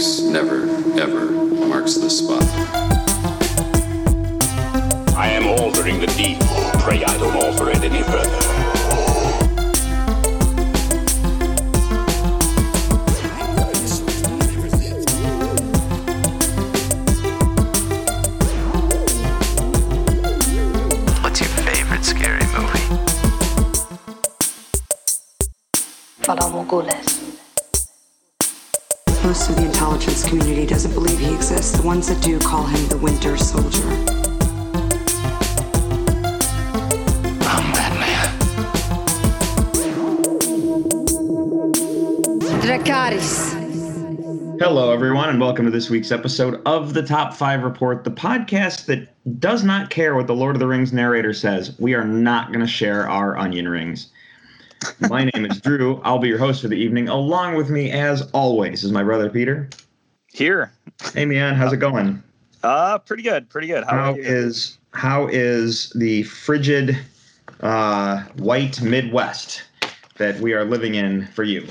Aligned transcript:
Never, 0.00 0.62
ever 0.98 1.30
marks 1.30 1.96
the 1.96 2.08
spot. 2.08 2.42
I 5.14 5.28
am 5.28 5.46
altering 5.46 6.00
the 6.00 6.06
deed. 6.06 6.40
Pray 6.80 7.04
I 7.04 7.18
don't 7.18 7.36
alter 7.36 7.68
it 7.68 7.84
any 7.84 8.02
further. 8.04 8.39
Community 30.30 30.64
doesn't 30.64 30.94
believe 30.94 31.18
he 31.18 31.34
exists. 31.34 31.76
The 31.76 31.82
ones 31.82 32.06
that 32.06 32.22
do 32.22 32.38
call 32.38 32.64
him 32.64 32.86
the 32.86 32.96
Winter 32.98 33.36
Soldier. 33.36 33.82
I'm 37.48 37.72
Batman. 37.72 38.38
Dracarys. 42.62 44.60
Hello, 44.60 44.92
everyone, 44.92 45.30
and 45.30 45.40
welcome 45.40 45.64
to 45.64 45.72
this 45.72 45.90
week's 45.90 46.12
episode 46.12 46.62
of 46.64 46.94
the 46.94 47.02
Top 47.02 47.34
5 47.34 47.64
Report, 47.64 48.04
the 48.04 48.12
podcast 48.12 48.86
that 48.86 49.08
does 49.40 49.64
not 49.64 49.90
care 49.90 50.14
what 50.14 50.28
the 50.28 50.36
Lord 50.36 50.54
of 50.54 50.60
the 50.60 50.68
Rings 50.68 50.92
narrator 50.92 51.34
says. 51.34 51.76
We 51.80 51.94
are 51.94 52.04
not 52.04 52.52
going 52.52 52.60
to 52.60 52.68
share 52.68 53.08
our 53.08 53.36
onion 53.36 53.68
rings. 53.68 54.10
My 55.08 55.24
name 55.24 55.44
is 55.44 55.60
Drew. 55.60 56.00
I'll 56.04 56.20
be 56.20 56.28
your 56.28 56.38
host 56.38 56.62
for 56.62 56.68
the 56.68 56.76
evening. 56.76 57.08
Along 57.08 57.56
with 57.56 57.68
me, 57.68 57.90
as 57.90 58.30
always, 58.30 58.84
is 58.84 58.92
my 58.92 59.02
brother 59.02 59.28
Peter. 59.28 59.68
Here. 60.32 60.72
Hey, 61.12 61.24
man, 61.24 61.54
how's 61.54 61.72
it 61.72 61.78
going? 61.78 62.22
Uh, 62.62 62.98
pretty 62.98 63.22
good, 63.22 63.48
pretty 63.48 63.66
good. 63.66 63.84
How, 63.84 63.90
How 63.90 64.14
is 64.16 64.78
how 64.92 65.26
is 65.28 65.90
the 65.96 66.22
frigid 66.24 66.98
uh, 67.60 68.22
white 68.36 68.80
Midwest 68.82 69.62
that 70.18 70.38
we 70.40 70.52
are 70.52 70.64
living 70.64 70.94
in 70.94 71.26
for 71.28 71.42
you? 71.42 71.66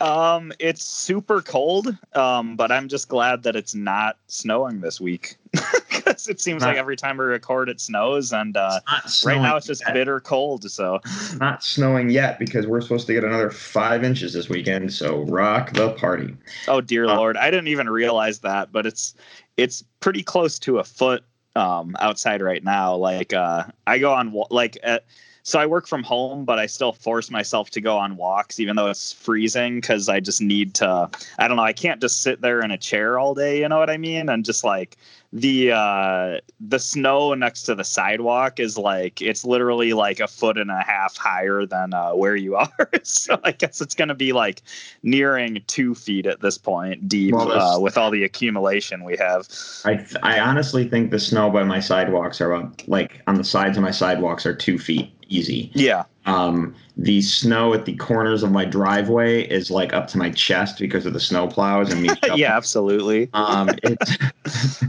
Um, 0.00 0.52
it's 0.58 0.84
super 0.84 1.40
cold. 1.40 1.96
Um, 2.14 2.56
but 2.56 2.70
I'm 2.72 2.88
just 2.88 3.08
glad 3.08 3.42
that 3.44 3.56
it's 3.56 3.74
not 3.74 4.18
snowing 4.26 4.80
this 4.80 5.00
week 5.00 5.36
because 5.52 6.28
it 6.28 6.40
seems 6.40 6.62
like 6.62 6.76
every 6.76 6.96
time 6.96 7.16
we 7.16 7.24
record 7.24 7.68
it 7.68 7.80
snows, 7.80 8.32
and 8.32 8.56
uh, 8.56 8.80
Not 8.90 9.22
right 9.24 9.40
now 9.40 9.56
it's 9.56 9.66
just 9.66 9.82
yet. 9.86 9.94
bitter 9.94 10.20
cold. 10.20 10.70
So 10.70 11.00
not 11.38 11.62
snowing 11.64 12.10
yet 12.10 12.38
because 12.38 12.66
we're 12.66 12.80
supposed 12.80 13.06
to 13.06 13.14
get 13.14 13.24
another 13.24 13.50
five 13.50 14.04
inches 14.04 14.32
this 14.32 14.48
weekend. 14.48 14.92
So 14.92 15.22
rock 15.24 15.72
the 15.72 15.92
party. 15.92 16.36
oh 16.68 16.80
dear 16.80 17.06
Uh, 17.06 17.16
lord, 17.16 17.36
I 17.36 17.50
didn't 17.50 17.68
even 17.68 17.88
realize 17.88 18.40
that, 18.40 18.72
but 18.72 18.86
it's 18.86 19.14
it's 19.56 19.82
pretty 20.00 20.22
close 20.22 20.58
to 20.60 20.78
a 20.78 20.84
foot 20.84 21.24
um 21.56 21.96
outside 22.00 22.42
right 22.42 22.64
now. 22.64 22.96
Like 22.96 23.32
uh, 23.32 23.64
I 23.86 23.98
go 23.98 24.12
on 24.12 24.34
like 24.50 24.76
at. 24.82 25.04
So 25.46 25.58
I 25.58 25.66
work 25.66 25.86
from 25.86 26.02
home, 26.02 26.46
but 26.46 26.58
I 26.58 26.64
still 26.64 26.92
force 26.92 27.30
myself 27.30 27.68
to 27.70 27.80
go 27.82 27.98
on 27.98 28.16
walks, 28.16 28.58
even 28.58 28.76
though 28.76 28.88
it's 28.88 29.12
freezing, 29.12 29.76
because 29.76 30.08
I 30.08 30.18
just 30.18 30.40
need 30.40 30.72
to. 30.76 31.10
I 31.38 31.46
don't 31.46 31.58
know. 31.58 31.62
I 31.62 31.74
can't 31.74 32.00
just 32.00 32.22
sit 32.22 32.40
there 32.40 32.60
in 32.60 32.70
a 32.70 32.78
chair 32.78 33.18
all 33.18 33.34
day. 33.34 33.60
You 33.60 33.68
know 33.68 33.78
what 33.78 33.90
I 33.90 33.98
mean? 33.98 34.30
And 34.30 34.42
just 34.42 34.64
like 34.64 34.96
the 35.34 35.72
uh, 35.72 36.38
the 36.60 36.78
snow 36.78 37.34
next 37.34 37.64
to 37.64 37.74
the 37.74 37.84
sidewalk 37.84 38.58
is 38.58 38.78
like 38.78 39.20
it's 39.20 39.44
literally 39.44 39.92
like 39.92 40.18
a 40.18 40.28
foot 40.28 40.56
and 40.56 40.70
a 40.70 40.82
half 40.82 41.16
higher 41.18 41.66
than 41.66 41.92
uh, 41.92 42.12
where 42.12 42.36
you 42.36 42.56
are. 42.56 42.90
so 43.02 43.38
I 43.44 43.52
guess 43.52 43.82
it's 43.82 43.94
gonna 43.94 44.14
be 44.14 44.32
like 44.32 44.62
nearing 45.02 45.62
two 45.66 45.94
feet 45.94 46.24
at 46.24 46.40
this 46.40 46.56
point 46.56 47.06
deep 47.06 47.34
Well, 47.34 47.52
uh, 47.52 47.78
with 47.78 47.98
all 47.98 48.10
the 48.10 48.24
accumulation 48.24 49.04
we 49.04 49.18
have. 49.18 49.46
I 49.84 50.06
I 50.22 50.40
honestly 50.40 50.88
think 50.88 51.10
the 51.10 51.20
snow 51.20 51.50
by 51.50 51.64
my 51.64 51.80
sidewalks 51.80 52.40
are 52.40 52.50
about 52.50 52.88
like 52.88 53.20
on 53.26 53.34
the 53.34 53.44
sides 53.44 53.76
of 53.76 53.82
my 53.82 53.90
sidewalks 53.90 54.46
are 54.46 54.54
two 54.54 54.78
feet 54.78 55.10
easy. 55.28 55.70
Yeah. 55.74 56.04
Um, 56.26 56.74
the 56.96 57.22
snow 57.22 57.74
at 57.74 57.84
the 57.84 57.96
corners 57.96 58.42
of 58.42 58.50
my 58.50 58.64
driveway 58.64 59.42
is 59.48 59.70
like 59.70 59.92
up 59.92 60.06
to 60.08 60.18
my 60.18 60.30
chest 60.30 60.78
because 60.78 61.06
of 61.06 61.12
the 61.12 61.20
snow 61.20 61.48
plows 61.48 61.92
and 61.92 62.02
me. 62.02 62.10
yeah, 62.34 62.56
absolutely. 62.56 63.28
Um, 63.34 63.70
it's 63.82 64.16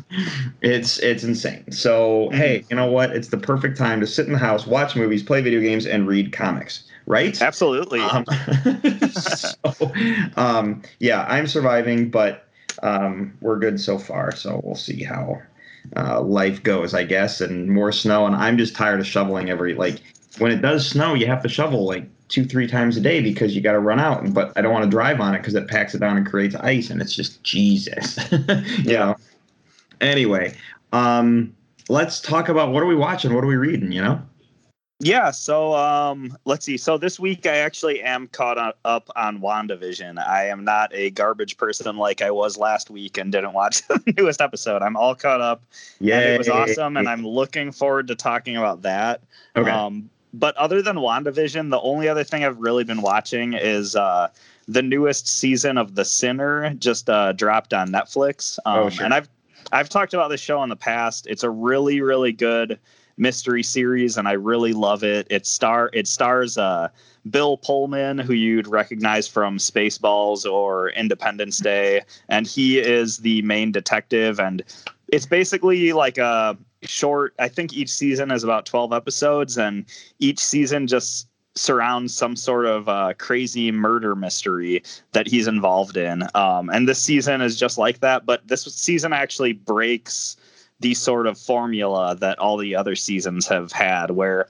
it's 0.62 1.00
it's 1.00 1.24
insane. 1.24 1.72
So 1.72 2.30
hey, 2.32 2.64
you 2.70 2.76
know 2.76 2.90
what? 2.90 3.12
It's 3.12 3.30
the 3.30 3.38
perfect 3.38 3.78
time 3.78 4.00
to 4.02 4.08
sit 4.08 4.28
in 4.28 4.34
the 4.34 4.40
house, 4.40 4.68
watch 4.68 4.96
movies, 4.96 5.24
play 5.24 5.42
video 5.42 5.60
games, 5.60 5.86
and 5.86 6.08
read 6.08 6.32
comics. 6.32 6.84
Right? 7.08 7.40
Absolutely. 7.40 8.00
Um, 8.00 8.26
so, 9.12 9.54
um, 10.38 10.82
yeah, 11.00 11.24
I'm 11.30 11.46
surviving, 11.46 12.10
but 12.10 12.48
um, 12.82 13.38
we're 13.42 13.60
good 13.60 13.80
so 13.80 14.00
far. 14.00 14.36
So 14.36 14.60
we'll 14.64 14.76
see 14.76 15.04
how 15.04 15.40
uh, 15.96 16.22
life 16.22 16.64
goes, 16.64 16.96
I 16.96 17.04
guess. 17.04 17.42
And 17.42 17.70
more 17.70 17.92
snow, 17.92 18.26
and 18.26 18.36
I'm 18.36 18.58
just 18.58 18.76
tired 18.76 19.00
of 19.00 19.06
shoveling 19.06 19.52
every 19.52 19.76
like 19.76 20.02
when 20.40 20.52
it 20.52 20.62
does 20.62 20.88
snow, 20.88 21.14
you 21.14 21.28
have 21.28 21.42
to 21.44 21.50
shovel 21.50 21.86
like 21.86 22.06
two, 22.28 22.46
three 22.46 22.68
times 22.68 22.98
a 22.98 23.02
day 23.02 23.22
because 23.22 23.56
you 23.56 23.62
got 23.62 23.74
to 23.74 23.80
run 23.80 24.00
out. 24.00 24.34
But 24.34 24.54
I 24.56 24.62
don't 24.62 24.74
want 24.74 24.84
to 24.84 24.90
drive 24.90 25.20
on 25.20 25.36
it 25.36 25.40
because 25.40 25.56
it 25.56 25.68
packs 25.68 25.96
it 25.96 26.00
down 26.00 26.18
and 26.18 26.26
creates 26.26 26.56
ice, 26.56 26.90
and 26.90 27.02
it's 27.02 27.16
just 27.16 27.44
Jesus. 27.44 28.20
you 28.32 28.94
know. 28.94 29.16
Anyway, 30.02 30.56
um, 30.92 31.56
let's 31.90 32.20
talk 32.20 32.50
about 32.50 32.72
what 32.72 32.84
are 32.84 32.88
we 32.88 32.96
watching, 32.96 33.34
what 33.34 33.44
are 33.44 33.48
we 33.48 33.56
reading? 33.56 33.92
You 33.92 34.04
know. 34.04 34.22
Yeah, 35.00 35.32
so 35.32 35.74
um, 35.74 36.38
let's 36.46 36.66
see. 36.66 36.78
So 36.78 36.98
this 36.98 37.20
week 37.20 37.46
I 37.46 37.58
actually 37.58 38.02
am 38.02 38.28
caught 38.28 38.78
up 38.86 39.10
on 39.18 39.42
WandaVision. 39.42 40.26
I 40.26 40.48
am 40.48 40.64
not 40.64 40.90
a 40.94 41.10
garbage 41.10 41.58
person 41.58 41.98
like 41.98 42.22
I 42.22 42.32
was 42.32 42.58
last 42.58 42.90
week 42.90 43.18
and 43.18 43.30
didn't 43.30 43.52
watch 43.52 43.86
the 43.88 44.02
newest 44.18 44.40
episode. 44.40 44.82
I'm 44.82 44.96
all 44.96 45.14
caught 45.14 45.42
up. 45.42 45.64
Yeah, 46.00 46.22
it 46.22 46.38
was 46.38 46.48
awesome, 46.48 46.96
and 46.96 47.10
I'm 47.10 47.28
looking 47.28 47.74
forward 47.74 48.08
to 48.08 48.16
talking 48.16 48.56
about 48.56 48.84
that. 48.84 49.22
okay. 49.58 49.70
Um, 49.70 50.10
but 50.40 50.56
other 50.58 50.82
than 50.82 50.98
WandaVision, 50.98 51.70
the 51.72 51.80
only 51.80 52.08
other 52.08 52.24
thing 52.24 52.44
I've 52.44 52.58
really 52.58 52.84
been 52.84 53.02
watching 53.02 53.54
is 53.54 53.96
uh, 53.96 54.28
the 54.68 54.82
newest 54.82 55.28
season 55.28 55.78
of 55.78 55.96
The 55.96 56.06
Sinner 56.06 56.74
just 56.76 57.10
uh, 57.10 57.32
dropped 57.34 57.74
on 57.74 57.90
Netflix. 57.90 58.60
Um, 58.66 58.80
Oh, 58.80 58.90
sure. 58.90 59.06
And 59.06 59.14
I've 59.14 59.30
I've 59.72 59.90
talked 59.90 60.14
about 60.14 60.30
this 60.30 60.42
show 60.42 60.62
in 60.64 60.70
the 60.70 60.76
past. 60.76 61.26
It's 61.28 61.44
a 61.44 61.50
really 61.50 62.02
really 62.02 62.32
good 62.32 62.80
mystery 63.18 63.64
series, 63.64 64.18
and 64.18 64.28
I 64.28 64.34
really 64.34 64.74
love 64.74 65.04
it. 65.04 65.28
It 65.30 65.46
star 65.46 65.90
it 65.94 66.08
stars 66.08 66.58
uh, 66.58 66.90
Bill 67.30 67.58
Pullman, 67.58 68.18
who 68.18 68.34
you'd 68.34 68.68
recognize 68.68 69.28
from 69.28 69.58
Spaceballs 69.58 70.46
or 70.46 70.90
Independence 70.90 71.60
Day, 71.60 72.02
and 72.30 72.46
he 72.46 72.80
is 72.80 73.20
the 73.20 73.42
main 73.44 73.72
detective. 73.72 74.40
And 74.40 74.64
it's 75.08 75.26
basically 75.26 75.94
like 75.94 76.18
a 76.18 76.58
short. 76.86 77.34
I 77.40 77.48
think 77.48 77.74
each 77.74 77.92
season 77.92 78.32
is 78.32 78.44
about 78.44 78.66
twelve 78.66 78.94
episodes, 78.94 79.58
and 79.58 79.86
each 80.20 80.40
season 80.40 80.88
just 80.88 81.28
surrounds 81.56 82.14
some 82.14 82.36
sort 82.36 82.66
of 82.66 82.90
uh, 82.90 83.14
crazy 83.18 83.72
murder 83.72 84.14
mystery 84.14 84.84
that 85.14 85.26
he's 85.26 85.48
involved 85.48 85.96
in. 85.96 86.24
Um, 86.36 86.70
and 86.70 86.88
this 86.88 87.02
season 87.02 87.42
is 87.42 87.58
just 87.58 87.78
like 87.78 88.02
that, 88.02 88.26
but 88.26 88.46
this 88.48 88.64
season 88.64 89.14
actually 89.14 89.54
breaks 89.54 90.36
the 90.82 90.94
sort 90.94 91.28
of 91.28 91.38
formula 91.38 92.16
that 92.20 92.38
all 92.40 92.58
the 92.58 92.76
other 92.76 92.96
seasons 92.96 93.48
have 93.48 93.72
had, 93.72 94.12
where 94.12 94.50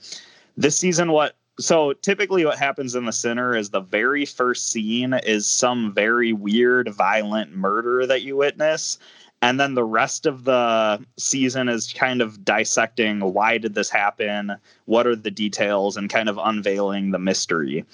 this 0.57 0.77
season, 0.77 1.11
what 1.11 1.35
so 1.59 1.93
typically 1.93 2.43
what 2.43 2.57
happens 2.57 2.95
in 2.95 3.05
the 3.05 3.13
Sinner 3.13 3.55
is 3.55 3.69
the 3.69 3.79
very 3.79 4.25
first 4.25 4.71
scene 4.71 5.13
is 5.13 5.47
some 5.47 5.93
very 5.93 6.33
weird 6.33 6.89
violent 6.89 7.55
murder 7.55 8.05
that 8.05 8.23
you 8.23 8.35
witness 8.35 8.97
and 9.41 9.59
then 9.59 9.75
the 9.75 9.83
rest 9.83 10.25
of 10.25 10.43
the 10.43 11.03
season 11.17 11.69
is 11.69 11.93
kind 11.93 12.21
of 12.21 12.43
dissecting 12.43 13.19
why 13.19 13.57
did 13.57 13.75
this 13.75 13.89
happen 13.89 14.55
what 14.85 15.05
are 15.05 15.15
the 15.15 15.31
details 15.31 15.97
and 15.97 16.09
kind 16.09 16.29
of 16.29 16.39
unveiling 16.41 17.11
the 17.11 17.19
mystery. 17.19 17.85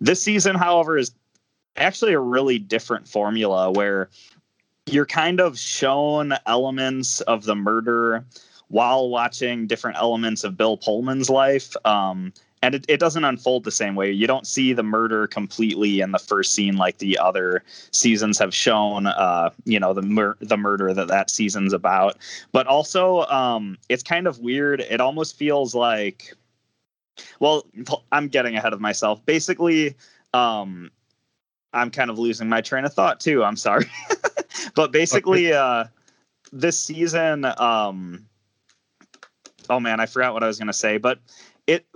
This 0.00 0.22
season 0.22 0.56
however 0.56 0.98
is 0.98 1.12
actually 1.76 2.12
a 2.12 2.20
really 2.20 2.58
different 2.58 3.08
formula 3.08 3.70
where 3.70 4.10
you're 4.86 5.06
kind 5.06 5.40
of 5.40 5.58
shown 5.58 6.34
elements 6.46 7.20
of 7.22 7.44
the 7.44 7.54
murder 7.54 8.24
while 8.68 9.08
watching 9.08 9.66
different 9.66 9.96
elements 9.96 10.44
of 10.44 10.56
bill 10.56 10.76
pullman's 10.76 11.30
life. 11.30 11.74
Um, 11.84 12.32
and 12.62 12.74
it, 12.74 12.84
it 12.88 13.00
doesn't 13.00 13.24
unfold 13.24 13.64
the 13.64 13.70
same 13.70 13.94
way. 13.94 14.10
You 14.10 14.26
don't 14.26 14.46
see 14.46 14.72
the 14.72 14.82
murder 14.82 15.26
completely 15.26 16.00
in 16.00 16.12
the 16.12 16.18
first 16.18 16.52
scene 16.52 16.76
like 16.76 16.98
the 16.98 17.18
other 17.18 17.62
seasons 17.90 18.38
have 18.38 18.54
shown 18.54 19.06
uh, 19.06 19.50
you 19.64 19.78
know 19.78 19.92
the 19.92 20.02
mur- 20.02 20.36
the 20.40 20.56
murder 20.56 20.92
that 20.94 21.08
that 21.08 21.30
season's 21.30 21.72
about. 21.72 22.18
But 22.52 22.66
also 22.66 23.22
um, 23.26 23.78
it's 23.88 24.02
kind 24.02 24.26
of 24.26 24.40
weird. 24.40 24.80
It 24.80 25.00
almost 25.00 25.36
feels 25.36 25.74
like 25.74 26.34
well 27.40 27.66
i'm 28.12 28.28
getting 28.28 28.56
ahead 28.56 28.72
of 28.72 28.80
myself. 28.80 29.24
Basically 29.26 29.94
um, 30.34 30.90
i'm 31.72 31.90
kind 31.90 32.10
of 32.10 32.18
losing 32.18 32.48
my 32.48 32.60
train 32.60 32.84
of 32.84 32.92
thought 32.92 33.20
too. 33.20 33.44
I'm 33.44 33.56
sorry. 33.56 33.86
But 34.74 34.92
basically 34.92 35.52
uh, 35.52 35.84
this 36.52 36.80
season 36.80 37.44
um, 37.44 38.26
oh 39.70 39.80
man 39.80 40.00
i 40.00 40.06
forgot 40.06 40.32
what 40.32 40.42
i 40.42 40.46
was 40.46 40.58
going 40.58 40.68
to 40.68 40.72
say 40.72 40.96
but 40.98 41.18
it 41.66 41.86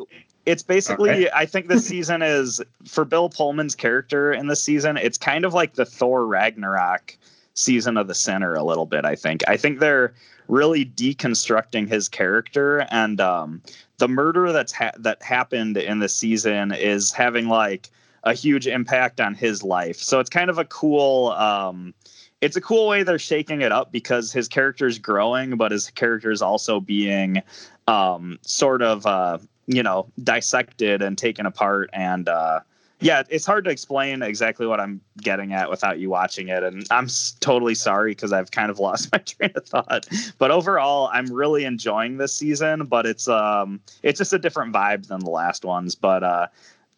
it's 0.46 0.62
basically 0.62 1.10
Okay. 1.10 1.30
i 1.34 1.46
think 1.46 1.68
this 1.68 1.86
season 1.94 2.22
is 2.22 2.60
for 2.86 3.04
bill 3.04 3.28
pullman's 3.28 3.74
character 3.74 4.32
in 4.32 4.46
this 4.48 4.62
season 4.62 4.96
it's 4.96 5.18
kind 5.18 5.44
of 5.44 5.54
like 5.54 5.74
the 5.74 5.84
thor 5.84 6.26
ragnarok 6.26 7.16
season 7.54 7.96
of 7.96 8.06
The 8.08 8.14
Sinner 8.14 8.54
a 8.54 8.62
little 8.64 8.86
bit. 8.86 9.04
I 9.04 9.14
think. 9.14 9.42
I 9.48 9.56
think 9.56 9.78
they're 9.78 10.14
really 10.48 10.84
deconstructing 10.84 11.88
his 11.88 12.08
character, 12.08 12.86
and 12.90 13.20
um, 13.20 13.62
the 13.98 14.08
murder 14.08 14.52
that's 14.52 14.72
ha- 14.72 14.92
that 14.98 15.22
happened 15.22 15.76
in 15.76 15.98
the 15.98 16.08
season 16.08 16.72
is 16.72 17.12
having 17.12 17.48
like 17.48 17.90
a 18.24 18.34
huge 18.34 18.66
impact 18.66 19.20
on 19.20 19.34
his 19.34 19.62
life. 19.62 19.96
So 19.96 20.20
it's 20.20 20.30
kind 20.30 20.50
of 20.50 20.58
a 20.58 20.64
cool. 20.64 21.30
Um, 21.32 21.94
it's 22.40 22.56
a 22.56 22.60
cool 22.60 22.88
way 22.88 23.04
they're 23.04 23.20
shaking 23.20 23.60
it 23.60 23.70
up 23.70 23.92
because 23.92 24.32
his 24.32 24.48
character 24.48 24.86
is 24.86 24.98
growing, 24.98 25.56
but 25.56 25.70
his 25.70 25.90
character 25.90 26.30
is 26.30 26.42
also 26.42 26.80
being 26.80 27.40
um, 27.86 28.38
sort 28.42 28.82
of 28.82 29.06
uh, 29.06 29.38
you 29.66 29.82
know 29.82 30.06
dissected 30.22 31.02
and 31.02 31.16
taken 31.18 31.46
apart 31.46 31.88
and 31.92 32.28
uh, 32.28 32.60
yeah 33.00 33.22
it's 33.30 33.46
hard 33.46 33.64
to 33.64 33.70
explain 33.70 34.22
exactly 34.22 34.66
what 34.66 34.80
i'm 34.80 35.00
getting 35.20 35.52
at 35.52 35.70
without 35.70 35.98
you 35.98 36.10
watching 36.10 36.48
it 36.48 36.62
and 36.62 36.86
i'm 36.90 37.04
s- 37.04 37.36
totally 37.40 37.74
sorry 37.74 38.12
because 38.12 38.32
i've 38.32 38.50
kind 38.50 38.70
of 38.70 38.78
lost 38.86 39.10
my 39.12 39.18
train 39.18 39.50
of 39.54 39.64
thought 39.66 40.08
but 40.38 40.50
overall 40.50 41.08
i'm 41.12 41.26
really 41.26 41.64
enjoying 41.64 42.16
this 42.18 42.34
season 42.34 42.84
but 42.86 43.06
it's 43.06 43.28
um 43.28 43.80
it's 44.02 44.18
just 44.18 44.32
a 44.32 44.38
different 44.38 44.72
vibe 44.74 45.06
than 45.06 45.20
the 45.20 45.30
last 45.30 45.64
ones 45.64 45.94
but 45.94 46.22
uh 46.24 46.46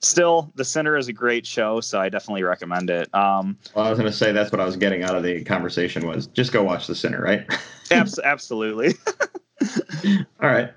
still 0.01 0.51
the 0.55 0.65
Sinner 0.65 0.99
is 0.99 1.09
a 1.09 1.13
great 1.13 1.47
show 1.47 1.81
so 1.81 1.99
i 2.01 2.09
definitely 2.09 2.43
recommend 2.43 2.91
it 2.91 3.15
um 3.15 3.57
Well, 3.75 3.87
I 3.87 3.91
was 3.91 3.99
going 3.99 4.11
to 4.11 4.17
say 4.17 4.33
that's 4.33 4.53
what 4.53 4.61
I 4.61 4.65
was 4.67 4.77
getting 4.77 5.03
out 5.03 5.15
of 5.17 5.23
the 5.23 5.43
conversation 5.45 6.07
was 6.07 6.27
just 6.29 6.53
go 6.53 6.63
watch 6.63 6.87
The 6.87 6.95
Sinner, 6.95 7.23
right? 7.23 7.47
abs- 7.91 8.19
absolutely 8.19 8.95
All 10.43 10.49
right. 10.51 10.71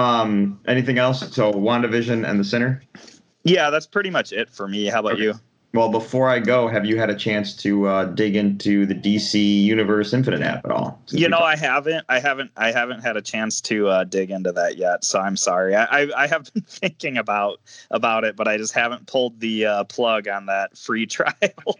Um, 0.00 0.60
anything 0.66 0.98
else? 0.98 1.20
So 1.34 1.52
WandaVision 1.52 2.28
and 2.28 2.40
The 2.40 2.44
Sinner. 2.44 2.82
yeah 3.44 3.70
that's 3.70 3.86
pretty 3.86 4.10
much 4.10 4.32
it 4.32 4.50
for 4.50 4.68
me 4.68 4.86
how 4.86 5.00
about 5.00 5.12
Okay. 5.14 5.22
you 5.22 5.34
Well, 5.72 5.90
before 5.90 6.28
I 6.28 6.40
go, 6.40 6.66
have 6.66 6.84
you 6.84 6.98
had 6.98 7.10
a 7.10 7.14
chance 7.14 7.54
to 7.58 7.86
uh, 7.86 8.04
dig 8.06 8.34
into 8.34 8.86
the 8.86 8.94
DC 8.94 9.62
Universe 9.62 10.12
Infinite 10.12 10.42
app 10.42 10.64
at 10.64 10.70
all? 10.72 11.00
You 11.10 11.28
know 11.28 11.38
i 11.38 11.56
haven't 11.56 12.04
i 12.08 12.18
haven't 12.18 12.50
i 12.56 12.70
haven't 12.72 13.00
had 13.00 13.16
a 13.16 13.22
chance 13.22 13.60
to 13.62 13.88
uh, 13.88 14.04
dig 14.04 14.30
into 14.30 14.52
that 14.52 14.76
yet 14.76 15.04
so 15.04 15.18
i'm 15.20 15.36
sorry 15.36 15.74
I, 15.74 16.02
I 16.02 16.24
i 16.24 16.26
have 16.26 16.52
been 16.54 16.62
thinking 16.62 17.18
about 17.18 17.60
about 17.90 18.24
it 18.24 18.36
but 18.36 18.46
i 18.48 18.56
just 18.56 18.72
haven't 18.72 19.06
pulled 19.06 19.40
the 19.40 19.66
uh, 19.66 19.84
plug 19.84 20.28
on 20.28 20.46
that 20.46 20.76
free 20.76 21.06
trial 21.16 21.32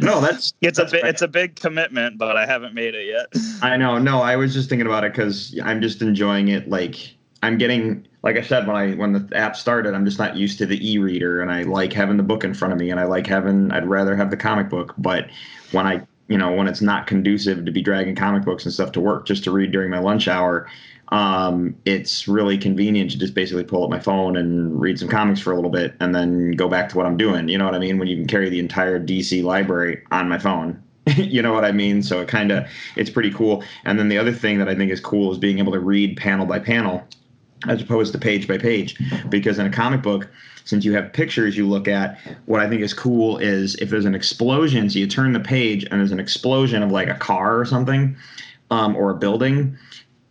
no, 0.00 0.20
that's 0.20 0.52
it's 0.60 0.78
a 0.78 0.82
that's 0.82 0.92
bit 0.92 1.00
fine. 1.02 1.10
it's 1.10 1.22
a 1.22 1.28
big 1.28 1.56
commitment 1.56 2.18
but 2.18 2.36
i 2.36 2.44
haven't 2.46 2.74
made 2.74 2.94
it 2.94 3.06
yet 3.06 3.26
I 3.62 3.76
know. 3.76 3.98
No, 3.98 4.20
I 4.20 4.36
was 4.36 4.52
just 4.52 4.68
thinking 4.68 4.86
about 4.86 5.04
it 5.04 5.12
because 5.12 5.58
I'm 5.64 5.80
just 5.80 6.02
enjoying 6.02 6.48
it. 6.48 6.68
Like 6.68 7.14
I'm 7.42 7.58
getting, 7.58 8.06
like 8.26 8.36
I 8.36 8.40
said, 8.40 8.66
when 8.66 8.74
I 8.74 8.94
when 8.94 9.12
the 9.12 9.36
app 9.36 9.54
started, 9.54 9.94
I'm 9.94 10.04
just 10.04 10.18
not 10.18 10.36
used 10.36 10.58
to 10.58 10.66
the 10.66 10.90
e-reader, 10.90 11.40
and 11.40 11.48
I 11.48 11.62
like 11.62 11.92
having 11.92 12.16
the 12.16 12.24
book 12.24 12.42
in 12.42 12.54
front 12.54 12.74
of 12.74 12.80
me, 12.80 12.90
and 12.90 12.98
I 12.98 13.04
like 13.04 13.24
having. 13.24 13.70
I'd 13.70 13.86
rather 13.86 14.16
have 14.16 14.32
the 14.32 14.36
comic 14.36 14.68
book, 14.68 14.94
but 14.98 15.28
when 15.70 15.86
I, 15.86 16.04
you 16.26 16.36
know, 16.36 16.50
when 16.50 16.66
it's 16.66 16.80
not 16.80 17.06
conducive 17.06 17.64
to 17.64 17.70
be 17.70 17.80
dragging 17.80 18.16
comic 18.16 18.44
books 18.44 18.64
and 18.64 18.74
stuff 18.74 18.90
to 18.92 19.00
work 19.00 19.26
just 19.26 19.44
to 19.44 19.52
read 19.52 19.70
during 19.70 19.90
my 19.90 20.00
lunch 20.00 20.26
hour, 20.26 20.68
um, 21.10 21.76
it's 21.84 22.26
really 22.26 22.58
convenient 22.58 23.12
to 23.12 23.18
just 23.18 23.32
basically 23.32 23.62
pull 23.62 23.84
up 23.84 23.90
my 23.90 24.00
phone 24.00 24.36
and 24.36 24.80
read 24.80 24.98
some 24.98 25.08
comics 25.08 25.38
for 25.38 25.52
a 25.52 25.54
little 25.54 25.70
bit, 25.70 25.94
and 26.00 26.12
then 26.12 26.50
go 26.50 26.68
back 26.68 26.88
to 26.88 26.96
what 26.96 27.06
I'm 27.06 27.16
doing. 27.16 27.48
You 27.48 27.58
know 27.58 27.64
what 27.64 27.76
I 27.76 27.78
mean? 27.78 27.96
When 27.96 28.08
you 28.08 28.16
can 28.16 28.26
carry 28.26 28.50
the 28.50 28.58
entire 28.58 28.98
DC 28.98 29.44
library 29.44 30.02
on 30.10 30.28
my 30.28 30.40
phone. 30.40 30.82
you 31.16 31.42
know 31.42 31.52
what 31.52 31.64
I 31.64 31.70
mean? 31.70 32.02
So 32.02 32.22
it 32.22 32.26
kind 32.26 32.50
of 32.50 32.66
it's 32.96 33.08
pretty 33.08 33.30
cool. 33.30 33.62
And 33.84 34.00
then 34.00 34.08
the 34.08 34.18
other 34.18 34.32
thing 34.32 34.58
that 34.58 34.68
I 34.68 34.74
think 34.74 34.90
is 34.90 34.98
cool 34.98 35.30
is 35.30 35.38
being 35.38 35.60
able 35.60 35.74
to 35.74 35.78
read 35.78 36.16
panel 36.16 36.44
by 36.44 36.58
panel 36.58 37.06
as 37.68 37.80
opposed 37.82 38.12
to 38.12 38.18
page 38.18 38.46
by 38.46 38.58
page. 38.58 39.00
Because 39.28 39.58
in 39.58 39.66
a 39.66 39.70
comic 39.70 40.02
book 40.02 40.28
since 40.64 40.84
you 40.84 40.92
have 40.92 41.12
pictures 41.12 41.56
you 41.56 41.64
look 41.64 41.86
at 41.86 42.18
what 42.46 42.60
i 42.60 42.68
think 42.68 42.82
is 42.82 42.92
cool 42.92 43.38
is 43.38 43.76
if 43.76 43.88
there's 43.88 44.04
an 44.04 44.16
explosion 44.16 44.90
so 44.90 44.98
you 44.98 45.06
turn 45.06 45.32
the 45.32 45.38
page 45.38 45.84
and 45.84 46.00
there's 46.00 46.10
an 46.10 46.18
explosion 46.18 46.82
of 46.82 46.90
like 46.90 47.06
a 47.06 47.14
car 47.14 47.56
or 47.56 47.64
something 47.64 48.16
um, 48.72 48.96
or 48.96 49.10
a 49.10 49.14
building 49.14 49.78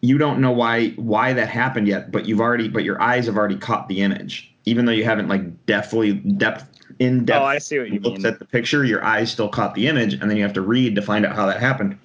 you 0.05 0.17
don't 0.17 0.39
know 0.39 0.51
why 0.51 0.89
why 0.91 1.33
that 1.33 1.49
happened 1.49 1.87
yet 1.87 2.11
but 2.11 2.25
you've 2.25 2.41
already 2.41 2.69
but 2.69 2.83
your 2.83 3.01
eyes 3.01 3.25
have 3.25 3.37
already 3.37 3.57
caught 3.57 3.87
the 3.87 4.01
image. 4.01 4.51
Even 4.65 4.85
though 4.85 4.91
you 4.91 5.03
haven't 5.03 5.27
like 5.27 5.65
deftly 5.65 6.13
depth 6.13 6.67
in 6.99 7.25
depth 7.25 7.41
oh 7.41 7.45
i 7.45 7.57
see 7.57 7.77
what 7.79 7.89
you 7.89 7.99
looked 7.99 8.17
mean. 8.17 8.25
at 8.25 8.39
the 8.39 8.45
picture, 8.45 8.85
your 8.85 9.03
eyes 9.03 9.31
still 9.31 9.49
caught 9.49 9.75
the 9.75 9.87
image, 9.87 10.13
and 10.13 10.29
then 10.29 10.37
you 10.37 10.43
have 10.43 10.53
to 10.53 10.61
read 10.61 10.95
to 10.95 11.01
find 11.01 11.25
out 11.25 11.35
how 11.35 11.45
that 11.45 11.59
happened. 11.59 11.97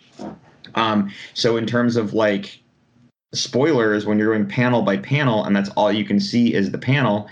Um, 0.74 1.10
so 1.34 1.56
in 1.56 1.66
terms 1.66 1.96
of 1.96 2.12
like 2.12 2.59
spoilers, 3.32 4.06
when 4.06 4.18
you're 4.18 4.34
doing 4.34 4.48
panel 4.48 4.82
by 4.82 4.96
panel, 4.96 5.44
and 5.44 5.54
that's 5.54 5.70
all 5.70 5.92
you 5.92 6.04
can 6.04 6.20
see 6.20 6.54
is 6.54 6.70
the 6.70 6.78
panel, 6.78 7.28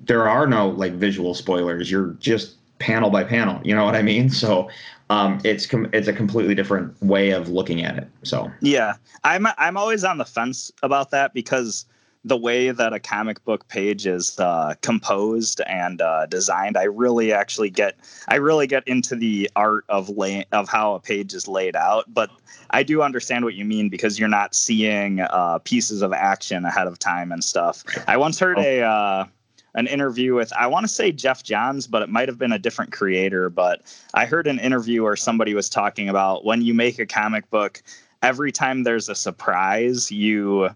there 0.00 0.28
are 0.28 0.46
no 0.46 0.70
like 0.70 0.92
visual 0.92 1.34
spoilers. 1.34 1.90
You're 1.90 2.16
just 2.18 2.56
panel 2.78 3.10
by 3.10 3.24
panel. 3.24 3.60
You 3.64 3.74
know 3.74 3.84
what 3.84 3.94
I 3.94 4.02
mean? 4.02 4.30
So 4.30 4.70
um, 5.10 5.40
it's 5.44 5.66
com- 5.66 5.90
it's 5.92 6.08
a 6.08 6.12
completely 6.12 6.54
different 6.54 7.00
way 7.02 7.30
of 7.30 7.48
looking 7.48 7.84
at 7.84 7.96
it. 7.96 8.08
So 8.22 8.50
Yeah, 8.60 8.94
I'm 9.24 9.46
I'm 9.58 9.76
always 9.76 10.04
on 10.04 10.18
the 10.18 10.24
fence 10.24 10.70
about 10.82 11.10
that 11.10 11.34
because 11.34 11.86
the 12.24 12.36
way 12.36 12.70
that 12.70 12.92
a 12.92 13.00
comic 13.00 13.44
book 13.44 13.68
page 13.68 14.06
is 14.06 14.38
uh, 14.38 14.74
composed 14.82 15.60
and 15.66 16.00
uh, 16.00 16.26
designed, 16.26 16.76
I 16.76 16.84
really 16.84 17.32
actually 17.32 17.70
get 17.70 17.96
I 18.28 18.36
really 18.36 18.66
get 18.66 18.86
into 18.86 19.16
the 19.16 19.50
art 19.56 19.84
of 19.88 20.08
lay 20.08 20.44
of 20.52 20.68
how 20.68 20.94
a 20.94 21.00
page 21.00 21.34
is 21.34 21.48
laid 21.48 21.76
out. 21.76 22.12
But 22.12 22.30
I 22.70 22.82
do 22.82 23.02
understand 23.02 23.44
what 23.44 23.54
you 23.54 23.64
mean 23.64 23.88
because 23.88 24.18
you're 24.18 24.28
not 24.28 24.54
seeing 24.54 25.20
uh, 25.20 25.58
pieces 25.64 26.02
of 26.02 26.12
action 26.12 26.64
ahead 26.64 26.86
of 26.86 26.98
time 26.98 27.32
and 27.32 27.42
stuff. 27.42 27.84
I 28.06 28.16
once 28.16 28.38
heard 28.38 28.58
a. 28.58 28.82
Uh, 28.82 29.26
an 29.74 29.86
interview 29.86 30.34
with 30.34 30.52
I 30.54 30.66
want 30.66 30.84
to 30.84 30.88
say 30.88 31.12
Geoff 31.12 31.44
Johns, 31.44 31.86
but 31.86 32.02
it 32.02 32.08
might 32.08 32.26
have 32.28 32.38
been 32.38 32.52
a 32.52 32.58
different 32.58 32.90
creator. 32.90 33.48
But 33.48 33.82
I 34.14 34.24
heard 34.24 34.46
an 34.46 34.58
interview 34.58 35.04
where 35.04 35.14
somebody 35.14 35.54
was 35.54 35.68
talking 35.68 36.08
about 36.08 36.44
when 36.44 36.62
you 36.62 36.74
make 36.74 36.98
a 36.98 37.06
comic 37.06 37.48
book, 37.50 37.82
every 38.22 38.50
time 38.50 38.82
there's 38.82 39.08
a 39.08 39.14
surprise, 39.14 40.10
you 40.10 40.70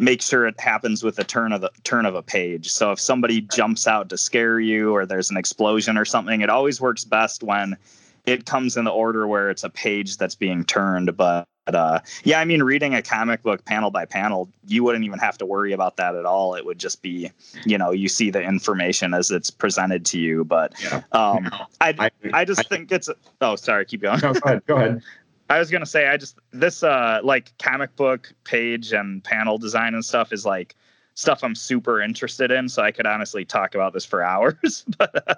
make 0.00 0.22
sure 0.22 0.46
it 0.46 0.58
happens 0.58 1.04
with 1.04 1.18
a 1.18 1.24
turn 1.24 1.52
of 1.52 1.60
the 1.60 1.70
turn 1.84 2.06
of 2.06 2.14
a 2.14 2.22
page. 2.22 2.70
So 2.70 2.90
if 2.90 2.98
somebody 2.98 3.42
jumps 3.42 3.86
out 3.86 4.08
to 4.08 4.16
scare 4.16 4.58
you 4.58 4.94
or 4.94 5.04
there's 5.04 5.30
an 5.30 5.36
explosion 5.36 5.98
or 5.98 6.06
something, 6.06 6.40
it 6.40 6.48
always 6.48 6.80
works 6.80 7.04
best 7.04 7.42
when 7.42 7.76
it 8.24 8.46
comes 8.46 8.78
in 8.78 8.84
the 8.84 8.90
order 8.90 9.28
where 9.28 9.50
it's 9.50 9.62
a 9.62 9.68
page 9.68 10.16
that's 10.16 10.34
being 10.34 10.64
turned. 10.64 11.14
But 11.18 11.46
uh, 11.66 12.00
yeah, 12.24 12.40
I 12.40 12.46
mean, 12.46 12.62
reading 12.62 12.94
a 12.94 13.02
comic 13.02 13.42
book 13.42 13.66
panel 13.66 13.90
by 13.90 14.06
panel, 14.06 14.48
you 14.66 14.82
wouldn't 14.82 15.04
even 15.04 15.18
have 15.18 15.36
to 15.36 15.46
worry 15.46 15.72
about 15.72 15.98
that 15.98 16.14
at 16.14 16.24
all. 16.24 16.54
It 16.54 16.64
would 16.64 16.78
just 16.78 17.02
be, 17.02 17.30
you 17.66 17.76
know, 17.76 17.90
you 17.90 18.08
see 18.08 18.30
the 18.30 18.42
information 18.42 19.12
as 19.12 19.30
it's 19.30 19.50
presented 19.50 20.06
to 20.06 20.18
you. 20.18 20.44
But 20.44 20.72
yeah, 20.82 21.02
um, 21.12 21.50
I, 21.82 21.94
I 21.98 22.10
I 22.32 22.44
just 22.46 22.66
think 22.70 22.90
it's. 22.90 23.10
Oh, 23.42 23.56
sorry, 23.56 23.84
keep 23.84 24.00
going. 24.00 24.20
no, 24.22 24.32
go 24.32 24.40
ahead. 24.46 24.66
Go 24.66 24.76
ahead. 24.76 25.02
I 25.50 25.58
was 25.58 25.70
gonna 25.70 25.84
say 25.84 26.08
I 26.08 26.16
just 26.16 26.38
this 26.52 26.82
uh 26.82 27.20
like 27.22 27.52
comic 27.58 27.94
book 27.96 28.32
page 28.44 28.92
and 28.92 29.22
panel 29.22 29.58
design 29.58 29.94
and 29.94 30.04
stuff 30.04 30.32
is 30.32 30.46
like 30.46 30.76
stuff 31.14 31.44
I'm 31.44 31.54
super 31.54 32.00
interested 32.00 32.50
in. 32.50 32.68
So 32.68 32.82
I 32.82 32.90
could 32.90 33.06
honestly 33.06 33.44
talk 33.44 33.74
about 33.74 33.92
this 33.92 34.04
for 34.04 34.22
hours. 34.24 34.84
but 34.98 35.28
uh, 35.28 35.34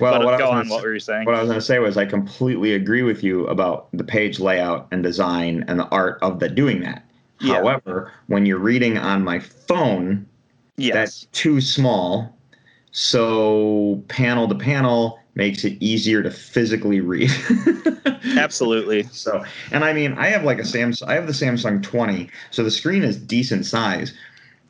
Well, 0.00 0.18
but 0.18 0.24
what 0.24 0.34
I 0.34 0.38
go 0.38 0.50
was 0.50 0.66
on. 0.66 0.68
What 0.68 0.82
were 0.82 0.94
you 0.94 1.00
saying? 1.00 1.26
What 1.26 1.34
I 1.34 1.40
was 1.40 1.48
going 1.48 1.60
to 1.60 1.64
say 1.64 1.78
was 1.78 1.96
I 1.96 2.06
completely 2.06 2.74
agree 2.74 3.02
with 3.02 3.22
you 3.22 3.46
about 3.48 3.88
the 3.92 4.04
page 4.04 4.40
layout 4.40 4.88
and 4.92 5.02
design 5.02 5.64
and 5.68 5.78
the 5.78 5.88
art 5.88 6.18
of 6.22 6.40
the 6.40 6.48
doing 6.48 6.80
that. 6.80 7.04
Yeah. 7.40 7.54
However, 7.54 8.12
when 8.28 8.46
you're 8.46 8.58
reading 8.58 8.96
on 8.96 9.24
my 9.24 9.40
phone, 9.40 10.26
yes. 10.76 10.94
that's 10.94 11.24
too 11.32 11.60
small. 11.60 12.36
So 12.92 14.02
panel 14.08 14.46
to 14.48 14.54
panel 14.54 15.18
makes 15.34 15.64
it 15.64 15.76
easier 15.80 16.22
to 16.22 16.30
physically 16.30 17.00
read. 17.00 17.30
Absolutely. 18.36 19.04
So, 19.04 19.44
and 19.72 19.84
I 19.84 19.92
mean, 19.92 20.14
I 20.14 20.28
have 20.28 20.44
like 20.44 20.58
a 20.58 20.62
Samsung, 20.62 21.08
I 21.08 21.14
have 21.14 21.26
the 21.26 21.32
Samsung 21.32 21.82
20, 21.82 22.30
so 22.50 22.62
the 22.62 22.70
screen 22.70 23.02
is 23.02 23.16
decent 23.16 23.66
size. 23.66 24.14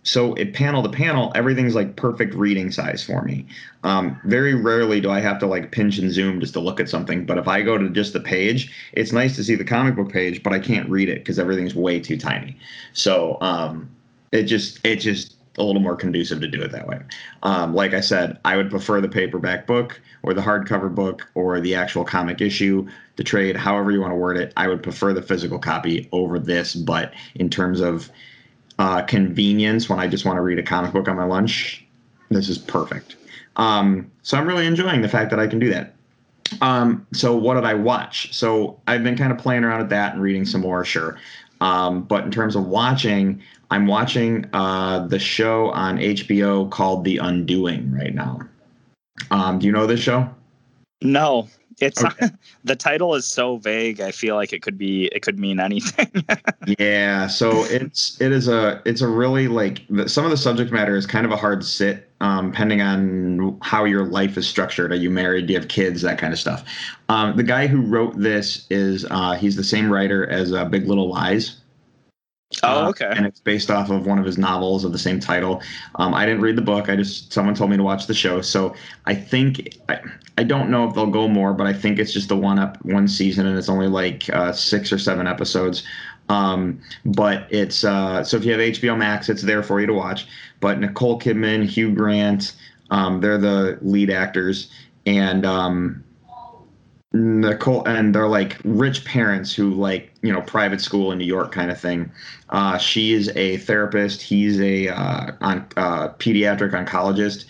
So 0.04 0.34
it 0.34 0.52
panel 0.52 0.82
to 0.82 0.88
panel, 0.90 1.32
everything's 1.34 1.74
like 1.74 1.96
perfect 1.96 2.34
reading 2.34 2.70
size 2.70 3.02
for 3.02 3.22
me. 3.22 3.46
Um, 3.84 4.20
very 4.24 4.54
rarely 4.54 5.00
do 5.00 5.10
I 5.10 5.20
have 5.20 5.38
to 5.38 5.46
like 5.46 5.72
pinch 5.72 5.96
and 5.96 6.12
zoom 6.12 6.40
just 6.40 6.52
to 6.54 6.60
look 6.60 6.78
at 6.78 6.90
something. 6.90 7.24
But 7.24 7.38
if 7.38 7.48
I 7.48 7.62
go 7.62 7.78
to 7.78 7.88
just 7.88 8.12
the 8.12 8.20
page, 8.20 8.70
it's 8.92 9.12
nice 9.12 9.34
to 9.36 9.44
see 9.44 9.54
the 9.54 9.64
comic 9.64 9.96
book 9.96 10.12
page, 10.12 10.42
but 10.42 10.52
I 10.52 10.58
can't 10.58 10.88
read 10.90 11.08
it 11.08 11.20
because 11.20 11.38
everything's 11.38 11.74
way 11.74 12.00
too 12.00 12.18
tiny. 12.18 12.54
So 12.92 13.38
um, 13.40 13.88
it 14.30 14.42
just 14.42 14.78
it 14.84 14.96
just 14.96 15.36
a 15.58 15.62
little 15.62 15.82
more 15.82 15.96
conducive 15.96 16.40
to 16.40 16.48
do 16.48 16.62
it 16.62 16.72
that 16.72 16.86
way. 16.86 17.00
Um, 17.42 17.74
like 17.74 17.94
I 17.94 18.00
said, 18.00 18.38
I 18.44 18.56
would 18.56 18.70
prefer 18.70 19.00
the 19.00 19.08
paperback 19.08 19.66
book 19.66 20.00
or 20.22 20.34
the 20.34 20.40
hardcover 20.40 20.92
book 20.92 21.28
or 21.34 21.60
the 21.60 21.74
actual 21.74 22.04
comic 22.04 22.40
issue, 22.40 22.88
the 23.16 23.24
trade, 23.24 23.56
however 23.56 23.90
you 23.90 24.00
want 24.00 24.10
to 24.10 24.16
word 24.16 24.36
it. 24.36 24.52
I 24.56 24.68
would 24.68 24.82
prefer 24.82 25.12
the 25.12 25.22
physical 25.22 25.58
copy 25.58 26.08
over 26.12 26.38
this. 26.38 26.74
But 26.74 27.12
in 27.36 27.48
terms 27.48 27.80
of 27.80 28.10
uh, 28.78 29.02
convenience, 29.02 29.88
when 29.88 30.00
I 30.00 30.08
just 30.08 30.24
want 30.24 30.36
to 30.38 30.42
read 30.42 30.58
a 30.58 30.62
comic 30.62 30.92
book 30.92 31.08
on 31.08 31.16
my 31.16 31.24
lunch, 31.24 31.86
this 32.30 32.48
is 32.48 32.58
perfect. 32.58 33.16
Um, 33.56 34.10
so 34.22 34.36
I'm 34.36 34.48
really 34.48 34.66
enjoying 34.66 35.02
the 35.02 35.08
fact 35.08 35.30
that 35.30 35.38
I 35.38 35.46
can 35.46 35.60
do 35.60 35.70
that. 35.70 35.94
Um, 36.60 37.06
so 37.12 37.36
what 37.36 37.54
did 37.54 37.64
I 37.64 37.74
watch? 37.74 38.34
So 38.34 38.80
I've 38.86 39.02
been 39.02 39.16
kind 39.16 39.32
of 39.32 39.38
playing 39.38 39.64
around 39.64 39.80
with 39.80 39.90
that 39.90 40.14
and 40.14 40.22
reading 40.22 40.44
some 40.44 40.60
more, 40.60 40.84
sure. 40.84 41.18
Um, 41.60 42.02
but 42.02 42.24
in 42.24 42.30
terms 42.30 42.56
of 42.56 42.66
watching, 42.66 43.40
I'm 43.70 43.86
watching 43.86 44.46
uh, 44.52 45.06
the 45.06 45.18
show 45.18 45.70
on 45.70 45.98
HBO 45.98 46.70
called 46.70 47.04
The 47.04 47.18
Undoing 47.18 47.92
right 47.92 48.14
now. 48.14 48.40
Um, 49.30 49.58
do 49.58 49.66
you 49.66 49.72
know 49.72 49.86
this 49.86 50.00
show? 50.00 50.28
No. 51.02 51.48
It's 51.80 52.04
Okay. 52.04 52.28
the 52.64 52.76
title 52.76 53.14
is 53.14 53.26
so 53.26 53.56
vague. 53.56 54.00
I 54.00 54.10
feel 54.10 54.36
like 54.36 54.52
it 54.52 54.62
could 54.62 54.78
be 54.78 55.06
it 55.06 55.22
could 55.22 55.38
mean 55.38 55.60
anything. 55.60 56.10
Yeah, 56.78 57.26
so 57.26 57.64
it's 57.64 58.18
it 58.22 58.32
is 58.32 58.48
a 58.48 58.80
it's 58.86 59.02
a 59.02 59.08
really 59.08 59.48
like 59.48 59.82
some 60.06 60.24
of 60.24 60.30
the 60.30 60.36
subject 60.38 60.72
matter 60.72 60.96
is 60.96 61.04
kind 61.04 61.26
of 61.26 61.32
a 61.32 61.36
hard 61.36 61.62
sit, 61.62 62.10
um, 62.22 62.52
depending 62.52 62.80
on 62.80 63.58
how 63.60 63.84
your 63.84 64.06
life 64.06 64.38
is 64.38 64.48
structured. 64.48 64.90
Are 64.90 64.96
you 64.96 65.10
married? 65.10 65.46
Do 65.46 65.52
you 65.52 65.58
have 65.58 65.68
kids? 65.68 66.00
That 66.00 66.16
kind 66.16 66.32
of 66.32 66.38
stuff. 66.38 66.64
Um, 67.10 67.36
the 67.36 67.42
guy 67.42 67.66
who 67.66 67.82
wrote 67.82 68.18
this 68.18 68.66
is 68.70 69.04
uh, 69.10 69.34
he's 69.34 69.56
the 69.56 69.64
same 69.64 69.92
writer 69.92 70.26
as 70.30 70.54
uh, 70.54 70.64
Big 70.64 70.88
Little 70.88 71.10
Lies. 71.10 71.60
Oh, 72.62 72.86
Uh, 72.86 72.88
okay. 72.90 73.10
and 73.14 73.26
it's 73.26 73.40
based 73.40 73.70
off 73.70 73.90
of 73.90 74.06
one 74.06 74.18
of 74.18 74.24
his 74.24 74.38
novels 74.38 74.84
of 74.84 74.92
the 74.92 74.98
same 74.98 75.20
title. 75.20 75.62
Um, 75.96 76.14
I 76.14 76.24
didn't 76.26 76.40
read 76.42 76.56
the 76.56 76.62
book. 76.62 76.88
I 76.88 76.96
just 76.96 77.32
someone 77.32 77.54
told 77.54 77.70
me 77.70 77.76
to 77.76 77.82
watch 77.82 78.06
the 78.06 78.14
show. 78.14 78.40
So 78.40 78.74
I 79.06 79.14
think 79.14 79.76
I, 79.88 80.00
I 80.38 80.44
don't 80.44 80.70
know 80.70 80.88
if 80.88 80.94
they'll 80.94 81.06
go 81.06 81.28
more, 81.28 81.52
but 81.52 81.66
I 81.66 81.72
think 81.72 81.98
it's 81.98 82.12
just 82.12 82.28
the 82.28 82.36
one 82.36 82.58
up 82.58 82.82
one 82.84 83.08
season, 83.08 83.46
and 83.46 83.56
it's 83.58 83.68
only 83.68 83.88
like 83.88 84.28
uh, 84.30 84.52
six 84.52 84.92
or 84.92 84.98
seven 84.98 85.26
episodes. 85.26 85.84
Um, 86.28 86.80
but 87.04 87.46
it's 87.50 87.84
uh, 87.84 88.24
so 88.24 88.36
if 88.36 88.44
you 88.44 88.52
have 88.52 88.60
HBO 88.60 88.96
Max, 88.96 89.28
it's 89.28 89.42
there 89.42 89.62
for 89.62 89.80
you 89.80 89.86
to 89.86 89.92
watch. 89.94 90.26
But 90.60 90.80
Nicole 90.80 91.20
Kidman, 91.20 91.66
Hugh 91.66 91.92
Grant, 91.94 92.54
um, 92.90 93.20
they're 93.20 93.38
the 93.38 93.78
lead 93.82 94.10
actors, 94.10 94.70
and 95.06 95.44
um, 95.44 96.02
Nicole 97.14 97.86
and 97.86 98.12
they're 98.12 98.26
like 98.26 98.58
rich 98.64 99.04
parents 99.04 99.54
who 99.54 99.70
like 99.70 100.12
you 100.22 100.32
know 100.32 100.42
private 100.42 100.80
school 100.80 101.12
in 101.12 101.18
New 101.18 101.24
York 101.24 101.52
kind 101.52 101.70
of 101.70 101.80
thing. 101.80 102.10
Uh, 102.50 102.76
she 102.76 103.12
is 103.12 103.28
a 103.36 103.58
therapist. 103.58 104.20
He's 104.20 104.60
a 104.60 104.88
uh, 104.88 105.30
on 105.40 105.66
uh, 105.76 106.08
pediatric 106.18 106.72
oncologist, 106.72 107.44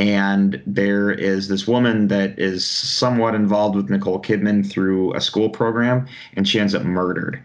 and 0.00 0.60
there 0.66 1.12
is 1.12 1.46
this 1.46 1.68
woman 1.68 2.08
that 2.08 2.36
is 2.40 2.66
somewhat 2.66 3.36
involved 3.36 3.76
with 3.76 3.88
Nicole 3.88 4.20
Kidman 4.20 4.68
through 4.68 5.14
a 5.14 5.20
school 5.20 5.48
program, 5.48 6.08
and 6.34 6.48
she 6.48 6.58
ends 6.58 6.74
up 6.74 6.82
murdered. 6.82 7.40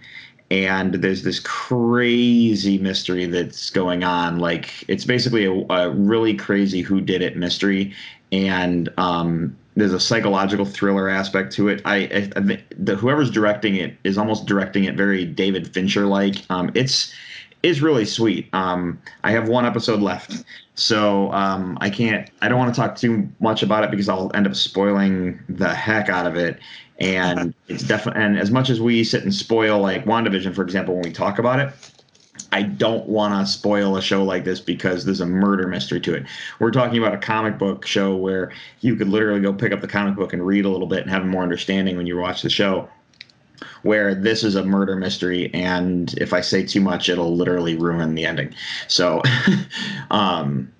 And 0.50 0.96
there's 0.96 1.22
this 1.22 1.40
crazy 1.40 2.80
mystery 2.80 3.28
that's 3.28 3.70
going 3.70 4.04
on. 4.04 4.40
Like 4.40 4.84
it's 4.88 5.06
basically 5.06 5.46
a, 5.46 5.54
a 5.70 5.92
really 5.92 6.34
crazy 6.34 6.82
who 6.82 7.00
did 7.00 7.22
it 7.22 7.38
mystery, 7.38 7.94
and 8.32 8.90
um, 8.98 9.56
there's 9.80 9.94
a 9.94 10.00
psychological 10.00 10.66
thriller 10.66 11.10
aspect 11.10 11.54
to 11.54 11.68
it. 11.70 11.82
I, 11.86 11.96
I, 11.96 12.32
I 12.36 12.64
the 12.78 12.96
whoever's 12.96 13.32
directing 13.32 13.76
it 13.76 13.96
is 14.04 14.18
almost 14.18 14.46
directing 14.46 14.84
it 14.86 14.96
very 14.96 15.26
David 15.26 15.74
Fincher 15.74 16.06
like. 16.06 16.44
Um, 16.50 16.72
it's 16.76 17.14
is 17.62 17.82
really 17.82 18.06
sweet. 18.06 18.48
Um, 18.54 19.02
I 19.24 19.32
have 19.32 19.50
one 19.50 19.66
episode 19.66 20.02
left, 20.02 20.44
so 20.76 21.32
um, 21.34 21.78
I 21.82 21.90
can't. 21.90 22.30
I 22.42 22.48
don't 22.48 22.58
want 22.58 22.74
to 22.74 22.80
talk 22.80 22.96
too 22.96 23.28
much 23.40 23.64
about 23.64 23.84
it 23.84 23.92
because 23.92 24.08
I'll 24.08 24.32
end 24.34 24.48
up 24.48 24.56
spoiling 24.56 25.40
the 25.50 25.74
heck 25.74 26.10
out 26.10 26.26
of 26.26 26.36
it. 26.36 26.60
And 27.00 27.54
it's 27.70 27.84
definitely 27.84 28.22
and 28.22 28.38
as 28.38 28.52
much 28.52 28.70
as 28.70 28.82
we 28.82 29.06
sit 29.06 29.24
and 29.24 29.34
spoil 29.34 29.80
like 29.80 30.04
WandaVision, 30.06 30.54
for 30.54 30.64
example, 30.64 30.96
when 30.96 31.04
we 31.04 31.12
talk 31.12 31.40
about 31.40 31.60
it, 31.60 31.74
I 32.52 32.64
don't 32.64 33.08
want 33.08 33.34
to 33.34 33.52
spoil 33.52 33.96
a 33.98 34.02
show 34.02 34.24
like 34.24 34.44
this 34.44 34.60
because 34.60 35.06
there's 35.06 35.22
a 35.22 35.26
murder 35.26 35.68
mystery 35.68 36.00
to 36.02 36.16
it. 36.16 36.26
We're 36.60 36.72
talking 36.72 36.98
about 36.98 37.14
a 37.14 37.18
comic 37.18 37.58
book 37.58 37.86
show 37.86 38.16
where 38.16 38.52
you 38.82 38.96
could 38.96 39.08
literally 39.08 39.40
go 39.40 39.54
pick 39.54 39.72
up 39.72 39.82
the 39.82 39.88
comic 39.88 40.16
book 40.16 40.34
and 40.34 40.46
read 40.46 40.66
a 40.66 40.70
little 40.70 40.88
bit 40.88 41.02
and 41.02 41.12
have 41.12 41.26
more 41.26 41.44
understanding 41.44 41.96
when 41.98 42.08
you 42.08 42.18
watch 42.18 42.42
the 42.42 42.50
show. 42.50 42.90
Where 43.84 44.16
this 44.16 44.44
is 44.44 44.56
a 44.56 44.64
murder 44.64 44.96
mystery, 44.96 45.54
and 45.54 46.14
if 46.18 46.34
I 46.34 46.40
say 46.40 46.66
too 46.66 46.80
much, 46.80 47.10
it'll 47.10 47.36
literally 47.36 47.76
ruin 47.76 48.16
the 48.16 48.26
ending. 48.26 48.54
So, 48.88 49.22
um, 50.12 50.72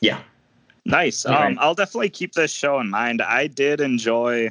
yeah, 0.00 0.20
Nice. 0.84 1.24
Um, 1.24 1.34
right. 1.34 1.56
I'll 1.60 1.74
definitely 1.74 2.10
keep 2.10 2.32
this 2.32 2.52
show 2.52 2.80
in 2.80 2.90
mind. 2.90 3.22
I 3.22 3.46
did 3.46 3.80
enjoy 3.80 4.50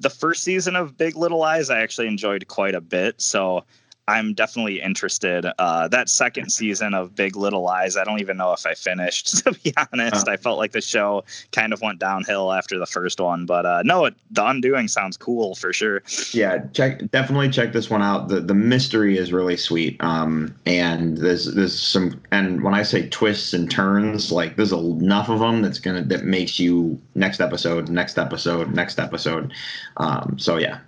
the 0.00 0.10
first 0.10 0.44
season 0.44 0.76
of 0.76 0.96
Big 0.96 1.16
Little 1.16 1.38
Lies. 1.38 1.70
I 1.70 1.80
actually 1.80 2.06
enjoyed 2.06 2.46
quite 2.48 2.74
a 2.74 2.80
bit. 2.80 3.20
So 3.20 3.64
I'm 4.08 4.34
definitely 4.34 4.80
interested. 4.80 5.46
Uh, 5.58 5.86
that 5.88 6.08
second 6.08 6.50
season 6.52 6.92
of 6.92 7.14
Big 7.14 7.36
Little 7.36 7.62
Lies, 7.62 7.96
I 7.96 8.04
don't 8.04 8.20
even 8.20 8.36
know 8.36 8.52
if 8.52 8.66
I 8.66 8.74
finished, 8.74 9.36
to 9.44 9.52
be 9.52 9.72
honest. 9.92 10.28
I 10.28 10.36
felt 10.36 10.58
like 10.58 10.72
the 10.72 10.80
show 10.80 11.24
kind 11.52 11.72
of 11.72 11.80
went 11.80 11.98
downhill 12.00 12.52
after 12.52 12.78
the 12.78 12.86
first 12.86 13.20
one. 13.20 13.46
But 13.46 13.64
uh, 13.64 13.82
no, 13.84 14.04
it, 14.06 14.14
The 14.32 14.44
Undoing 14.46 14.88
sounds 14.88 15.16
cool 15.16 15.54
for 15.54 15.72
sure. 15.72 16.02
yeah 16.32 16.58
check 16.72 17.08
definitely 17.10 17.48
check 17.50 17.72
this 17.72 17.88
one 17.90 18.02
out 18.02 18.28
the 18.28 18.40
the 18.40 18.54
mystery 18.54 19.16
is 19.18 19.32
really 19.32 19.56
sweet 19.56 19.96
um 20.02 20.54
and 20.66 21.18
there's 21.18 21.52
there's 21.54 21.78
some 21.78 22.20
and 22.30 22.62
when 22.62 22.74
i 22.74 22.82
say 22.82 23.08
twists 23.10 23.52
and 23.52 23.70
turns 23.70 24.32
like 24.32 24.56
there's 24.56 24.72
enough 24.72 25.28
of 25.28 25.38
them 25.40 25.62
that's 25.62 25.78
gonna 25.78 26.02
that 26.02 26.24
makes 26.24 26.58
you 26.58 26.98
next 27.14 27.40
episode 27.40 27.88
next 27.88 28.18
episode 28.18 28.74
next 28.74 28.98
episode 28.98 29.52
um 29.98 30.36
so 30.38 30.56
yeah 30.56 30.78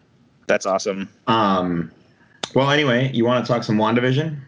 That's 0.47 0.67
awesome. 0.67 1.09
um 1.27 1.91
well 2.55 2.71
anyway 2.71 3.11
you 3.13 3.25
want 3.25 3.45
to 3.45 3.53
talk 3.53 3.63
some 3.63 3.77
wandavision 3.77 4.39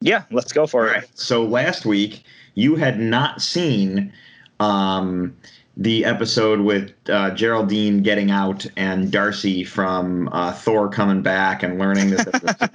Yeah, 0.00 0.22
let's 0.30 0.52
go 0.52 0.66
for 0.66 0.88
it. 0.88 0.92
right 0.92 1.04
so 1.14 1.44
last 1.44 1.84
week 1.86 2.24
you 2.54 2.76
had 2.76 2.98
not 3.00 3.40
seen 3.42 4.12
um 4.60 5.36
the 5.76 6.04
episode 6.04 6.60
with 6.60 6.92
uh, 7.08 7.30
Geraldine 7.32 8.00
getting 8.04 8.30
out 8.30 8.64
and 8.76 9.10
Darcy 9.10 9.64
from 9.64 10.28
uh, 10.30 10.52
Thor 10.52 10.88
coming 10.88 11.20
back 11.20 11.64
and 11.64 11.80
learning 11.80 12.10
this 12.10 12.24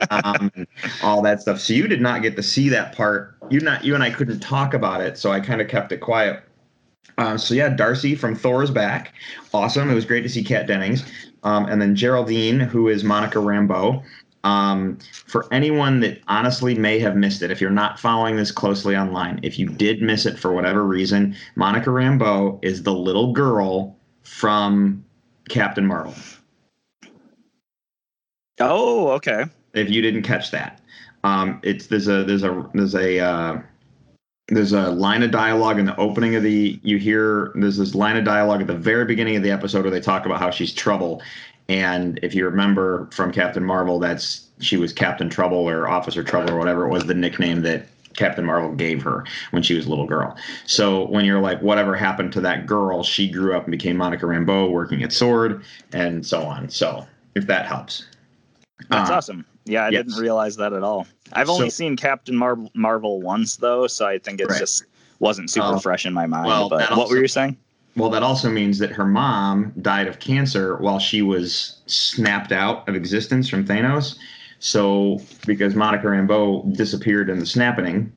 Tom 0.09 0.51
and 0.55 0.67
all 1.01 1.21
that 1.21 1.41
stuff. 1.41 1.61
So 1.61 1.71
you 1.71 1.87
did 1.87 2.01
not 2.01 2.21
get 2.21 2.35
to 2.35 2.43
see 2.43 2.67
that 2.67 2.93
part. 2.93 3.37
You 3.49 3.61
not 3.61 3.85
you 3.85 3.95
and 3.95 4.03
I 4.03 4.09
couldn't 4.09 4.41
talk 4.41 4.73
about 4.73 4.99
it, 4.99 5.17
so 5.17 5.31
I 5.31 5.39
kind 5.39 5.61
of 5.61 5.69
kept 5.69 5.93
it 5.93 5.99
quiet. 5.99 6.43
Um, 7.17 7.37
so 7.37 7.53
yeah, 7.53 7.69
Darcy 7.69 8.15
from 8.15 8.35
Thor's 8.35 8.69
back, 8.69 9.13
awesome. 9.53 9.89
It 9.89 9.95
was 9.95 10.03
great 10.03 10.23
to 10.23 10.29
see 10.29 10.43
Kat 10.43 10.67
Dennings, 10.67 11.05
um, 11.43 11.67
and 11.67 11.81
then 11.81 11.95
Geraldine, 11.95 12.59
who 12.59 12.89
is 12.89 13.05
Monica 13.05 13.39
Rambeau. 13.39 14.03
Um, 14.43 14.97
for 15.25 15.51
anyone 15.51 15.99
that 15.99 16.21
honestly 16.27 16.73
may 16.75 16.99
have 16.99 17.17
missed 17.17 17.41
it, 17.41 17.51
if 17.51 17.59
you're 17.59 17.69
not 17.69 17.99
following 17.99 18.37
this 18.37 18.51
closely 18.51 18.95
online, 18.95 19.39
if 19.43 19.59
you 19.59 19.67
did 19.67 20.01
miss 20.01 20.25
it 20.25 20.39
for 20.39 20.53
whatever 20.53 20.85
reason, 20.85 21.35
Monica 21.55 21.89
Rambeau 21.89 22.57
is 22.61 22.83
the 22.83 22.93
little 22.93 23.33
girl 23.33 23.97
from 24.23 25.03
Captain 25.49 25.85
Marvel. 25.85 26.15
Oh, 28.59 29.09
okay. 29.09 29.45
If 29.73 29.89
you 29.89 30.01
didn't 30.01 30.23
catch 30.23 30.51
that, 30.51 30.81
um, 31.23 31.59
it's 31.63 31.87
there's 31.87 32.07
a 32.07 32.23
there's 32.23 32.43
a 32.43 32.69
there's 32.73 32.95
a 32.95 33.19
uh, 33.19 33.61
there's 34.49 34.73
a 34.73 34.89
line 34.89 35.23
of 35.23 35.31
dialogue 35.31 35.79
in 35.79 35.85
the 35.85 35.95
opening 35.97 36.35
of 36.35 36.43
the 36.43 36.79
you 36.83 36.97
hear 36.97 37.51
there's 37.55 37.77
this 37.77 37.95
line 37.95 38.17
of 38.17 38.25
dialogue 38.25 38.61
at 38.61 38.67
the 38.67 38.75
very 38.75 39.05
beginning 39.05 39.35
of 39.35 39.43
the 39.43 39.51
episode 39.51 39.83
where 39.83 39.91
they 39.91 39.99
talk 39.99 40.25
about 40.25 40.39
how 40.39 40.49
she's 40.49 40.73
trouble 40.73 41.21
and 41.69 42.19
if 42.23 42.35
you 42.35 42.43
remember 42.45 43.07
from 43.11 43.31
captain 43.31 43.63
marvel 43.63 43.99
that's 43.99 44.47
she 44.59 44.75
was 44.75 44.91
captain 44.91 45.29
trouble 45.29 45.69
or 45.69 45.87
officer 45.87 46.23
trouble 46.23 46.51
or 46.51 46.57
whatever 46.57 46.85
it 46.85 46.89
was 46.89 47.05
the 47.05 47.13
nickname 47.13 47.61
that 47.61 47.85
captain 48.15 48.43
marvel 48.43 48.73
gave 48.73 49.01
her 49.01 49.23
when 49.51 49.61
she 49.63 49.75
was 49.75 49.85
a 49.85 49.89
little 49.89 50.07
girl 50.07 50.35
so 50.65 51.05
when 51.07 51.23
you're 51.23 51.39
like 51.39 51.61
whatever 51.61 51.95
happened 51.95 52.33
to 52.33 52.41
that 52.41 52.65
girl 52.65 53.03
she 53.03 53.29
grew 53.29 53.55
up 53.55 53.63
and 53.63 53.71
became 53.71 53.95
monica 53.95 54.25
rambeau 54.25 54.69
working 54.69 55.03
at 55.03 55.13
SWORD 55.13 55.63
and 55.93 56.25
so 56.25 56.41
on 56.41 56.67
so 56.67 57.05
if 57.35 57.45
that 57.47 57.65
helps 57.65 58.05
That's 58.89 59.09
Uh, 59.09 59.13
awesome. 59.13 59.45
Yeah, 59.65 59.83
I 59.85 59.89
yes. 59.89 60.05
didn't 60.05 60.19
realize 60.21 60.55
that 60.55 60.73
at 60.73 60.81
all. 60.81 61.05
I've 61.33 61.49
only 61.49 61.69
So- 61.69 61.75
seen 61.75 61.95
Captain 61.95 62.35
Mar- 62.35 62.57
Marvel 62.73 63.21
once 63.21 63.57
though, 63.57 63.85
so 63.87 64.07
I 64.07 64.17
think 64.17 64.39
it 64.41 64.47
Right. 64.49 64.57
just 64.57 64.85
wasn't 65.19 65.49
super 65.51 65.73
Oh. 65.75 65.79
fresh 65.79 66.05
in 66.07 66.13
my 66.13 66.25
mind. 66.25 66.47
Well, 66.47 66.69
but 66.69 66.89
what 66.89 66.91
also- 66.97 67.13
were 67.13 67.21
you 67.21 67.27
saying? 67.27 67.55
Well, 67.95 68.09
that 68.11 68.23
also 68.23 68.49
means 68.49 68.77
that 68.79 68.91
her 68.91 69.05
mom 69.05 69.73
died 69.81 70.07
of 70.07 70.19
cancer 70.19 70.77
while 70.77 70.99
she 70.99 71.21
was 71.21 71.81
snapped 71.85 72.51
out 72.51 72.87
of 72.87 72.95
existence 72.95 73.49
from 73.49 73.65
Thanos. 73.65 74.17
So, 74.59 75.21
because 75.45 75.75
Monica 75.75 76.07
Rambeau 76.07 76.75
disappeared 76.75 77.29
in 77.29 77.39
the 77.39 77.45
snapping, 77.45 78.11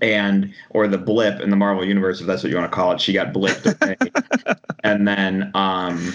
and 0.00 0.52
or 0.70 0.88
the 0.88 0.98
blip 0.98 1.40
in 1.40 1.50
the 1.50 1.56
Marvel 1.56 1.84
universe, 1.84 2.20
if 2.20 2.26
that's 2.26 2.42
what 2.42 2.50
you 2.50 2.56
want 2.56 2.70
to 2.70 2.74
call 2.74 2.92
it, 2.92 3.00
she 3.00 3.12
got 3.12 3.32
blipped 3.32 3.66
away, 3.82 3.96
and 4.84 5.06
then 5.06 5.50
um, 5.54 6.14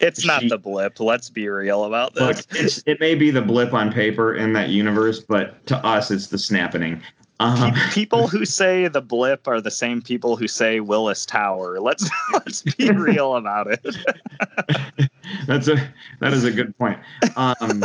It's 0.00 0.26
not 0.26 0.42
the 0.48 0.58
blip. 0.58 1.00
Let's 1.00 1.30
be 1.30 1.48
real 1.48 1.84
about 1.84 2.14
look, 2.16 2.36
this. 2.36 2.78
it's, 2.78 2.82
it 2.86 3.00
may 3.00 3.14
be 3.14 3.30
the 3.30 3.42
blip 3.42 3.72
on 3.72 3.92
paper 3.92 4.34
in 4.34 4.52
that 4.54 4.68
universe, 4.68 5.20
but 5.20 5.64
to 5.66 5.76
us, 5.78 6.10
it's 6.10 6.26
the 6.26 6.38
snapping. 6.38 7.00
Um, 7.40 7.74
people 7.90 8.28
who 8.28 8.44
say 8.44 8.86
the 8.86 9.00
blip 9.00 9.48
are 9.48 9.60
the 9.60 9.70
same 9.70 10.00
people 10.00 10.36
who 10.36 10.46
say 10.46 10.80
Willis 10.80 11.26
Tower. 11.26 11.80
Let's 11.80 12.08
let's 12.32 12.62
be 12.62 12.90
real 12.90 13.36
about 13.36 13.66
it. 13.66 15.10
that's 15.46 15.68
a 15.68 15.92
that 16.20 16.32
is 16.32 16.44
a 16.44 16.50
good 16.50 16.76
point. 16.78 16.98
Um, 17.36 17.84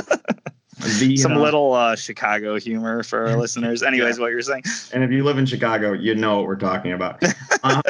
the, 0.99 1.17
Some 1.17 1.33
uh, 1.33 1.39
little 1.39 1.73
uh, 1.73 1.95
Chicago 1.95 2.59
humor 2.59 3.01
for 3.01 3.27
our 3.27 3.37
listeners. 3.37 3.81
Anyways, 3.81 4.19
what 4.19 4.31
you're 4.31 4.41
saying? 4.41 4.63
and 4.93 5.03
if 5.03 5.11
you 5.11 5.23
live 5.23 5.37
in 5.37 5.45
Chicago, 5.45 5.93
you 5.93 6.13
know 6.13 6.37
what 6.37 6.45
we're 6.45 6.55
talking 6.55 6.91
about. 6.91 7.23
um, 7.63 7.81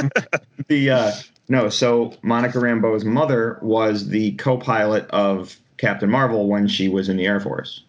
the 0.67 0.89
uh, 0.89 1.11
no, 1.49 1.67
so 1.67 2.13
Monica 2.21 2.57
Rambeau's 2.57 3.03
mother 3.03 3.59
was 3.61 4.07
the 4.07 4.31
co-pilot 4.33 5.07
of 5.09 5.57
Captain 5.77 6.09
Marvel 6.09 6.47
when 6.47 6.67
she 6.67 6.87
was 6.87 7.09
in 7.09 7.17
the 7.17 7.25
Air 7.25 7.39
Force. 7.39 7.83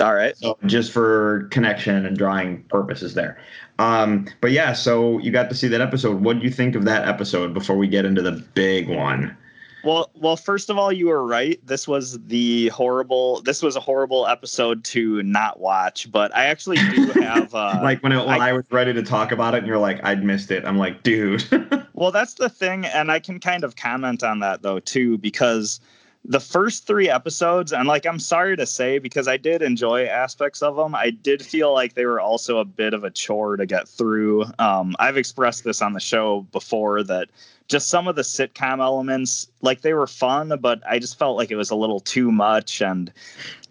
All 0.00 0.14
right. 0.14 0.36
So 0.36 0.58
just 0.66 0.92
for 0.92 1.48
connection 1.50 2.06
and 2.06 2.16
drawing 2.16 2.62
purposes 2.64 3.14
there. 3.14 3.38
Um, 3.78 4.26
but 4.40 4.52
yeah, 4.52 4.72
so 4.72 5.18
you 5.18 5.30
got 5.30 5.48
to 5.50 5.54
see 5.54 5.68
that 5.68 5.80
episode. 5.80 6.20
What 6.22 6.38
do 6.38 6.44
you 6.44 6.50
think 6.50 6.74
of 6.74 6.84
that 6.84 7.08
episode 7.08 7.54
before 7.54 7.76
we 7.76 7.88
get 7.88 8.04
into 8.04 8.22
the 8.22 8.32
big 8.54 8.88
one? 8.88 9.36
Well, 9.82 10.10
well, 10.14 10.36
first 10.36 10.68
of 10.68 10.76
all, 10.76 10.92
you 10.92 11.06
were 11.06 11.26
right. 11.26 11.58
This 11.66 11.88
was 11.88 12.18
the 12.26 12.68
horrible. 12.68 13.40
This 13.40 13.62
was 13.62 13.76
a 13.76 13.80
horrible 13.80 14.26
episode 14.26 14.84
to 14.84 15.22
not 15.22 15.58
watch. 15.58 16.12
But 16.12 16.36
I 16.36 16.44
actually 16.44 16.76
do 16.76 17.06
have 17.22 17.54
uh, 17.54 17.80
like 17.82 18.02
when, 18.02 18.12
it, 18.12 18.18
when 18.18 18.28
I, 18.42 18.50
I- 18.50 18.52
was 18.52 18.64
ready 18.70 18.92
to 18.92 19.02
talk 19.02 19.32
about 19.32 19.54
it, 19.54 19.58
and 19.58 19.66
you're 19.66 19.78
like, 19.78 19.98
I'd 20.04 20.22
missed 20.22 20.50
it. 20.50 20.66
I'm 20.66 20.76
like, 20.78 21.02
dude. 21.02 21.44
Well, 22.00 22.12
that's 22.12 22.32
the 22.32 22.48
thing, 22.48 22.86
and 22.86 23.12
I 23.12 23.20
can 23.20 23.38
kind 23.40 23.62
of 23.62 23.76
comment 23.76 24.22
on 24.22 24.38
that 24.38 24.62
though 24.62 24.80
too, 24.80 25.18
because 25.18 25.80
the 26.24 26.40
first 26.40 26.86
three 26.86 27.08
episodes, 27.08 27.72
and 27.72 27.88
like 27.88 28.06
I'm 28.06 28.18
sorry 28.18 28.56
to 28.56 28.66
say, 28.66 28.98
because 28.98 29.26
I 29.26 29.36
did 29.36 29.62
enjoy 29.62 30.04
aspects 30.04 30.62
of 30.62 30.76
them, 30.76 30.94
I 30.94 31.10
did 31.10 31.42
feel 31.42 31.72
like 31.72 31.94
they 31.94 32.04
were 32.04 32.20
also 32.20 32.58
a 32.58 32.64
bit 32.64 32.92
of 32.92 33.04
a 33.04 33.10
chore 33.10 33.56
to 33.56 33.66
get 33.66 33.88
through. 33.88 34.44
Um, 34.58 34.94
I've 34.98 35.16
expressed 35.16 35.64
this 35.64 35.80
on 35.80 35.94
the 35.94 36.00
show 36.00 36.42
before 36.52 37.02
that 37.04 37.30
just 37.68 37.88
some 37.88 38.06
of 38.06 38.16
the 38.16 38.22
sitcom 38.22 38.80
elements, 38.80 39.48
like 39.62 39.80
they 39.80 39.94
were 39.94 40.06
fun, 40.06 40.52
but 40.60 40.80
I 40.86 40.98
just 40.98 41.18
felt 41.18 41.36
like 41.36 41.50
it 41.50 41.56
was 41.56 41.70
a 41.70 41.76
little 41.76 42.00
too 42.00 42.30
much, 42.30 42.82
and 42.82 43.10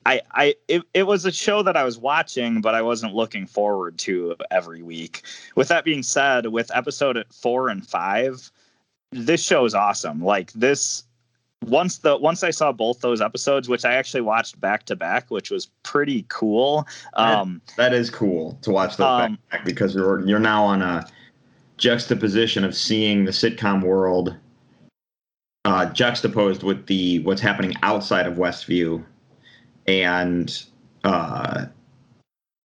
I, 0.05 0.21
I 0.31 0.55
it, 0.67 0.83
it 0.93 1.03
was 1.03 1.25
a 1.25 1.31
show 1.31 1.61
that 1.61 1.77
I 1.77 1.83
was 1.83 1.99
watching, 1.99 2.61
but 2.61 2.73
I 2.73 2.81
wasn't 2.81 3.13
looking 3.13 3.45
forward 3.45 3.99
to 3.99 4.35
every 4.49 4.81
week. 4.81 5.21
With 5.55 5.67
that 5.67 5.85
being 5.85 6.01
said, 6.01 6.47
with 6.47 6.71
episode 6.73 7.23
four 7.31 7.69
and 7.69 7.85
five, 7.85 8.51
this 9.11 9.43
show 9.43 9.65
is 9.65 9.75
awesome. 9.75 10.23
Like 10.23 10.51
this 10.53 11.03
once 11.65 11.99
the 11.99 12.17
once 12.17 12.43
I 12.43 12.51
saw 12.51 12.71
both 12.71 13.01
those 13.01 13.21
episodes, 13.21 13.67
which 13.67 13.85
I 13.85 13.93
actually 13.93 14.21
watched 14.21 14.59
back 14.59 14.85
to 14.85 14.95
back, 14.95 15.29
which 15.29 15.51
was 15.51 15.67
pretty 15.83 16.25
cool. 16.29 16.87
Um, 17.15 17.61
that 17.77 17.93
is 17.93 18.09
cool 18.09 18.57
to 18.61 18.71
watch 18.71 18.97
those 18.97 19.05
Um, 19.05 19.33
back, 19.33 19.51
back 19.51 19.65
because 19.65 19.95
you're 19.95 20.25
you're 20.25 20.39
now 20.39 20.63
on 20.63 20.81
a 20.81 21.05
juxtaposition 21.77 22.63
of 22.63 22.75
seeing 22.75 23.25
the 23.25 23.31
sitcom 23.31 23.83
world 23.83 24.35
uh, 25.65 25.85
juxtaposed 25.87 26.63
with 26.63 26.85
the 26.87 27.19
what's 27.19 27.41
happening 27.41 27.73
outside 27.83 28.25
of 28.25 28.35
Westview, 28.35 29.03
and 29.87 30.63
uh, 31.03 31.65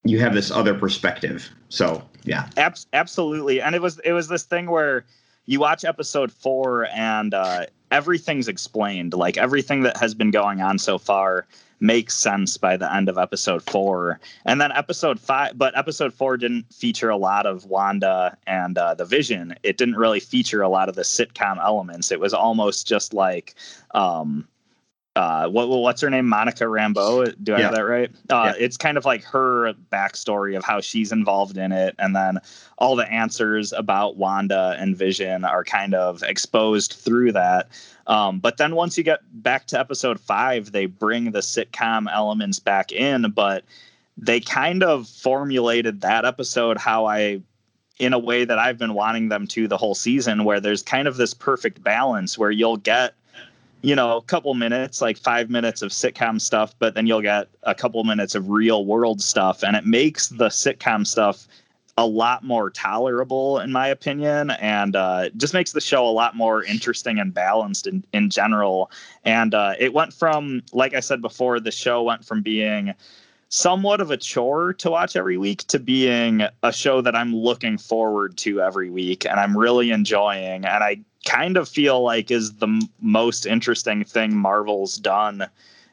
you 0.05 0.19
have 0.21 0.35
this 0.35 0.51
other 0.51 0.75
perspective. 0.75 1.51
So 1.69 2.03
yeah, 2.25 2.49
Abs- 2.57 2.87
absolutely 2.95 3.61
and 3.61 3.75
it 3.75 3.83
was 3.83 3.99
it 4.01 4.13
was 4.13 4.29
this 4.29 4.45
thing 4.45 4.71
where 4.71 5.05
you 5.45 5.61
watch 5.61 5.85
episode 5.85 6.33
four 6.33 6.87
and 6.87 7.35
uh, 7.35 7.67
everything's 7.91 8.49
explained. 8.49 9.15
Like 9.15 9.37
everything 9.37 9.83
that 9.83 9.97
has 9.97 10.15
been 10.15 10.31
going 10.31 10.61
on 10.61 10.79
so 10.79 10.99
far 10.99 11.47
makes 11.81 12.15
sense 12.15 12.57
by 12.57 12.77
the 12.77 12.93
end 12.93 13.09
of 13.09 13.19
episode 13.19 13.63
four. 13.63 14.19
And 14.45 14.61
then 14.61 14.73
episode 14.73 15.21
five 15.21 15.57
but 15.57 15.77
episode 15.77 16.13
four 16.13 16.37
didn't 16.37 16.73
feature 16.73 17.09
a 17.09 17.17
lot 17.17 17.47
of 17.47 17.67
wanda 17.67 18.37
and 18.47 18.77
uh, 18.77 18.95
the 18.95 19.05
vision. 19.05 19.55
It 19.63 19.77
didn't 19.77 19.97
really 19.97 20.21
feature 20.21 20.63
a 20.63 20.69
lot 20.69 20.89
of 20.89 20.97
the 20.97 21.03
sitcom 21.03 21.63
elements. 21.63 22.11
It 22.11 22.21
was 22.21 22.35
almost 22.35 22.87
just 22.87 23.15
like 23.15 23.55
um 23.95 24.49
uh, 25.19 25.49
what 25.49 25.69
what's 25.69 26.01
her 26.01 26.11
name? 26.11 26.29
Monica 26.29 26.65
Rambeau. 26.65 27.35
Do 27.43 27.55
I 27.55 27.61
have 27.61 27.75
that 27.75 27.85
right? 27.85 28.11
Uh, 28.31 28.53
Yeah. 28.55 28.65
It's 28.65 28.77
kind 28.77 28.97
of 28.97 29.05
like 29.05 29.25
her 29.25 29.75
backstory 29.91 30.57
of 30.57 30.65
how 30.65 30.81
she's 30.81 31.11
involved 31.11 31.59
in 31.59 31.73
it, 31.73 31.97
and 31.99 32.15
then 32.15 32.39
all 32.79 32.95
the 32.95 33.11
answers 33.11 33.73
about 33.73 34.17
Wanda 34.17 34.77
and 34.79 34.97
Vision 34.97 35.45
are 35.45 35.65
kind 35.65 35.95
of 35.95 36.23
exposed 36.23 36.93
through 36.93 37.33
that. 37.33 37.69
Um, 38.07 38.39
but 38.39 38.59
then 38.59 38.77
once 38.77 38.97
you 38.97 39.03
get 39.03 39.21
back 39.33 39.67
to 39.67 39.79
episode 39.81 40.21
five, 40.21 40.71
they 40.71 40.87
bring 40.87 41.33
the 41.33 41.41
sitcom 41.41 42.07
elements 42.13 42.61
back 42.61 42.93
in, 42.93 43.33
but 43.33 43.65
they 44.17 44.41
kind 44.41 44.83
of 44.83 45.09
formulated 45.09 46.01
that 46.03 46.25
episode 46.25 46.79
how 46.79 47.07
I 47.07 47.41
in 47.99 48.13
a 48.13 48.19
way 48.19 48.45
that 48.45 48.59
I've 48.61 48.79
been 48.79 48.95
wanting 48.95 49.29
them 49.29 49.49
to 49.49 49.67
the 49.67 49.77
whole 49.77 49.97
season, 49.97 50.45
where 50.45 50.61
there's 50.61 50.83
kind 50.83 51.09
of 51.09 51.17
this 51.17 51.35
perfect 51.35 51.83
balance 51.83 52.39
where 52.39 52.53
you'll 52.53 52.77
get, 52.77 53.15
you 53.83 53.95
know, 53.95 54.17
a 54.17 54.23
couple 54.23 54.53
minutes, 54.55 55.01
like 55.01 55.17
five 55.17 55.51
minutes 55.51 55.83
of 55.83 55.91
sitcom 55.91 56.41
stuff, 56.41 56.75
but 56.79 56.95
then 56.95 57.07
you'll 57.07 57.23
get 57.23 57.49
a 57.63 57.75
couple 57.75 58.03
minutes 58.05 58.35
of 58.35 58.49
real 58.49 58.85
world 58.85 59.21
stuff. 59.21 59.63
And 59.63 59.77
it 59.77 59.87
makes 59.87 60.29
the 60.29 60.49
sitcom 60.49 61.07
stuff 61.07 61.47
a 61.97 62.07
lot 62.07 62.45
more 62.45 62.71
tolerable, 62.71 63.59
in 63.59 63.73
my 63.73 63.89
opinion, 63.89 64.51
and 64.51 64.95
uh, 64.95 65.31
just 65.37 65.53
makes 65.53 65.73
the 65.73 65.81
show 65.81 66.07
a 66.07 66.11
lot 66.11 66.37
more 66.37 66.63
interesting 66.63 67.19
and 67.19 67.35
balanced 67.35 67.87
in, 67.87 68.05
in 68.13 68.31
general. 68.31 68.91
And 69.25 69.55
uh, 69.55 69.75
it 69.79 69.93
went 69.93 70.13
from, 70.13 70.63
like 70.73 70.95
I 70.95 71.01
said 71.01 71.21
before, 71.21 71.59
the 71.59 71.73
show 71.73 72.03
went 72.05 72.25
from 72.25 72.41
being 72.41 72.95
somewhat 73.49 74.01
of 74.01 74.11
a 74.11 74.17
chore 74.17 74.75
to 74.75 74.91
watch 74.91 75.17
every 75.17 75.39
week 75.39 75.67
to 75.69 75.79
being 75.79 76.43
a 76.63 76.73
show 76.73 77.01
that 77.01 77.17
I'm 77.17 77.35
looking 77.35 77.79
forward 77.79 78.37
to 78.39 78.61
every 78.61 78.91
week 78.91 79.25
and 79.25 79.41
I'm 79.41 79.57
really 79.57 79.91
enjoying 79.91 80.67
and 80.67 80.85
I 80.85 80.99
kind 81.29 81.57
of 81.57 81.69
feel 81.69 82.03
like 82.03 82.31
is 82.31 82.55
the 82.57 82.67
m- 82.67 82.81
most 83.01 83.47
interesting 83.47 84.05
thing 84.05 84.35
Marvel's 84.37 84.97
done 84.97 85.47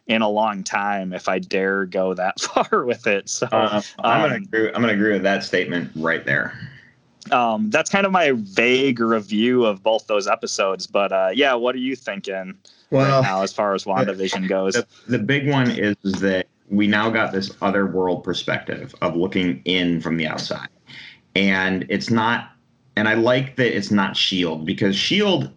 in 0.08 0.22
a 0.22 0.30
long 0.30 0.64
time 0.64 1.14
if 1.14 1.28
I 1.28 1.40
dare 1.40 1.86
go 1.86 2.14
that 2.14 2.40
far 2.42 2.86
with 2.86 3.08
it. 3.08 3.28
So 3.30 3.48
uh, 3.52 3.82
I'm 4.04 4.22
gonna 4.22 4.36
um, 4.36 4.44
agree, 4.44 4.68
I'm 4.68 4.82
gonna 4.82 4.94
agree 4.94 5.14
with 5.14 5.24
that 5.24 5.44
statement 5.44 5.92
right 5.96 6.26
there. 6.26 6.54
um, 7.32 7.70
that's 7.72 7.90
kind 7.90 8.06
of 8.06 8.12
my 8.12 8.32
vague 8.36 9.00
review 9.00 9.66
of 9.66 9.82
both 9.84 10.08
those 10.08 10.28
episodes. 10.28 10.88
But 10.88 11.12
uh, 11.12 11.30
yeah, 11.34 11.54
what 11.56 11.76
are 11.76 11.80
you 11.80 11.96
thinking 11.96 12.56
Well, 12.92 13.06
right 13.06 13.22
now 13.22 13.42
as 13.42 13.52
far 13.52 13.74
as 13.74 13.84
WandaVision 13.86 14.48
goes? 14.50 14.74
the, 14.76 14.86
the 15.08 15.20
big 15.20 15.50
one 15.50 15.72
is 15.72 15.96
that 16.22 16.48
we 16.70 16.88
now 16.88 17.10
got 17.10 17.32
this 17.32 17.52
other 17.62 17.86
world 17.86 18.24
perspective 18.24 18.94
of 19.02 19.16
looking 19.16 19.62
in 19.66 20.02
from 20.02 20.18
the 20.18 20.28
outside 20.28 20.70
and 21.36 21.86
it's 21.90 22.10
not 22.10 22.52
and 22.96 23.08
i 23.08 23.14
like 23.14 23.56
that 23.56 23.76
it's 23.76 23.92
not 23.92 24.16
shield 24.16 24.66
because 24.66 24.96
shield 24.96 25.52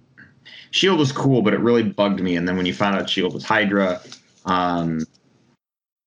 shield 0.71 0.99
was 0.99 1.13
cool 1.13 1.43
but 1.43 1.55
it 1.55 1.61
really 1.61 1.83
bugged 1.83 2.21
me. 2.21 2.37
And 2.37 2.47
then 2.47 2.57
when 2.57 2.67
you 2.67 2.75
found 2.75 2.97
out 2.97 3.09
shield 3.09 3.35
was 3.35 3.45
hydra 3.45 4.01
um 4.45 5.05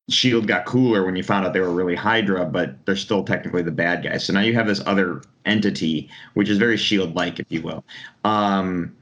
shield 0.09 0.47
got 0.47 0.65
cooler 0.65 1.05
when 1.05 1.15
you 1.15 1.23
found 1.23 1.45
out 1.45 1.53
they 1.53 1.59
were 1.59 1.71
really 1.71 1.95
hydra 1.95 2.45
but 2.45 2.85
they're 2.85 2.95
still 2.95 3.23
technically 3.23 3.61
the 3.61 3.71
bad 3.71 4.03
guys. 4.03 4.25
So 4.25 4.33
now 4.33 4.41
you 4.41 4.53
have 4.53 4.67
this 4.67 4.81
other 4.85 5.21
entity 5.45 6.09
which 6.33 6.49
is 6.49 6.57
very 6.57 6.77
shield 6.77 7.15
like 7.15 7.39
if 7.39 7.45
you 7.49 7.61
will. 7.61 7.83
Um 8.23 8.95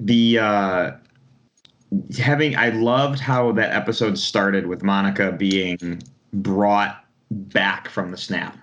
the 0.00 0.38
uh 0.38 0.92
having 2.18 2.56
I 2.56 2.70
loved 2.70 3.20
how 3.20 3.52
that 3.52 3.72
episode 3.72 4.18
started 4.18 4.66
with 4.66 4.82
Monica 4.82 5.32
being 5.32 6.02
brought 6.32 7.04
back 7.30 7.88
from 7.88 8.10
the 8.10 8.16
snap. 8.16 8.56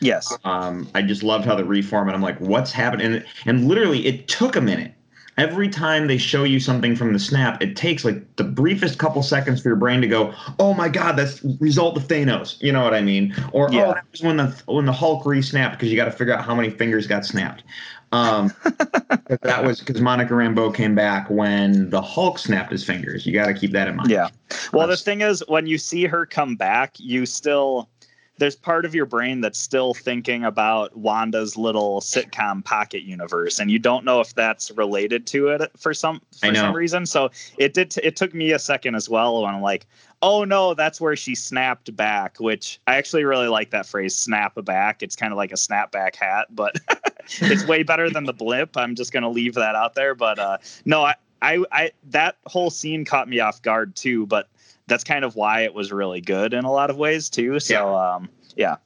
Yes. 0.00 0.36
Um, 0.44 0.88
I 0.94 1.02
just 1.02 1.22
loved 1.22 1.44
how 1.44 1.54
the 1.54 1.64
reform 1.64 2.08
and 2.08 2.16
I'm 2.16 2.22
like, 2.22 2.38
what's 2.38 2.72
happening? 2.72 3.14
And, 3.14 3.26
and 3.46 3.68
literally, 3.68 4.06
it 4.06 4.28
took 4.28 4.56
a 4.56 4.60
minute. 4.60 4.94
Every 5.38 5.70
time 5.70 6.06
they 6.06 6.18
show 6.18 6.44
you 6.44 6.60
something 6.60 6.94
from 6.94 7.14
the 7.14 7.18
snap, 7.18 7.62
it 7.62 7.74
takes 7.74 8.04
like 8.04 8.36
the 8.36 8.44
briefest 8.44 8.98
couple 8.98 9.22
seconds 9.22 9.62
for 9.62 9.68
your 9.68 9.76
brain 9.76 10.02
to 10.02 10.08
go, 10.08 10.34
"Oh 10.58 10.74
my 10.74 10.88
God, 10.88 11.12
that's 11.16 11.42
result 11.60 11.96
of 11.96 12.02
Thanos." 12.06 12.60
You 12.60 12.72
know 12.72 12.82
what 12.82 12.92
I 12.92 13.00
mean? 13.00 13.34
Or 13.52 13.70
Yeah. 13.72 13.86
oh, 13.86 13.94
that 13.94 14.04
was 14.10 14.20
when 14.20 14.36
the 14.36 14.62
when 14.66 14.84
the 14.84 14.92
Hulk 14.92 15.24
re-snapped 15.24 15.78
because 15.78 15.90
you 15.90 15.96
got 15.96 16.06
to 16.06 16.10
figure 16.10 16.34
out 16.34 16.44
how 16.44 16.54
many 16.54 16.68
fingers 16.68 17.06
got 17.06 17.24
snapped. 17.24 17.62
Um, 18.12 18.52
that 19.42 19.62
was 19.64 19.80
because 19.80 20.00
Monica 20.00 20.34
Rambeau 20.34 20.74
came 20.74 20.94
back 20.94 21.30
when 21.30 21.88
the 21.90 22.02
Hulk 22.02 22.38
snapped 22.38 22.72
his 22.72 22.84
fingers. 22.84 23.24
You 23.24 23.32
got 23.32 23.46
to 23.46 23.54
keep 23.54 23.72
that 23.72 23.88
in 23.88 23.96
mind. 23.96 24.10
Yeah. 24.10 24.28
Well, 24.72 24.88
the 24.88 24.96
thing 24.96 25.20
is, 25.20 25.42
when 25.46 25.66
you 25.66 25.78
see 25.78 26.04
her 26.04 26.26
come 26.26 26.56
back, 26.56 26.96
you 26.98 27.24
still 27.24 27.88
there's 28.40 28.56
part 28.56 28.86
of 28.86 28.94
your 28.94 29.04
brain 29.04 29.42
that's 29.42 29.58
still 29.58 29.92
thinking 29.92 30.44
about 30.44 30.96
Wanda's 30.96 31.58
little 31.58 32.00
sitcom 32.00 32.64
pocket 32.64 33.02
universe, 33.02 33.58
and 33.58 33.70
you 33.70 33.78
don't 33.78 34.02
know 34.02 34.20
if 34.20 34.34
that's 34.34 34.70
related 34.70 35.26
to 35.28 35.48
it 35.48 35.70
for 35.76 35.92
some 35.92 36.22
for 36.40 36.54
some 36.54 36.74
reason. 36.74 37.04
So 37.04 37.30
it 37.58 37.74
did. 37.74 37.96
it 37.98 38.16
took 38.16 38.34
me 38.34 38.52
a 38.52 38.58
second 38.58 38.94
as 38.94 39.10
well 39.10 39.42
when 39.42 39.54
I'm 39.54 39.60
like, 39.60 39.86
oh 40.22 40.44
no, 40.44 40.72
that's 40.72 41.02
where 41.02 41.16
she 41.16 41.34
snapped 41.34 41.94
back. 41.94 42.38
Which 42.40 42.80
I 42.86 42.96
actually 42.96 43.24
really 43.24 43.48
like 43.48 43.70
that 43.72 43.84
phrase, 43.84 44.16
snap 44.16 44.54
back. 44.64 45.02
It's 45.02 45.14
kind 45.14 45.34
of 45.34 45.36
like 45.36 45.52
a 45.52 45.56
snapback 45.56 46.16
hat, 46.16 46.46
but 46.50 46.76
it's 47.42 47.66
way 47.66 47.82
better 47.82 48.08
than 48.08 48.24
the 48.24 48.32
blip. 48.32 48.74
I'm 48.74 48.94
just 48.94 49.12
gonna 49.12 49.30
leave 49.30 49.52
that 49.54 49.74
out 49.74 49.94
there. 49.94 50.14
But 50.14 50.38
uh, 50.38 50.56
no, 50.86 51.02
I, 51.02 51.14
I, 51.42 51.62
I, 51.72 51.90
that 52.04 52.36
whole 52.46 52.70
scene 52.70 53.04
caught 53.04 53.28
me 53.28 53.38
off 53.40 53.60
guard 53.60 53.94
too. 53.96 54.26
But 54.26 54.48
that's 54.90 55.04
kind 55.04 55.24
of 55.24 55.36
why 55.36 55.62
it 55.62 55.72
was 55.72 55.90
really 55.90 56.20
good 56.20 56.52
in 56.52 56.66
a 56.66 56.70
lot 56.70 56.90
of 56.90 56.98
ways 56.98 57.30
too. 57.30 57.58
So, 57.60 57.96
um, 57.96 58.28
yeah. 58.56 58.76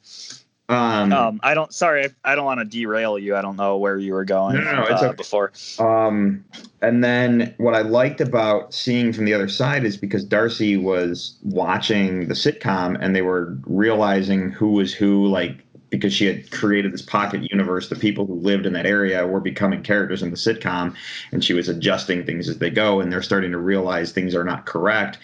Um, 0.69 1.12
Um, 1.12 1.40
I 1.43 1.55
don't. 1.55 1.73
Sorry, 1.75 2.07
I, 2.07 2.33
I 2.33 2.35
don't 2.35 2.45
want 2.45 2.61
to 2.61 2.64
derail 2.64 3.19
you. 3.19 3.37
I 3.37 3.43
don't 3.43 3.57
know 3.57 3.77
where 3.77 3.99
you 3.99 4.14
were 4.14 4.25
going. 4.25 4.57
No, 4.57 4.62
no, 4.62 4.77
no, 4.77 4.83
it's 4.85 5.03
uh, 5.03 5.07
okay. 5.07 5.17
before. 5.17 5.53
Um, 5.79 6.45
and 6.81 7.05
then 7.05 7.55
what 7.59 7.75
I 7.75 7.83
liked 7.83 8.21
about 8.21 8.73
seeing 8.73 9.12
from 9.12 9.25
the 9.27 9.35
other 9.35 9.49
side 9.49 9.85
is 9.85 9.97
because 9.97 10.25
Darcy 10.25 10.77
was 10.77 11.37
watching 11.43 12.29
the 12.29 12.35
sitcom 12.35 12.97
and 12.99 13.14
they 13.14 13.23
were 13.23 13.59
realizing 13.67 14.51
who 14.51 14.71
was 14.71 14.95
who, 14.95 15.27
like 15.27 15.64
because 15.90 16.14
she 16.14 16.27
had 16.27 16.51
created 16.51 16.93
this 16.93 17.03
pocket 17.03 17.51
universe, 17.51 17.88
the 17.88 17.97
people 17.97 18.27
who 18.27 18.35
lived 18.35 18.67
in 18.67 18.73
that 18.73 18.87
area 18.87 19.27
were 19.27 19.40
becoming 19.40 19.83
characters 19.83 20.23
in 20.23 20.31
the 20.31 20.37
sitcom, 20.37 20.95
and 21.31 21.45
she 21.45 21.53
was 21.53 21.69
adjusting 21.69 22.25
things 22.25 22.49
as 22.49 22.59
they 22.59 22.71
go, 22.71 23.01
and 23.01 23.12
they're 23.12 23.23
starting 23.23 23.53
to 23.53 23.59
realize 23.59 24.12
things 24.12 24.35
are 24.35 24.45
not 24.45 24.67
correct. 24.67 25.19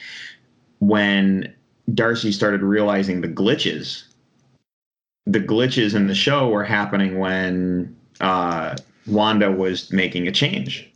When 0.81 1.55
Darcy 1.95 2.33
started 2.33 2.62
realizing 2.62 3.21
the 3.21 3.29
glitches, 3.29 4.05
the 5.27 5.40
glitches 5.40 5.95
in 5.95 6.09
the 6.09 6.14
show 6.14 6.49
were 6.49 6.64
happening 6.64 7.19
when 7.19 7.97
uh, 8.21 8.77
Wanda 9.07 9.51
was 9.51 9.93
making 9.93 10.27
a 10.27 10.33
change 10.33 10.90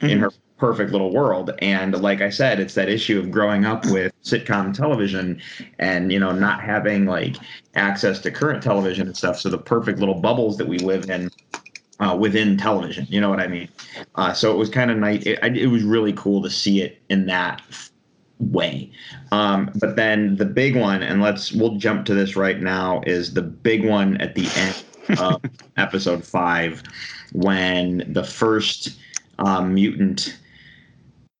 in 0.00 0.18
her 0.18 0.30
perfect 0.58 0.92
little 0.92 1.12
world. 1.12 1.50
And 1.60 2.00
like 2.00 2.20
I 2.20 2.30
said, 2.30 2.60
it's 2.60 2.74
that 2.74 2.88
issue 2.88 3.18
of 3.18 3.30
growing 3.30 3.64
up 3.64 3.84
with 3.86 4.12
sitcom 4.22 4.72
television 4.72 5.40
and, 5.78 6.12
you 6.12 6.20
know, 6.20 6.32
not 6.32 6.60
having 6.62 7.04
like 7.04 7.36
access 7.74 8.20
to 8.20 8.30
current 8.30 8.62
television 8.62 9.08
and 9.08 9.16
stuff. 9.16 9.40
So 9.40 9.48
the 9.48 9.58
perfect 9.58 9.98
little 9.98 10.20
bubbles 10.20 10.56
that 10.58 10.68
we 10.68 10.78
live 10.78 11.10
in 11.10 11.30
uh, 11.98 12.16
within 12.16 12.56
television. 12.56 13.06
You 13.08 13.20
know 13.20 13.30
what 13.30 13.40
I 13.40 13.48
mean? 13.48 13.68
Uh, 14.14 14.32
so 14.32 14.52
it 14.52 14.56
was 14.56 14.68
kind 14.68 14.90
of 14.90 14.98
nice. 14.98 15.22
It, 15.24 15.38
it 15.56 15.66
was 15.68 15.82
really 15.82 16.12
cool 16.12 16.42
to 16.42 16.50
see 16.50 16.80
it 16.80 17.00
in 17.08 17.26
that 17.26 17.62
way. 18.50 18.90
Um, 19.30 19.70
but 19.76 19.96
then 19.96 20.36
the 20.36 20.44
big 20.44 20.76
one, 20.76 21.02
and 21.02 21.22
let's 21.22 21.52
we'll 21.52 21.76
jump 21.76 22.06
to 22.06 22.14
this 22.14 22.36
right 22.36 22.60
now, 22.60 23.02
is 23.06 23.34
the 23.34 23.42
big 23.42 23.84
one 23.84 24.16
at 24.18 24.34
the 24.34 24.48
end 24.56 25.20
of 25.20 25.42
episode 25.76 26.24
five 26.24 26.82
when 27.32 28.04
the 28.12 28.24
first 28.24 28.98
um, 29.38 29.74
mutant 29.74 30.38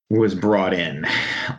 was 0.09 0.35
brought 0.35 0.73
in 0.73 1.05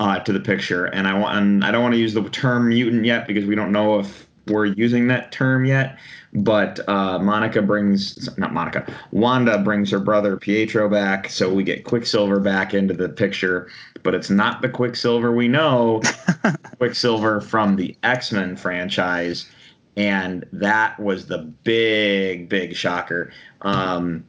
uh, 0.00 0.20
to 0.20 0.33
the 0.33 0.40
picture. 0.40 0.87
And 0.87 1.07
I 1.07 1.18
want 1.18 1.37
and 1.37 1.64
I 1.64 1.70
don't 1.70 1.83
want 1.83 1.94
to 1.94 2.00
use 2.00 2.14
the 2.14 2.28
term 2.30 2.68
mutant 2.68 3.04
yet 3.04 3.26
because 3.26 3.44
we 3.44 3.54
don't 3.54 3.72
know 3.72 3.98
if 3.98 4.26
we're 4.46 4.66
using 4.66 5.09
that 5.09 5.33
term 5.33 5.64
yet. 5.64 5.98
But 6.35 6.87
uh, 6.88 7.20
Monica 7.20 7.62
brings 7.62 8.37
not 8.37 8.53
Monica, 8.53 8.92
Wanda 9.12 9.59
brings 9.59 9.90
her 9.90 10.01
brother 10.01 10.37
Pietro 10.37 10.88
back, 10.88 11.29
so 11.29 11.53
we 11.53 11.62
get 11.62 11.85
Quicksilver 11.85 12.40
back 12.40 12.75
into 12.75 12.92
the 12.92 13.09
picture. 13.09 13.68
But 14.03 14.14
it's 14.14 14.31
not 14.31 14.61
the 14.61 14.68
Quicksilver 14.68 15.33
we 15.33 15.47
know, 15.47 16.03
Quicksilver 16.79 17.40
from 17.40 17.77
the 17.77 17.97
X 18.03 18.33
Men 18.33 18.57
franchise, 18.57 19.49
and 19.97 20.44
that 20.53 20.99
was 20.99 21.27
the 21.27 21.38
big, 21.38 22.49
big 22.49 22.75
shocker. 22.75 23.33
Um, 23.62 24.25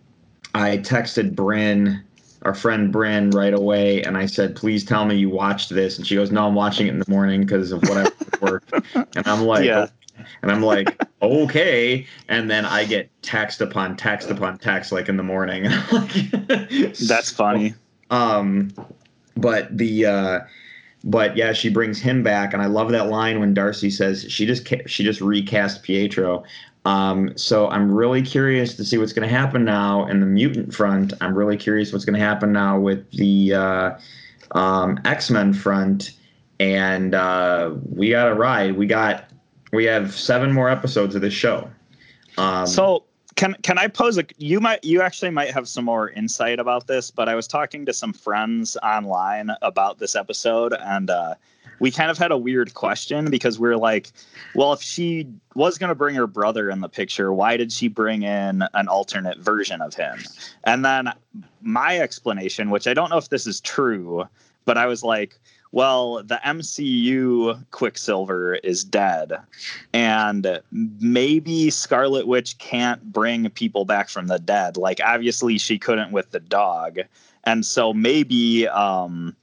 I 0.53 0.77
texted 0.77 1.35
Bryn, 1.35 2.03
our 2.43 2.53
friend 2.53 2.91
Bryn, 2.91 3.31
right 3.31 3.53
away, 3.53 4.03
and 4.03 4.15
I 4.15 4.27
said, 4.27 4.55
"Please 4.55 4.85
tell 4.85 5.05
me 5.05 5.15
you 5.15 5.29
watched 5.29 5.71
this." 5.71 5.97
And 5.97 6.05
she 6.05 6.13
goes, 6.13 6.31
"No, 6.31 6.45
I'm 6.47 6.55
watching 6.55 6.85
it 6.85 6.91
in 6.91 6.99
the 6.99 7.09
morning 7.09 7.41
because 7.41 7.71
of 7.71 7.81
what 7.89 7.97
I 7.97 8.11
work." 8.45 8.63
and 8.93 9.27
I'm 9.27 9.41
like, 9.41 9.65
Yeah. 9.65 9.87
And 10.41 10.51
I'm 10.51 10.61
like, 10.61 11.01
okay. 11.21 12.05
And 12.27 12.49
then 12.49 12.65
I 12.65 12.85
get 12.85 13.09
text 13.21 13.61
upon 13.61 13.97
text 13.97 14.29
upon 14.29 14.57
text, 14.57 14.91
like 14.91 15.09
in 15.09 15.17
the 15.17 15.23
morning. 15.23 15.63
That's 17.07 17.31
funny. 17.31 17.73
Um, 18.09 18.71
but 19.37 19.75
the 19.77 20.05
uh, 20.05 20.39
but 21.03 21.37
yeah, 21.37 21.53
she 21.53 21.69
brings 21.69 21.99
him 21.99 22.23
back, 22.23 22.53
and 22.53 22.61
I 22.61 22.65
love 22.65 22.91
that 22.91 23.09
line 23.09 23.39
when 23.39 23.53
Darcy 23.53 23.89
says 23.89 24.25
she 24.29 24.45
just 24.45 24.65
ca- 24.65 24.85
she 24.87 25.03
just 25.03 25.21
recast 25.21 25.83
Pietro. 25.83 26.43
Um, 26.85 27.35
so 27.35 27.67
I'm 27.69 27.91
really 27.91 28.21
curious 28.21 28.75
to 28.75 28.85
see 28.85 28.97
what's 28.97 29.13
going 29.13 29.27
to 29.27 29.33
happen 29.33 29.65
now 29.65 30.05
in 30.05 30.19
the 30.19 30.25
mutant 30.25 30.73
front. 30.73 31.13
I'm 31.19 31.35
really 31.35 31.57
curious 31.57 31.91
what's 31.91 32.05
going 32.05 32.17
to 32.19 32.23
happen 32.23 32.53
now 32.53 32.79
with 32.79 33.09
the 33.11 33.53
uh, 33.53 33.91
um, 34.51 34.99
X 35.03 35.29
Men 35.31 35.53
front, 35.53 36.11
and 36.59 37.15
uh, 37.15 37.71
we 37.89 38.11
got 38.11 38.31
a 38.31 38.35
ride. 38.35 38.77
We 38.77 38.85
got 38.85 39.29
we 39.71 39.85
have 39.85 40.13
seven 40.15 40.51
more 40.51 40.69
episodes 40.69 41.15
of 41.15 41.21
this 41.21 41.33
show. 41.33 41.69
Um, 42.37 42.67
So 42.67 43.03
can 43.35 43.55
can 43.63 43.77
I 43.77 43.87
pose 43.87 44.17
a 44.17 44.23
you 44.37 44.59
might 44.59 44.83
you 44.83 45.01
actually 45.01 45.31
might 45.31 45.51
have 45.51 45.67
some 45.67 45.85
more 45.85 46.09
insight 46.09 46.59
about 46.59 46.87
this, 46.87 47.11
but 47.11 47.27
I 47.27 47.35
was 47.35 47.47
talking 47.47 47.85
to 47.85 47.93
some 47.93 48.13
friends 48.13 48.77
online 48.81 49.51
about 49.61 49.99
this 49.99 50.15
episode 50.15 50.73
and 50.73 51.09
uh 51.09 51.35
we 51.79 51.91
kind 51.91 52.09
of 52.09 52.17
had 52.17 52.31
a 52.31 52.37
weird 52.37 52.73
question 52.73 53.29
because 53.29 53.59
we 53.59 53.67
are 53.67 53.77
like, 53.77 54.11
well, 54.53 54.71
if 54.71 54.81
she 54.81 55.27
was 55.55 55.77
going 55.77 55.89
to 55.89 55.95
bring 55.95 56.15
her 56.15 56.27
brother 56.27 56.69
in 56.69 56.79
the 56.79 56.87
picture, 56.87 57.33
why 57.33 57.57
did 57.57 57.71
she 57.71 57.89
bring 57.89 58.23
in 58.23 58.63
an 58.73 58.87
alternate 58.87 59.39
version 59.39 59.81
of 59.81 59.93
him? 59.93 60.19
And 60.63 60.85
then 60.85 61.11
my 61.61 61.99
explanation, 61.99 62.69
which 62.69 62.87
I 62.87 62.93
don't 62.93 63.09
know 63.09 63.17
if 63.17 63.27
this 63.27 63.45
is 63.45 63.59
true, 63.59 64.25
but 64.63 64.77
I 64.77 64.85
was 64.85 65.03
like, 65.03 65.37
well, 65.75 66.23
the 66.23 66.39
MCU 66.45 67.61
Quicksilver 67.71 68.55
is 68.55 68.85
dead, 68.85 69.33
and 69.91 70.61
maybe 70.71 71.69
Scarlet 71.69 72.27
Witch 72.27 72.57
can't 72.59 73.11
bring 73.11 73.49
people 73.49 73.83
back 73.83 74.07
from 74.07 74.27
the 74.27 74.39
dead. 74.39 74.77
Like, 74.77 75.01
obviously, 75.03 75.57
she 75.57 75.77
couldn't 75.77 76.13
with 76.13 76.31
the 76.31 76.39
dog, 76.39 76.99
and 77.43 77.65
so 77.65 77.93
maybe, 77.93 78.69
um, 78.69 79.35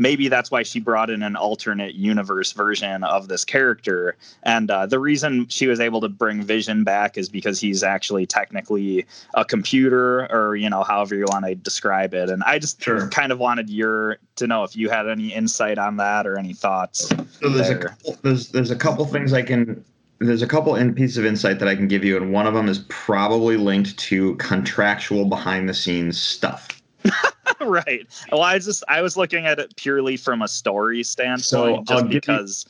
maybe 0.00 0.28
that's 0.28 0.50
why 0.50 0.62
she 0.62 0.80
brought 0.80 1.10
in 1.10 1.22
an 1.22 1.36
alternate 1.36 1.94
universe 1.94 2.52
version 2.52 3.04
of 3.04 3.28
this 3.28 3.44
character. 3.44 4.16
And 4.42 4.70
uh, 4.70 4.86
the 4.86 4.98
reason 4.98 5.46
she 5.48 5.66
was 5.66 5.78
able 5.78 6.00
to 6.00 6.08
bring 6.08 6.42
Vision 6.42 6.84
back 6.84 7.18
is 7.18 7.28
because 7.28 7.60
he's 7.60 7.82
actually 7.82 8.24
technically 8.24 9.04
a 9.34 9.44
computer, 9.44 10.26
or 10.32 10.56
you 10.56 10.70
know, 10.70 10.82
however 10.82 11.14
you 11.14 11.26
want 11.28 11.44
to 11.44 11.54
describe 11.54 12.14
it. 12.14 12.30
And 12.30 12.42
I 12.44 12.58
just 12.58 12.82
Sure. 12.82 13.08
kind 13.08 13.30
of 13.30 13.38
wanted 13.38 13.68
your 13.68 14.16
to 14.36 14.46
know 14.46 14.64
if 14.64 14.74
you 14.74 14.88
had 14.88 15.06
any 15.06 15.34
insight 15.34 15.76
on 15.76 15.98
that 15.98 16.26
or 16.26 16.38
any 16.38 16.54
thoughts. 16.54 17.08
So 17.40 17.48
there's 17.50 17.68
a 17.68 17.76
couple, 17.76 18.16
there's 18.22 18.48
there's 18.48 18.70
a 18.70 18.76
couple 18.76 19.04
things 19.04 19.34
I 19.34 19.42
can 19.42 19.84
there's 20.18 20.42
a 20.42 20.46
couple 20.46 20.76
in 20.76 20.94
pieces 20.94 21.18
of 21.18 21.26
insight 21.26 21.58
that 21.58 21.68
I 21.68 21.74
can 21.76 21.88
give 21.88 22.04
you, 22.04 22.16
and 22.16 22.32
one 22.32 22.46
of 22.46 22.54
them 22.54 22.68
is 22.68 22.86
probably 22.88 23.58
linked 23.58 23.98
to 23.98 24.34
contractual 24.36 25.26
behind 25.26 25.68
the 25.68 25.74
scenes 25.74 26.18
stuff. 26.18 26.80
right. 27.66 28.06
Well, 28.32 28.42
I 28.42 28.58
just 28.58 28.82
I 28.88 29.02
was 29.02 29.16
looking 29.16 29.46
at 29.46 29.58
it 29.58 29.74
purely 29.76 30.16
from 30.16 30.42
a 30.42 30.48
story 30.48 31.02
standpoint, 31.02 31.44
So, 31.44 31.82
just 31.86 32.04
give 32.04 32.12
you- 32.14 32.20
because 32.20 32.66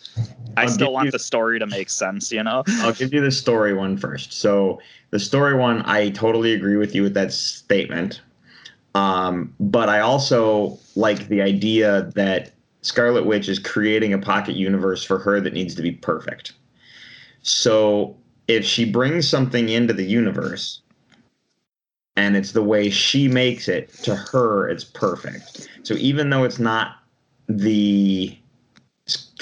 I 0.56 0.62
I'll 0.62 0.68
still 0.68 0.92
want 0.92 1.06
you- 1.06 1.10
the 1.12 1.18
story 1.18 1.58
to 1.58 1.66
make 1.66 1.90
sense. 1.90 2.32
You 2.32 2.42
know. 2.42 2.64
I'll 2.80 2.92
give 2.92 3.12
you 3.14 3.20
the 3.20 3.30
story 3.30 3.72
one 3.72 3.96
first. 3.96 4.32
So 4.32 4.80
the 5.10 5.18
story 5.18 5.54
one, 5.54 5.82
I 5.86 6.10
totally 6.10 6.52
agree 6.52 6.76
with 6.76 6.94
you 6.94 7.02
with 7.02 7.14
that 7.14 7.32
statement. 7.32 8.20
Um, 8.94 9.54
but 9.60 9.88
I 9.88 10.00
also 10.00 10.76
like 10.96 11.28
the 11.28 11.40
idea 11.42 12.10
that 12.16 12.52
Scarlet 12.82 13.24
Witch 13.24 13.48
is 13.48 13.58
creating 13.60 14.12
a 14.12 14.18
pocket 14.18 14.56
universe 14.56 15.04
for 15.04 15.18
her 15.18 15.40
that 15.40 15.52
needs 15.52 15.74
to 15.76 15.82
be 15.82 15.92
perfect. 15.92 16.52
So 17.42 18.16
if 18.48 18.64
she 18.64 18.84
brings 18.84 19.28
something 19.28 19.68
into 19.68 19.92
the 19.94 20.04
universe 20.04 20.80
and 22.16 22.36
it's 22.36 22.52
the 22.52 22.62
way 22.62 22.90
she 22.90 23.28
makes 23.28 23.68
it, 23.68 23.92
to 24.02 24.14
her, 24.14 24.68
it's 24.68 24.84
perfect. 24.84 25.68
So 25.82 25.94
even 25.94 26.30
though 26.30 26.44
it's 26.44 26.58
not 26.58 26.96
the 27.48 28.36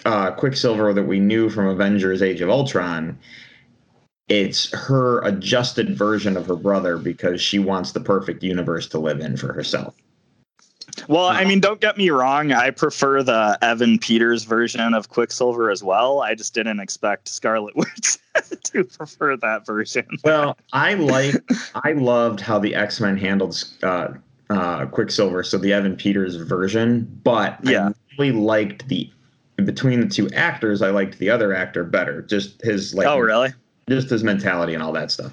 uh, 0.05 0.33
Quicksilver 0.33 0.93
that 0.93 1.05
we 1.05 1.19
knew 1.19 1.51
from 1.51 1.67
Avengers 1.67 2.23
Age 2.23 2.41
of 2.41 2.51
Ultron, 2.51 3.19
it's 4.29 4.71
her 4.73 5.23
adjusted 5.25 5.97
version 5.97 6.37
of 6.37 6.47
her 6.47 6.57
brother 6.57 6.99
because 6.99 7.41
she 7.41 7.59
wants 7.59 7.93
the 7.93 8.01
perfect 8.01 8.43
universe 8.43 8.87
to 8.89 8.99
live 8.99 9.21
in 9.21 9.37
for 9.37 9.53
herself. 9.53 9.95
Well, 11.09 11.27
I 11.27 11.45
mean, 11.45 11.61
don't 11.61 11.81
get 11.81 11.97
me 11.97 12.11
wrong. 12.11 12.53
I 12.53 12.71
prefer 12.71 13.23
the 13.23 13.59
Evan 13.63 13.99
Peters 13.99 14.45
version 14.45 14.95
of 14.95 15.09
Quicksilver 15.09 15.71
as 15.71 15.83
well. 15.83 16.21
I 16.21 16.35
just 16.35 16.55
didn't 16.55 16.81
expect 16.81 17.29
Scarlet 17.29 17.77
Witch 17.77 18.19
to 18.65 18.85
prefer 18.85 19.37
that 19.37 19.67
version. 19.67 20.07
Well, 20.25 20.57
I 20.73 20.95
like, 20.95 21.35
I 21.85 21.93
loved 21.93 22.41
how 22.41 22.59
the 22.59 22.75
X 22.75 23.01
Men 23.01 23.17
handled 23.17 23.63
uh, 23.83 24.09
uh, 24.51 24.87
Quicksilver, 24.87 25.43
so 25.43 25.59
the 25.59 25.73
Evan 25.73 25.97
Peters 25.97 26.37
version. 26.37 27.21
But 27.23 27.59
Yeah. 27.63 27.89
I 27.89 27.93
really 28.19 28.33
liked 28.33 28.89
the 28.89 29.11
between 29.65 30.01
the 30.01 30.09
two 30.09 30.29
actors. 30.31 30.83
I 30.83 30.91
liked 30.91 31.19
the 31.19 31.31
other 31.31 31.53
actor 31.53 31.85
better. 31.85 32.23
Just 32.23 32.63
his 32.63 32.95
like, 32.95 33.07
oh, 33.07 33.19
really? 33.19 33.53
just 33.89 34.11
his 34.11 34.23
mentality 34.23 34.75
and 34.75 34.83
all 34.83 34.93
that 34.93 35.11
stuff 35.11 35.33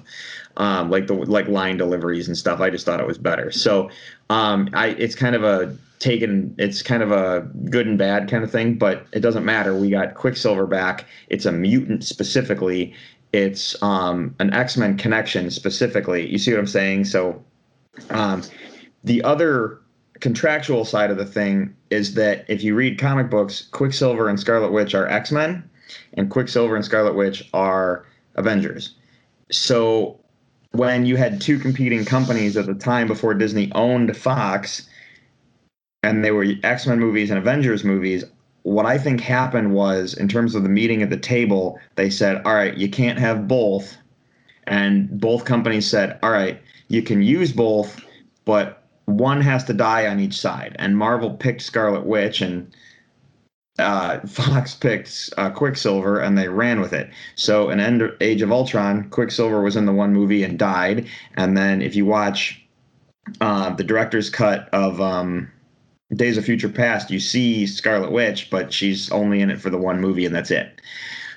um, 0.56 0.90
like 0.90 1.06
the 1.06 1.14
like 1.14 1.48
line 1.48 1.76
deliveries 1.76 2.28
and 2.28 2.36
stuff 2.36 2.60
i 2.60 2.70
just 2.70 2.84
thought 2.86 3.00
it 3.00 3.06
was 3.06 3.18
better 3.18 3.50
so 3.50 3.90
um, 4.30 4.68
i 4.72 4.88
it's 4.88 5.14
kind 5.14 5.34
of 5.34 5.44
a 5.44 5.76
taken 5.98 6.54
it's 6.58 6.82
kind 6.82 7.02
of 7.02 7.10
a 7.10 7.40
good 7.70 7.86
and 7.86 7.98
bad 7.98 8.28
kind 8.30 8.44
of 8.44 8.50
thing 8.50 8.74
but 8.74 9.06
it 9.12 9.20
doesn't 9.20 9.44
matter. 9.44 9.74
We 9.74 9.90
got 9.90 10.14
quicksilver 10.14 10.66
back. 10.66 11.06
It's 11.28 11.46
a 11.46 11.52
mutant 11.52 12.04
specifically. 12.04 12.94
It's 13.32 13.80
um, 13.82 14.34
an 14.38 14.52
x-men 14.52 14.98
connection 14.98 15.50
specifically. 15.50 16.28
You 16.28 16.38
see 16.38 16.52
what 16.52 16.60
i'm 16.60 16.66
saying? 16.66 17.06
So 17.06 17.42
um, 18.10 18.42
the 19.04 19.22
other 19.22 19.80
contractual 20.20 20.84
side 20.84 21.10
of 21.10 21.16
the 21.16 21.26
thing 21.26 21.74
is 21.90 22.14
that 22.14 22.44
if 22.48 22.62
you 22.62 22.74
read 22.74 22.98
comic 22.98 23.30
books 23.30 23.68
quicksilver 23.70 24.28
and 24.28 24.38
scarlet 24.40 24.72
witch 24.72 24.94
are 24.94 25.06
x-men 25.08 25.68
and 26.14 26.30
quicksilver 26.30 26.74
and 26.76 26.84
scarlet 26.84 27.14
witch 27.14 27.48
are 27.52 28.06
Avengers. 28.34 28.94
So 29.50 30.20
when 30.76 31.06
you 31.06 31.16
had 31.16 31.40
two 31.40 31.58
competing 31.58 32.04
companies 32.04 32.56
at 32.56 32.66
the 32.66 32.74
time 32.74 33.06
before 33.06 33.34
Disney 33.34 33.70
owned 33.74 34.16
Fox, 34.16 34.88
and 36.02 36.24
they 36.24 36.30
were 36.30 36.46
X 36.62 36.86
Men 36.86 37.00
movies 37.00 37.30
and 37.30 37.38
Avengers 37.38 37.84
movies, 37.84 38.24
what 38.62 38.86
I 38.86 38.98
think 38.98 39.20
happened 39.20 39.72
was, 39.74 40.14
in 40.14 40.28
terms 40.28 40.54
of 40.54 40.62
the 40.62 40.68
meeting 40.68 41.02
at 41.02 41.10
the 41.10 41.16
table, 41.16 41.78
they 41.94 42.10
said, 42.10 42.42
all 42.44 42.54
right, 42.54 42.76
you 42.76 42.88
can't 42.88 43.18
have 43.18 43.46
both. 43.46 43.96
And 44.66 45.20
both 45.20 45.44
companies 45.44 45.88
said, 45.88 46.18
all 46.22 46.30
right, 46.30 46.60
you 46.88 47.02
can 47.02 47.22
use 47.22 47.52
both, 47.52 48.04
but 48.44 48.82
one 49.04 49.40
has 49.40 49.62
to 49.64 49.72
die 49.72 50.08
on 50.08 50.18
each 50.18 50.36
side. 50.36 50.74
And 50.80 50.96
Marvel 50.96 51.30
picked 51.30 51.62
Scarlet 51.62 52.06
Witch, 52.06 52.40
and 52.40 52.74
uh, 53.78 54.20
Fox 54.26 54.74
picked 54.74 55.30
uh, 55.36 55.50
Quicksilver 55.50 56.20
and 56.20 56.36
they 56.36 56.48
ran 56.48 56.80
with 56.80 56.92
it. 56.92 57.10
So 57.34 57.70
in 57.70 57.80
End 57.80 58.02
Age 58.20 58.42
of 58.42 58.52
Ultron, 58.52 59.08
Quicksilver 59.10 59.62
was 59.62 59.76
in 59.76 59.86
the 59.86 59.92
one 59.92 60.12
movie 60.12 60.42
and 60.42 60.58
died. 60.58 61.06
And 61.36 61.56
then 61.56 61.82
if 61.82 61.94
you 61.94 62.06
watch 62.06 62.62
uh, 63.40 63.70
the 63.70 63.84
director's 63.84 64.30
cut 64.30 64.68
of 64.72 65.00
um, 65.00 65.50
Days 66.14 66.38
of 66.38 66.44
Future 66.44 66.68
Past, 66.68 67.10
you 67.10 67.20
see 67.20 67.66
Scarlet 67.66 68.12
Witch, 68.12 68.50
but 68.50 68.72
she's 68.72 69.10
only 69.10 69.40
in 69.40 69.50
it 69.50 69.60
for 69.60 69.70
the 69.70 69.78
one 69.78 70.00
movie, 70.00 70.24
and 70.24 70.34
that's 70.34 70.50
it. 70.50 70.80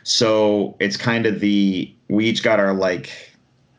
So 0.03 0.75
it's 0.79 0.97
kind 0.97 1.25
of 1.25 1.39
the 1.39 1.93
we 2.07 2.25
each 2.25 2.43
got 2.43 2.59
our 2.59 2.73
like 2.73 3.11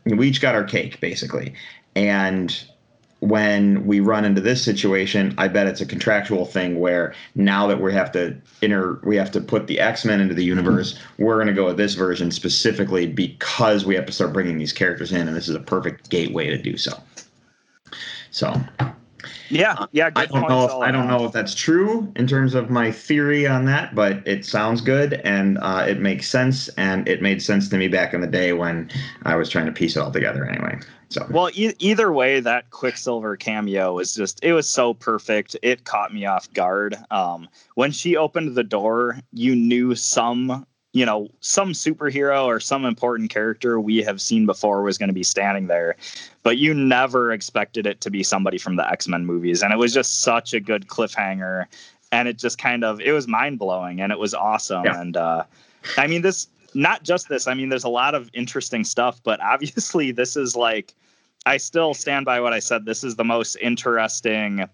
we 0.05 0.29
each 0.29 0.41
got 0.41 0.55
our 0.55 0.65
cake 0.65 1.01
basically, 1.01 1.55
and 1.95 2.65
when 3.21 3.87
we 3.87 4.01
run 4.01 4.25
into 4.25 4.41
this 4.41 4.63
situation, 4.63 5.35
I 5.39 5.49
bet 5.49 5.67
it's 5.67 5.81
a 5.81 5.87
contractual 5.87 6.47
thing 6.47 6.81
where 6.81 7.15
now 7.35 7.67
that 7.67 7.81
we 7.81 7.93
have 7.93 8.11
to 8.13 8.37
inter 8.63 8.99
we 9.05 9.17
have 9.17 9.31
to 9.33 9.41
put 9.41 9.67
the 9.67 9.79
X 9.79 10.05
Men 10.05 10.21
into 10.21 10.35
the 10.35 10.45
universe, 10.45 10.99
we're 11.19 11.37
going 11.37 11.47
to 11.47 11.53
go 11.53 11.67
with 11.67 11.77
this 11.77 11.95
version 11.95 12.31
specifically 12.31 13.07
because 13.07 13.85
we 13.85 13.95
have 13.95 14.07
to 14.07 14.13
start 14.13 14.33
bringing 14.33 14.59
these 14.59 14.73
characters 14.73 15.13
in, 15.13 15.29
and 15.29 15.37
this 15.37 15.49
is 15.49 15.55
a 15.55 15.61
perfect 15.61 16.09
gateway 16.09 16.49
to 16.49 16.59
do 16.59 16.77
so. 16.77 16.93
So 18.31 18.55
Yeah, 19.51 19.87
yeah. 19.93 20.11
I 20.15 20.27
don't 20.27 20.49
know. 20.49 20.65
If, 20.65 20.71
I 20.71 20.91
don't 20.91 21.09
know 21.09 21.25
if 21.25 21.33
that's 21.33 21.55
true 21.55 22.11
in 22.17 22.27
terms 22.27 22.55
of 22.55 22.71
my 22.71 22.93
theory 22.93 23.47
on 23.47 23.65
that, 23.67 23.95
but 23.95 24.27
it 24.27 24.45
sounds 24.45 24.81
good 24.81 25.15
and 25.25 25.59
uh, 25.59 25.85
it 25.89 26.01
makes 26.01 26.29
sense, 26.29 26.69
and 26.71 27.07
it 27.09 27.21
made 27.21 27.43
sense 27.43 27.69
to 27.71 27.77
me 27.77 27.89
back 27.89 28.15
in 28.15 28.21
the 28.21 28.27
day 28.27 28.53
when 28.53 28.91
I 29.25 29.35
was 29.37 29.49
trying 29.49 29.67
to 29.67 29.73
piece 29.73 29.97
it 29.97 30.01
all 30.01 30.13
together. 30.13 30.45
Anyway, 30.45 30.79
so 31.09 31.27
Well, 31.31 31.51
e- 31.53 31.75
either 31.81 32.13
way, 32.13 32.41
that 32.41 32.71
Quicksilver 32.71 33.37
cameo 33.37 33.95
was 33.95 34.15
just, 34.15 34.39
it 34.45 34.53
was 34.53 34.69
so 34.69 34.95
perfect. 34.95 35.57
It 35.63 35.85
caught 35.85 36.15
me 36.15 36.27
off 36.27 36.53
guard. 36.53 36.97
Um, 37.11 37.49
when 37.75 37.91
she 37.91 38.17
opened 38.17 38.55
the 38.55 38.65
door, 38.65 39.19
you 39.33 39.57
knew 39.57 39.95
some, 39.97 40.65
you 40.93 41.07
know, 41.07 41.29
some 41.41 41.73
superhero 41.73 42.47
or 42.47 42.59
some 42.59 42.85
important 42.85 43.31
character 43.31 43.81
we 43.81 43.99
have 43.99 44.21
seen 44.21 44.45
before 44.45 44.83
was 44.83 44.99
going 44.99 45.09
to 45.09 45.15
be 45.15 45.23
standing 45.23 45.69
there, 45.69 45.97
but 46.43 46.59
you 46.59 46.75
never 46.75 47.33
expected 47.33 47.87
it 47.87 48.01
to 48.01 48.11
be 48.11 48.23
somebody 48.23 48.59
from 48.59 48.77
the 48.77 48.89
X 48.91 49.07
Men 49.07 49.25
movies. 49.25 49.63
And 49.63 49.73
it 49.73 49.77
was 49.77 49.95
just 49.95 50.23
such 50.23 50.53
a 50.53 50.61
good 50.61 50.89
cliffhanger. 50.89 51.67
And 52.13 52.27
it 52.27 52.39
just 52.39 52.59
kind 52.59 52.83
of, 52.83 53.01
it 53.01 53.13
was 53.13 53.29
mind 53.29 53.61
blowing 53.61 54.01
and 54.01 54.11
it 54.11 54.19
was 54.19 54.35
awesome. 54.35 54.85
Yeah. 54.85 55.01
And, 55.01 55.17
uh, 55.17 55.45
I 55.97 56.09
mean, 56.09 56.23
this, 56.23 56.49
not 56.75 57.05
just 57.05 57.29
this, 57.29 57.47
I 57.47 57.55
mean, 57.55 57.69
there's 57.69 57.85
a 57.85 57.89
lot 57.89 58.17
of 58.17 58.29
interesting 58.33 58.83
stuff, 58.83 59.23
but 59.23 59.41
obviously, 59.45 60.11
this 60.11 60.37
is 60.37 60.57
like, 60.57 60.95
I 61.47 61.57
still 61.57 61.95
stand 61.95 62.27
by 62.27 62.41
what 62.41 62.53
I 62.53 62.59
said. 62.59 62.85
This 62.85 63.05
is 63.05 63.17
the 63.17 63.25
most 63.25 63.57
interesting 63.63 64.69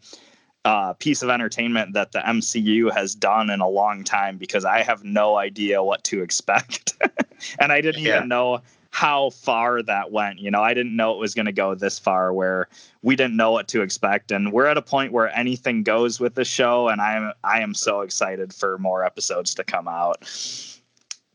uh, 0.66 0.92
piece 0.94 1.22
of 1.22 1.30
entertainment 1.30 1.92
that 1.94 2.10
the 2.10 2.18
MCU 2.18 2.92
has 2.92 3.14
done 3.14 3.50
in 3.50 3.60
a 3.60 3.68
long 3.68 4.02
time 4.02 4.36
because 4.36 4.64
I 4.64 4.82
have 4.82 5.04
no 5.04 5.36
idea 5.36 5.80
what 5.82 6.02
to 6.04 6.22
expect. 6.22 6.94
and 7.60 7.70
I 7.70 7.80
didn't 7.80 8.02
Yeah. 8.02 8.16
even 8.16 8.28
know 8.28 8.60
how 8.90 9.30
far 9.30 9.80
that 9.82 10.10
went. 10.10 10.40
You 10.40 10.50
know, 10.50 10.62
I 10.62 10.74
didn't 10.74 10.96
know 10.96 11.12
it 11.12 11.18
was 11.18 11.34
going 11.34 11.46
to 11.46 11.52
go 11.52 11.76
this 11.76 12.00
far 12.00 12.32
where 12.32 12.66
we 13.02 13.14
didn't 13.14 13.36
know 13.36 13.52
what 13.52 13.68
to 13.68 13.82
expect. 13.82 14.32
And 14.32 14.52
we're 14.52 14.66
at 14.66 14.76
a 14.76 14.82
point 14.82 15.12
where 15.12 15.32
anything 15.38 15.84
goes 15.84 16.18
with 16.18 16.34
the 16.34 16.44
show. 16.44 16.88
And 16.88 17.00
I 17.00 17.14
am, 17.14 17.32
I 17.44 17.60
am 17.60 17.72
so 17.72 18.00
excited 18.00 18.52
for 18.52 18.76
more 18.78 19.04
episodes 19.04 19.54
to 19.54 19.64
come 19.64 19.86
out. 19.86 20.24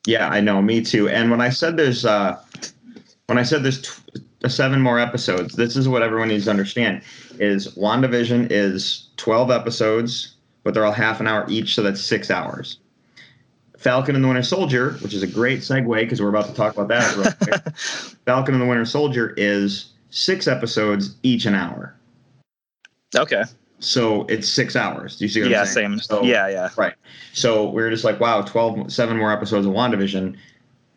yeah, 0.05 0.27
I 0.27 0.41
know, 0.41 0.61
me 0.61 0.81
too. 0.81 1.07
And 1.07 1.31
when 1.31 1.39
I 1.39 1.49
said 1.49 1.77
there's 1.77 2.03
uh, 2.03 2.37
when 3.27 3.37
I 3.37 3.43
said 3.43 3.63
there's 3.63 3.81
t- 3.83 4.21
seven 4.47 4.81
more 4.81 4.99
episodes, 4.99 5.55
this 5.55 5.75
is 5.75 5.87
what 5.87 6.01
everyone 6.01 6.29
needs 6.29 6.45
to 6.45 6.51
understand: 6.51 7.01
is 7.39 7.75
WandaVision 7.75 8.47
is 8.51 9.09
twelve 9.17 9.51
episodes, 9.51 10.35
but 10.63 10.73
they're 10.73 10.85
all 10.85 10.91
half 10.91 11.19
an 11.19 11.27
hour 11.27 11.45
each, 11.49 11.75
so 11.75 11.83
that's 11.83 12.01
six 12.01 12.31
hours. 12.31 12.79
Falcon 13.77 14.13
and 14.15 14.23
the 14.23 14.27
Winter 14.27 14.43
Soldier, 14.43 14.91
which 15.01 15.13
is 15.13 15.23
a 15.23 15.27
great 15.27 15.59
segue 15.61 15.99
because 16.01 16.21
we're 16.21 16.29
about 16.29 16.45
to 16.45 16.53
talk 16.53 16.77
about 16.77 16.87
that. 16.89 17.15
Real 17.17 17.31
quick. 17.41 17.75
Falcon 18.25 18.53
and 18.53 18.61
the 18.61 18.67
Winter 18.67 18.85
Soldier 18.85 19.33
is 19.37 19.93
six 20.11 20.47
episodes, 20.47 21.15
each 21.23 21.47
an 21.47 21.55
hour. 21.55 21.95
Okay. 23.15 23.43
So 23.79 24.25
it's 24.25 24.47
six 24.47 24.75
hours. 24.75 25.17
Do 25.17 25.25
you 25.25 25.29
see 25.29 25.41
what 25.41 25.49
Yeah. 25.49 25.61
I'm 25.61 25.65
saying? 25.65 25.89
Same. 25.89 25.99
So, 25.99 26.21
yeah. 26.23 26.47
Yeah. 26.47 26.69
Right. 26.77 26.93
So 27.33 27.67
we 27.71 27.81
are 27.81 27.89
just 27.89 28.03
like, 28.03 28.19
wow, 28.19 28.43
12, 28.43 28.93
seven 28.93 29.17
more 29.17 29.31
episodes 29.31 29.65
of 29.65 29.73
WandaVision. 29.73 30.37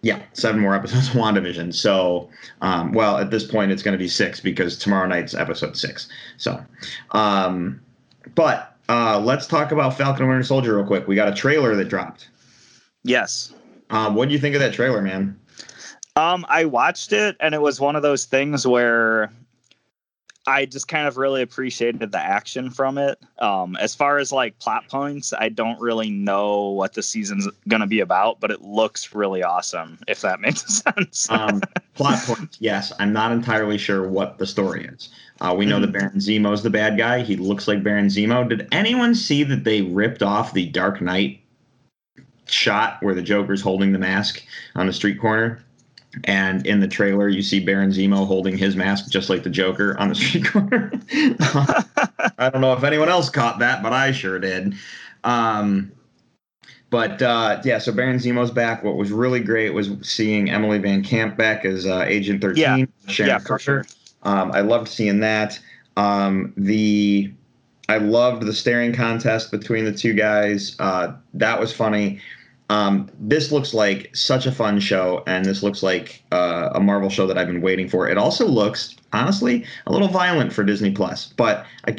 Yeah, 0.05 0.21
seven 0.35 0.61
more 0.61 0.75
episodes 0.75 1.09
of 1.09 1.15
WandaVision. 1.15 1.73
So, 1.73 2.29
um, 2.61 2.93
well, 2.93 3.17
at 3.17 3.31
this 3.31 3.43
point, 3.43 3.73
it's 3.73 3.83
going 3.83 3.93
to 3.93 3.99
be 3.99 4.07
six 4.07 4.39
because 4.39 4.77
tomorrow 4.77 5.07
night's 5.07 5.33
episode 5.33 5.79
six. 5.79 6.09
So, 6.37 6.63
um, 7.13 7.81
but 8.35 8.77
uh, 8.91 9.19
let's 9.19 9.47
talk 9.47 9.73
about 9.73 9.97
Falcon 9.97 10.25
and 10.25 10.29
Winter 10.29 10.45
Soldier 10.45 10.77
real 10.77 10.87
quick. 10.87 11.09
We 11.09 11.15
got 11.15 11.29
a 11.29 11.35
trailer 11.35 11.75
that 11.75 11.89
dropped. 11.89 12.29
Yes. 13.03 13.55
Um, 13.89 14.15
what 14.15 14.29
do 14.29 14.35
you 14.35 14.39
think 14.39 14.55
of 14.55 14.61
that 14.61 14.75
trailer, 14.75 15.01
man? 15.01 15.41
Um, 16.17 16.45
I 16.51 16.67
watched 16.67 17.15
it 17.15 17.37
and 17.41 17.55
it 17.55 17.63
was 17.63 17.81
one 17.81 17.97
of 17.97 18.03
those 18.03 18.27
things 18.27 18.67
where 18.67 19.33
I 20.47 20.67
just 20.67 20.89
kind 20.89 21.09
of 21.09 21.17
really 21.17 21.41
appreciated 21.41 22.13
the 22.13 22.19
action 22.19 22.71
from 22.71 22.99
it. 22.99 23.19
Um, 23.39 23.77
as 23.77 23.95
far 23.95 24.19
as 24.19 24.31
like 24.31 24.59
plot 24.59 24.89
points, 24.89 25.33
I 25.33 25.49
don't 25.49 25.81
really 25.81 26.11
know 26.11 26.69
what 26.71 26.93
the 26.93 27.03
season's 27.03 27.49
gonna 27.67 27.87
be 27.87 28.01
about, 28.01 28.41
but 28.41 28.51
it 28.51 28.61
looks 28.61 29.15
really 29.15 29.43
awesome, 29.43 29.99
if 30.07 30.21
that 30.21 30.41
makes 30.43 30.83
sense. 30.83 31.31
Um, 31.31 31.63
plot 31.95 32.19
points, 32.25 32.59
yes. 32.61 32.93
I'm 32.99 33.13
not 33.13 33.33
entirely 33.33 33.79
sure 33.79 34.07
what 34.09 34.39
the 34.39 34.47
story 34.47 34.85
is. 34.85 35.09
Uh, 35.41 35.55
we 35.57 35.67
know 35.67 35.81
that 35.81 35.93
Baron 35.93 36.19
Zemo's 36.19 36.63
the 36.63 36.71
bad 36.71 36.97
guy. 36.97 37.23
He 37.23 37.37
looks 37.37 37.67
like 37.67 37.83
Baron 37.83 38.07
Zemo. 38.07 38.49
Did 38.49 38.69
anyone 38.71 39.15
see 39.15 39.43
that 39.45 39.65
they 39.65 39.83
ripped 39.83 40.23
off 40.23 40.53
the 40.53 40.67
Dark 40.67 41.01
Knight 41.01 41.41
shot 42.47 43.03
where 43.03 43.15
the 43.15 43.23
Joker's 43.23 43.63
holding 43.63 43.93
the 43.93 43.99
mask 43.99 44.43
on 44.77 44.87
the 44.87 44.93
street 44.93 45.21
corner? 45.21 45.65
And 46.25 46.67
in 46.67 46.81
the 46.81 46.89
trailer, 46.89 47.29
you 47.29 47.43
see 47.43 47.61
Baron 47.61 47.91
Zemo 47.91 48.27
holding 48.27 48.57
his 48.57 48.77
mask 48.77 49.11
just 49.11 49.29
like 49.29 49.43
the 49.43 49.51
Joker 49.51 49.99
on 49.99 50.09
the 50.09 50.15
street 50.15 50.47
corner. 50.47 50.93
I 52.39 52.51
don't 52.51 52.61
know 52.61 52.73
if 52.73 52.85
anyone 52.85 53.09
else 53.09 53.29
caught 53.29 53.59
that, 53.59 53.83
but 53.83 53.93
I 53.93 54.13
sure 54.13 54.39
did. 54.39 54.75
Um, 55.25 55.91
but 56.91 57.21
uh, 57.23 57.61
yeah, 57.65 57.79
so 57.79 57.91
Baron 57.93 58.19
Zemo's 58.19 58.51
back. 58.53 58.85
What 58.85 58.97
was 58.97 59.11
really 59.11 59.41
great 59.41 59.71
was 59.75 59.91
seeing 60.03 60.51
Emily 60.51 60.79
VanCamp 60.79 61.37
back 61.37 61.65
as 61.65 61.87
uh, 61.87 62.05
Agent 62.07 62.41
13. 62.41 62.63
Yeah. 62.63 62.85
Sharon 63.11 63.29
Yeah, 63.31 63.39
for 63.39 63.45
Carter. 63.49 63.63
sure. 63.63 63.87
Um, 64.23 64.53
I 64.53 64.61
loved 64.61 64.89
seeing 64.89 65.21
that. 65.21 65.59
Um, 65.97 66.53
the 66.57 67.33
I 67.89 67.99
loved 67.99 68.45
the 68.47 68.53
staring 68.53 68.93
contest 68.95 69.51
between 69.51 69.85
the 69.85 69.93
two 69.93 70.15
guys. 70.15 70.77
Uh, 70.79 71.15
that 71.35 71.59
was 71.61 71.73
funny. 71.73 72.21
Um, 72.71 73.11
this 73.21 73.53
looks 73.53 73.75
like 73.75 74.15
such 74.17 74.47
a 74.47 74.53
fun 74.53 74.81
show, 74.81 75.23
and 75.27 75.45
this 75.45 75.63
looks 75.63 75.83
like 75.83 76.23
uh, 76.33 76.71
a 76.75 76.81
Marvel 76.81 77.11
show 77.11 77.27
that 77.27 77.37
I've 77.37 77.47
been 77.47 77.61
waiting 77.61 77.89
for. 77.89 78.09
It 78.09 78.17
also 78.17 78.47
looks, 78.47 78.97
honestly, 79.13 79.67
a 79.87 79.93
little 79.93 80.09
violent 80.09 80.53
for 80.53 80.65
Disney 80.65 80.91
Plus, 80.91 81.33
but 81.37 81.67
I 81.87 81.95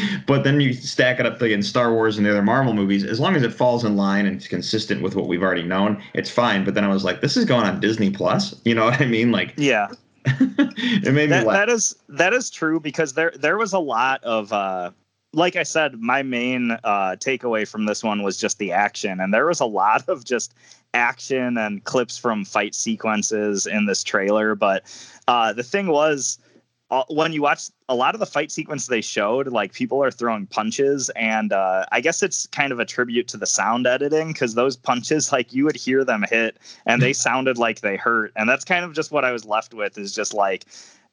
but 0.26 0.42
then 0.42 0.60
you 0.60 0.72
stack 0.72 1.20
it 1.20 1.26
up 1.26 1.40
against 1.40 1.68
Star 1.70 1.92
Wars 1.92 2.16
and 2.16 2.26
the 2.26 2.30
other 2.30 2.42
Marvel 2.42 2.74
movies. 2.74 3.04
As 3.04 3.20
long 3.20 3.36
as 3.36 3.42
it 3.42 3.52
falls 3.52 3.84
in 3.84 3.96
line 3.96 4.26
and 4.26 4.36
it's 4.36 4.48
consistent 4.48 5.00
with 5.00 5.14
what 5.14 5.28
we've 5.28 5.42
already 5.42 5.62
known, 5.62 6.02
it's 6.14 6.30
fine. 6.30 6.64
But 6.64 6.74
then 6.74 6.84
I 6.84 6.88
was 6.88 7.04
like, 7.04 7.20
this 7.20 7.36
is 7.36 7.44
going 7.44 7.66
on 7.66 7.78
Disney 7.80 8.10
Plus. 8.10 8.60
You 8.64 8.74
know 8.74 8.84
what 8.86 9.00
I 9.00 9.06
mean? 9.06 9.30
Like, 9.30 9.54
yeah. 9.56 9.88
it 10.26 11.14
made 11.14 11.30
me 11.30 11.40
laugh. 11.40 11.46
that 11.46 11.68
is 11.70 11.96
that 12.08 12.34
is 12.34 12.50
true 12.50 12.78
because 12.78 13.14
there 13.14 13.32
there 13.38 13.56
was 13.56 13.72
a 13.72 13.78
lot 13.78 14.22
of 14.22 14.52
uh 14.52 14.90
like 15.32 15.56
I 15.56 15.62
said, 15.62 16.00
my 16.00 16.22
main 16.22 16.72
uh, 16.72 17.16
takeaway 17.16 17.66
from 17.66 17.86
this 17.86 18.02
one 18.02 18.22
was 18.22 18.36
just 18.36 18.58
the 18.58 18.72
action, 18.72 19.20
and 19.20 19.32
there 19.32 19.46
was 19.46 19.60
a 19.60 19.66
lot 19.66 20.08
of 20.08 20.24
just 20.24 20.54
action 20.92 21.56
and 21.56 21.84
clips 21.84 22.18
from 22.18 22.44
fight 22.44 22.74
sequences 22.74 23.66
in 23.66 23.86
this 23.86 24.02
trailer. 24.02 24.54
But 24.54 24.84
uh, 25.28 25.52
the 25.52 25.62
thing 25.62 25.86
was, 25.86 26.38
uh, 26.90 27.04
when 27.08 27.32
you 27.32 27.42
watch 27.42 27.70
a 27.88 27.94
lot 27.94 28.14
of 28.14 28.18
the 28.18 28.26
fight 28.26 28.50
sequence 28.50 28.88
they 28.88 29.00
showed, 29.00 29.46
like 29.46 29.72
people 29.72 30.02
are 30.02 30.10
throwing 30.10 30.46
punches, 30.46 31.08
and 31.10 31.52
uh, 31.52 31.86
I 31.92 32.00
guess 32.00 32.24
it's 32.24 32.48
kind 32.48 32.72
of 32.72 32.80
a 32.80 32.84
tribute 32.84 33.28
to 33.28 33.36
the 33.36 33.46
sound 33.46 33.86
editing 33.86 34.32
because 34.32 34.54
those 34.54 34.76
punches, 34.76 35.30
like 35.32 35.52
you 35.52 35.64
would 35.64 35.76
hear 35.76 36.04
them 36.04 36.24
hit, 36.28 36.58
and 36.86 37.00
they 37.00 37.12
sounded 37.28 37.56
like 37.56 37.82
they 37.82 37.96
hurt, 37.96 38.32
and 38.34 38.48
that's 38.48 38.64
kind 38.64 38.84
of 38.84 38.94
just 38.94 39.12
what 39.12 39.24
I 39.24 39.30
was 39.30 39.44
left 39.44 39.74
with 39.74 39.96
is 39.96 40.12
just 40.12 40.34
like 40.34 40.64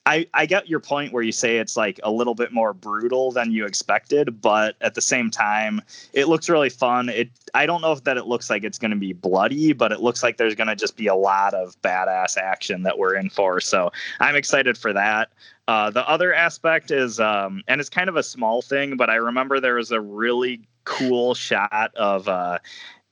I, 0.08 0.26
I 0.34 0.46
get 0.46 0.70
your 0.70 0.80
point 0.80 1.12
where 1.12 1.22
you 1.22 1.34
say 1.34 1.58
it's 1.58 1.76
like 1.76 2.00
a 2.02 2.10
little 2.10 2.34
bit 2.34 2.54
more 2.54 2.74
brutal 2.74 3.34
than 3.34 3.52
you 3.52 3.66
expected, 3.66 4.42
but 4.42 4.78
at 4.80 4.96
the 4.96 5.02
same 5.02 5.30
time, 5.30 5.82
it 6.14 6.30
looks 6.30 6.48
really 6.48 6.70
fun. 6.70 7.10
It 7.10 7.30
I 7.54 7.66
don't 7.66 7.82
know 7.82 7.92
if 7.92 8.06
that 8.06 8.16
it 8.16 8.26
looks 8.26 8.50
like 8.50 8.64
it's 8.64 8.80
going 8.80 8.92
to 8.92 8.98
be 8.98 9.12
bloody, 9.12 9.74
but 9.74 9.92
it 9.92 10.00
looks 10.00 10.24
like 10.24 10.38
there's 10.38 10.56
going 10.56 10.70
to 10.70 10.78
just 10.78 10.96
be 10.96 11.08
a 11.08 11.16
lot 11.16 11.54
of 11.54 11.80
badass 11.82 12.38
action 12.38 12.84
that 12.84 12.98
we're 12.98 13.16
in 13.16 13.30
for. 13.30 13.60
So 13.60 13.92
I'm 14.22 14.38
excited 14.38 14.78
for 14.78 14.94
that. 14.94 15.30
Uh, 15.68 15.90
the 15.90 16.08
other 16.08 16.34
aspect 16.34 16.90
is, 16.90 17.20
um, 17.20 17.62
and 17.68 17.82
it's 17.82 17.90
kind 17.90 18.08
of 18.08 18.16
a 18.16 18.24
small 18.24 18.62
thing, 18.62 18.96
but 18.96 19.10
I 19.10 19.16
remember 19.16 19.60
there 19.60 19.76
was 19.76 19.92
a 19.92 20.00
really 20.00 20.62
cool 20.86 21.36
shot 21.36 21.94
of. 21.98 22.30
Uh, 22.30 22.60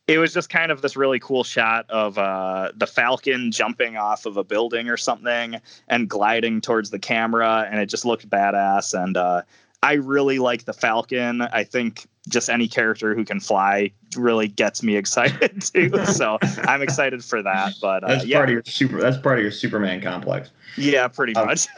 it 0.07 0.17
was 0.19 0.33
just 0.33 0.49
kind 0.49 0.71
of 0.71 0.81
this 0.81 0.95
really 0.95 1.19
cool 1.19 1.43
shot 1.43 1.89
of 1.89 2.17
uh, 2.17 2.71
the 2.75 2.85
Falcon 2.87 3.51
jumping 3.51 3.97
off 3.97 4.25
of 4.25 4.37
a 4.37 4.43
building 4.43 4.87
or 4.89 4.97
something 4.97 5.59
and 5.87 6.07
gliding 6.09 6.61
towards 6.61 6.91
the 6.91 6.99
camera, 6.99 7.67
and 7.71 7.79
it 7.79 7.87
just 7.87 8.05
looked 8.05 8.29
badass. 8.29 8.93
And 8.93 9.17
uh, 9.17 9.41
I 9.81 9.93
really 9.93 10.37
like 10.39 10.65
the 10.65 10.73
Falcon. 10.73 11.41
I 11.41 11.63
think 11.63 12.05
just 12.29 12.49
any 12.49 12.67
character 12.67 13.15
who 13.15 13.23
can 13.25 13.39
fly 13.39 13.91
really 14.15 14.47
gets 14.47 14.83
me 14.83 14.95
excited 15.01 15.61
too. 15.61 15.91
so 16.05 16.37
I'm 16.67 16.81
excited 16.81 17.23
for 17.23 17.41
that. 17.41 17.73
But 17.81 18.03
uh, 18.03 18.07
That's 18.09 18.25
yeah, 18.25 18.37
part 18.37 18.49
of 18.49 18.53
your 18.53 18.63
super. 18.65 19.01
That's 19.01 19.17
part 19.17 19.39
of 19.39 19.43
your 19.43 19.51
Superman 19.51 20.01
complex. 20.01 20.51
yeah, 20.77 21.07
pretty 21.07 21.35
Um, 21.35 21.47
much. 21.47 21.67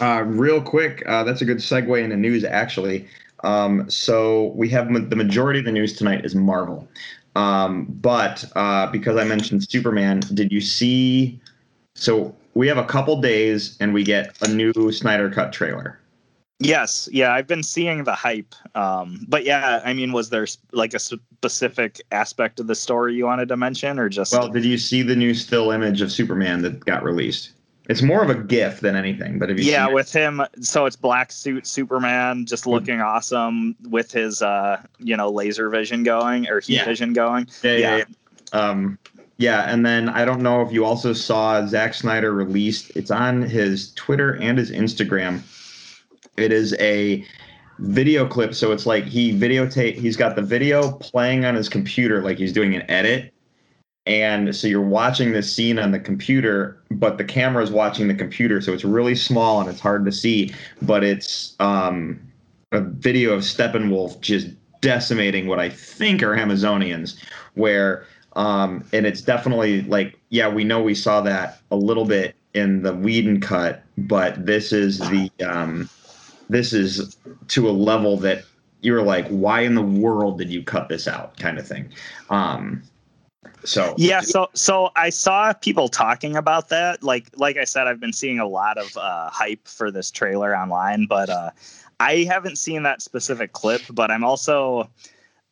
Uh, 0.00 0.22
real 0.26 0.60
quick, 0.60 1.02
uh, 1.06 1.24
that's 1.24 1.40
a 1.40 1.44
good 1.44 1.56
segue 1.56 2.00
into 2.04 2.16
news. 2.16 2.44
Actually, 2.44 3.08
Um, 3.44 3.88
so 3.90 4.52
we 4.56 4.68
have 4.70 4.90
ma- 4.90 5.00
the 5.00 5.16
majority 5.16 5.60
of 5.60 5.64
the 5.64 5.72
news 5.72 5.96
tonight 5.96 6.24
is 6.24 6.34
Marvel. 6.34 6.88
Um, 7.36 7.86
but 7.88 8.44
uh, 8.56 8.90
because 8.90 9.16
I 9.16 9.24
mentioned 9.24 9.68
Superman, 9.70 10.20
did 10.34 10.50
you 10.50 10.60
see? 10.60 11.40
So 11.94 12.34
we 12.54 12.66
have 12.66 12.78
a 12.78 12.84
couple 12.84 13.20
days 13.20 13.76
and 13.80 13.94
we 13.94 14.02
get 14.02 14.36
a 14.42 14.48
new 14.48 14.90
Snyder 14.90 15.30
Cut 15.30 15.52
trailer. 15.52 15.98
Yes, 16.60 17.08
yeah, 17.12 17.32
I've 17.34 17.46
been 17.46 17.62
seeing 17.62 18.02
the 18.02 18.14
hype. 18.14 18.52
Um, 18.74 19.24
but 19.28 19.44
yeah, 19.44 19.80
I 19.84 19.92
mean, 19.92 20.10
was 20.10 20.30
there 20.30 20.46
like 20.72 20.92
a 20.92 20.98
specific 20.98 22.00
aspect 22.10 22.58
of 22.58 22.66
the 22.66 22.74
story 22.74 23.14
you 23.14 23.26
wanted 23.26 23.48
to 23.50 23.56
mention, 23.56 23.96
or 24.00 24.08
just? 24.08 24.32
Well, 24.32 24.48
did 24.48 24.64
you 24.64 24.76
see 24.76 25.02
the 25.02 25.14
new 25.14 25.34
still 25.34 25.70
image 25.70 26.00
of 26.00 26.10
Superman 26.10 26.62
that 26.62 26.84
got 26.84 27.04
released? 27.04 27.50
It's 27.88 28.02
more 28.02 28.22
of 28.22 28.28
a 28.28 28.34
GIF 28.34 28.80
than 28.80 28.96
anything. 28.96 29.38
But 29.38 29.58
yeah, 29.58 29.88
with 29.88 30.12
him, 30.12 30.42
so 30.60 30.84
it's 30.84 30.94
black 30.96 31.32
suit 31.32 31.66
Superman, 31.66 32.44
just 32.44 32.66
looking 32.66 33.00
awesome 33.00 33.76
with 33.88 34.12
his, 34.12 34.42
uh, 34.42 34.82
you 34.98 35.16
know, 35.16 35.30
laser 35.30 35.70
vision 35.70 36.02
going 36.02 36.48
or 36.48 36.60
heat 36.60 36.74
Yeah. 36.74 36.84
vision 36.84 37.14
going. 37.14 37.48
Yeah, 37.62 37.72
yeah, 37.72 37.78
Yeah. 37.78 37.96
yeah. 38.52 38.60
Um, 38.60 38.98
yeah, 39.38 39.72
and 39.72 39.86
then 39.86 40.10
I 40.10 40.24
don't 40.26 40.42
know 40.42 40.60
if 40.60 40.70
you 40.72 40.84
also 40.84 41.12
saw 41.14 41.64
Zack 41.66 41.94
Snyder 41.94 42.32
released. 42.32 42.92
It's 42.94 43.10
on 43.10 43.40
his 43.40 43.94
Twitter 43.94 44.36
and 44.36 44.58
his 44.58 44.70
Instagram. 44.70 45.40
It 46.36 46.52
is 46.52 46.74
a 46.80 47.24
video 47.78 48.26
clip, 48.26 48.54
so 48.54 48.72
it's 48.72 48.84
like 48.84 49.04
he 49.04 49.32
videotape. 49.32 49.94
He's 49.94 50.16
got 50.16 50.36
the 50.36 50.42
video 50.42 50.92
playing 50.92 51.44
on 51.44 51.54
his 51.54 51.68
computer, 51.68 52.20
like 52.22 52.36
he's 52.36 52.52
doing 52.52 52.74
an 52.74 52.82
edit, 52.90 53.32
and 54.08 54.56
so 54.56 54.66
you're 54.66 54.80
watching 54.80 55.32
this 55.32 55.54
scene 55.54 55.78
on 55.78 55.90
the 55.92 56.00
computer, 56.00 56.82
but 56.90 57.18
the 57.18 57.24
camera 57.24 57.62
is 57.62 57.70
watching 57.70 58.08
the 58.08 58.14
computer, 58.14 58.60
so 58.62 58.72
it's 58.72 58.84
really 58.84 59.14
small 59.14 59.60
and 59.60 59.68
it's 59.68 59.80
hard 59.80 60.06
to 60.06 60.12
see. 60.12 60.54
But 60.80 61.04
it's 61.04 61.54
um, 61.60 62.18
a 62.72 62.80
video 62.80 63.34
of 63.34 63.42
Steppenwolf 63.42 64.18
just 64.22 64.48
decimating 64.80 65.46
what 65.46 65.60
I 65.60 65.68
think 65.68 66.22
are 66.22 66.34
Amazonians, 66.34 67.22
where 67.54 68.06
um, 68.32 68.82
and 68.94 69.04
it's 69.04 69.20
definitely 69.20 69.82
like 69.82 70.18
yeah, 70.30 70.48
we 70.48 70.64
know 70.64 70.82
we 70.82 70.94
saw 70.94 71.20
that 71.20 71.60
a 71.70 71.76
little 71.76 72.06
bit 72.06 72.34
in 72.54 72.82
the 72.82 72.94
Whedon 72.94 73.42
cut, 73.42 73.82
but 73.98 74.46
this 74.46 74.72
is 74.72 75.00
the 75.00 75.30
um, 75.46 75.88
this 76.48 76.72
is 76.72 77.14
to 77.48 77.68
a 77.68 77.72
level 77.72 78.16
that 78.16 78.44
you're 78.80 79.02
like, 79.02 79.28
why 79.28 79.60
in 79.60 79.74
the 79.74 79.82
world 79.82 80.38
did 80.38 80.50
you 80.50 80.62
cut 80.62 80.88
this 80.88 81.06
out, 81.06 81.36
kind 81.36 81.58
of 81.58 81.66
thing. 81.66 81.92
Um, 82.30 82.82
so 83.64 83.94
Yeah, 83.98 84.20
so 84.20 84.48
so 84.54 84.90
I 84.96 85.10
saw 85.10 85.52
people 85.52 85.88
talking 85.88 86.36
about 86.36 86.68
that. 86.70 87.02
Like 87.02 87.28
like 87.36 87.56
I 87.56 87.64
said, 87.64 87.86
I've 87.86 88.00
been 88.00 88.12
seeing 88.12 88.38
a 88.38 88.46
lot 88.46 88.78
of 88.78 88.96
uh, 88.96 89.30
hype 89.30 89.66
for 89.66 89.90
this 89.90 90.10
trailer 90.10 90.56
online, 90.56 91.06
but 91.06 91.30
uh, 91.30 91.50
I 92.00 92.24
haven't 92.24 92.56
seen 92.56 92.82
that 92.84 93.02
specific 93.02 93.52
clip. 93.52 93.82
But 93.90 94.10
I'm 94.10 94.24
also 94.24 94.88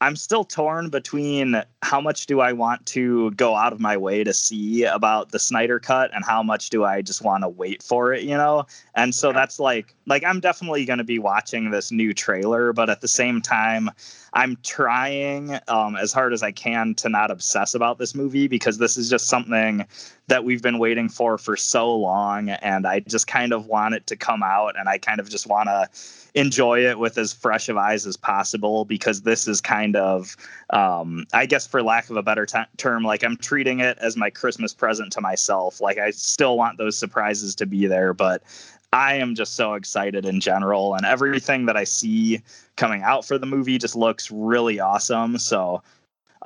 I'm 0.01 0.15
still 0.17 0.45
torn 0.45 0.91
between 0.91 1.63
how 1.83 2.03
much 2.03 2.27
do 2.27 2.41
I 2.41 2.53
want 2.53 2.85
to 2.87 3.31
go 3.33 3.55
out 3.55 3.73
of 3.73 3.81
my 3.81 3.97
way 3.97 4.25
to 4.25 4.35
see 4.35 4.85
about 4.85 5.31
the 5.31 5.39
Snyder 5.39 5.79
cut 5.79 6.11
and 6.15 6.23
how 6.23 6.43
much 6.43 6.69
do 6.69 6.85
I 6.85 7.01
just 7.01 7.23
want 7.23 7.45
to 7.45 7.49
wait 7.49 7.83
for 7.83 8.13
it, 8.13 8.23
you 8.23 8.37
know? 8.37 8.67
And 8.95 9.15
so 9.15 9.33
that's 9.33 9.59
like 9.59 9.95
like 10.07 10.23
I'm 10.23 10.41
definitely 10.41 10.85
going 10.85 10.99
to 10.99 11.05
be 11.05 11.19
watching 11.19 11.71
this 11.71 11.91
new 11.91 12.13
trailer, 12.13 12.75
but 12.75 12.91
at 12.91 13.01
the 13.01 13.09
same 13.09 13.41
time 13.41 13.91
I'm 14.35 14.59
trying 14.63 15.59
um, 15.69 15.97
as 15.97 16.13
hard 16.13 16.35
as 16.35 16.43
I 16.43 16.53
can 16.53 16.95
to 16.97 17.09
not 17.09 17.31
obsess 17.31 17.75
about 17.75 17.97
this 17.97 18.15
movie 18.15 18.49
because 18.49 18.77
this 18.77 18.99
is 18.99 19.09
just 19.09 19.29
something 19.29 19.87
that 20.29 20.45
we've 20.45 20.63
been 20.63 20.79
waiting 20.79 21.09
for 21.09 21.39
for 21.39 21.57
so 21.57 21.95
long, 21.95 22.51
and 22.51 22.87
I 22.87 23.01
just 23.01 23.27
kind 23.27 23.53
of 23.53 23.67
want 23.67 23.95
it 23.95 24.07
to 24.09 24.17
come 24.17 24.43
out, 24.43 24.79
and 24.79 24.89
I 24.89 24.99
kind 24.99 25.21
of 25.21 25.29
just 25.29 25.47
want 25.47 25.69
to 25.69 25.89
enjoy 26.35 26.85
it 26.85 26.99
with 26.99 27.17
as 27.17 27.33
fresh 27.33 27.69
of 27.69 27.77
eyes 27.77 28.07
as 28.07 28.17
possible 28.17 28.85
because 28.85 29.23
this 29.23 29.49
is 29.49 29.61
kind 29.61 29.97
of, 29.97 30.37
um, 30.71 31.25
I 31.33 31.47
guess, 31.47 31.67
for 31.67 31.83
lack 31.83 32.11
of 32.11 32.17
a 32.17 32.23
better 32.23 32.45
t- 32.45 32.59
term, 32.77 33.05
like 33.05 33.25
I'm 33.25 33.39
treating 33.39 33.81
it 33.81 33.97
as 33.99 34.17
my 34.17 34.29
Christmas 34.29 34.75
present 34.75 35.13
to 35.13 35.21
myself. 35.23 35.81
Like 35.81 35.99
I 35.99 36.11
still 36.11 36.59
want 36.59 36.77
those 36.77 36.99
surprises 36.99 37.55
to 37.57 37.67
be 37.67 37.87
there, 37.87 38.13
but 38.13 38.43
I 38.93 39.15
am 39.15 39.35
just 39.35 39.55
so 39.55 39.75
excited 39.75 40.27
in 40.27 40.41
general, 40.41 40.95
and 40.95 41.07
everything 41.07 41.67
that 41.67 41.77
I 41.77 41.85
see 41.85 42.43
coming 42.77 43.03
out 43.03 43.25
for 43.25 43.39
the 43.39 43.47
movie 43.47 43.79
just 43.79 43.97
looks 43.97 44.31
really 44.31 44.79
awesome. 44.79 45.39
So, 45.39 45.83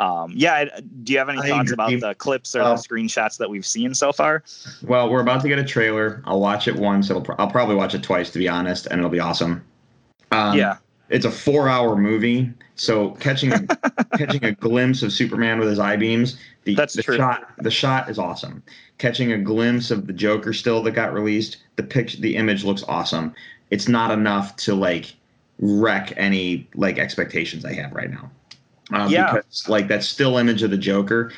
um, 0.00 0.32
yeah, 0.34 0.64
do 1.02 1.12
you 1.12 1.18
have 1.18 1.28
any 1.28 1.46
thoughts 1.46 1.72
about 1.72 1.90
the 2.00 2.14
clips 2.14 2.56
or 2.56 2.60
the 2.60 2.74
screenshots 2.76 3.36
that 3.36 3.50
we've 3.50 3.66
seen 3.66 3.94
so 3.94 4.12
far? 4.12 4.42
Well, 4.82 5.10
we're 5.10 5.20
about 5.20 5.42
to 5.42 5.48
get 5.48 5.58
a 5.58 5.64
trailer. 5.64 6.22
I'll 6.24 6.40
watch 6.40 6.66
it 6.68 6.74
once. 6.74 7.10
It'll. 7.10 7.26
I'll 7.38 7.50
probably 7.50 7.74
watch 7.74 7.94
it 7.94 8.02
twice 8.02 8.30
to 8.30 8.38
be 8.38 8.48
honest, 8.48 8.86
and 8.86 8.98
it'll 8.98 9.10
be 9.10 9.20
awesome. 9.20 9.62
Um, 10.30 10.56
yeah, 10.56 10.78
it's 11.10 11.26
a 11.26 11.30
four-hour 11.30 11.96
movie, 11.96 12.50
so 12.76 13.10
catching 13.16 13.50
catching 14.16 14.42
a 14.42 14.52
glimpse 14.52 15.02
of 15.02 15.12
Superman 15.12 15.58
with 15.58 15.68
his 15.68 15.78
eye 15.78 15.96
beams. 15.96 16.38
The, 16.64 16.74
That's 16.74 16.94
the 16.94 17.02
true. 17.02 17.18
shot. 17.18 17.52
The 17.58 17.70
shot 17.70 18.08
is 18.08 18.18
awesome. 18.18 18.62
Catching 18.96 19.32
a 19.32 19.38
glimpse 19.38 19.90
of 19.90 20.06
the 20.06 20.14
Joker 20.14 20.54
still 20.54 20.82
that 20.84 20.92
got 20.92 21.12
released. 21.12 21.58
The 21.76 21.82
picture. 21.82 22.18
The 22.18 22.36
image 22.36 22.64
looks 22.64 22.84
awesome. 22.84 23.34
It's 23.68 23.86
not 23.86 24.12
enough 24.12 24.56
to 24.56 24.74
like 24.74 25.14
wreck 25.58 26.14
any 26.16 26.66
like 26.74 26.98
expectations 26.98 27.66
I 27.66 27.74
have 27.74 27.92
right 27.92 28.10
now. 28.10 28.30
Um, 28.92 29.10
Yeah. 29.10 29.32
Because 29.34 29.68
like 29.68 29.88
that 29.88 30.02
still 30.04 30.38
image 30.38 30.62
of 30.62 30.70
the 30.70 30.78
Joker, 30.78 31.32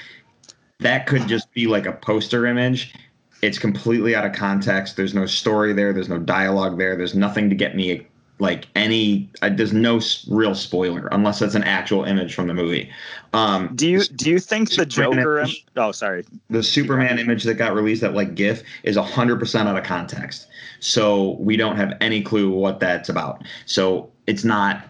that 0.81 1.07
could 1.07 1.27
just 1.29 1.53
be 1.53 1.67
like 1.67 1.87
a 1.87 1.93
poster 1.93 2.47
image. 2.47 2.95
It's 3.43 3.59
completely 3.59 4.15
out 4.15 4.25
of 4.25 4.33
context. 4.33 4.97
There's 4.97 5.15
no 5.15 5.27
story 5.27 5.73
there. 5.73 5.93
There's 5.93 6.09
no 6.09 6.19
dialogue 6.19 6.79
there. 6.79 6.97
There's 6.97 7.15
nothing 7.15 7.49
to 7.51 7.57
get 7.57 7.75
me 7.75 8.07
like 8.39 8.67
any. 8.77 9.31
Uh, 9.43 9.51
there's 9.51 9.73
no 9.73 10.01
real 10.29 10.55
spoiler 10.55 11.09
unless 11.13 11.39
that's 11.41 11.55
an 11.55 11.65
actual 11.65 12.05
image 12.05 12.35
from 12.35 12.47
the 12.47 12.55
movie. 12.55 12.91
Um, 13.33 13.71
do 13.75 13.89
you 13.89 14.05
do 14.05 14.31
you 14.31 14.39
think 14.39 14.69
the 14.69 14.75
Superman 14.91 15.19
Joker? 15.19 15.39
image- 15.41 15.67
oh, 15.77 15.93
sorry. 15.93 16.25
the 16.51 16.63
Superman 16.63 17.19
image 17.19 17.45
that 17.45 17.55
got 17.55 17.75
released 17.75 18.01
that 18.03 18.15
like 18.15 18.35
GIF 18.35 18.63
is 18.85 18.97
100% 18.97 19.67
out 19.67 19.77
of 19.77 19.85
context. 19.85 20.47
So 20.81 21.37
we 21.39 21.57
don't 21.57 21.77
have 21.77 21.97
any 22.01 22.23
clue 22.23 22.51
what 22.51 22.81
that's 22.81 23.09
about. 23.09 23.43
So 23.67 24.11
it's 24.27 24.45
not. 24.45 24.85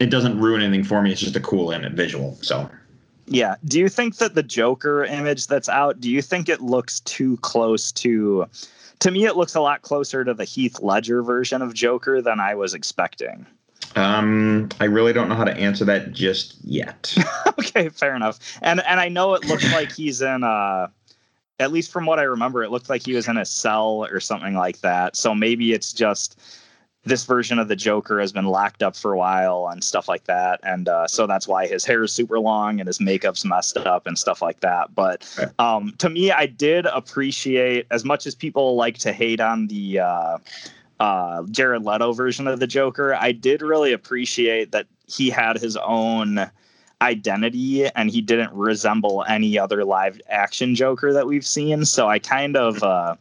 It 0.00 0.06
doesn't 0.06 0.38
ruin 0.40 0.62
anything 0.62 0.84
for 0.84 1.02
me. 1.02 1.12
It's 1.12 1.20
just 1.20 1.36
a 1.36 1.40
cool 1.40 1.70
image 1.70 1.92
visual. 1.92 2.36
So 2.42 2.68
Yeah. 3.26 3.56
Do 3.64 3.78
you 3.78 3.88
think 3.88 4.16
that 4.16 4.34
the 4.34 4.42
Joker 4.42 5.04
image 5.04 5.46
that's 5.46 5.68
out, 5.68 6.00
do 6.00 6.10
you 6.10 6.22
think 6.22 6.48
it 6.48 6.60
looks 6.60 7.00
too 7.00 7.36
close 7.38 7.92
to 7.92 8.46
to 9.00 9.10
me 9.10 9.26
it 9.26 9.36
looks 9.36 9.54
a 9.54 9.60
lot 9.60 9.82
closer 9.82 10.24
to 10.24 10.32
the 10.34 10.44
Heath 10.44 10.80
Ledger 10.80 11.22
version 11.22 11.62
of 11.62 11.74
Joker 11.74 12.22
than 12.22 12.40
I 12.40 12.54
was 12.54 12.74
expecting. 12.74 13.46
um, 13.96 14.68
I 14.80 14.86
really 14.86 15.12
don't 15.12 15.28
know 15.28 15.34
how 15.34 15.44
to 15.44 15.56
answer 15.56 15.84
that 15.84 16.12
just 16.12 16.56
yet. 16.64 17.14
okay, 17.58 17.88
fair 17.88 18.16
enough. 18.16 18.38
And 18.62 18.80
and 18.84 19.00
I 19.00 19.08
know 19.08 19.34
it 19.34 19.44
looks 19.46 19.70
like 19.72 19.92
he's 19.92 20.22
in 20.22 20.42
uh 20.42 20.88
at 21.60 21.72
least 21.72 21.92
from 21.92 22.06
what 22.06 22.18
I 22.18 22.24
remember, 22.24 22.62
it 22.64 22.70
looked 22.70 22.90
like 22.90 23.04
he 23.04 23.14
was 23.14 23.28
in 23.28 23.36
a 23.36 23.44
cell 23.44 24.04
or 24.04 24.20
something 24.20 24.54
like 24.54 24.80
that. 24.80 25.16
So 25.16 25.34
maybe 25.34 25.72
it's 25.72 25.92
just 25.92 26.40
this 27.04 27.24
version 27.24 27.58
of 27.58 27.68
the 27.68 27.76
Joker 27.76 28.20
has 28.20 28.32
been 28.32 28.46
locked 28.46 28.82
up 28.82 28.96
for 28.96 29.12
a 29.12 29.18
while 29.18 29.68
and 29.70 29.84
stuff 29.84 30.08
like 30.08 30.24
that. 30.24 30.60
And 30.62 30.88
uh, 30.88 31.06
so 31.06 31.26
that's 31.26 31.46
why 31.46 31.66
his 31.66 31.84
hair 31.84 32.02
is 32.02 32.12
super 32.12 32.40
long 32.40 32.80
and 32.80 32.86
his 32.86 33.00
makeup's 33.00 33.44
messed 33.44 33.76
up 33.76 34.06
and 34.06 34.18
stuff 34.18 34.40
like 34.40 34.60
that. 34.60 34.94
But 34.94 35.52
um, 35.58 35.94
to 35.98 36.08
me, 36.08 36.32
I 36.32 36.46
did 36.46 36.86
appreciate 36.86 37.86
as 37.90 38.04
much 38.04 38.26
as 38.26 38.34
people 38.34 38.76
like 38.76 38.98
to 38.98 39.12
hate 39.12 39.40
on 39.40 39.66
the 39.66 40.00
uh, 40.00 40.38
uh, 41.00 41.42
Jared 41.50 41.84
Leto 41.84 42.12
version 42.12 42.46
of 42.46 42.60
the 42.60 42.66
Joker, 42.66 43.14
I 43.14 43.32
did 43.32 43.62
really 43.62 43.92
appreciate 43.92 44.72
that 44.72 44.86
he 45.06 45.28
had 45.28 45.58
his 45.58 45.76
own 45.76 46.50
identity 47.02 47.86
and 47.88 48.10
he 48.10 48.22
didn't 48.22 48.52
resemble 48.52 49.24
any 49.28 49.58
other 49.58 49.84
live 49.84 50.20
action 50.28 50.74
Joker 50.74 51.12
that 51.12 51.26
we've 51.26 51.46
seen. 51.46 51.84
So 51.84 52.08
I 52.08 52.18
kind 52.18 52.56
of 52.56 52.82
uh 52.82 53.16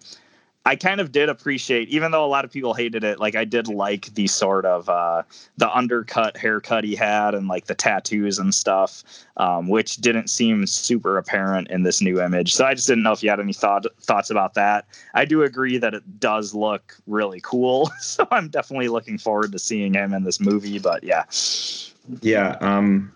I 0.66 0.78
kind 0.78 1.02
of 1.02 1.12
did 1.12 1.28
appreciate, 1.28 1.90
even 1.90 2.12
though 2.12 2.24
a 2.24 2.28
lot 2.28 2.46
of 2.46 2.52
people 2.52 2.74
hated 2.74 3.04
it, 3.04 3.20
like 3.20 3.36
I 3.36 3.44
did 3.44 3.68
like 3.68 4.14
the 4.14 4.28
sort 4.28 4.66
of 4.66 4.88
uh 4.88 5.24
the 5.58 5.70
undercut 5.76 6.38
haircut 6.38 6.86
he 6.86 6.96
had 6.96 7.36
and 7.36 7.50
like 7.50 7.66
the 7.66 7.76
tattoos 7.76 8.40
and 8.40 8.56
stuff, 8.56 9.04
um, 9.38 9.68
which 9.68 9.98
didn't 9.98 10.30
seem 10.30 10.66
super 10.66 11.18
apparent 11.18 11.70
in 11.70 11.84
this 11.84 12.02
new 12.02 12.22
image. 12.22 12.54
So 12.54 12.66
I 12.66 12.76
just 12.76 12.88
didn't 12.88 13.04
know 13.04 13.12
if 13.12 13.22
you 13.22 13.30
had 13.30 13.42
any 13.42 13.52
thought 13.52 13.86
thoughts 14.00 14.30
about 14.30 14.54
that. 14.54 14.86
I 15.14 15.26
do 15.26 15.44
agree 15.44 15.78
that 15.80 15.94
it 15.94 16.20
does 16.20 16.54
look 16.54 16.96
really 17.08 17.42
cool. 17.42 17.92
So 18.04 18.28
I'm 18.32 18.50
definitely 18.50 18.90
looking 18.90 19.18
forward 19.18 19.54
to 19.54 19.60
seeing 19.60 19.94
him 19.96 20.14
in 20.14 20.24
this 20.24 20.40
movie. 20.40 20.78
But 20.78 21.04
yeah. 21.04 21.24
yeah. 22.22 22.58
Um, 22.62 23.12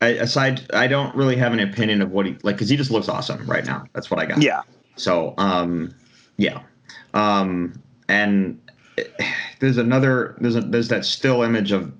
I, 0.00 0.08
aside, 0.08 0.62
I 0.72 0.86
don't 0.86 1.14
really 1.14 1.36
have 1.36 1.52
an 1.52 1.60
opinion 1.60 2.00
of 2.00 2.12
what 2.12 2.24
he 2.24 2.32
like 2.42 2.56
because 2.56 2.70
he 2.70 2.76
just 2.76 2.90
looks 2.90 3.08
awesome 3.08 3.44
right 3.46 3.64
now. 3.64 3.84
That's 3.92 4.10
what 4.10 4.20
I 4.20 4.26
got. 4.26 4.40
Yeah. 4.40 4.62
So, 4.96 5.34
um, 5.38 5.94
yeah, 6.40 6.62
um, 7.12 7.80
and 8.08 8.58
there's 9.60 9.76
another 9.76 10.36
there's 10.40 10.56
a, 10.56 10.62
there's 10.62 10.88
that 10.88 11.04
still 11.04 11.42
image 11.42 11.70
of 11.70 11.92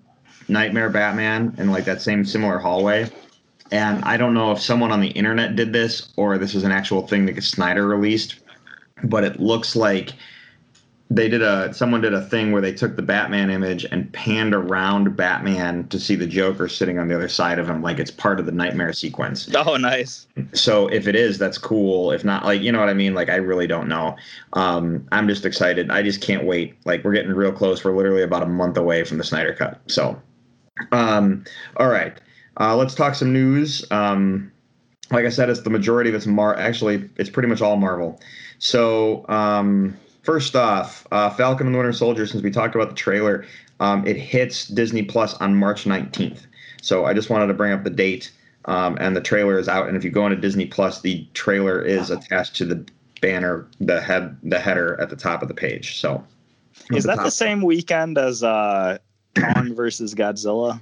Nightmare 0.49 0.89
Batman 0.89 1.55
in 1.59 1.71
like 1.71 1.85
that 1.85 2.01
same 2.01 2.25
similar 2.25 2.59
hallway, 2.59 3.11
and 3.71 4.03
I 4.03 4.17
don't 4.17 4.33
know 4.33 4.51
if 4.51 4.59
someone 4.59 4.93
on 4.93 5.03
the 5.03 5.11
internet 5.11 5.57
did 5.57 5.75
this 5.75 6.11
or 6.17 6.39
this 6.39 6.55
is 6.55 6.65
an 6.65 6.73
actual 6.73 7.07
thing 7.07 7.27
that 7.27 7.43
Snyder 7.45 7.87
released, 7.87 8.37
but 9.05 9.25
it 9.25 9.41
looks 9.41 9.77
like 9.77 10.15
they 11.13 11.29
did 11.29 11.43
a 11.43 11.75
someone 11.75 12.01
did 12.01 12.15
a 12.15 12.23
thing 12.23 12.53
where 12.53 12.63
they 12.63 12.73
took 12.73 12.95
the 12.95 13.03
Batman 13.03 13.51
image 13.51 13.85
and 13.91 14.11
panned 14.13 14.55
around 14.55 15.17
Batman 15.17 15.89
to 15.89 15.99
see 15.99 16.15
the 16.15 16.27
Joker 16.27 16.69
sitting 16.69 17.01
on 17.01 17.09
the 17.09 17.17
other 17.17 17.29
side 17.29 17.59
of 17.59 17.69
him, 17.69 17.83
like 17.83 17.99
it's 17.99 18.13
part 18.13 18.39
of 18.39 18.47
the 18.47 18.53
nightmare 18.53 18.93
sequence. 18.93 19.49
Oh, 19.61 19.77
nice. 19.77 20.27
So 20.55 20.89
if 20.89 21.07
it 21.07 21.15
is, 21.15 21.37
that's 21.37 21.59
cool. 21.59 22.13
If 22.13 22.25
not, 22.25 22.45
like 22.45 22.63
you 22.63 22.73
know 22.73 22.81
what 22.81 22.89
I 22.89 22.95
mean. 22.95 23.15
Like 23.15 23.29
I 23.29 23.37
really 23.37 23.67
don't 23.67 23.89
know. 23.89 24.17
Um, 24.55 25.07
I'm 25.13 25.29
just 25.29 25.45
excited. 25.45 25.91
I 25.91 26.03
just 26.03 26.23
can't 26.23 26.45
wait. 26.45 26.75
Like 26.87 27.05
we're 27.05 27.13
getting 27.13 27.33
real 27.33 27.53
close. 27.53 27.85
We're 27.85 27.95
literally 27.95 28.23
about 28.23 28.43
a 28.43 28.47
month 28.47 28.79
away 28.79 29.05
from 29.05 29.19
the 29.19 29.25
Snyder 29.25 29.53
Cut. 29.53 29.79
So, 29.87 30.21
um, 30.93 31.45
all 31.77 31.89
right, 31.89 32.19
uh, 32.59 32.75
let's 32.75 32.95
talk 32.95 33.15
some 33.15 33.35
news. 33.35 33.85
Um, 33.91 34.51
like 35.11 35.27
I 35.27 35.31
said, 35.31 35.51
it's 35.51 35.61
the 35.61 35.71
majority 35.71 36.09
of 36.09 36.17
it's 36.17 36.27
Mar. 36.27 36.57
Actually, 36.57 37.11
it's 37.17 37.31
pretty 37.31 37.49
much 37.49 37.61
all 37.61 37.77
Marvel. 37.77 38.19
So. 38.59 39.29
Um, 39.29 39.99
First 40.23 40.55
off, 40.55 41.07
uh, 41.13 41.31
Falcon 41.31 41.67
and 41.67 41.75
the 41.75 41.79
Winter 41.79 41.93
Soldier. 41.93 42.27
Since 42.27 42.43
we 42.43 42.51
talked 42.51 42.75
about 42.75 42.91
the 42.91 42.95
trailer, 42.95 43.47
um, 43.81 44.07
it 44.07 44.17
hits 44.17 44.69
Disney 44.69 45.03
Plus 45.03 45.35
on 45.35 45.55
March 45.55 45.85
19th. 45.85 46.47
So 46.83 47.05
I 47.07 47.15
just 47.15 47.31
wanted 47.31 47.47
to 47.47 47.55
bring 47.55 47.73
up 47.73 47.85
the 47.85 47.91
date, 47.91 48.31
um, 48.67 48.97
and 49.01 49.17
the 49.17 49.21
trailer 49.21 49.59
is 49.59 49.69
out. 49.69 49.89
And 49.89 49.97
if 49.97 50.05
you 50.05 50.11
go 50.11 50.27
into 50.27 50.37
Disney 50.37 50.67
Plus, 50.67 51.01
the 51.01 51.27
trailer 51.35 51.81
is 51.83 52.11
attached 52.11 52.57
to 52.57 52.65
the 52.65 52.87
banner, 53.21 53.67
the 53.81 54.01
head, 54.01 54.37
the 54.43 54.59
header 54.59 55.01
at 55.01 55.11
the 55.11 55.17
top 55.17 55.43
of 55.43 55.49
the 55.49 55.55
page. 55.55 55.99
So 56.01 56.25
Is 56.91 57.05
that 57.05 57.17
top. 57.17 57.25
the 57.25 57.31
same 57.31 57.63
weekend 57.63 58.19
as 58.19 58.43
uh, 58.43 58.99
Kong 59.37 59.75
versus 59.75 60.15
Godzilla? 60.15 60.81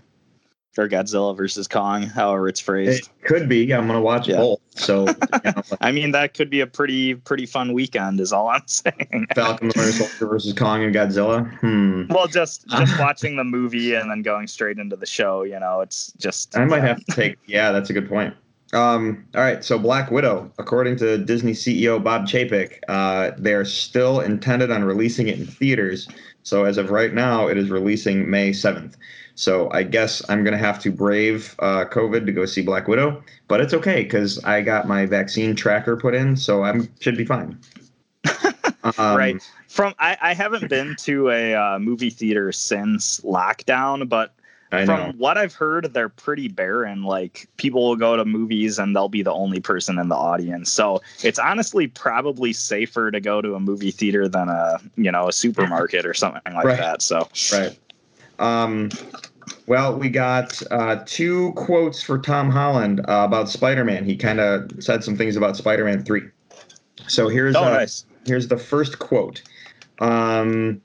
Or 0.79 0.89
Godzilla 0.89 1.37
versus 1.37 1.67
Kong, 1.67 2.03
however 2.05 2.49
it's 2.49 2.61
phrased. 2.61 3.11
It 3.21 3.27
could 3.27 3.49
be. 3.49 3.73
I'm 3.75 3.87
gonna 3.89 4.01
watch 4.01 4.29
Yeah. 4.29 4.37
both. 4.37 4.61
So 4.71 5.07
you 5.09 5.15
know, 5.45 5.63
I 5.81 5.91
mean, 5.91 6.13
that 6.13 6.35
could 6.35 6.49
be 6.51 6.61
a 6.61 6.67
pretty 6.67 7.15
pretty 7.17 7.47
fun 7.47 7.73
weekend, 7.73 8.21
is 8.21 8.33
all 8.33 8.49
I'm 8.49 8.63
saying. 8.67 9.27
Falcon, 9.35 9.73
Winter 9.75 9.93
Soldier 9.93 10.27
versus 10.27 10.53
Kong 10.53 10.85
and 10.85 10.95
Godzilla. 10.95 11.53
Hmm. 11.59 12.05
Well, 12.11 12.29
just 12.29 12.67
just 12.71 12.99
watching 12.99 13.37
the 13.37 13.45
movie 13.45 13.95
and 13.95 14.11
then 14.11 14.23
going 14.23 14.47
straight 14.47 14.79
into 14.79 14.95
the 14.97 15.07
show, 15.07 15.43
you 15.43 15.59
know, 15.59 15.81
it's 15.81 16.13
just. 16.19 16.57
I 16.57 16.65
might 16.65 16.79
yeah. 16.79 16.87
have 16.87 17.05
to 17.05 17.13
take. 17.13 17.37
Yeah, 17.47 17.73
that's 17.73 17.91
a 17.91 17.93
good 17.93 18.09
point. 18.09 18.35
Um, 18.75 19.27
all 19.35 19.41
right, 19.41 19.65
so 19.65 19.79
Black 19.79 20.11
Widow, 20.11 20.53
according 20.59 20.97
to 20.99 21.17
Disney 21.17 21.53
CEO 21.53 22.03
Bob 22.03 22.27
Chapek, 22.27 22.81
uh, 22.89 23.31
they're 23.39 23.65
still 23.65 24.21
intended 24.21 24.71
on 24.71 24.85
releasing 24.85 25.29
it 25.29 25.39
in 25.39 25.47
theaters. 25.47 26.07
So 26.43 26.65
as 26.65 26.77
of 26.77 26.91
right 26.91 27.15
now, 27.15 27.49
it 27.49 27.57
is 27.57 27.71
releasing 27.71 28.31
May 28.31 28.53
seventh. 28.53 28.97
So 29.39 29.71
I 29.71 29.85
guess 29.85 30.21
I'm 30.29 30.43
gonna 30.43 30.59
have 30.59 30.81
to 30.81 30.91
brave 30.91 31.55
uh, 31.61 31.85
COVID 31.85 32.27
to 32.27 32.33
go 32.33 32.45
see 32.45 32.61
Black 32.61 32.89
Widow, 32.89 33.23
but 33.47 33.61
it's 33.61 33.73
okay 33.73 34.03
because 34.03 34.43
I 34.45 34.63
got 34.63 34.89
my 34.89 35.07
vaccine 35.07 35.55
tracker 35.55 35.97
put 35.97 36.13
in, 36.13 36.37
so 36.37 36.65
I'm 36.65 36.93
should 36.99 37.17
be 37.17 37.25
fine. 37.25 37.57
Um, 38.97 39.17
right 39.17 39.43
from 39.67 39.93
I, 39.99 40.17
I 40.21 40.35
haven't 40.35 40.69
been 40.69 40.95
to 41.01 41.31
a 41.31 41.55
uh, 41.55 41.79
movie 41.81 42.11
theater 42.11 42.53
since 42.53 43.21
lockdown 43.21 44.09
but 44.09 44.35
I 44.71 44.87
from 44.87 45.19
what 45.19 45.37
i've 45.37 45.53
heard 45.53 45.93
they're 45.93 46.09
pretty 46.09 46.47
barren 46.47 47.03
like 47.03 47.49
people 47.57 47.89
will 47.89 47.97
go 47.97 48.17
to 48.17 48.25
movies 48.25 48.79
and 48.79 48.95
they'll 48.95 49.09
be 49.09 49.23
the 49.23 49.33
only 49.33 49.61
person 49.61 49.99
in 49.99 50.09
the 50.09 50.15
audience 50.15 50.71
so 50.71 51.03
it's 51.25 51.41
honestly 51.41 51.89
probably 51.89 52.53
safer 52.53 53.11
to 53.11 53.21
go 53.21 53.43
to 53.43 53.57
a 53.57 53.61
movie 53.61 53.91
theater 53.91 54.29
than 54.29 54.49
a 54.49 54.81
you 54.97 55.11
know 55.11 55.27
a 55.27 55.33
supermarket 55.33 56.07
or 56.07 56.15
something 56.15 56.55
like 56.55 56.65
Right. 56.65 56.79
that 56.79 57.03
so 57.03 57.29
Right. 57.53 57.77
Um, 58.39 58.91
well, 59.67 59.99
we 59.99 60.09
got 60.09 60.63
uh, 60.71 61.03
two 61.07 61.53
quotes 61.53 62.03
for 62.03 62.19
Tom 62.19 62.51
Holland 62.51 63.01
uh, 63.01 63.25
about 63.27 63.49
Spider-Man. 63.49 64.05
He 64.05 64.17
kind 64.17 64.41
of 64.41 64.71
said 64.83 65.05
some 65.05 65.17
things 65.17 65.37
about 65.37 65.57
Spider-Man 65.57 66.05
Three. 66.05 66.23
So 67.07 67.29
here's 67.29 67.55
oh 67.57 67.65
uh, 67.65 67.71
nice 67.71 68.05
here's 68.29 68.49
the 68.49 68.59
first 68.59 68.99
quote. 68.99 69.43
Um, 70.01 70.81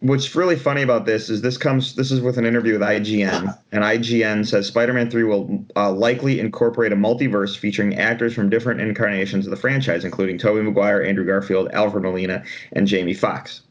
what's 0.00 0.34
really 0.34 0.56
funny 0.56 0.82
about 0.82 1.06
this 1.06 1.30
is 1.30 1.42
this 1.42 1.56
comes 1.56 1.94
this 1.94 2.10
is 2.10 2.20
with 2.20 2.38
an 2.38 2.44
interview 2.44 2.72
with 2.72 2.82
IGN, 2.82 3.56
and 3.72 3.84
IGN 3.84 4.46
says 4.46 4.66
Spider-Man 4.66 5.10
Three 5.10 5.24
will 5.24 5.64
uh, 5.76 5.92
likely 5.92 6.40
incorporate 6.40 6.92
a 6.92 6.96
multiverse 6.96 7.56
featuring 7.56 7.96
actors 7.96 8.34
from 8.34 8.50
different 8.50 8.80
incarnations 8.80 9.46
of 9.46 9.50
the 9.50 9.56
franchise, 9.56 10.04
including 10.04 10.38
Tobey 10.38 10.62
Maguire, 10.62 11.02
Andrew 11.02 11.24
Garfield, 11.24 11.70
Alfred 11.72 12.02
Molina, 12.02 12.42
and 12.72 12.86
Jamie 12.86 13.14
Foxx 13.14 13.62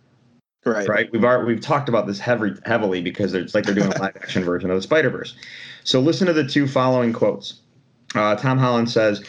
right 0.66 0.88
right? 0.88 1.11
We've 1.11 1.24
already, 1.24 1.45
we've 1.45 1.61
talked 1.61 1.89
about 1.89 2.07
this 2.07 2.20
heavy, 2.20 2.53
heavily 2.66 3.01
because 3.01 3.34
it's 3.34 3.53
like 3.53 3.66
they're 3.66 3.76
doing 3.76 3.93
a 3.93 3.97
live 4.01 4.16
action 4.16 4.43
version 4.43 4.70
of 4.70 4.76
the 4.76 4.82
Spider 4.82 5.09
Verse. 5.09 5.36
So 5.84 5.99
listen 5.99 6.28
to 6.28 6.34
the 6.34 6.47
two 6.47 6.68
following 6.68 7.13
quotes. 7.13 7.61
Uh, 8.16 8.36
Tom 8.36 8.57
Holland 8.57 8.89
says, 8.89 9.24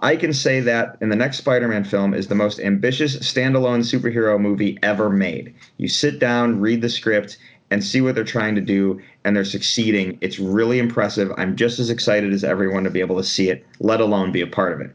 "I 0.00 0.16
can 0.16 0.32
say 0.32 0.60
that 0.60 0.96
in 1.00 1.08
the 1.08 1.16
next 1.16 1.38
Spider-Man 1.38 1.84
film 1.84 2.14
is 2.14 2.28
the 2.28 2.34
most 2.34 2.58
ambitious 2.60 3.16
standalone 3.18 3.80
superhero 3.80 4.40
movie 4.40 4.78
ever 4.82 5.10
made. 5.10 5.54
You 5.76 5.88
sit 5.88 6.18
down, 6.18 6.60
read 6.60 6.82
the 6.82 6.90
script." 6.90 7.38
And 7.72 7.84
see 7.84 8.00
what 8.00 8.16
they're 8.16 8.24
trying 8.24 8.56
to 8.56 8.60
do, 8.60 9.00
and 9.22 9.36
they're 9.36 9.44
succeeding. 9.44 10.18
It's 10.20 10.40
really 10.40 10.80
impressive. 10.80 11.30
I'm 11.36 11.54
just 11.54 11.78
as 11.78 11.88
excited 11.88 12.32
as 12.32 12.42
everyone 12.42 12.82
to 12.82 12.90
be 12.90 12.98
able 12.98 13.16
to 13.16 13.22
see 13.22 13.48
it, 13.48 13.64
let 13.78 14.00
alone 14.00 14.32
be 14.32 14.40
a 14.40 14.46
part 14.48 14.72
of 14.72 14.80
it. 14.80 14.92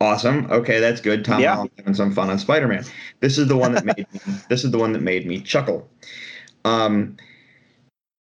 Awesome. 0.00 0.50
Okay, 0.50 0.80
that's 0.80 1.00
good. 1.00 1.24
Tom 1.24 1.40
Yeah. 1.40 1.54
Holland 1.54 1.70
having 1.76 1.94
some 1.94 2.12
fun 2.12 2.30
on 2.30 2.38
Spider-Man. 2.38 2.84
This 3.20 3.36
is 3.36 3.48
the 3.48 3.56
one 3.56 3.72
that 3.74 3.84
made 3.84 4.06
me, 4.12 4.20
this 4.48 4.64
is 4.64 4.70
the 4.70 4.78
one 4.78 4.92
that 4.94 5.02
made 5.02 5.26
me 5.26 5.40
chuckle. 5.40 5.88
Um, 6.64 7.16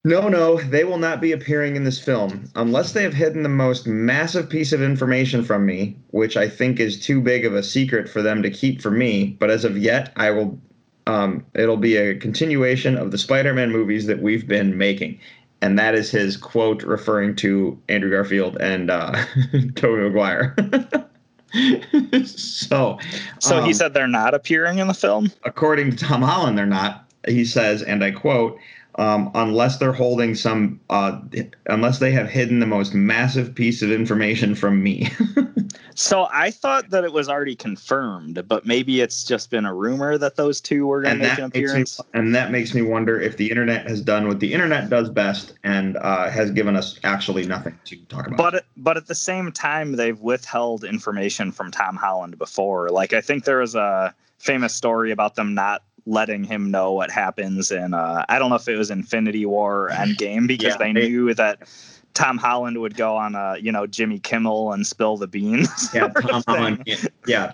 no, 0.03 0.27
no, 0.27 0.57
they 0.57 0.83
will 0.83 0.97
not 0.97 1.21
be 1.21 1.31
appearing 1.31 1.75
in 1.75 1.83
this 1.83 1.99
film 1.99 2.49
unless 2.55 2.93
they 2.93 3.03
have 3.03 3.13
hidden 3.13 3.43
the 3.43 3.49
most 3.49 3.87
massive 3.87 4.49
piece 4.49 4.71
of 4.71 4.81
information 4.81 5.43
from 5.43 5.65
me, 5.65 5.95
which 6.11 6.35
I 6.37 6.47
think 6.49 6.79
is 6.79 6.99
too 6.99 7.21
big 7.21 7.45
of 7.45 7.53
a 7.53 7.63
secret 7.63 8.09
for 8.09 8.21
them 8.21 8.41
to 8.43 8.49
keep 8.49 8.81
from 8.81 8.97
me. 8.97 9.37
But 9.39 9.49
as 9.49 9.65
of 9.65 9.77
yet, 9.77 10.11
I 10.15 10.31
will. 10.31 10.59
Um, 11.07 11.43
it'll 11.55 11.77
be 11.77 11.95
a 11.95 12.15
continuation 12.15 12.95
of 12.95 13.09
the 13.11 13.17
Spider-Man 13.17 13.71
movies 13.71 14.05
that 14.05 14.21
we've 14.21 14.47
been 14.47 14.77
making, 14.77 15.19
and 15.61 15.77
that 15.79 15.95
is 15.95 16.11
his 16.11 16.37
quote 16.37 16.83
referring 16.83 17.35
to 17.37 17.81
Andrew 17.89 18.11
Garfield 18.11 18.57
and 18.61 18.91
uh, 18.91 19.13
Tobey 19.75 20.03
Maguire. 20.03 20.55
so, 22.25 22.99
so 23.39 23.61
he 23.61 23.67
um, 23.67 23.73
said 23.73 23.93
they're 23.93 24.07
not 24.07 24.33
appearing 24.33 24.79
in 24.79 24.87
the 24.87 24.93
film 24.93 25.31
according 25.43 25.91
to 25.91 25.97
Tom 25.97 26.21
Holland, 26.21 26.57
they're 26.57 26.65
not. 26.65 27.05
He 27.27 27.43
says, 27.43 27.81
and 27.83 28.03
I 28.03 28.11
quote, 28.11 28.57
um, 28.99 29.31
unless 29.33 29.77
they're 29.77 29.93
holding 29.93 30.35
some, 30.35 30.79
uh, 30.89 31.19
unless 31.67 31.99
they 31.99 32.11
have 32.11 32.29
hidden 32.29 32.59
the 32.59 32.65
most 32.67 32.93
massive 32.93 33.55
piece 33.55 33.81
of 33.81 33.91
information 33.91 34.55
from 34.55 34.83
me. 34.83 35.09
so 35.95 36.27
i 36.31 36.49
thought 36.49 36.89
that 36.89 37.03
it 37.03 37.11
was 37.11 37.27
already 37.27 37.55
confirmed 37.55 38.47
but 38.47 38.65
maybe 38.65 39.01
it's 39.01 39.23
just 39.23 39.51
been 39.51 39.65
a 39.65 39.73
rumor 39.73 40.17
that 40.17 40.35
those 40.35 40.61
two 40.61 40.87
were 40.87 41.01
going 41.01 41.17
to 41.17 41.27
make 41.27 41.37
an 41.37 41.43
makes 41.43 41.55
me, 41.55 41.63
appearance 41.63 42.01
and 42.13 42.33
that 42.33 42.51
makes 42.51 42.73
me 42.73 42.81
wonder 42.81 43.19
if 43.19 43.37
the 43.37 43.49
internet 43.49 43.85
has 43.85 44.01
done 44.01 44.27
what 44.27 44.39
the 44.39 44.53
internet 44.53 44.89
does 44.89 45.09
best 45.09 45.53
and 45.63 45.97
uh, 45.97 46.29
has 46.29 46.51
given 46.51 46.75
us 46.75 46.99
actually 47.03 47.45
nothing 47.45 47.77
to 47.85 47.97
talk 48.05 48.27
about. 48.27 48.37
but 48.37 48.65
but 48.77 48.97
at 48.97 49.07
the 49.07 49.15
same 49.15 49.51
time 49.51 49.93
they've 49.93 50.19
withheld 50.21 50.83
information 50.83 51.51
from 51.51 51.71
Tom 51.71 51.95
Holland 51.95 52.37
before. 52.37 52.89
Like 52.89 53.13
I 53.13 53.21
think 53.21 53.45
there 53.45 53.59
was 53.59 53.75
a 53.75 54.13
famous 54.37 54.73
story 54.73 55.11
about 55.11 55.35
them 55.35 55.53
not 55.53 55.83
letting 56.09 56.43
him 56.43 56.71
know 56.71 56.91
what 56.93 57.11
happens 57.11 57.71
in 57.71 57.93
uh, 57.93 58.25
I 58.29 58.39
don't 58.39 58.49
know 58.49 58.55
if 58.55 58.67
it 58.67 58.77
was 58.77 58.89
Infinity 58.91 59.45
War 59.45 59.85
or 59.85 59.89
Endgame 59.93 60.47
because 60.47 60.73
Yeah, 60.73 60.77
they 60.77 60.91
knew 60.93 61.33
that 61.35 61.69
Tom 62.13 62.37
Holland 62.37 62.79
would 62.79 62.95
go 62.95 63.15
on 63.15 63.35
uh, 63.35 63.55
you 63.59 63.71
know 63.71 63.85
Jimmy 63.87 64.19
Kimmel 64.19 64.73
and 64.73 64.85
spill 64.85 65.17
the 65.17 65.27
beans. 65.27 65.69
yeah, 65.93 66.07
Tom. 66.21 66.43
Holland. 66.47 66.83
Yeah, 66.85 66.97
yeah, 67.27 67.51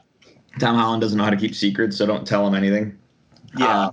Tom 0.60 0.76
Holland 0.76 1.01
doesn't 1.01 1.18
know 1.18 1.24
how 1.26 1.30
to 1.30 1.38
keep 1.38 1.53
secrets, 1.53 1.97
so 1.97 2.06
don't 2.06 2.26
tell 2.26 2.47
him 2.47 2.56
anything. 2.56 2.97
Yeah. 3.58 3.68
Uh, 3.68 3.91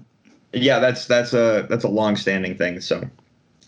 yeah, 0.55 0.79
that's 0.79 1.07
that's 1.07 1.33
a 1.35 1.67
that's 1.69 1.85
a 1.85 1.89
long-standing 1.89 2.57
thing. 2.57 2.81
So. 2.81 3.03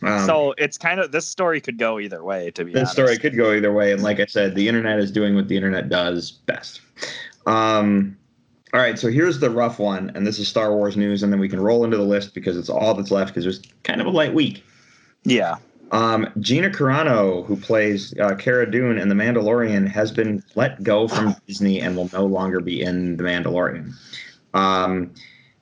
Um, 0.03 0.27
so 0.27 0.55
it's 0.59 0.77
kind 0.77 1.01
of 1.01 1.13
this 1.13 1.27
story 1.27 1.63
could 1.63 1.79
go 1.79 1.99
either 1.99 2.23
way 2.23 2.51
to 2.51 2.65
be 2.65 2.73
This 2.73 2.81
honest. 2.81 2.93
story 2.93 3.17
could 3.17 3.37
go 3.37 3.53
either 3.55 3.73
way, 3.73 3.91
and 3.93 4.03
like 4.03 4.21
I 4.21 4.27
said, 4.27 4.55
the 4.55 4.69
internet 4.69 4.99
is 4.99 5.11
doing 5.11 5.35
what 5.35 5.49
the 5.49 5.57
internet 5.57 5.89
does 5.89 6.31
best. 6.31 6.83
Um, 7.47 8.17
all 8.75 8.81
right, 8.81 8.99
so 8.99 9.09
here's 9.09 9.39
the 9.39 9.51
rough 9.51 9.79
one, 9.79 10.11
and 10.17 10.27
this 10.27 10.41
is 10.41 10.49
Star 10.49 10.75
Wars 10.75 10.97
news, 10.97 11.23
and 11.23 11.33
then 11.33 11.39
we 11.39 11.49
can 11.49 11.61
roll 11.61 11.85
into 11.85 11.97
the 11.97 12.03
list 12.03 12.35
because 12.35 12.57
it's 12.59 12.69
all 12.69 12.93
that's 12.93 13.13
left 13.13 13.31
because 13.31 13.45
there's 13.45 13.63
kind 13.85 14.01
of 14.01 14.09
a 14.09 14.11
light 14.11 14.35
week. 14.35 14.65
Yeah. 15.23 15.55
Um, 15.93 16.29
Gina 16.41 16.71
Carano, 16.71 17.47
who 17.47 17.55
plays 17.55 18.19
uh, 18.19 18.35
Cara 18.35 18.69
Dune 18.69 18.99
in 18.99 19.09
The 19.09 19.15
Mandalorian, 19.15 19.87
has 19.87 20.11
been 20.11 20.43
let 20.57 20.83
go 20.83 21.07
from 21.07 21.37
Disney 21.47 21.81
and 21.81 21.97
will 21.97 22.11
no 22.13 22.27
longer 22.27 22.59
be 22.59 22.83
in 22.83 23.17
The 23.17 23.23
Mandalorian. 23.23 23.93
Um, 24.55 25.15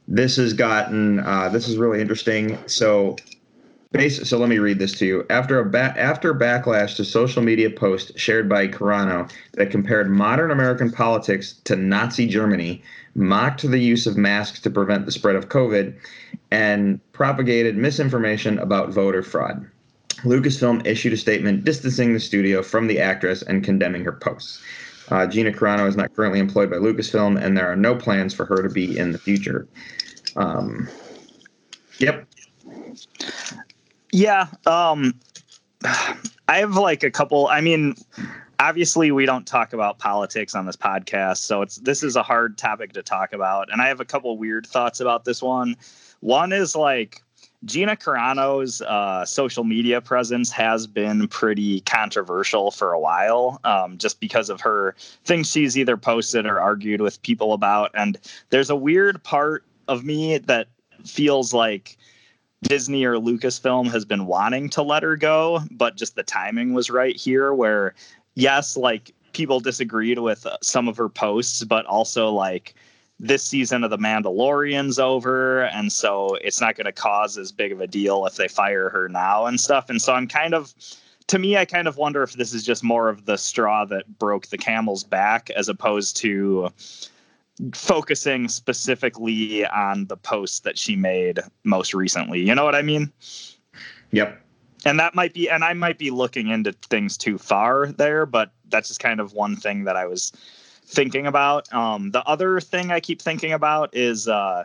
this 0.09 0.37
has 0.37 0.55
gotten 0.55 1.21
uh, 1.21 1.51
this 1.51 1.69
is 1.69 1.77
really 1.77 2.01
interesting. 2.01 2.57
So, 2.67 3.17
base, 3.93 4.29
so 4.29 4.39
let 4.39 4.49
me 4.49 4.59
read 4.59 4.79
this 4.79 4.93
to 4.99 5.07
you. 5.07 5.27
After 5.31 5.59
a 5.61 5.65
ba- 5.65 5.95
after 5.97 6.35
backlash 6.35 6.97
to 6.97 7.05
social 7.05 7.43
media 7.43 7.71
post 7.71 8.19
shared 8.19 8.49
by 8.49 8.69
Carano 8.69 9.31
that 9.53 9.71
compared 9.71 10.11
modern 10.11 10.51
American 10.51 10.91
politics 10.91 11.55
to 11.65 11.77
Nazi 11.77 12.27
Germany, 12.27 12.83
mocked 13.15 13.63
the 13.63 13.79
use 13.79 14.07
of 14.07 14.17
masks 14.17 14.61
to 14.61 14.71
prevent 14.71 15.07
the 15.07 15.13
spread 15.13 15.37
of 15.37 15.49
COVID, 15.49 15.95
and 16.51 17.01
propagated 17.13 17.77
misinformation 17.77 18.59
about 18.59 18.91
voter 18.91 19.23
fraud. 19.23 19.67
Lucasfilm 20.25 20.87
issued 20.87 21.13
a 21.13 21.17
statement 21.17 21.65
distancing 21.65 22.13
the 22.13 22.21
studio 22.21 22.63
from 22.63 22.87
the 22.87 23.01
actress 23.01 23.43
and 23.43 23.65
condemning 23.65 24.05
her 24.05 24.13
posts. 24.13 24.63
Uh, 25.11 25.27
Gina 25.27 25.51
Carano 25.51 25.89
is 25.89 25.97
not 25.97 26.15
currently 26.15 26.39
employed 26.39 26.71
by 26.71 26.77
Lucasfilm, 26.77 27.43
and 27.43 27.57
there 27.57 27.71
are 27.71 27.77
no 27.77 27.95
plans 27.95 28.33
for 28.33 28.45
her 28.47 28.63
to 28.63 28.69
be 28.69 28.97
in 28.97 29.13
the 29.13 29.19
future. 29.19 29.67
Um, 30.37 30.89
yep. 31.99 32.27
Yeah. 34.13 34.47
Um, 34.67 35.15
I 35.85 36.59
have 36.59 36.77
like 36.77 37.03
a 37.03 37.11
couple. 37.11 37.49
I 37.49 37.61
mean, 37.61 37.95
obviously 38.61 39.11
we 39.11 39.27
don't 39.27 39.47
talk 39.47 39.73
about 39.73 39.99
politics 39.99 40.55
on 40.55 40.67
this 40.67 40.77
podcast, 40.77 41.39
so 41.39 41.63
it's 41.63 41.77
this 41.77 42.03
is 42.03 42.15
a 42.15 42.23
hard 42.23 42.59
topic 42.59 42.93
to 42.93 43.03
talk 43.03 43.33
about, 43.33 43.73
and 43.73 43.81
I 43.81 43.89
have 43.89 44.01
a 44.01 44.05
couple 44.05 44.37
weird 44.37 44.67
thoughts 44.67 45.01
about 45.01 45.25
this 45.25 45.43
one. 45.43 45.77
One 46.21 46.53
is 46.53 46.77
like 46.77 47.23
Gina 47.65 47.97
Carano's 47.97 48.83
uh, 48.83 49.25
social 49.25 49.65
media 49.65 50.01
presence 50.01 50.51
has 50.51 50.87
been 50.87 51.27
pretty 51.29 51.81
controversial 51.83 52.71
for 52.71 52.93
a 52.93 53.01
while, 53.01 53.61
um, 53.65 53.99
just 53.99 54.21
because 54.21 54.51
of 54.51 54.61
her 54.61 54.95
things 55.25 55.51
she's 55.51 55.79
either 55.79 55.97
posted 55.97 56.45
or 56.45 56.61
argued 56.61 57.01
with 57.01 57.23
people 57.23 57.53
about. 57.53 57.91
And 57.95 58.19
there's 58.51 58.71
a 58.71 58.77
weird 58.77 59.23
part 59.25 59.65
of 59.89 60.05
me 60.05 60.39
that 60.39 60.69
feels 61.05 61.55
like 61.55 61.97
Disney 62.63 63.05
or 63.05 63.17
Lucasfilm 63.17 63.91
has 63.91 64.05
been 64.05 64.27
wanting 64.27 64.69
to 64.71 64.83
let 64.83 65.03
her 65.03 65.17
go, 65.17 65.61
but 65.71 65.97
just 65.97 66.15
the 66.15 66.23
timing 66.23 66.73
was 66.73 66.91
right 66.91 67.17
here. 67.17 67.53
Where, 67.53 67.95
yes, 68.35 68.77
like 68.77 69.13
people 69.33 69.61
disagreed 69.61 70.19
with 70.19 70.47
uh, 70.47 70.57
some 70.63 70.89
of 70.89 70.97
her 70.97 71.09
posts, 71.09 71.65
but 71.65 71.85
also 71.87 72.31
like 72.31 72.75
this 73.19 73.45
season 73.45 73.85
of 73.85 73.91
The 73.91 73.99
Mandalorian's 73.99 74.99
over, 74.99 75.63
and 75.67 75.93
so 75.93 76.35
it's 76.37 76.61
not 76.61 76.77
going 76.77 76.87
to 76.87 76.93
cause 76.93 77.39
as 77.39 77.53
big 77.53 77.71
of 77.73 77.81
a 77.81 77.87
deal 77.87 78.27
if 78.27 78.35
they 78.37 78.49
fire 78.49 78.91
her 78.91 79.09
now 79.09 79.47
and 79.47 79.61
stuff. 79.61 79.89
And 79.89 80.03
so 80.03 80.13
I'm 80.13 80.27
kind 80.27 80.55
of, 80.55 80.75
to 81.29 81.39
me, 81.39 81.57
I 81.57 81.65
kind 81.65 81.87
of 81.87 81.97
wonder 81.97 82.25
if 82.25 82.33
this 82.33 82.53
is 82.53 82.65
just 82.65 82.83
more 82.83 83.09
of 83.09 83.27
the 83.27 83.37
straw 83.37 83.85
that 83.85 84.19
broke 84.19 84.49
the 84.49 84.59
camel's 84.59 85.05
back 85.05 85.51
as 85.51 85.69
opposed 85.69 86.17
to 86.19 86.73
focusing 87.75 88.49
specifically 88.49 89.67
on 89.67 90.07
the 90.07 90.17
post 90.17 90.65
that 90.65 90.79
she 90.79 90.97
made 90.97 91.41
most 91.65 91.95
recently. 91.95 92.41
You 92.41 92.55
know 92.55 92.65
what 92.65 92.75
I 92.75 92.83
mean? 92.83 93.13
Yep. 94.13 94.41
And 94.85 94.99
that 94.99 95.15
might 95.15 95.33
be, 95.33 95.49
and 95.49 95.63
I 95.63 95.75
might 95.75 95.99
be 95.99 96.11
looking 96.11 96.49
into 96.49 96.73
things 96.73 97.17
too 97.17 97.39
far 97.39 97.87
there, 97.93 98.27
but 98.27 98.53
that's 98.69 98.89
just 98.89 99.01
kind 99.01 99.21
of 99.21 99.33
one 99.33 99.55
thing 99.57 99.85
that 99.85 99.97
I 99.97 100.07
was 100.07 100.33
thinking 100.87 101.27
about. 101.27 101.73
Um, 101.73 102.11
the 102.11 102.25
other 102.25 102.61
thing 102.61 102.91
I 102.91 102.99
keep 103.01 103.23
thinking 103.23 103.53
about 103.53 103.91
is 103.95 104.27
uh, 104.27 104.65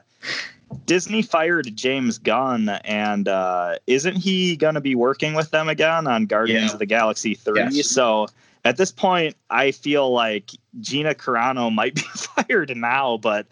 Disney 0.85 1.21
fired 1.21 1.75
James 1.75 2.17
Gunn, 2.17 2.69
and 2.83 3.27
uh, 3.27 3.75
isn't 3.85 4.15
he 4.15 4.55
going 4.57 4.73
to 4.73 4.81
be 4.81 4.95
working 4.95 5.35
with 5.35 5.51
them 5.51 5.69
again 5.69 6.07
on 6.07 6.25
Guardians 6.25 6.69
Yeah. 6.69 6.73
of 6.73 6.79
the 6.79 6.85
Galaxy 6.87 7.35
3? 7.35 7.67
Yes. 7.71 7.87
So 7.87 8.27
at 8.67 8.77
this 8.77 8.91
point, 8.91 9.35
I 9.49 9.71
feel 9.71 10.11
like 10.11 10.51
Gina 10.81 11.15
Carano 11.15 11.73
might 11.73 11.95
be 11.95 12.01
fired 12.15 12.75
now, 12.75 13.17
but 13.17 13.47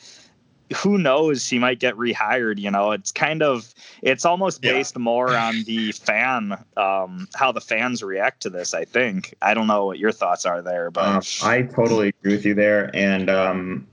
who 0.75 0.97
knows? 0.97 1.45
She 1.45 1.57
might 1.59 1.79
get 1.79 1.95
rehired. 1.95 2.57
You 2.59 2.71
know, 2.71 2.91
it's 2.91 3.11
kind 3.11 3.41
of, 3.41 3.73
it's 4.01 4.25
almost 4.25 4.63
Yeah. 4.63 4.73
based 4.73 4.97
more 4.97 5.37
on 5.37 5.63
the 5.63 5.91
fan, 6.07 6.57
um, 6.75 7.27
how 7.35 7.51
the 7.51 7.61
fans 7.61 8.03
react 8.03 8.41
to 8.41 8.49
this. 8.49 8.73
I 8.73 8.83
think. 8.83 9.33
I 9.41 9.53
don't 9.53 9.67
know 9.67 9.85
what 9.85 9.99
your 9.99 10.11
thoughts 10.11 10.45
are 10.45 10.61
there, 10.61 10.91
but 10.91 11.05
Um, 11.05 11.21
I 11.49 11.61
totally 11.61 12.09
agree 12.09 12.33
with 12.35 12.45
you 12.45 12.53
there, 12.55 12.91
and 12.93 13.29
um, 13.29 13.87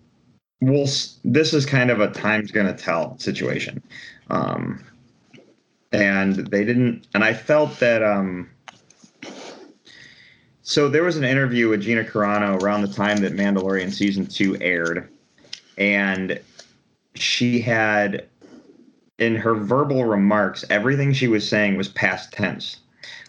we'll 0.61 0.89
this 1.25 1.53
is 1.55 1.66
kind 1.66 1.91
of 1.91 2.01
a 2.01 2.09
time's 2.11 2.51
gonna 2.51 2.75
tell 2.75 3.16
situation, 3.18 3.83
um, 4.31 4.83
and 5.93 6.35
they 6.51 6.64
didn't. 6.64 7.07
And 7.14 7.23
I 7.23 7.33
felt 7.35 7.79
that. 7.81 8.03
Um, 8.03 8.49
so 10.62 10.88
there 10.88 11.02
was 11.02 11.16
an 11.16 11.24
interview 11.24 11.68
with 11.68 11.82
Gina 11.82 12.04
Carano 12.04 12.60
around 12.62 12.82
the 12.82 12.92
time 12.92 13.18
that 13.18 13.32
Mandalorian 13.32 13.92
season 13.92 14.26
two 14.26 14.56
aired, 14.60 15.08
and 15.76 16.40
she 17.14 17.60
had 17.60 18.26
in 19.18 19.36
her 19.36 19.54
verbal 19.54 20.04
remarks 20.04 20.64
everything 20.70 21.12
she 21.12 21.28
was 21.28 21.46
saying 21.48 21.76
was 21.76 21.88
past 21.88 22.32
tense 22.32 22.78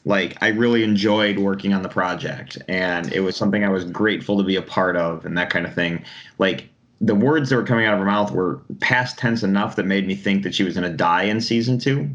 like 0.05 0.37
I 0.41 0.49
really 0.49 0.83
enjoyed 0.83 1.39
working 1.39 1.73
on 1.73 1.81
the 1.81 1.89
project 1.89 2.57
and 2.67 3.11
it 3.13 3.21
was 3.21 3.35
something 3.35 3.63
I 3.63 3.69
was 3.69 3.85
grateful 3.85 4.37
to 4.37 4.43
be 4.43 4.55
a 4.55 4.61
part 4.61 4.97
of 4.97 5.25
and 5.25 5.37
that 5.37 5.49
kind 5.49 5.65
of 5.65 5.73
thing. 5.73 6.03
Like 6.39 6.69
the 6.99 7.15
words 7.15 7.49
that 7.49 7.55
were 7.55 7.63
coming 7.63 7.85
out 7.85 7.93
of 7.93 7.99
her 7.99 8.05
mouth 8.05 8.31
were 8.31 8.61
past 8.79 9.17
tense 9.17 9.43
enough 9.43 9.75
that 9.77 9.85
made 9.85 10.07
me 10.07 10.15
think 10.15 10.43
that 10.43 10.53
she 10.53 10.63
was 10.63 10.75
going 10.75 10.89
to 10.89 10.95
die 10.95 11.23
in 11.23 11.39
season 11.39 11.79
2 11.79 12.09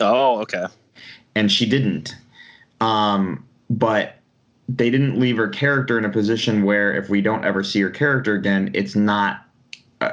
oh, 0.00 0.40
okay. 0.40 0.66
and 1.34 1.50
she 1.50 1.66
didn't. 1.66 2.14
Um 2.80 3.44
but 3.70 4.16
they 4.68 4.90
didn't 4.90 5.18
leave 5.18 5.36
her 5.36 5.48
character 5.48 5.98
in 5.98 6.04
a 6.04 6.10
position 6.10 6.64
where 6.64 6.94
if 6.94 7.08
we 7.08 7.20
don't 7.20 7.44
ever 7.44 7.62
see 7.62 7.80
her 7.80 7.90
character 7.90 8.34
again, 8.34 8.70
it's 8.74 8.96
not 8.96 9.44
uh, 10.00 10.12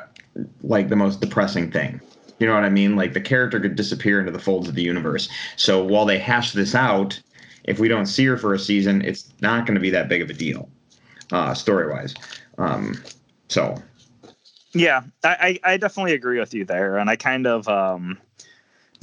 like 0.62 0.90
the 0.90 0.96
most 0.96 1.22
depressing 1.22 1.72
thing. 1.72 2.00
You 2.40 2.48
know 2.48 2.54
what 2.54 2.64
I 2.64 2.70
mean? 2.70 2.96
Like 2.96 3.14
the 3.14 3.22
character 3.22 3.60
could 3.60 3.76
disappear 3.76 4.20
into 4.20 4.32
the 4.32 4.40
folds 4.40 4.68
of 4.68 4.76
the 4.76 4.84
universe. 4.84 5.30
So 5.56 5.84
while 5.84 6.06
they 6.06 6.20
hash 6.20 6.52
this 6.52 6.76
out, 6.76 7.20
if 7.64 7.80
we 7.80 7.88
don't 7.88 8.06
see 8.06 8.26
her 8.26 8.38
for 8.38 8.54
a 8.54 8.60
season, 8.60 9.02
it's 9.02 9.34
not 9.42 9.66
going 9.66 9.76
to 9.76 9.82
be 9.82 9.90
that 9.92 10.10
big 10.10 10.22
of 10.22 10.30
a 10.30 10.34
deal, 10.34 10.70
uh, 11.32 11.54
story 11.54 11.92
wise. 11.92 12.14
Um, 12.58 13.02
so 13.48 13.76
Yeah, 14.74 15.04
I, 15.24 15.60
I 15.64 15.78
definitely 15.78 16.14
agree 16.14 16.40
with 16.40 16.54
you 16.54 16.66
there, 16.66 16.98
and 16.98 17.10
I 17.10 17.16
kind 17.16 17.48
of 17.48 17.68
um, 17.68 18.18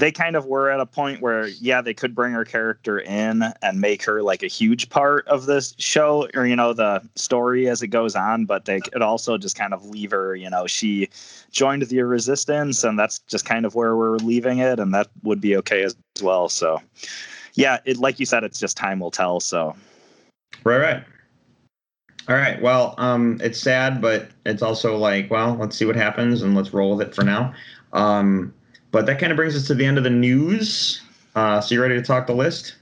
they 0.00 0.10
kind 0.10 0.34
of 0.34 0.46
were 0.46 0.70
at 0.70 0.80
a 0.80 0.86
point 0.86 1.20
where 1.20 1.46
yeah, 1.46 1.82
they 1.82 1.92
could 1.94 2.14
bring 2.14 2.32
her 2.32 2.44
character 2.44 2.98
in 2.98 3.44
and 3.62 3.80
make 3.80 4.02
her 4.04 4.22
like 4.22 4.42
a 4.42 4.46
huge 4.46 4.88
part 4.88 5.28
of 5.28 5.44
this 5.44 5.74
show 5.78 6.26
or 6.34 6.46
you 6.46 6.56
know 6.56 6.72
the 6.72 7.06
story 7.14 7.68
as 7.68 7.82
it 7.82 7.88
goes 7.88 8.16
on, 8.16 8.46
but 8.46 8.64
they 8.64 8.80
could 8.80 9.02
also 9.02 9.36
just 9.36 9.56
kind 9.56 9.74
of 9.74 9.84
leave 9.84 10.10
her. 10.10 10.34
You 10.34 10.48
know, 10.48 10.66
she 10.66 11.08
joined 11.50 11.82
the 11.82 12.02
resistance, 12.02 12.82
and 12.82 12.98
that's 12.98 13.18
just 13.20 13.44
kind 13.44 13.66
of 13.66 13.74
where 13.74 13.94
we're 13.94 14.16
leaving 14.16 14.58
it, 14.58 14.80
and 14.80 14.92
that 14.94 15.08
would 15.22 15.40
be 15.40 15.54
okay 15.58 15.82
as 15.82 15.94
well. 16.22 16.48
So 16.48 16.80
yeah, 17.54 17.78
it 17.84 17.98
like 17.98 18.18
you 18.18 18.26
said, 18.26 18.42
it's 18.42 18.58
just 18.58 18.76
time 18.76 19.00
will 19.00 19.10
tell. 19.10 19.38
So 19.38 19.76
Right, 20.64 20.78
right. 20.78 21.04
All 22.28 22.36
right. 22.36 22.60
Well, 22.60 22.94
um, 22.98 23.38
it's 23.42 23.58
sad, 23.58 24.00
but 24.00 24.30
it's 24.46 24.62
also 24.62 24.96
like, 24.96 25.30
well, 25.30 25.56
let's 25.56 25.76
see 25.76 25.84
what 25.84 25.96
happens 25.96 26.42
and 26.42 26.54
let's 26.54 26.72
roll 26.72 26.96
with 26.96 27.08
it 27.08 27.14
for 27.14 27.24
now. 27.24 27.52
Um, 27.92 28.54
but 28.90 29.06
that 29.06 29.18
kind 29.18 29.32
of 29.32 29.36
brings 29.36 29.56
us 29.56 29.66
to 29.68 29.74
the 29.74 29.84
end 29.84 29.98
of 29.98 30.04
the 30.04 30.10
news. 30.10 31.02
Uh, 31.34 31.60
so 31.60 31.74
you 31.74 31.80
ready 31.82 31.94
to 31.94 32.02
talk 32.02 32.26
the 32.26 32.34
list? 32.34 32.74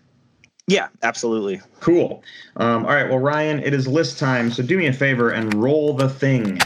yeah, 0.69 0.89
absolutely. 1.03 1.63
Cool. 1.81 2.23
Um, 2.57 2.85
all 2.85 2.93
right. 2.93 3.09
Well, 3.09 3.19
Ryan, 3.19 3.59
it 3.61 3.73
is 3.73 3.89
list 3.89 4.19
time. 4.19 4.51
So 4.51 4.63
do 4.63 4.77
me 4.77 4.87
a 4.87 4.93
favor 4.93 5.31
and 5.31 5.53
roll 5.55 5.95
the 5.95 6.11
thing. 6.11 6.61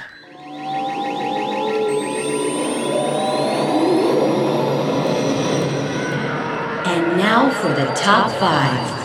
And 6.85 7.17
now 7.17 7.49
for 7.51 7.69
the 7.69 7.87
top 7.95 8.33
five. 8.41 9.03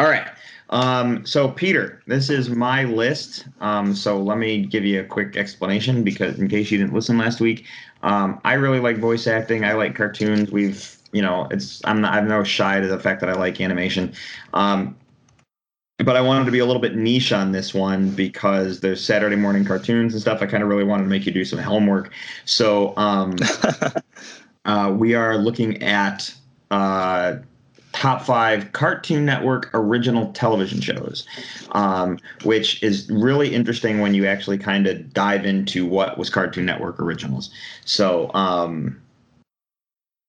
All 0.00 0.06
right. 0.06 0.27
Um, 0.70 1.24
so 1.24 1.48
Peter, 1.48 2.02
this 2.06 2.30
is 2.30 2.50
my 2.50 2.84
list. 2.84 3.46
Um, 3.60 3.94
so 3.94 4.18
let 4.18 4.38
me 4.38 4.66
give 4.66 4.84
you 4.84 5.00
a 5.00 5.04
quick 5.04 5.36
explanation 5.36 6.04
because 6.04 6.38
in 6.38 6.48
case 6.48 6.70
you 6.70 6.78
didn't 6.78 6.92
listen 6.92 7.18
last 7.18 7.40
week, 7.40 7.64
um, 8.02 8.40
I 8.44 8.54
really 8.54 8.80
like 8.80 8.98
voice 8.98 9.26
acting. 9.26 9.64
I 9.64 9.72
like 9.72 9.94
cartoons. 9.94 10.50
We've, 10.50 10.96
you 11.12 11.22
know, 11.22 11.48
it's 11.50 11.80
I'm 11.84 12.00
not, 12.00 12.14
I'm 12.14 12.28
no 12.28 12.44
shy 12.44 12.80
to 12.80 12.86
the 12.86 13.00
fact 13.00 13.20
that 13.20 13.30
I 13.30 13.34
like 13.34 13.60
animation. 13.60 14.12
Um, 14.52 14.96
but 16.04 16.14
I 16.16 16.20
wanted 16.20 16.44
to 16.44 16.52
be 16.52 16.60
a 16.60 16.66
little 16.66 16.82
bit 16.82 16.94
niche 16.94 17.32
on 17.32 17.50
this 17.50 17.74
one 17.74 18.10
because 18.10 18.80
there's 18.80 19.04
Saturday 19.04 19.34
morning 19.34 19.64
cartoons 19.64 20.12
and 20.12 20.20
stuff. 20.20 20.40
I 20.40 20.46
kind 20.46 20.62
of 20.62 20.68
really 20.68 20.84
wanted 20.84 21.04
to 21.04 21.08
make 21.08 21.26
you 21.26 21.32
do 21.32 21.44
some 21.44 21.58
homework. 21.58 22.12
So 22.44 22.96
um, 22.96 23.34
uh, 24.64 24.94
we 24.96 25.14
are 25.14 25.36
looking 25.36 25.82
at 25.82 26.32
uh, 26.70 27.36
top 27.98 28.22
five 28.22 28.72
Cartoon 28.72 29.24
Network 29.24 29.70
original 29.74 30.32
television 30.32 30.80
shows, 30.80 31.26
um, 31.72 32.16
which 32.44 32.80
is 32.80 33.10
really 33.10 33.52
interesting 33.52 33.98
when 33.98 34.14
you 34.14 34.24
actually 34.24 34.56
kind 34.56 34.86
of 34.86 35.12
dive 35.12 35.44
into 35.44 35.84
what 35.84 36.16
was 36.16 36.30
Cartoon 36.30 36.64
Network 36.64 37.00
originals. 37.00 37.50
So, 37.84 38.32
um, 38.34 39.00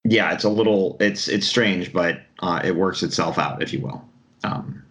yeah, 0.04 0.34
it's 0.34 0.44
a 0.44 0.50
little 0.50 0.98
it's 1.00 1.28
it's 1.28 1.46
strange, 1.46 1.94
but 1.94 2.22
uh, 2.40 2.60
it 2.64 2.76
works 2.76 3.04
itself 3.04 3.38
out, 3.38 3.62
if 3.62 3.72
you 3.72 3.82
will. 3.82 4.04
Um, 4.44 4.82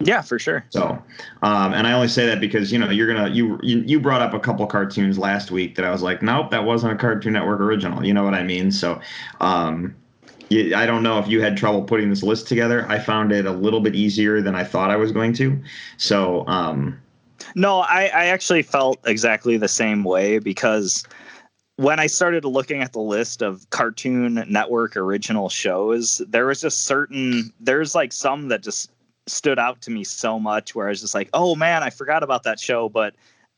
Yeah, 0.00 0.22
for 0.22 0.38
sure. 0.38 0.64
so, 0.70 1.02
um, 1.42 1.74
and 1.74 1.86
I 1.86 1.92
only 1.92 2.08
say 2.08 2.24
that 2.24 2.40
because 2.40 2.72
you 2.72 2.78
know 2.78 2.88
you're 2.88 3.12
gonna 3.12 3.28
you 3.28 3.60
you 3.62 3.80
you 3.80 4.00
brought 4.00 4.22
up 4.22 4.32
a 4.32 4.40
couple 4.40 4.66
cartoons 4.66 5.18
last 5.18 5.50
week 5.50 5.74
that 5.74 5.84
I 5.84 5.90
was 5.90 6.00
like, 6.00 6.22
nope, 6.22 6.50
that 6.50 6.64
wasn't 6.64 6.94
a 6.94 6.96
Cartoon 6.96 7.34
Network 7.34 7.60
original. 7.60 8.06
You 8.06 8.14
know 8.14 8.24
what 8.24 8.32
I 8.34 8.42
mean? 8.42 8.72
So, 8.72 9.00
um, 9.42 9.94
I 10.50 10.86
don't 10.86 11.02
know 11.02 11.18
if 11.18 11.26
you 11.28 11.40
had 11.40 11.56
trouble 11.56 11.82
putting 11.82 12.10
this 12.10 12.22
list 12.22 12.46
together. 12.46 12.86
I 12.88 12.98
found 12.98 13.32
it 13.32 13.46
a 13.46 13.52
little 13.52 13.80
bit 13.80 13.94
easier 13.94 14.40
than 14.40 14.54
I 14.54 14.64
thought 14.64 14.90
I 14.90 14.96
was 14.96 15.10
going 15.12 15.32
to. 15.34 15.60
So, 15.96 16.46
um, 16.46 16.98
No, 17.54 17.80
I, 17.80 18.04
I 18.14 18.26
actually 18.26 18.62
felt 18.62 19.00
exactly 19.06 19.56
the 19.56 19.68
same 19.68 20.04
way 20.04 20.38
because 20.38 21.04
when 21.76 22.00
I 22.00 22.06
started 22.06 22.44
looking 22.44 22.80
at 22.80 22.92
the 22.92 23.00
list 23.00 23.42
of 23.42 23.68
Cartoon 23.70 24.44
Network 24.48 24.96
original 24.96 25.48
shows, 25.48 26.22
there 26.28 26.46
was 26.46 26.60
just 26.60 26.84
certain 26.84 27.52
there's 27.60 27.94
like 27.94 28.12
some 28.12 28.48
that 28.48 28.62
just 28.62 28.90
stood 29.26 29.58
out 29.58 29.80
to 29.82 29.90
me 29.90 30.04
so 30.04 30.38
much 30.38 30.74
where 30.74 30.86
I 30.86 30.90
was 30.90 31.00
just 31.00 31.14
like, 31.14 31.28
oh 31.34 31.54
man, 31.54 31.82
I 31.82 31.90
forgot 31.90 32.22
about 32.22 32.44
that 32.44 32.60
show, 32.60 32.88
but 32.88 33.14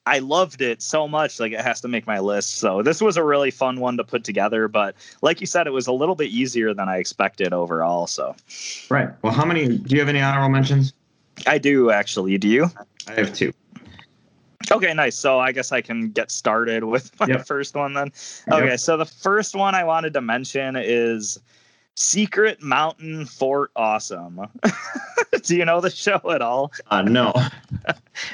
I 0.08 0.20
loved 0.20 0.62
it 0.62 0.80
so 0.80 1.06
much, 1.06 1.38
like 1.38 1.52
it 1.52 1.60
has 1.60 1.82
to 1.82 1.88
make 1.88 2.06
my 2.06 2.18
list. 2.18 2.56
So 2.56 2.82
this 2.82 3.02
was 3.02 3.18
a 3.18 3.22
really 3.22 3.50
fun 3.50 3.78
one 3.78 3.98
to 3.98 4.04
put 4.04 4.24
together. 4.24 4.66
But 4.66 4.94
like 5.20 5.42
you 5.42 5.46
said, 5.46 5.66
it 5.66 5.72
was 5.72 5.86
a 5.86 5.92
little 5.92 6.14
bit 6.14 6.30
easier 6.30 6.72
than 6.72 6.88
I 6.88 6.96
expected 6.96 7.52
overall. 7.52 8.06
So 8.06 8.34
Right. 8.88 9.10
Well, 9.22 9.34
how 9.34 9.44
many? 9.44 9.68
Do 9.68 9.94
you 9.94 10.00
have 10.00 10.08
any 10.08 10.22
honorable 10.22 10.48
mentions? 10.48 10.94
I 11.46 11.58
do 11.58 11.90
actually. 11.90 12.38
Do 12.38 12.48
you? 12.48 12.70
I 13.06 13.12
have 13.12 13.34
two. 13.34 13.52
Okay, 14.72 14.94
nice. 14.94 15.16
So 15.18 15.38
I 15.38 15.52
guess 15.52 15.72
I 15.72 15.82
can 15.82 16.10
get 16.10 16.30
started 16.30 16.84
with 16.84 17.18
my 17.20 17.26
Yep. 17.26 17.46
first 17.46 17.74
one 17.74 17.92
then. 17.92 18.10
Yep. 18.48 18.62
Okay, 18.62 18.76
so 18.78 18.96
the 18.96 19.04
first 19.04 19.54
one 19.54 19.74
I 19.74 19.84
wanted 19.84 20.14
to 20.14 20.22
mention 20.22 20.74
is 20.74 21.38
Secret 22.02 22.62
Mountain 22.62 23.26
Fort 23.26 23.72
Awesome. 23.74 24.40
Do 25.42 25.56
you 25.56 25.64
know 25.64 25.80
the 25.80 25.90
show 25.90 26.20
at 26.32 26.40
all? 26.40 26.72
Uh, 26.90 27.02
no. 27.02 27.32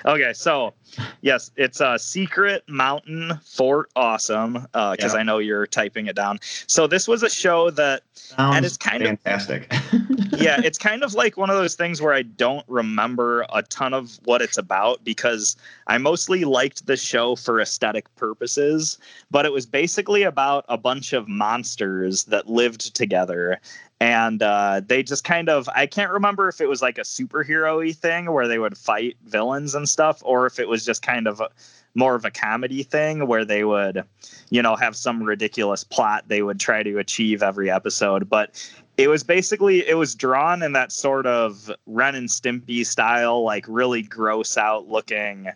Okay, 0.06 0.32
so 0.32 0.72
yes, 1.20 1.50
it's 1.56 1.78
a 1.78 1.98
Secret 1.98 2.64
Mountain 2.66 3.38
Fort 3.44 3.90
Awesome 3.96 4.54
because 4.72 5.12
Yeah. 5.12 5.20
I 5.20 5.22
know 5.22 5.36
you're 5.38 5.66
typing 5.66 6.06
it 6.06 6.16
down. 6.16 6.38
So 6.66 6.86
this 6.86 7.06
was 7.06 7.22
a 7.22 7.28
show 7.28 7.68
that 7.72 8.02
Sounds 8.14 8.64
it's 8.64 8.76
kind 8.78 9.02
of- 9.02 9.08
fantastic. 9.08 9.70
yeah, 10.38 10.58
it's 10.64 10.78
kind 10.78 11.04
of 11.04 11.12
like 11.12 11.36
one 11.36 11.50
of 11.50 11.56
those 11.56 11.74
things 11.74 12.00
where 12.00 12.14
I 12.14 12.22
don't 12.22 12.64
remember 12.66 13.44
a 13.52 13.62
ton 13.62 13.92
of 13.92 14.18
what 14.24 14.40
it's 14.40 14.56
about 14.56 15.04
because 15.04 15.54
I 15.86 15.98
mostly 15.98 16.44
liked 16.44 16.86
the 16.86 16.96
show 16.96 17.36
for 17.36 17.60
aesthetic 17.60 18.14
purposes, 18.16 18.96
but 19.30 19.44
it 19.44 19.52
was 19.52 19.66
basically 19.66 20.22
about 20.22 20.64
a 20.70 20.78
bunch 20.78 21.12
of 21.12 21.28
monsters 21.28 22.24
that 22.24 22.48
lived 22.48 22.94
together. 22.94 23.53
And 24.00 24.42
uh, 24.42 24.82
they 24.86 25.02
just 25.02 25.24
kind 25.24 25.48
of, 25.48 25.68
I 25.74 25.86
can't 25.86 26.10
remember 26.10 26.48
if 26.48 26.60
it 26.60 26.68
was 26.68 26.82
like 26.82 26.98
a 26.98 27.02
superhero 27.02 27.78
y 27.78 27.92
thing 27.92 28.30
where 28.32 28.48
they 28.48 28.58
would 28.58 28.76
fight 28.76 29.16
villains 29.24 29.74
and 29.74 29.88
stuff, 29.88 30.20
or 30.24 30.46
if 30.46 30.58
it 30.58 30.68
was 30.68 30.84
just 30.84 31.02
kind 31.02 31.26
of 31.26 31.40
a, 31.40 31.48
more 31.94 32.14
of 32.14 32.24
a 32.24 32.30
comedy 32.30 32.82
thing 32.82 33.26
where 33.26 33.44
they 33.44 33.64
would, 33.64 34.04
you 34.50 34.60
know, 34.60 34.76
have 34.76 34.96
some 34.96 35.22
ridiculous 35.22 35.84
plot 35.84 36.24
they 36.26 36.42
would 36.42 36.58
try 36.60 36.82
to 36.82 36.98
achieve 36.98 37.42
every 37.42 37.70
episode. 37.70 38.28
But 38.28 38.50
it 38.96 39.08
was 39.08 39.22
basically 39.22 39.86
it 39.86 39.94
was 39.94 40.14
drawn 40.14 40.62
in 40.62 40.72
that 40.72 40.92
sort 40.92 41.26
of 41.26 41.70
Ren 41.86 42.14
and 42.14 42.28
Stimpy 42.28 42.84
style, 42.84 43.42
like 43.42 43.64
really 43.68 44.02
gross 44.02 44.56
out 44.58 44.88
looking, 44.88 45.50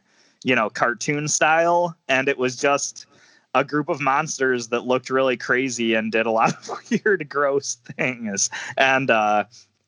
you 0.44 0.54
know, 0.54 0.70
cartoon 0.70 1.28
style, 1.28 1.96
and 2.08 2.28
it 2.28 2.38
was 2.38 2.56
just 2.56 3.06
a 3.58 3.64
group 3.64 3.88
of 3.88 4.00
monsters 4.00 4.68
that 4.68 4.86
looked 4.86 5.10
really 5.10 5.36
crazy 5.36 5.94
and 5.94 6.12
did 6.12 6.26
a 6.26 6.30
lot 6.30 6.54
of 6.68 6.80
weird, 6.90 7.28
gross 7.28 7.74
things. 7.96 8.48
And 8.76 9.10
uh, 9.10 9.44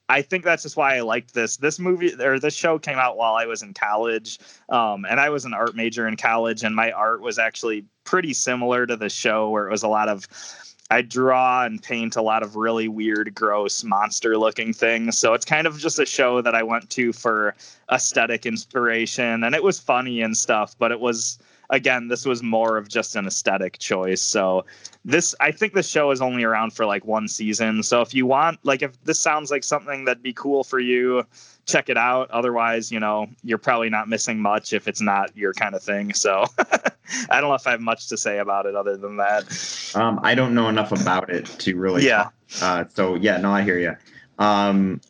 I 0.08 0.22
think 0.22 0.42
that's 0.42 0.64
just 0.64 0.76
why 0.76 0.96
I 0.96 1.00
liked 1.02 1.34
this. 1.34 1.56
This 1.56 1.78
movie 1.78 2.12
or 2.20 2.40
this 2.40 2.54
show 2.54 2.80
came 2.80 2.98
out 2.98 3.16
while 3.16 3.34
I 3.34 3.46
was 3.46 3.62
in 3.62 3.72
college, 3.74 4.40
um, 4.68 5.06
and 5.08 5.20
I 5.20 5.28
was 5.30 5.44
an 5.44 5.54
art 5.54 5.76
major 5.76 6.08
in 6.08 6.16
college, 6.16 6.64
and 6.64 6.74
my 6.74 6.90
art 6.90 7.20
was 7.20 7.38
actually 7.38 7.84
pretty 8.02 8.34
similar 8.34 8.86
to 8.86 8.96
the 8.96 9.08
show, 9.08 9.50
where 9.50 9.68
it 9.68 9.70
was 9.70 9.84
a 9.84 9.88
lot 9.88 10.08
of 10.08 10.26
I 10.92 11.02
draw 11.02 11.64
and 11.64 11.80
paint 11.80 12.16
a 12.16 12.22
lot 12.22 12.42
of 12.42 12.56
really 12.56 12.88
weird, 12.88 13.32
gross, 13.32 13.84
monster 13.84 14.36
looking 14.36 14.72
things. 14.72 15.16
So 15.16 15.34
it's 15.34 15.44
kind 15.44 15.68
of 15.68 15.78
just 15.78 16.00
a 16.00 16.06
show 16.06 16.42
that 16.42 16.56
I 16.56 16.64
went 16.64 16.90
to 16.90 17.12
for 17.12 17.54
aesthetic 17.92 18.44
inspiration. 18.44 19.44
And 19.44 19.54
it 19.54 19.62
was 19.62 19.78
funny 19.78 20.20
and 20.20 20.36
stuff, 20.36 20.74
but 20.80 20.90
it 20.90 20.98
was, 20.98 21.38
again, 21.70 22.08
this 22.08 22.26
was 22.26 22.42
more 22.42 22.76
of 22.76 22.88
just 22.88 23.16
an 23.16 23.26
aesthetic 23.26 23.78
choice. 23.78 24.20
So 24.20 24.64
this, 25.04 25.34
I 25.40 25.50
think 25.50 25.72
the 25.72 25.82
show 25.82 26.10
is 26.10 26.20
only 26.20 26.44
around 26.44 26.72
for 26.72 26.84
like 26.84 27.04
one 27.04 27.28
season. 27.28 27.82
So 27.82 28.00
if 28.00 28.12
you 28.12 28.26
want, 28.26 28.58
like, 28.64 28.82
if 28.82 29.02
this 29.04 29.18
sounds 29.18 29.50
like 29.50 29.64
something 29.64 30.04
that'd 30.04 30.22
be 30.22 30.32
cool 30.32 30.64
for 30.64 30.78
you, 30.78 31.24
check 31.66 31.88
it 31.88 31.96
out. 31.96 32.30
Otherwise, 32.30 32.90
you 32.90 33.00
know, 33.00 33.28
you're 33.42 33.58
probably 33.58 33.88
not 33.88 34.08
missing 34.08 34.40
much 34.40 34.72
if 34.72 34.88
it's 34.88 35.00
not 35.00 35.34
your 35.36 35.54
kind 35.54 35.74
of 35.74 35.82
thing. 35.82 36.12
So 36.12 36.44
I 37.30 37.40
don't 37.40 37.48
know 37.48 37.54
if 37.54 37.66
I 37.66 37.70
have 37.72 37.80
much 37.80 38.08
to 38.08 38.16
say 38.16 38.38
about 38.38 38.66
it 38.66 38.74
other 38.74 38.96
than 38.96 39.16
that. 39.16 39.92
um, 39.94 40.20
I 40.22 40.34
don't 40.34 40.54
know 40.54 40.68
enough 40.68 40.92
about 40.92 41.30
it 41.30 41.46
to 41.60 41.76
really. 41.76 42.06
Yeah. 42.06 42.28
Uh, 42.60 42.84
so 42.92 43.14
yeah, 43.14 43.36
no, 43.38 43.52
I 43.52 43.62
hear 43.62 43.78
you. 43.78 43.96
Um, 44.38 45.00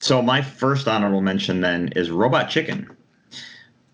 so 0.00 0.20
my 0.20 0.42
first 0.42 0.88
honorable 0.88 1.20
mention 1.20 1.60
then 1.60 1.88
is 1.94 2.10
Robot 2.10 2.50
Chicken. 2.50 2.90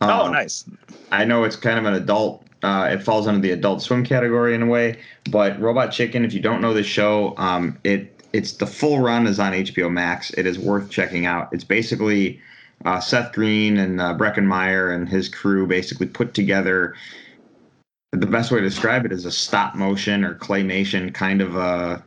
Oh, 0.01 0.27
Um, 0.27 0.33
nice. 0.33 0.65
I 1.11 1.25
know 1.25 1.45
it's 1.45 1.57
kind 1.57 1.79
of 1.79 1.85
an 1.85 1.95
adult. 1.95 2.45
Uh, 2.63 2.89
it 2.93 3.03
falls 3.03 3.27
under 3.27 3.41
the 3.41 3.53
adult 3.53 3.83
swim 3.83 4.05
category 4.05 4.55
in 4.55 4.63
a 4.63 4.67
way, 4.67 4.99
but 5.31 5.59
Robot 5.61 5.93
Chicken. 5.93 6.25
If 6.25 6.33
you 6.35 6.41
don't 6.41 6.61
know 6.61 6.75
the 6.75 6.83
show, 6.83 7.35
um, 7.37 7.79
it 7.85 8.15
it's 8.33 8.53
the 8.53 8.67
full 8.67 9.01
run 9.01 9.27
is 9.27 9.39
on 9.39 9.53
HBO 9.53 9.91
Max. 9.91 10.31
It 10.31 10.47
is 10.47 10.59
worth 10.59 10.91
checking 10.91 11.25
out. 11.27 11.49
It's 11.53 11.65
basically 11.65 12.41
uh, 12.85 13.01
Seth 13.01 13.33
Green 13.33 13.79
and 13.79 14.01
uh, 14.01 14.15
Breckin 14.15 14.45
Meyer 14.45 14.91
and 14.91 15.09
his 15.09 15.29
crew 15.29 15.67
basically 15.67 16.07
put 16.07 16.35
together. 16.35 16.95
The 18.13 18.27
best 18.27 18.51
way 18.51 18.59
to 18.61 18.65
describe 18.65 19.05
it 19.05 19.13
is 19.13 19.25
a 19.25 19.33
stop 19.33 19.75
motion 19.75 20.25
or 20.25 20.35
claymation 20.35 21.13
kind 21.13 21.41
of 21.41 21.57
uh, 21.57 21.99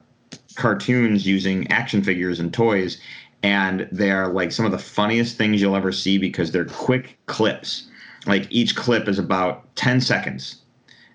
cartoons 0.56 1.26
using 1.26 1.68
action 1.72 2.04
figures 2.04 2.40
and 2.40 2.54
toys, 2.54 3.00
and 3.44 3.88
they 3.92 4.12
are 4.12 4.32
like 4.32 4.52
some 4.52 4.66
of 4.66 4.72
the 4.72 4.80
funniest 4.80 5.38
things 5.38 5.62
you'll 5.62 5.76
ever 5.76 5.92
see 5.92 6.18
because 6.18 6.52
they're 6.52 6.66
quick 6.66 7.18
clips. 7.26 7.88
Like 8.28 8.48
each 8.50 8.76
clip 8.76 9.08
is 9.08 9.18
about 9.18 9.76
10 9.76 10.02
seconds 10.02 10.62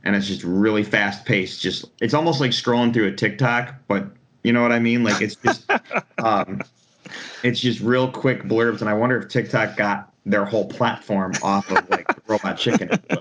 and 0.06 0.14
it's 0.14 0.26
just 0.26 0.42
really 0.44 0.84
fast 0.84 1.24
paced 1.24 1.60
just 1.60 1.84
it's 2.00 2.14
almost 2.14 2.40
like 2.40 2.52
scrolling 2.52 2.94
through 2.94 3.08
a 3.08 3.12
tiktok 3.12 3.74
but 3.88 4.06
you 4.44 4.52
know 4.52 4.62
what 4.62 4.70
i 4.70 4.78
mean? 4.78 5.02
Like 5.02 5.20
it's 5.20 5.34
just 5.36 5.70
um 6.18 6.62
it's 7.42 7.60
just 7.60 7.80
real 7.80 8.10
quick 8.10 8.44
blurbs 8.44 8.80
and 8.80 8.88
i 8.88 8.94
wonder 8.94 9.18
if 9.18 9.28
tiktok 9.28 9.76
got 9.76 10.12
their 10.26 10.44
whole 10.44 10.66
platform 10.66 11.32
off 11.42 11.70
of 11.70 11.88
like 11.88 12.10
robot 12.28 12.58
chicken. 12.58 12.90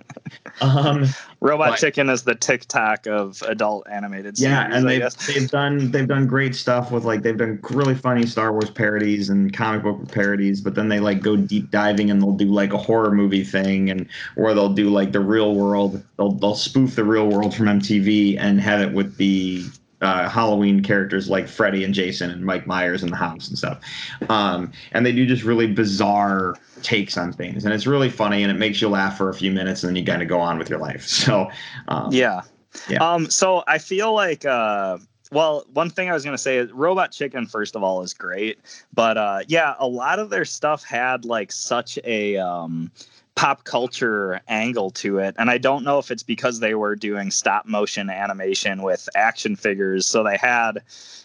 Um 0.61 1.05
Robot 1.45 1.77
Chicken 1.77 2.09
is 2.09 2.23
the 2.23 2.35
TikTok 2.35 3.07
of 3.07 3.41
adult 3.43 3.87
animated 3.89 4.37
series. 4.37 4.51
yeah 4.51 4.65
and 4.65 4.87
I 4.87 4.91
they've, 4.91 4.99
guess. 4.99 5.27
they've 5.27 5.49
done 5.49 5.91
they've 5.91 6.07
done 6.07 6.27
great 6.27 6.55
stuff 6.55 6.91
with 6.91 7.05
like 7.05 7.21
they've 7.21 7.37
done 7.37 7.59
really 7.69 7.95
funny 7.95 8.25
star 8.25 8.51
wars 8.51 8.69
parodies 8.69 9.29
and 9.29 9.55
comic 9.55 9.83
book 9.83 10.11
parodies 10.11 10.61
but 10.61 10.75
then 10.75 10.89
they 10.89 10.99
like 10.99 11.21
go 11.21 11.35
deep 11.35 11.71
diving 11.71 12.09
and 12.09 12.21
they'll 12.21 12.31
do 12.31 12.45
like 12.45 12.73
a 12.73 12.77
horror 12.77 13.11
movie 13.11 13.43
thing 13.43 13.89
and 13.89 14.07
or 14.35 14.53
they'll 14.53 14.73
do 14.73 14.89
like 14.89 15.11
the 15.11 15.19
real 15.19 15.53
world 15.53 16.03
they'll 16.17 16.31
they'll 16.31 16.55
spoof 16.55 16.95
the 16.95 17.03
real 17.03 17.27
world 17.27 17.55
from 17.55 17.67
mtv 17.67 18.37
and 18.39 18.59
have 18.59 18.81
it 18.81 18.91
with 18.93 19.17
the 19.17 19.63
uh, 20.05 20.29
Halloween 20.29 20.83
characters 20.83 21.29
like 21.29 21.47
Freddy 21.47 21.83
and 21.83 21.93
Jason 21.93 22.29
and 22.29 22.45
Mike 22.45 22.67
Myers 22.67 23.03
in 23.03 23.09
the 23.09 23.15
house 23.15 23.47
and 23.47 23.57
stuff. 23.57 23.81
Um, 24.29 24.71
and 24.91 25.05
they 25.05 25.11
do 25.11 25.25
just 25.25 25.43
really 25.43 25.67
bizarre 25.67 26.55
takes 26.83 27.17
on 27.17 27.33
things. 27.33 27.65
And 27.65 27.73
it's 27.73 27.87
really 27.87 28.09
funny 28.09 28.43
and 28.43 28.51
it 28.51 28.55
makes 28.55 28.81
you 28.81 28.89
laugh 28.89 29.17
for 29.17 29.29
a 29.29 29.33
few 29.33 29.51
minutes 29.51 29.83
and 29.83 29.89
then 29.89 29.95
you 29.95 30.05
kind 30.05 30.21
of 30.21 30.27
go 30.27 30.39
on 30.39 30.59
with 30.59 30.69
your 30.69 30.79
life. 30.79 31.05
So, 31.25 31.49
um, 31.87 32.11
Yeah. 32.11 32.41
Yeah. 32.87 32.97
Um. 33.01 33.29
So 33.29 33.63
I 33.67 33.79
feel 33.79 34.13
like. 34.13 34.45
Uh. 34.45 34.99
Well, 35.31 35.65
one 35.73 35.89
thing 35.89 36.09
I 36.09 36.13
was 36.13 36.23
gonna 36.23 36.37
say 36.37 36.57
is 36.57 36.71
Robot 36.71 37.11
Chicken. 37.11 37.47
First 37.47 37.75
of 37.75 37.83
all, 37.83 38.03
is 38.03 38.13
great, 38.13 38.59
but 38.93 39.17
uh, 39.17 39.39
yeah, 39.47 39.73
a 39.79 39.87
lot 39.87 40.19
of 40.19 40.29
their 40.29 40.45
stuff 40.45 40.83
had 40.83 41.25
like 41.25 41.51
such 41.51 41.97
a 42.03 42.37
um, 42.37 42.91
pop 43.35 43.65
culture 43.65 44.41
angle 44.47 44.91
to 44.91 45.19
it, 45.19 45.35
and 45.37 45.49
I 45.49 45.57
don't 45.57 45.83
know 45.83 45.99
if 45.99 46.09
it's 46.11 46.23
because 46.23 46.59
they 46.59 46.75
were 46.75 46.95
doing 46.95 47.31
stop 47.31 47.65
motion 47.65 48.09
animation 48.09 48.81
with 48.81 49.09
action 49.15 49.55
figures, 49.55 50.05
so 50.05 50.23
they 50.23 50.37
had, 50.37 50.81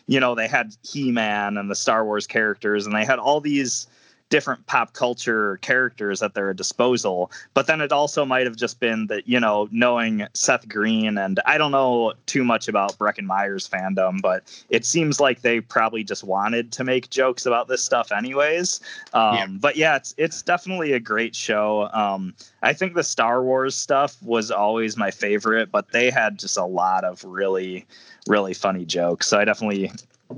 you 0.06 0.20
know, 0.20 0.34
they 0.34 0.48
had 0.48 0.74
He 0.82 1.12
Man 1.12 1.56
and 1.56 1.70
the 1.70 1.76
Star 1.76 2.04
Wars 2.04 2.26
characters, 2.26 2.86
and 2.86 2.94
they 2.94 3.04
had 3.04 3.18
all 3.18 3.40
these 3.40 3.86
different 4.31 4.64
pop 4.66 4.95
culture 4.95 5.59
characters 5.59 6.22
at 6.22 6.35
their 6.35 6.55
disposal. 6.55 7.31
But 7.53 7.66
then 7.66 7.81
it 7.81 7.93
also 7.93 8.24
might 8.24 8.47
have 8.47 8.57
just 8.57 8.81
been 8.81 9.09
that, 9.09 9.28
you 9.28 9.39
know, 9.39 9.68
knowing 9.70 10.26
Seth 10.35 10.68
Green 10.68 11.18
and 11.18 11.41
I 11.47 11.59
don't 11.59 11.72
know 11.72 12.14
too 12.26 12.45
much 12.45 12.68
about 12.68 12.97
Breckin 12.97 13.26
Meyer's 13.26 13.68
fandom, 13.68 14.22
but 14.22 14.45
it 14.70 14.87
seems 14.87 15.20
like 15.20 15.43
they 15.43 15.61
probably 15.61 16.05
just 16.05 16.24
wanted 16.24 16.72
to 16.72 16.85
make 16.85 17.11
jokes 17.11 17.45
about 17.45 17.68
this 17.68 17.85
stuff 17.85 18.12
anyways. 18.12 18.81
Um, 19.12 19.35
Yeah. 19.35 19.47
But 19.61 19.76
yeah, 19.76 19.97
it's 19.97 20.14
it's 20.16 20.43
definitely 20.43 20.93
a 20.93 21.01
great 21.01 21.35
show. 21.35 21.91
Um, 21.93 22.35
I 22.62 22.72
think 22.72 22.95
the 22.95 23.03
Star 23.03 23.43
Wars 23.43 23.74
stuff 23.74 24.16
was 24.22 24.51
always 24.51 24.97
my 24.97 25.11
favorite, 25.11 25.72
but 25.72 25.91
they 25.91 26.11
had 26.11 26.39
just 26.39 26.57
a 26.57 26.64
lot 26.64 27.05
of 27.05 27.24
really, 27.24 27.87
really 28.28 28.55
funny 28.55 28.85
jokes. 28.85 29.26
So 29.26 29.39
I 29.39 29.45
definitely, 29.45 29.91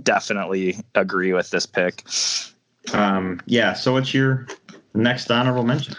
definitely 0.02 0.78
agree 0.94 1.32
with 1.34 1.50
this 1.50 1.66
pick. 1.66 2.04
Um, 2.92 3.40
yeah. 3.46 3.72
So 3.72 3.92
what's 3.92 4.12
your 4.12 4.46
next 4.94 5.30
honorable 5.30 5.64
mention? 5.64 5.94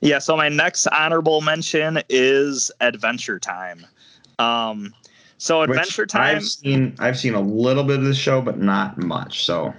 Yeah, 0.00 0.18
so 0.18 0.36
my 0.36 0.48
next 0.48 0.86
honorable 0.88 1.40
mention 1.40 2.00
is 2.08 2.70
Adventure 2.80 3.38
Time. 3.38 3.86
Um, 4.38 4.92
so 5.38 5.60
Which 5.60 5.70
Adventure 5.70 6.06
Time. 6.06 6.36
I've 6.36 6.44
seen. 6.44 6.94
I've 6.98 7.18
seen 7.18 7.34
a 7.34 7.40
little 7.40 7.84
bit 7.84 7.98
of 7.98 8.04
the 8.04 8.14
show, 8.14 8.40
but 8.40 8.58
not 8.58 8.98
much. 8.98 9.44
So 9.44 9.72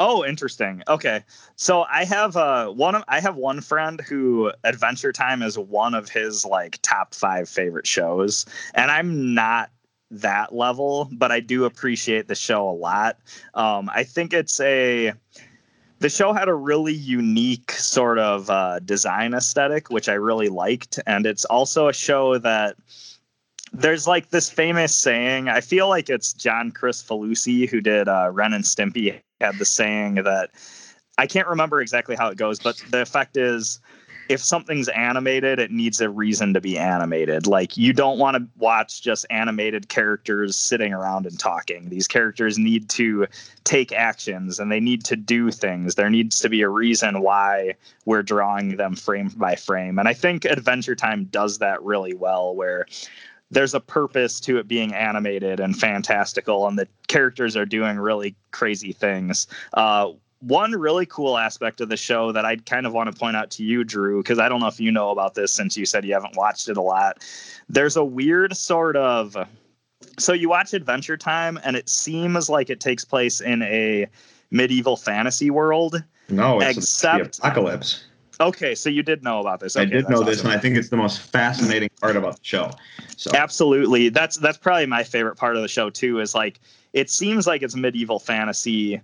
Oh, 0.00 0.24
interesting. 0.24 0.82
Okay, 0.86 1.24
so 1.56 1.84
I 1.90 2.04
have 2.04 2.36
uh 2.36 2.68
one. 2.68 2.94
Of, 2.94 3.04
I 3.08 3.20
have 3.20 3.36
one 3.36 3.60
friend 3.60 4.00
who 4.00 4.52
Adventure 4.62 5.12
Time 5.12 5.42
is 5.42 5.58
one 5.58 5.94
of 5.94 6.08
his 6.08 6.44
like 6.44 6.78
top 6.82 7.14
five 7.14 7.48
favorite 7.48 7.86
shows, 7.86 8.46
and 8.74 8.90
I'm 8.90 9.34
not 9.34 9.70
that 10.10 10.54
level, 10.54 11.08
but 11.12 11.32
I 11.32 11.40
do 11.40 11.64
appreciate 11.64 12.28
the 12.28 12.36
show 12.36 12.68
a 12.68 12.72
lot. 12.72 13.18
Um, 13.54 13.90
I 13.92 14.04
think 14.04 14.32
it's 14.32 14.60
a 14.60 15.14
the 16.00 16.08
show 16.08 16.32
had 16.32 16.48
a 16.48 16.54
really 16.54 16.92
unique 16.92 17.72
sort 17.72 18.18
of 18.18 18.48
uh, 18.50 18.78
design 18.80 19.34
aesthetic, 19.34 19.90
which 19.90 20.08
I 20.08 20.14
really 20.14 20.48
liked, 20.48 21.00
and 21.06 21.26
it's 21.26 21.44
also 21.46 21.88
a 21.88 21.92
show 21.92 22.38
that 22.38 22.76
there's 23.72 24.06
like 24.06 24.30
this 24.30 24.48
famous 24.48 24.94
saying. 24.94 25.48
I 25.48 25.60
feel 25.60 25.88
like 25.88 26.08
it's 26.08 26.32
John 26.32 26.72
Kricfalusi 26.72 27.68
who 27.68 27.80
did 27.80 28.08
uh, 28.08 28.30
Ren 28.32 28.52
and 28.52 28.64
Stimpy 28.64 29.20
had 29.40 29.58
the 29.58 29.64
saying 29.64 30.16
that 30.16 30.50
I 31.18 31.26
can't 31.26 31.48
remember 31.48 31.80
exactly 31.80 32.16
how 32.16 32.28
it 32.28 32.38
goes, 32.38 32.58
but 32.58 32.76
the 32.90 33.02
effect 33.02 33.36
is 33.36 33.80
if 34.28 34.42
something's 34.42 34.88
animated, 34.88 35.58
it 35.58 35.70
needs 35.70 36.00
a 36.00 36.10
reason 36.10 36.52
to 36.54 36.60
be 36.60 36.78
animated. 36.78 37.46
Like 37.46 37.76
you 37.76 37.92
don't 37.92 38.18
want 38.18 38.36
to 38.36 38.46
watch 38.58 39.02
just 39.02 39.24
animated 39.30 39.88
characters 39.88 40.54
sitting 40.54 40.92
around 40.92 41.26
and 41.26 41.38
talking. 41.38 41.88
These 41.88 42.06
characters 42.06 42.58
need 42.58 42.88
to 42.90 43.26
take 43.64 43.92
actions 43.92 44.60
and 44.60 44.70
they 44.70 44.80
need 44.80 45.04
to 45.06 45.16
do 45.16 45.50
things. 45.50 45.94
There 45.94 46.10
needs 46.10 46.40
to 46.40 46.48
be 46.48 46.62
a 46.62 46.68
reason 46.68 47.22
why 47.22 47.74
we're 48.04 48.22
drawing 48.22 48.76
them 48.76 48.96
frame 48.96 49.30
by 49.36 49.56
frame. 49.56 49.98
And 49.98 50.08
I 50.08 50.12
think 50.12 50.44
Adventure 50.44 50.94
Time 50.94 51.24
does 51.24 51.58
that 51.58 51.82
really 51.82 52.14
well 52.14 52.54
where 52.54 52.86
there's 53.50 53.72
a 53.72 53.80
purpose 53.80 54.40
to 54.40 54.58
it 54.58 54.68
being 54.68 54.92
animated 54.92 55.58
and 55.58 55.78
fantastical 55.78 56.68
and 56.68 56.78
the 56.78 56.86
characters 57.06 57.56
are 57.56 57.64
doing 57.64 57.98
really 57.98 58.36
crazy 58.50 58.92
things. 58.92 59.46
Uh, 59.72 60.10
one 60.40 60.72
really 60.72 61.06
cool 61.06 61.36
aspect 61.36 61.80
of 61.80 61.88
the 61.88 61.96
show 61.96 62.32
that 62.32 62.44
I'd 62.44 62.64
kind 62.66 62.86
of 62.86 62.92
want 62.92 63.12
to 63.12 63.18
point 63.18 63.36
out 63.36 63.50
to 63.52 63.64
you, 63.64 63.84
Drew, 63.84 64.22
because 64.22 64.38
I 64.38 64.48
don't 64.48 64.60
know 64.60 64.68
if 64.68 64.80
you 64.80 64.92
know 64.92 65.10
about 65.10 65.34
this 65.34 65.52
since 65.52 65.76
you 65.76 65.84
said 65.84 66.04
you 66.04 66.14
haven't 66.14 66.36
watched 66.36 66.68
it 66.68 66.76
a 66.76 66.82
lot. 66.82 67.24
There's 67.68 67.96
a 67.96 68.04
weird 68.04 68.56
sort 68.56 68.96
of 68.96 69.36
so 70.18 70.32
you 70.32 70.48
watch 70.48 70.74
Adventure 70.74 71.16
Time 71.16 71.58
and 71.64 71.76
it 71.76 71.88
seems 71.88 72.48
like 72.48 72.70
it 72.70 72.80
takes 72.80 73.04
place 73.04 73.40
in 73.40 73.62
a 73.62 74.06
medieval 74.50 74.96
fantasy 74.96 75.50
world. 75.50 76.02
No, 76.28 76.60
it's 76.60 76.78
Except- 76.78 77.40
the 77.40 77.48
apocalypse. 77.48 78.04
Okay, 78.40 78.76
so 78.76 78.88
you 78.88 79.02
did 79.02 79.24
know 79.24 79.40
about 79.40 79.58
this. 79.58 79.76
I 79.76 79.84
did 79.84 80.08
know 80.08 80.22
this, 80.22 80.38
awesome. 80.38 80.50
and 80.50 80.58
I 80.58 80.62
think 80.62 80.76
it's 80.76 80.90
the 80.90 80.96
most 80.96 81.18
fascinating 81.18 81.88
part 82.00 82.14
about 82.14 82.34
the 82.36 82.44
show. 82.44 82.70
So 83.16 83.32
Absolutely. 83.34 84.10
That's 84.10 84.36
that's 84.36 84.58
probably 84.58 84.86
my 84.86 85.02
favorite 85.02 85.34
part 85.34 85.56
of 85.56 85.62
the 85.62 85.68
show 85.68 85.90
too 85.90 86.20
is 86.20 86.36
like 86.36 86.60
it 86.92 87.10
seems 87.10 87.48
like 87.48 87.62
it's 87.62 87.74
medieval 87.74 88.20
fantasy, 88.20 89.00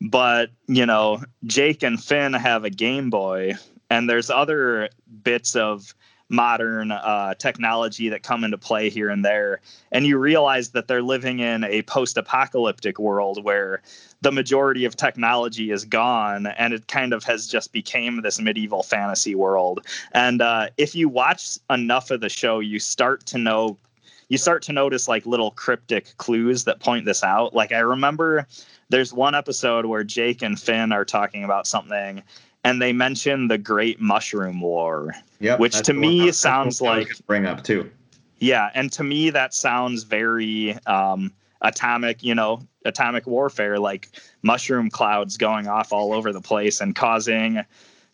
but 0.00 0.50
you 0.66 0.86
know, 0.86 1.22
Jake 1.44 1.82
and 1.82 2.02
Finn 2.02 2.32
have 2.32 2.64
a 2.64 2.70
Game 2.70 3.10
Boy 3.10 3.54
and 3.90 4.08
there's 4.08 4.30
other 4.30 4.88
bits 5.22 5.54
of 5.54 5.94
modern 6.28 6.90
uh, 6.90 7.34
technology 7.34 8.08
that 8.08 8.22
come 8.22 8.42
into 8.42 8.58
play 8.58 8.90
here 8.90 9.10
and 9.10 9.24
there. 9.24 9.60
And 9.92 10.06
you 10.06 10.18
realize 10.18 10.70
that 10.70 10.88
they're 10.88 11.02
living 11.02 11.38
in 11.38 11.62
a 11.64 11.82
post-apocalyptic 11.82 12.98
world 12.98 13.44
where 13.44 13.80
the 14.22 14.32
majority 14.32 14.84
of 14.84 14.96
technology 14.96 15.70
is 15.70 15.84
gone 15.84 16.46
and 16.46 16.74
it 16.74 16.88
kind 16.88 17.12
of 17.12 17.22
has 17.24 17.46
just 17.46 17.72
became 17.72 18.22
this 18.22 18.40
medieval 18.40 18.82
fantasy 18.82 19.36
world. 19.36 19.86
And 20.12 20.42
uh, 20.42 20.70
if 20.76 20.96
you 20.96 21.08
watch 21.08 21.58
enough 21.70 22.10
of 22.10 22.20
the 22.20 22.28
show 22.28 22.58
you 22.58 22.80
start 22.80 23.24
to 23.26 23.38
know 23.38 23.78
you 24.28 24.38
start 24.38 24.62
to 24.62 24.72
notice 24.72 25.08
like 25.08 25.24
little 25.26 25.50
cryptic 25.52 26.16
clues 26.16 26.64
that 26.64 26.80
point 26.80 27.04
this 27.04 27.22
out 27.22 27.54
like 27.54 27.72
i 27.72 27.78
remember 27.78 28.46
there's 28.88 29.12
one 29.12 29.34
episode 29.34 29.86
where 29.86 30.04
jake 30.04 30.42
and 30.42 30.60
finn 30.60 30.92
are 30.92 31.04
talking 31.04 31.44
about 31.44 31.66
something 31.66 32.22
and 32.64 32.82
they 32.82 32.92
mention 32.92 33.48
the 33.48 33.58
great 33.58 34.00
mushroom 34.00 34.60
war 34.60 35.12
Yep, 35.40 35.60
which 35.60 35.80
to 35.82 35.92
me 35.92 36.32
sounds 36.32 36.80
like- 36.80 37.10
bring 37.26 37.44
up 37.46 37.62
too. 37.62 37.90
yeah, 38.38 38.70
and 38.74 38.90
to 38.92 39.04
me 39.04 39.28
that 39.30 39.52
sounds 39.52 40.02
very 40.02 40.76
um, 40.86 41.30
atomic, 41.60 42.22
you 42.22 42.34
know, 42.34 42.62
atomic 42.86 43.26
warfare, 43.26 43.78
like 43.78 44.08
mushroom 44.42 44.88
clouds 44.88 45.36
going 45.36 45.66
off 45.68 45.92
all 45.92 46.14
over 46.14 46.32
the 46.32 46.40
place 46.40 46.80
and 46.80 46.94
causing 46.96 47.62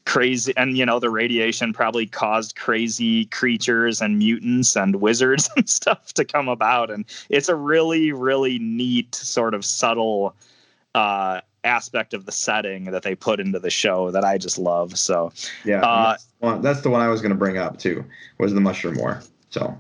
crazy 0.05 0.53
and 0.57 0.77
you 0.77 0.85
know 0.85 0.99
the 0.99 1.11
radiation 1.11 1.73
probably 1.73 2.07
caused 2.07 2.57
crazy 2.57 3.27
creatures 3.27 4.01
and 4.01 4.19
mutants 4.19 4.77
and 4.77 4.97
wizards 4.97 5.49
and 5.57 5.69
stuff 5.69 6.13
to 6.13 6.25
come 6.25 6.49
about 6.49 6.91
and 6.91 7.05
it's 7.29 7.49
a 7.49 7.55
really 7.55 8.13
really 8.13 8.59
neat 8.59 9.15
sort 9.15 9.55
of 9.55 9.65
subtle 9.65 10.35
uh 10.95 11.41
aspect 11.65 12.13
of 12.13 12.27
the 12.27 12.33
setting 12.33 12.85
that 12.85 13.03
they 13.03 13.15
put 13.15 13.39
into 13.39 13.59
the 13.59 13.71
show 13.71 14.11
that 14.11 14.25
I 14.25 14.37
just 14.39 14.59
love 14.59 14.99
so 14.99 15.33
Yeah, 15.65 15.81
Uh, 15.83 16.11
that's, 16.11 16.25
the 16.25 16.47
one, 16.47 16.63
that's 16.63 16.81
the 16.81 16.91
one 16.91 17.01
I 17.01 17.09
was 17.09 17.21
going 17.21 17.31
to 17.31 17.39
bring 17.39 17.57
up 17.57 17.79
too. 17.79 18.05
Was 18.39 18.53
the 18.53 18.61
mushroom 18.61 18.97
war? 18.97 19.23
So 19.51 19.79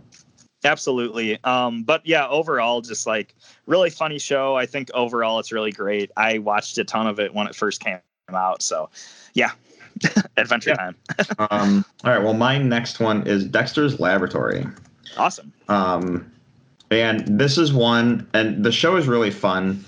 Absolutely. 0.64 1.42
Um, 1.42 1.82
but 1.82 2.06
yeah, 2.06 2.28
overall, 2.28 2.80
just 2.80 3.06
like 3.06 3.34
really 3.66 3.90
funny 3.90 4.18
show. 4.18 4.54
I 4.54 4.66
think 4.66 4.90
overall 4.94 5.40
it's 5.40 5.50
really 5.50 5.72
great. 5.72 6.10
I 6.16 6.38
watched 6.38 6.78
a 6.78 6.84
ton 6.84 7.06
of 7.06 7.18
it 7.18 7.34
when 7.34 7.48
it 7.48 7.54
first 7.56 7.80
came 7.80 7.98
out. 8.32 8.62
So 8.62 8.88
yeah, 9.34 9.50
Adventure 10.36 10.70
Yeah. 10.70 10.76
Time. 10.76 10.96
um, 11.50 11.84
all 12.04 12.12
right. 12.12 12.22
Well, 12.22 12.34
my 12.34 12.58
next 12.58 13.00
one 13.00 13.26
is 13.26 13.44
Dexter's 13.44 14.00
Laboratory. 14.00 14.66
Awesome. 15.16 15.52
Um, 15.68 16.30
and 16.90 17.26
this 17.26 17.58
is 17.58 17.72
one, 17.72 18.28
and 18.34 18.64
the 18.64 18.72
show 18.72 18.96
is 18.96 19.08
really 19.08 19.30
fun. 19.30 19.84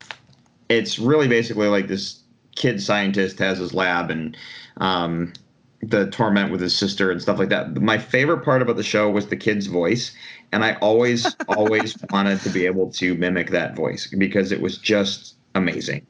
It's 0.69 0.99
really 0.99 1.29
basically 1.29 1.69
like 1.69 1.89
this 1.89 2.21
kid 2.57 2.83
scientist 2.83 3.39
has 3.39 3.59
his 3.59 3.75
lab 3.75 4.11
and 4.11 4.37
um, 4.79 5.33
the 5.83 6.11
torment 6.11 6.51
with 6.51 6.61
his 6.61 6.77
sister 6.77 7.11
and 7.11 7.21
stuff 7.21 7.39
like 7.39 7.51
that. 7.51 7.81
My 7.81 7.99
favorite 7.99 8.45
part 8.45 8.63
about 8.63 8.77
the 8.77 8.83
show 8.83 9.11
was 9.11 9.27
the 9.27 9.37
kid's 9.37 9.67
voice, 9.67 10.15
and 10.53 10.65
I 10.65 10.75
always, 10.75 11.37
always 11.49 11.97
wanted 12.11 12.41
to 12.41 12.51
be 12.51 12.67
able 12.67 12.91
to 12.93 13.15
mimic 13.15 13.51
that 13.51 13.77
voice 13.77 14.07
because 14.07 14.53
it 14.53 14.61
was 14.61 14.79
just 14.79 15.35
amazing. 15.55 16.07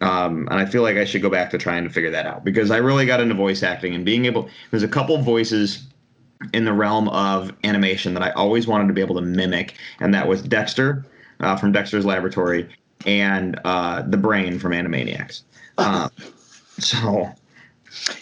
Um, 0.00 0.48
and 0.50 0.58
I 0.58 0.64
feel 0.64 0.82
like 0.82 0.96
I 0.96 1.04
should 1.04 1.22
go 1.22 1.28
back 1.28 1.50
to 1.50 1.58
trying 1.58 1.84
to 1.84 1.90
figure 1.90 2.10
that 2.10 2.26
out 2.26 2.44
because 2.44 2.70
I 2.70 2.78
really 2.78 3.04
got 3.04 3.20
into 3.20 3.34
voice 3.34 3.62
acting 3.62 3.94
and 3.94 4.04
being 4.04 4.24
able. 4.24 4.48
There's 4.70 4.82
a 4.82 4.88
couple 4.88 5.18
voices 5.18 5.86
in 6.54 6.64
the 6.64 6.72
realm 6.72 7.08
of 7.10 7.52
animation 7.64 8.14
that 8.14 8.22
I 8.22 8.30
always 8.30 8.66
wanted 8.66 8.88
to 8.88 8.94
be 8.94 9.02
able 9.02 9.14
to 9.16 9.20
mimic, 9.20 9.74
and 10.00 10.14
that 10.14 10.26
was 10.26 10.42
Dexter 10.42 11.04
uh, 11.40 11.56
from 11.56 11.72
Dexter's 11.72 12.06
Laboratory 12.06 12.68
and 13.06 13.58
uh, 13.64 14.02
the 14.02 14.16
Brain 14.16 14.58
from 14.58 14.72
Animaniacs. 14.72 15.42
Um, 15.78 16.10
so 16.78 17.30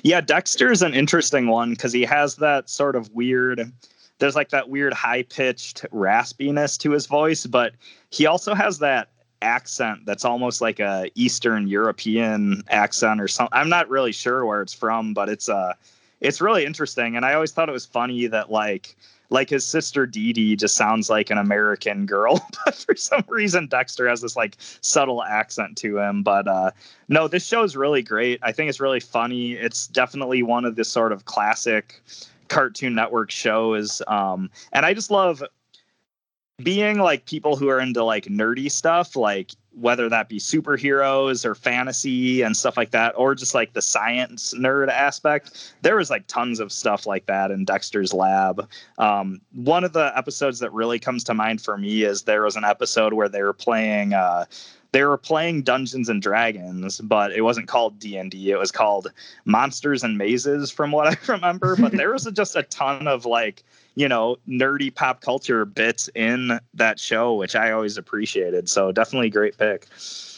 Yeah, 0.02 0.20
Dexter's 0.20 0.82
an 0.82 0.94
interesting 0.94 1.46
one 1.46 1.70
because 1.70 1.92
he 1.92 2.02
has 2.02 2.36
that 2.36 2.68
sort 2.68 2.96
of 2.96 3.12
weird. 3.14 3.72
There's 4.18 4.34
like 4.34 4.50
that 4.50 4.68
weird 4.68 4.92
high 4.92 5.22
pitched 5.22 5.84
raspiness 5.92 6.78
to 6.78 6.90
his 6.90 7.06
voice, 7.06 7.46
but 7.46 7.74
he 8.10 8.26
also 8.26 8.54
has 8.54 8.78
that 8.80 9.10
accent 9.42 10.04
that's 10.06 10.24
almost 10.24 10.60
like 10.60 10.80
a 10.80 11.10
Eastern 11.14 11.68
European 11.68 12.62
accent 12.68 13.20
or 13.20 13.28
something. 13.28 13.56
I'm 13.56 13.68
not 13.68 13.88
really 13.88 14.12
sure 14.12 14.44
where 14.44 14.62
it's 14.62 14.74
from, 14.74 15.14
but 15.14 15.28
it's 15.28 15.48
uh 15.48 15.74
it's 16.20 16.40
really 16.40 16.64
interesting. 16.64 17.16
And 17.16 17.24
I 17.24 17.34
always 17.34 17.52
thought 17.52 17.68
it 17.68 17.72
was 17.72 17.86
funny 17.86 18.26
that 18.26 18.50
like 18.50 18.96
like 19.30 19.50
his 19.50 19.64
sister 19.64 20.06
Dee 20.06 20.32
Dee 20.32 20.56
just 20.56 20.74
sounds 20.74 21.10
like 21.10 21.30
an 21.30 21.38
American 21.38 22.06
girl, 22.06 22.40
but 22.64 22.74
for 22.74 22.96
some 22.96 23.24
reason 23.28 23.66
Dexter 23.66 24.08
has 24.08 24.20
this 24.20 24.36
like 24.36 24.56
subtle 24.58 25.22
accent 25.22 25.76
to 25.78 25.98
him. 25.98 26.22
But 26.22 26.48
uh 26.48 26.70
no, 27.08 27.28
this 27.28 27.46
show 27.46 27.62
is 27.62 27.76
really 27.76 28.02
great. 28.02 28.40
I 28.42 28.52
think 28.52 28.68
it's 28.68 28.80
really 28.80 29.00
funny. 29.00 29.52
It's 29.52 29.86
definitely 29.86 30.42
one 30.42 30.64
of 30.64 30.76
the 30.76 30.84
sort 30.84 31.12
of 31.12 31.24
classic 31.26 32.02
Cartoon 32.48 32.94
Network 32.94 33.30
shows. 33.30 34.02
Um, 34.08 34.50
and 34.72 34.84
I 34.84 34.94
just 34.94 35.10
love 35.10 35.42
being 36.62 36.98
like 36.98 37.24
people 37.24 37.56
who 37.56 37.68
are 37.68 37.80
into 37.80 38.02
like 38.02 38.24
nerdy 38.24 38.70
stuff, 38.70 39.14
like 39.14 39.52
whether 39.80 40.08
that 40.08 40.28
be 40.28 40.38
superheroes 40.38 41.44
or 41.44 41.54
fantasy 41.54 42.42
and 42.42 42.56
stuff 42.56 42.76
like 42.76 42.90
that, 42.90 43.14
or 43.16 43.34
just 43.34 43.54
like 43.54 43.74
the 43.74 43.82
science 43.82 44.52
nerd 44.54 44.88
aspect. 44.88 45.72
There 45.82 45.96
was 45.96 46.10
like 46.10 46.26
tons 46.26 46.58
of 46.58 46.72
stuff 46.72 47.06
like 47.06 47.26
that 47.26 47.52
in 47.52 47.64
Dexter's 47.64 48.12
Lab. 48.12 48.68
Um, 48.98 49.40
one 49.54 49.84
of 49.84 49.92
the 49.92 50.10
episodes 50.16 50.58
that 50.58 50.72
really 50.72 50.98
comes 50.98 51.22
to 51.24 51.34
mind 51.34 51.62
for 51.62 51.78
me 51.78 52.02
is 52.02 52.22
there 52.22 52.42
was 52.42 52.56
an 52.56 52.64
episode 52.64 53.12
where 53.12 53.28
they 53.28 53.42
were 53.42 53.52
playing. 53.52 54.14
Uh, 54.14 54.46
they 54.92 55.04
were 55.04 55.18
playing 55.18 55.62
Dungeons 55.62 56.08
and 56.08 56.22
Dragons, 56.22 57.00
but 57.00 57.32
it 57.32 57.42
wasn't 57.42 57.68
called 57.68 57.98
D 57.98 58.16
and 58.16 58.30
D. 58.30 58.50
It 58.50 58.58
was 58.58 58.72
called 58.72 59.12
Monsters 59.44 60.02
and 60.02 60.16
Mazes, 60.16 60.70
from 60.70 60.92
what 60.92 61.08
I 61.28 61.32
remember. 61.32 61.76
But 61.76 61.92
there 61.92 62.12
was 62.12 62.24
just 62.32 62.56
a 62.56 62.62
ton 62.64 63.06
of 63.06 63.24
like 63.26 63.62
you 63.94 64.08
know 64.08 64.36
nerdy 64.48 64.94
pop 64.94 65.20
culture 65.20 65.64
bits 65.64 66.08
in 66.14 66.58
that 66.74 66.98
show, 66.98 67.34
which 67.34 67.54
I 67.54 67.70
always 67.70 67.96
appreciated. 67.96 68.68
So 68.68 68.92
definitely 68.92 69.30
great 69.30 69.58
pick. 69.58 69.86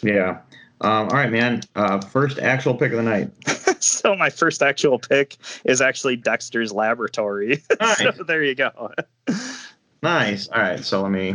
yeah. 0.03 0.41
Um, 0.83 1.09
all 1.09 1.17
right, 1.17 1.31
man. 1.31 1.61
Uh, 1.77 2.01
first 2.01 2.39
actual 2.39 2.75
pick 2.75 2.93
of 2.93 2.97
the 2.97 3.03
night. 3.03 3.31
so 3.83 4.17
my 4.17 4.31
first 4.31 4.63
actual 4.63 4.99
pick 4.99 5.37
is 5.65 5.83
actually 5.83 6.17
Dexter's 6.17 6.73
Laboratory. 6.73 7.63
so 7.97 8.13
there 8.27 8.43
you 8.43 8.55
go. 8.55 8.91
Nice. 10.03 10.49
All 10.49 10.63
right. 10.63 10.83
So 10.83 11.03
let 11.03 11.11
me. 11.11 11.35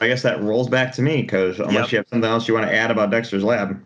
I 0.00 0.08
guess 0.08 0.22
that 0.22 0.42
rolls 0.42 0.68
back 0.68 0.92
to 0.94 1.02
me 1.02 1.22
because 1.22 1.58
unless 1.60 1.74
Yep. 1.74 1.92
you 1.92 1.98
have 1.98 2.08
something 2.08 2.30
else 2.30 2.48
you 2.48 2.54
want 2.54 2.66
to 2.66 2.74
add 2.74 2.90
about 2.90 3.10
Dexter's 3.10 3.44
Lab. 3.44 3.78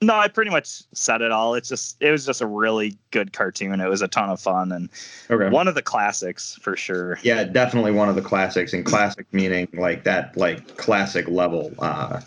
No, 0.00 0.14
I 0.14 0.28
pretty 0.28 0.50
much 0.50 0.82
said 0.92 1.22
it 1.22 1.32
all. 1.32 1.54
It's 1.54 1.68
just 1.68 1.96
it 2.00 2.10
was 2.10 2.24
just 2.24 2.40
a 2.40 2.46
really 2.46 2.96
good 3.10 3.32
cartoon. 3.32 3.80
It 3.80 3.88
was 3.88 4.00
a 4.00 4.08
ton 4.08 4.30
of 4.30 4.40
fun 4.40 4.70
and 4.72 4.88
Okay. 5.30 5.48
one 5.50 5.66
of 5.68 5.74
the 5.74 5.82
classics 5.82 6.56
for 6.62 6.76
sure. 6.76 7.18
Yeah, 7.22 7.44
definitely 7.44 7.90
one 7.92 8.08
of 8.08 8.14
the 8.14 8.22
classics, 8.22 8.72
and 8.72 8.84
classic 8.86 9.26
meaning 9.32 9.68
like 9.74 10.04
that, 10.04 10.36
like 10.36 10.76
classic 10.76 11.28
level 11.28 11.72
uh, 11.80 12.20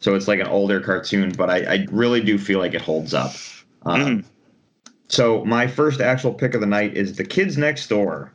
so 0.00 0.14
it's 0.14 0.28
like 0.28 0.38
an 0.38 0.46
older 0.48 0.80
cartoon, 0.80 1.32
but 1.32 1.48
I, 1.48 1.64
I 1.64 1.86
really 1.90 2.20
do 2.20 2.36
feel 2.38 2.58
like 2.58 2.74
it 2.74 2.82
holds 2.82 3.14
up. 3.14 3.32
Um, 3.86 4.00
Mhm. 4.00 4.24
So 5.08 5.44
my 5.46 5.66
first 5.66 6.00
actual 6.02 6.32
pick 6.34 6.54
of 6.54 6.60
the 6.60 6.66
night 6.66 6.94
is 6.96 7.16
The 7.16 7.24
Kids 7.24 7.56
Next 7.56 7.88
Door. 7.88 8.32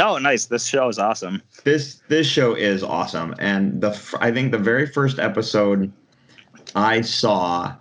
Oh, 0.00 0.18
nice. 0.18 0.46
This 0.46 0.66
show 0.66 0.88
is 0.88 0.98
awesome. 0.98 1.42
This 1.64 2.02
this 2.08 2.26
show 2.26 2.54
is 2.54 2.82
awesome, 2.82 3.34
and 3.38 3.80
the 3.80 3.98
I 4.20 4.30
think 4.30 4.52
the 4.52 4.58
very 4.58 4.86
first 4.86 5.18
episode 5.18 5.90
I 6.74 7.00
saw 7.00 7.74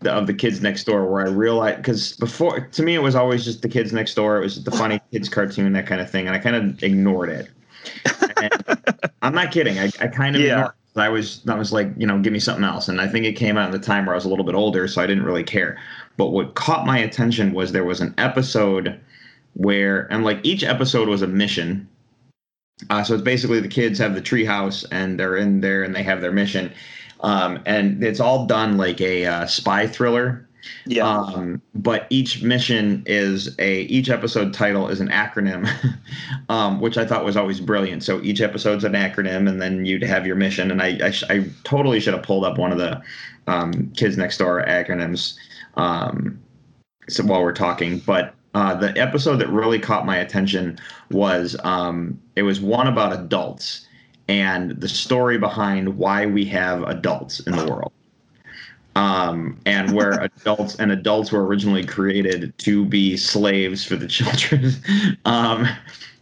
the, 0.00 0.10
of 0.12 0.26
the 0.26 0.32
Kids 0.34 0.62
Next 0.62 0.84
Door 0.84 1.10
where 1.10 1.26
I 1.26 1.30
realized 1.30 1.76
because 1.78 2.14
before 2.14 2.60
to 2.60 2.82
me 2.82 2.94
it 2.94 3.02
was 3.02 3.14
always 3.14 3.44
just 3.44 3.60
the 3.62 3.68
Kids 3.68 3.92
Next 3.92 4.14
Door. 4.14 4.38
It 4.38 4.40
was 4.40 4.54
just 4.54 4.64
the 4.64 4.70
funny 4.70 5.00
kids 5.12 5.28
cartoon 5.28 5.72
that 5.74 5.86
kind 5.86 6.00
of 6.00 6.10
thing, 6.10 6.26
and 6.26 6.34
I 6.34 6.38
kind 6.38 6.56
of 6.56 6.82
ignored 6.82 7.28
it. 7.28 7.50
And 8.38 8.52
I'm 9.22 9.34
not 9.34 9.52
kidding. 9.52 9.78
I, 9.78 9.90
I 10.00 10.06
kind 10.08 10.36
of 10.36 10.42
Yeah. 10.42 10.52
ignored. 10.52 10.74
I 10.96 11.08
was 11.08 11.42
I 11.46 11.54
was 11.54 11.72
like 11.72 11.88
you 11.96 12.06
know 12.06 12.18
give 12.18 12.32
me 12.32 12.40
something 12.40 12.64
else, 12.64 12.88
and 12.88 13.00
I 13.00 13.06
think 13.06 13.24
it 13.26 13.34
came 13.34 13.56
out 13.58 13.66
at 13.66 13.72
the 13.72 13.78
time 13.86 14.06
where 14.06 14.14
I 14.14 14.16
was 14.16 14.24
a 14.24 14.28
little 14.28 14.44
bit 14.46 14.54
older, 14.54 14.88
so 14.88 15.00
I 15.02 15.06
didn't 15.06 15.24
really 15.24 15.44
care. 15.44 15.78
But 16.16 16.30
what 16.30 16.54
caught 16.54 16.84
my 16.86 16.98
attention 16.98 17.52
was 17.52 17.70
there 17.72 17.84
was 17.84 18.00
an 18.00 18.14
episode 18.18 18.98
where 19.54 20.10
and 20.12 20.24
like 20.24 20.40
each 20.42 20.64
episode 20.64 21.08
was 21.08 21.22
a 21.22 21.26
mission. 21.26 21.88
Uh, 22.88 23.02
so 23.04 23.14
it's 23.14 23.22
basically 23.22 23.60
the 23.60 23.68
kids 23.68 23.98
have 23.98 24.14
the 24.14 24.22
treehouse 24.22 24.86
and 24.90 25.20
they're 25.20 25.36
in 25.36 25.60
there 25.60 25.82
and 25.82 25.94
they 25.94 26.02
have 26.02 26.20
their 26.20 26.32
mission. 26.32 26.72
Um, 27.20 27.60
and 27.66 28.02
it's 28.02 28.20
all 28.20 28.46
done 28.46 28.78
like 28.78 29.00
a 29.00 29.26
uh, 29.26 29.46
spy 29.46 29.86
thriller. 29.86 30.46
Yeah. 30.84 31.08
um, 31.08 31.62
but 31.74 32.06
each 32.10 32.42
mission 32.42 33.02
is 33.06 33.58
a 33.58 33.82
each 33.82 34.10
episode 34.10 34.52
title 34.52 34.88
is 34.88 35.00
an 35.00 35.08
acronym 35.08 35.66
um, 36.50 36.82
which 36.82 36.98
i 36.98 37.04
thought 37.06 37.24
was 37.24 37.36
always 37.36 37.60
brilliant. 37.60 38.02
So 38.04 38.20
each 38.22 38.40
episode's 38.40 38.84
an 38.84 38.92
acronym 38.92 39.48
and 39.48 39.60
then 39.60 39.86
you'd 39.86 40.02
have 40.02 40.26
your 40.26 40.36
mission. 40.36 40.70
And 40.70 40.82
i 40.82 40.98
i, 41.02 41.10
sh- 41.10 41.24
I 41.30 41.48
totally 41.64 41.98
should 42.00 42.14
have 42.14 42.22
pulled 42.22 42.44
up 42.44 42.58
one 42.58 42.72
of 42.72 42.78
the 42.78 43.02
um, 43.46 43.90
kids 43.96 44.16
next 44.16 44.38
door 44.38 44.62
acronyms 44.66 45.36
um, 45.76 46.38
so 47.08 47.24
while 47.24 47.42
we're 47.42 47.52
talking. 47.52 47.98
But 47.98 48.34
uh, 48.54 48.74
the 48.74 48.96
episode 48.98 49.36
that 49.36 49.48
really 49.48 49.78
caught 49.78 50.04
my 50.04 50.16
attention 50.16 50.78
was 51.10 51.56
um, 51.62 52.20
it 52.36 52.42
was 52.42 52.60
one 52.60 52.86
about 52.86 53.12
adults 53.12 53.86
and 54.28 54.72
the 54.80 54.88
story 54.88 55.38
behind 55.38 55.96
why 55.96 56.26
we 56.26 56.44
have 56.44 56.82
adults 56.84 57.40
in 57.40 57.56
the 57.56 57.64
world. 57.66 57.92
Um, 58.96 59.60
and 59.66 59.92
where 59.92 60.12
adults 60.20 60.76
and 60.76 60.90
adults 60.90 61.30
were 61.30 61.46
originally 61.46 61.84
created 61.84 62.56
to 62.58 62.84
be 62.84 63.16
slaves 63.16 63.84
for 63.84 63.96
the 63.96 64.08
children 64.08 64.72
um, 65.24 65.68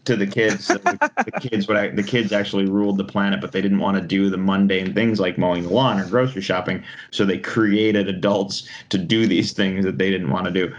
to 0.05 0.17
the 0.17 0.27
kids. 0.27 0.67
So 0.67 0.75
the, 0.75 1.11
the 1.25 1.49
kids 1.49 1.67
would 1.67 1.97
the 1.97 2.03
kids 2.03 2.31
actually 2.31 2.67
ruled 2.67 2.99
the 2.99 3.05
planet 3.05 3.41
but 3.41 3.53
they 3.53 3.63
didn't 3.63 3.79
want 3.79 3.97
to 3.97 4.03
do 4.03 4.29
the 4.29 4.39
mundane 4.39 4.95
things 4.95 5.19
like 5.19 5.39
mowing 5.39 5.63
the 5.65 5.71
lawn 5.71 5.99
or 5.99 6.07
grocery 6.07 6.43
shopping. 6.43 6.85
So 7.11 7.25
they 7.25 7.39
created 7.39 8.09
adults 8.09 8.69
to 8.91 8.99
do 8.99 9.27
these 9.27 9.53
things 9.53 9.85
that 9.87 9.97
they 9.97 10.11
didn't 10.11 10.31
want 10.31 10.45
to 10.45 10.51
do 10.51 10.75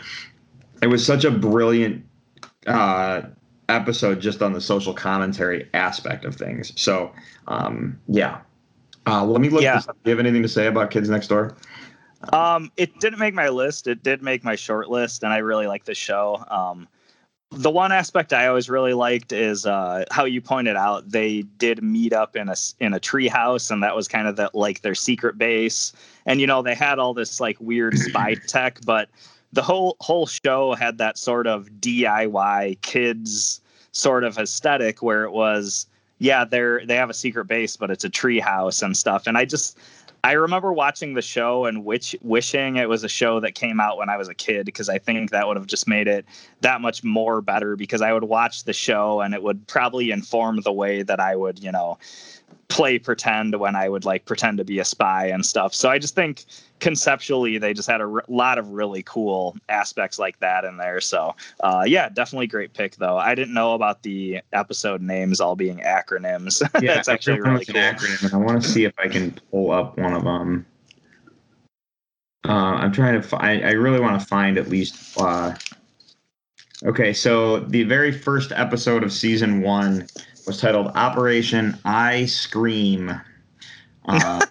it 0.81 0.87
was 0.87 1.05
such 1.05 1.25
a 1.25 1.31
brilliant 1.31 2.05
uh, 2.67 3.21
episode 3.67 4.19
just 4.19 4.41
on 4.41 4.53
the 4.53 4.61
social 4.61 4.93
commentary 4.93 5.69
aspect 5.73 6.25
of 6.25 6.35
things. 6.35 6.73
So, 6.79 7.11
um, 7.47 7.99
yeah. 8.07 8.41
Uh, 9.05 9.25
let 9.25 9.41
me 9.41 9.49
look. 9.49 9.61
Yeah. 9.61 9.75
This 9.75 9.87
up. 9.87 9.97
Do 10.03 10.11
you 10.11 10.17
have 10.17 10.25
anything 10.25 10.43
to 10.43 10.49
say 10.49 10.67
about 10.67 10.91
Kids 10.91 11.09
Next 11.09 11.27
Door? 11.27 11.55
Um, 12.33 12.71
it 12.77 12.99
didn't 12.99 13.19
make 13.19 13.33
my 13.33 13.49
list. 13.49 13.87
It 13.87 14.03
did 14.03 14.21
make 14.21 14.43
my 14.43 14.55
short 14.55 14.89
list, 14.89 15.23
and 15.23 15.31
I 15.31 15.37
really 15.37 15.67
like 15.67 15.85
the 15.85 15.95
show. 15.95 16.43
Um, 16.49 16.87
the 17.51 17.71
one 17.71 17.91
aspect 17.91 18.33
I 18.33 18.45
always 18.45 18.69
really 18.69 18.93
liked 18.93 19.31
is 19.31 19.65
uh, 19.65 20.03
how 20.11 20.25
you 20.25 20.41
pointed 20.41 20.75
out 20.75 21.09
they 21.09 21.41
did 21.57 21.81
meet 21.81 22.13
up 22.13 22.35
in 22.35 22.49
a 22.49 22.55
in 22.79 22.93
a 22.93 22.99
tree 22.99 23.27
house, 23.27 23.71
and 23.71 23.81
that 23.81 23.95
was 23.95 24.07
kind 24.07 24.27
of 24.27 24.35
the, 24.35 24.51
like 24.53 24.81
their 24.81 24.95
secret 24.95 25.37
base. 25.37 25.93
And 26.25 26.39
you 26.39 26.45
know 26.45 26.61
they 26.61 26.75
had 26.75 26.99
all 26.99 27.13
this 27.13 27.39
like 27.39 27.57
weird 27.59 27.97
spy 27.97 28.35
tech, 28.47 28.79
but 28.85 29.09
the 29.53 29.61
whole 29.61 29.95
whole 29.99 30.27
show 30.27 30.73
had 30.73 30.97
that 30.97 31.17
sort 31.17 31.47
of 31.47 31.69
DIY 31.79 32.81
kids 32.81 33.61
sort 33.91 34.23
of 34.23 34.37
aesthetic 34.37 35.01
where 35.01 35.23
it 35.23 35.31
was 35.31 35.87
yeah 36.19 36.45
they're 36.45 36.85
they 36.85 36.95
have 36.95 37.09
a 37.09 37.13
secret 37.13 37.45
base 37.45 37.75
but 37.75 37.89
it's 37.89 38.03
a 38.03 38.09
tree 38.09 38.39
house 38.39 38.81
and 38.81 38.95
stuff. 38.95 39.25
And 39.25 39.37
i 39.37 39.45
just 39.45 39.77
i 40.23 40.33
remember 40.33 40.71
watching 40.71 41.13
the 41.13 41.21
show 41.21 41.65
and 41.65 41.85
which 41.85 42.15
wishing 42.21 42.75
it 42.75 42.89
was 42.89 43.03
a 43.03 43.09
show 43.09 43.39
that 43.39 43.55
came 43.55 43.79
out 43.79 43.97
when 43.97 44.09
i 44.09 44.17
was 44.17 44.27
a 44.27 44.35
kid 44.35 44.65
because 44.65 44.89
i 44.89 44.99
think 44.99 45.31
that 45.31 45.47
would 45.47 45.57
have 45.57 45.65
just 45.65 45.87
made 45.87 46.07
it 46.07 46.25
that 46.61 46.81
much 46.81 47.03
more 47.03 47.41
better 47.41 47.75
because 47.75 48.01
i 48.01 48.13
would 48.13 48.25
watch 48.25 48.65
the 48.65 48.73
show 48.73 49.21
and 49.21 49.33
it 49.33 49.41
would 49.41 49.65
probably 49.67 50.11
inform 50.11 50.61
the 50.61 50.73
way 50.73 51.01
that 51.01 51.19
i 51.19 51.35
would 51.35 51.57
you 51.59 51.71
know 51.71 51.97
play 52.69 52.97
pretend 52.99 53.59
when 53.59 53.75
i 53.75 53.89
would 53.89 54.05
like 54.05 54.25
pretend 54.25 54.57
to 54.57 54.63
be 54.63 54.79
a 54.79 54.85
spy 54.85 55.25
and 55.25 55.45
stuff 55.45 55.73
so 55.73 55.89
i 55.89 55.97
just 55.97 56.15
think 56.15 56.45
conceptually 56.79 57.57
they 57.57 57.73
just 57.73 57.89
had 57.89 57.99
a 57.99 58.05
r- 58.05 58.23
lot 58.27 58.57
of 58.57 58.69
really 58.69 59.03
cool 59.03 59.57
aspects 59.67 60.19
like 60.19 60.39
that 60.39 60.63
in 60.63 60.77
there 60.77 61.01
so 61.01 61.35
uh, 61.61 61.83
yeah 61.85 62.07
definitely 62.09 62.47
great 62.47 62.73
pick 62.73 62.95
though 62.97 63.17
i 63.17 63.33
didn't 63.35 63.53
know 63.53 63.73
about 63.73 64.03
the 64.03 64.39
episode 64.53 65.01
names 65.01 65.39
all 65.39 65.55
being 65.55 65.79
acronyms 65.79 66.59
that's 66.81 67.09
I 67.09 67.13
actually 67.13 67.41
really 67.41 67.65
cool 67.65 67.75
an 67.75 67.95
acronym, 67.95 68.23
and 68.23 68.33
I 68.33 68.37
want 68.37 68.61
to 68.61 68.69
see 68.69 68.85
if 68.85 68.93
I 68.97 69.07
can 69.07 69.37
pull 69.51 69.71
up 69.71 69.97
one 69.97 70.13
of 70.13 70.23
them. 70.23 70.65
Uh, 72.47 72.51
I'm 72.51 72.91
trying 72.91 73.15
to. 73.15 73.21
Fi- 73.21 73.61
I 73.61 73.71
really 73.71 73.99
want 73.99 74.19
to 74.19 74.25
find 74.25 74.57
at 74.57 74.69
least. 74.69 75.19
Uh, 75.19 75.55
okay, 76.83 77.11
so 77.13 77.59
the 77.59 77.83
very 77.83 78.11
first 78.11 78.51
episode 78.53 79.03
of 79.03 79.11
season 79.11 79.61
one 79.61 80.07
was 80.49 80.59
titled 80.59 80.87
"Operation 80.95 81.77
I 81.85 82.25
Scream," 82.25 83.13
uh, 84.05 84.45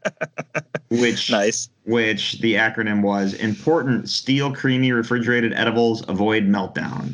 which 0.88 1.30
nice. 1.30 1.68
which 1.84 2.40
the 2.40 2.54
acronym 2.54 3.02
was 3.02 3.34
important 3.34 4.08
steel 4.08 4.50
creamy 4.54 4.92
refrigerated 4.92 5.52
edibles 5.52 6.02
avoid 6.08 6.44
meltdown. 6.44 7.12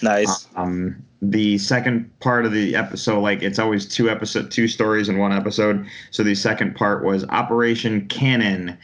Nice. 0.00 0.46
Um 0.54 1.02
the 1.20 1.58
second 1.58 2.08
part 2.20 2.46
of 2.46 2.52
the 2.52 2.76
episode 2.76 3.18
like 3.18 3.42
it's 3.42 3.58
always 3.58 3.84
two 3.84 4.08
episode 4.08 4.52
two 4.52 4.68
stories 4.68 5.08
in 5.08 5.18
one 5.18 5.32
episode. 5.32 5.84
So 6.12 6.22
the 6.22 6.36
second 6.36 6.76
part 6.76 7.04
was 7.04 7.24
operation 7.30 8.06
cannon. 8.06 8.78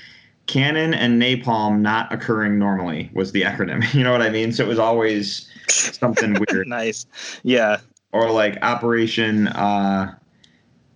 Cannon 0.47 0.93
and 0.93 1.23
napalm 1.23 1.79
not 1.83 2.13
occurring 2.13 2.59
normally 2.59 3.13
was 3.15 3.31
the 3.31 3.43
acronym. 3.43 3.85
You 3.95 4.03
know 4.03 4.11
what 4.11 4.23
i 4.23 4.29
mean? 4.29 4.53
So 4.53 4.65
it 4.65 4.69
was 4.69 4.81
always 4.81 5.49
something 5.69 6.37
weird. 6.49 6.67
Nice. 6.67 7.07
Yeah 7.45 7.79
or 8.15 8.31
like 8.31 8.57
Operation 8.63 9.49
uh, 9.49 10.15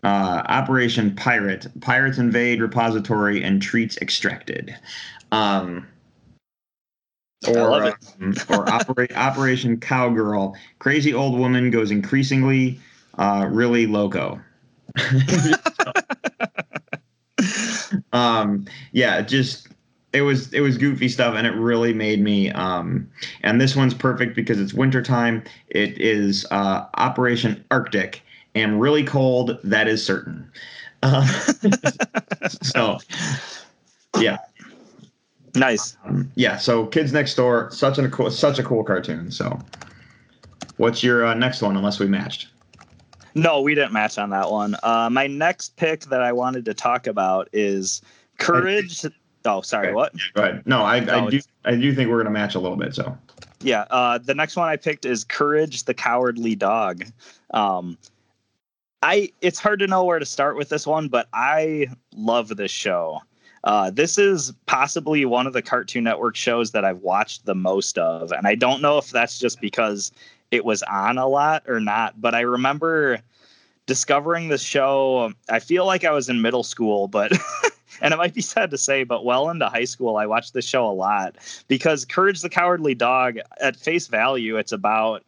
uh, 0.04 0.42
Operation 0.46 1.14
Pirate. 1.16 1.66
Pirates 1.80 2.16
invade 2.16 2.62
repository 2.62 3.42
and 3.42 3.60
treats 3.60 3.98
extracted. 3.98 4.74
Um, 5.32 5.88
or 7.48 7.92
um, 8.20 8.34
or 8.48 8.68
Opera- 8.70 9.12
Operation 9.16 9.80
Cowgirl. 9.80 10.56
Crazy 10.78 11.12
old 11.12 11.36
woman 11.36 11.70
goes 11.70 11.90
increasingly 11.90 12.78
uh, 13.18 13.48
really 13.50 13.88
loco. 13.88 14.40
um, 18.12 18.64
yeah, 18.92 19.20
just 19.22 19.68
it 20.12 20.22
was 20.22 20.52
it 20.52 20.61
was 20.61 20.78
goofy 20.78 21.09
stuff 21.09 21.34
and 21.34 21.46
it 21.46 21.54
really 21.54 21.92
made 21.92 22.20
me 22.20 22.50
um 22.52 23.09
and 23.42 23.61
this 23.61 23.76
one's 23.76 23.94
perfect 23.94 24.34
because 24.34 24.61
it's 24.61 24.72
wintertime. 24.72 25.42
It 25.68 26.00
is 26.00 26.46
uh 26.50 26.86
operation 26.94 27.64
arctic 27.70 28.22
and 28.54 28.80
really 28.80 29.04
cold 29.04 29.59
that 29.64 29.86
is 29.88 30.04
certain. 30.04 30.50
Uh, 31.02 31.26
so 32.62 32.98
yeah. 34.18 34.38
Nice. 35.54 35.96
Um, 36.04 36.30
yeah 36.34 36.56
so 36.56 36.86
kids 36.86 37.12
next 37.12 37.34
door 37.34 37.70
such 37.70 37.98
a 37.98 38.09
cool 38.09 38.30
such 38.30 38.59
a 38.59 38.62
cool 38.62 38.84
cartoon 38.84 39.30
so. 39.30 39.59
What's 40.78 41.02
your 41.02 41.26
uh, 41.26 41.34
next 41.34 41.61
one 41.61 41.76
unless 41.76 41.98
we 41.98 42.06
matched? 42.06 42.48
No, 43.34 43.61
we 43.61 43.74
didn't 43.74 43.92
match 43.92 44.16
on 44.16 44.30
that 44.30 44.48
one. 44.50 44.76
Uh, 44.84 45.11
my 45.11 45.26
next 45.26 45.76
pick 45.76 46.02
that 46.02 46.22
I 46.22 46.32
wanted 46.32 46.64
to 46.66 46.74
talk 46.74 47.09
about 47.09 47.48
is 47.52 48.00
Courage. 48.38 49.04
Oh, 49.45 49.61
sorry, 49.61 49.89
Okay. 49.89 49.95
what? 49.95 50.12
go 50.34 50.43
ahead 50.43 50.62
no 50.66 50.82
i, 50.82 51.01
No, 51.01 51.26
I 51.26 51.30
do 51.30 51.41
i 51.64 51.74
do 51.74 51.95
think 51.95 52.11
we're 52.11 52.18
gonna 52.18 52.30
match 52.30 52.55
a 52.55 52.59
little 52.59 52.76
bit 52.76 52.95
so 52.95 53.16
Yeah, 53.61 53.86
uh, 53.91 54.18
the 54.18 54.34
next 54.34 54.57
one 54.57 54.68
I 54.68 54.76
picked 54.76 55.05
is 55.05 55.24
Courage 55.24 55.84
the 55.84 55.95
Cowardly 55.95 56.55
Dog. 56.55 57.05
Um, 57.53 57.99
I 59.03 59.32
it's 59.41 59.59
hard 59.59 59.78
to 59.80 59.86
know 59.86 60.05
where 60.05 60.18
to 60.18 60.26
start 60.26 60.57
with 60.57 60.68
this 60.68 60.86
one, 60.86 61.09
but 61.09 61.28
I 61.32 61.86
love 62.14 62.57
this 62.57 62.70
show. 62.70 63.20
Uh, 63.64 63.91
this 63.91 64.18
is 64.18 64.53
possibly 64.66 65.24
one 65.24 65.47
of 65.47 65.53
the 65.53 65.62
Cartoon 65.62 66.05
Network 66.05 66.36
shows 66.36 66.70
that 66.70 66.84
I've 66.84 67.01
watched 67.03 67.47
the 67.47 67.55
most 67.55 67.99
of, 67.99 68.32
and 68.32 68.47
I 68.47 68.55
don't 68.55 68.80
know 68.80 68.99
if 68.99 69.11
that's 69.11 69.39
just 69.39 69.61
because 69.61 70.12
it 70.51 70.64
was 70.64 70.82
on 70.84 71.18
a 71.18 71.26
lot 71.26 71.64
or 71.68 71.80
not. 71.80 72.20
But 72.20 72.34
I 72.34 72.41
remember 72.41 73.20
discovering 73.86 74.49
this 74.49 74.62
show. 74.62 75.32
I 75.49 75.59
feel 75.59 75.84
like 75.86 76.05
I 76.05 76.12
was 76.12 76.28
in 76.28 76.41
middle 76.43 76.62
school, 76.62 77.09
but 77.09 77.32
and 78.01 78.12
it 78.12 78.16
might 78.16 78.34
be 78.34 78.41
sad 78.55 78.70
to 78.70 78.78
say, 78.78 79.05
but 79.05 79.24
well 79.24 79.51
into 79.51 79.68
high 79.68 79.84
school, 79.84 80.16
I 80.16 80.26
watched 80.26 80.55
this 80.55 80.66
show 80.66 80.89
a 80.89 80.93
lot 80.93 81.36
because 81.68 82.05
Courage 82.05 82.41
the 82.41 82.49
Cowardly 82.49 82.95
Dog, 82.95 83.39
at 83.61 83.76
face 83.76 84.07
value, 84.07 84.57
it's 84.57 84.72
about 84.72 85.24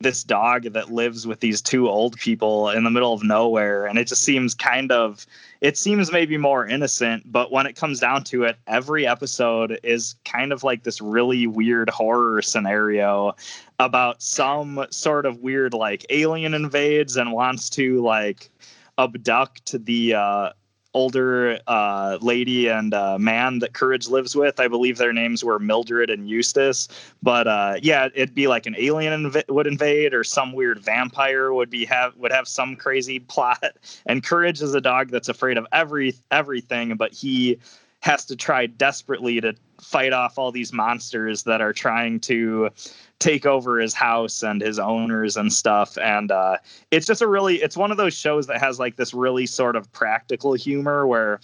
this 0.00 0.22
dog 0.22 0.62
that 0.72 0.92
lives 0.92 1.26
with 1.26 1.40
these 1.40 1.60
two 1.60 1.88
old 1.88 2.16
people 2.18 2.70
in 2.70 2.84
the 2.84 2.90
middle 2.90 3.12
of 3.12 3.24
nowhere. 3.24 3.86
And 3.86 3.98
it 3.98 4.06
just 4.06 4.22
seems 4.22 4.54
kind 4.54 4.92
of 4.92 5.26
it 5.60 5.76
seems 5.76 6.12
maybe 6.12 6.36
more 6.38 6.66
innocent, 6.66 7.30
but 7.32 7.50
when 7.50 7.66
it 7.66 7.74
comes 7.74 7.98
down 7.98 8.22
to 8.24 8.44
it, 8.44 8.56
every 8.68 9.06
episode 9.06 9.80
is 9.82 10.14
kind 10.24 10.52
of 10.52 10.62
like 10.62 10.84
this 10.84 11.00
really 11.00 11.48
weird 11.48 11.90
horror 11.90 12.42
scenario 12.42 13.34
about 13.80 14.22
some 14.22 14.86
sort 14.90 15.26
of 15.26 15.40
weird 15.40 15.74
like 15.74 16.06
alien 16.10 16.54
invades 16.54 17.16
and 17.16 17.32
wants 17.32 17.68
to 17.70 18.00
like 18.00 18.50
abduct 18.98 19.84
the 19.84 20.14
uh 20.14 20.50
older 20.98 21.60
uh, 21.68 22.18
lady 22.20 22.66
and 22.66 22.92
uh, 22.92 23.16
man 23.20 23.60
that 23.60 23.72
Courage 23.72 24.08
lives 24.08 24.34
with. 24.34 24.58
I 24.58 24.66
believe 24.66 24.98
their 24.98 25.12
names 25.12 25.44
were 25.44 25.60
Mildred 25.60 26.10
and 26.10 26.28
Eustace. 26.28 26.88
But 27.22 27.46
uh, 27.46 27.76
yeah, 27.80 28.08
it'd 28.16 28.34
be 28.34 28.48
like 28.48 28.66
an 28.66 28.74
alien 28.76 29.30
inv- 29.30 29.48
would 29.48 29.68
invade, 29.68 30.12
or 30.12 30.24
some 30.24 30.52
weird 30.52 30.80
vampire 30.80 31.52
would 31.54 31.70
be 31.70 31.84
have 31.84 32.16
would 32.16 32.32
have 32.32 32.48
some 32.48 32.74
crazy 32.74 33.20
plot. 33.34 33.76
And 34.06 34.24
Courage 34.24 34.60
is 34.60 34.74
a 34.74 34.80
dog 34.80 35.10
that's 35.10 35.28
afraid 35.28 35.56
of 35.56 35.68
every 35.70 36.16
everything, 36.32 36.96
but 36.96 37.12
he 37.12 37.58
has 38.00 38.24
to 38.26 38.36
try 38.36 38.66
desperately 38.66 39.40
to 39.40 39.54
fight 39.80 40.12
off 40.12 40.38
all 40.38 40.52
these 40.52 40.72
monsters 40.72 41.42
that 41.44 41.60
are 41.60 41.72
trying 41.72 42.20
to 42.20 42.70
take 43.18 43.46
over 43.46 43.80
his 43.80 43.94
house 43.94 44.42
and 44.42 44.60
his 44.60 44.78
owners 44.78 45.36
and 45.36 45.52
stuff. 45.52 45.98
And 45.98 46.30
uh, 46.30 46.58
it's 46.90 47.06
just 47.06 47.22
a 47.22 47.26
really 47.26 47.56
it's 47.56 47.76
one 47.76 47.90
of 47.90 47.96
those 47.96 48.14
shows 48.14 48.46
that 48.46 48.60
has 48.60 48.78
like 48.78 48.96
this 48.96 49.12
really 49.12 49.46
sort 49.46 49.76
of 49.76 49.90
practical 49.92 50.54
humor 50.54 51.06
where 51.06 51.40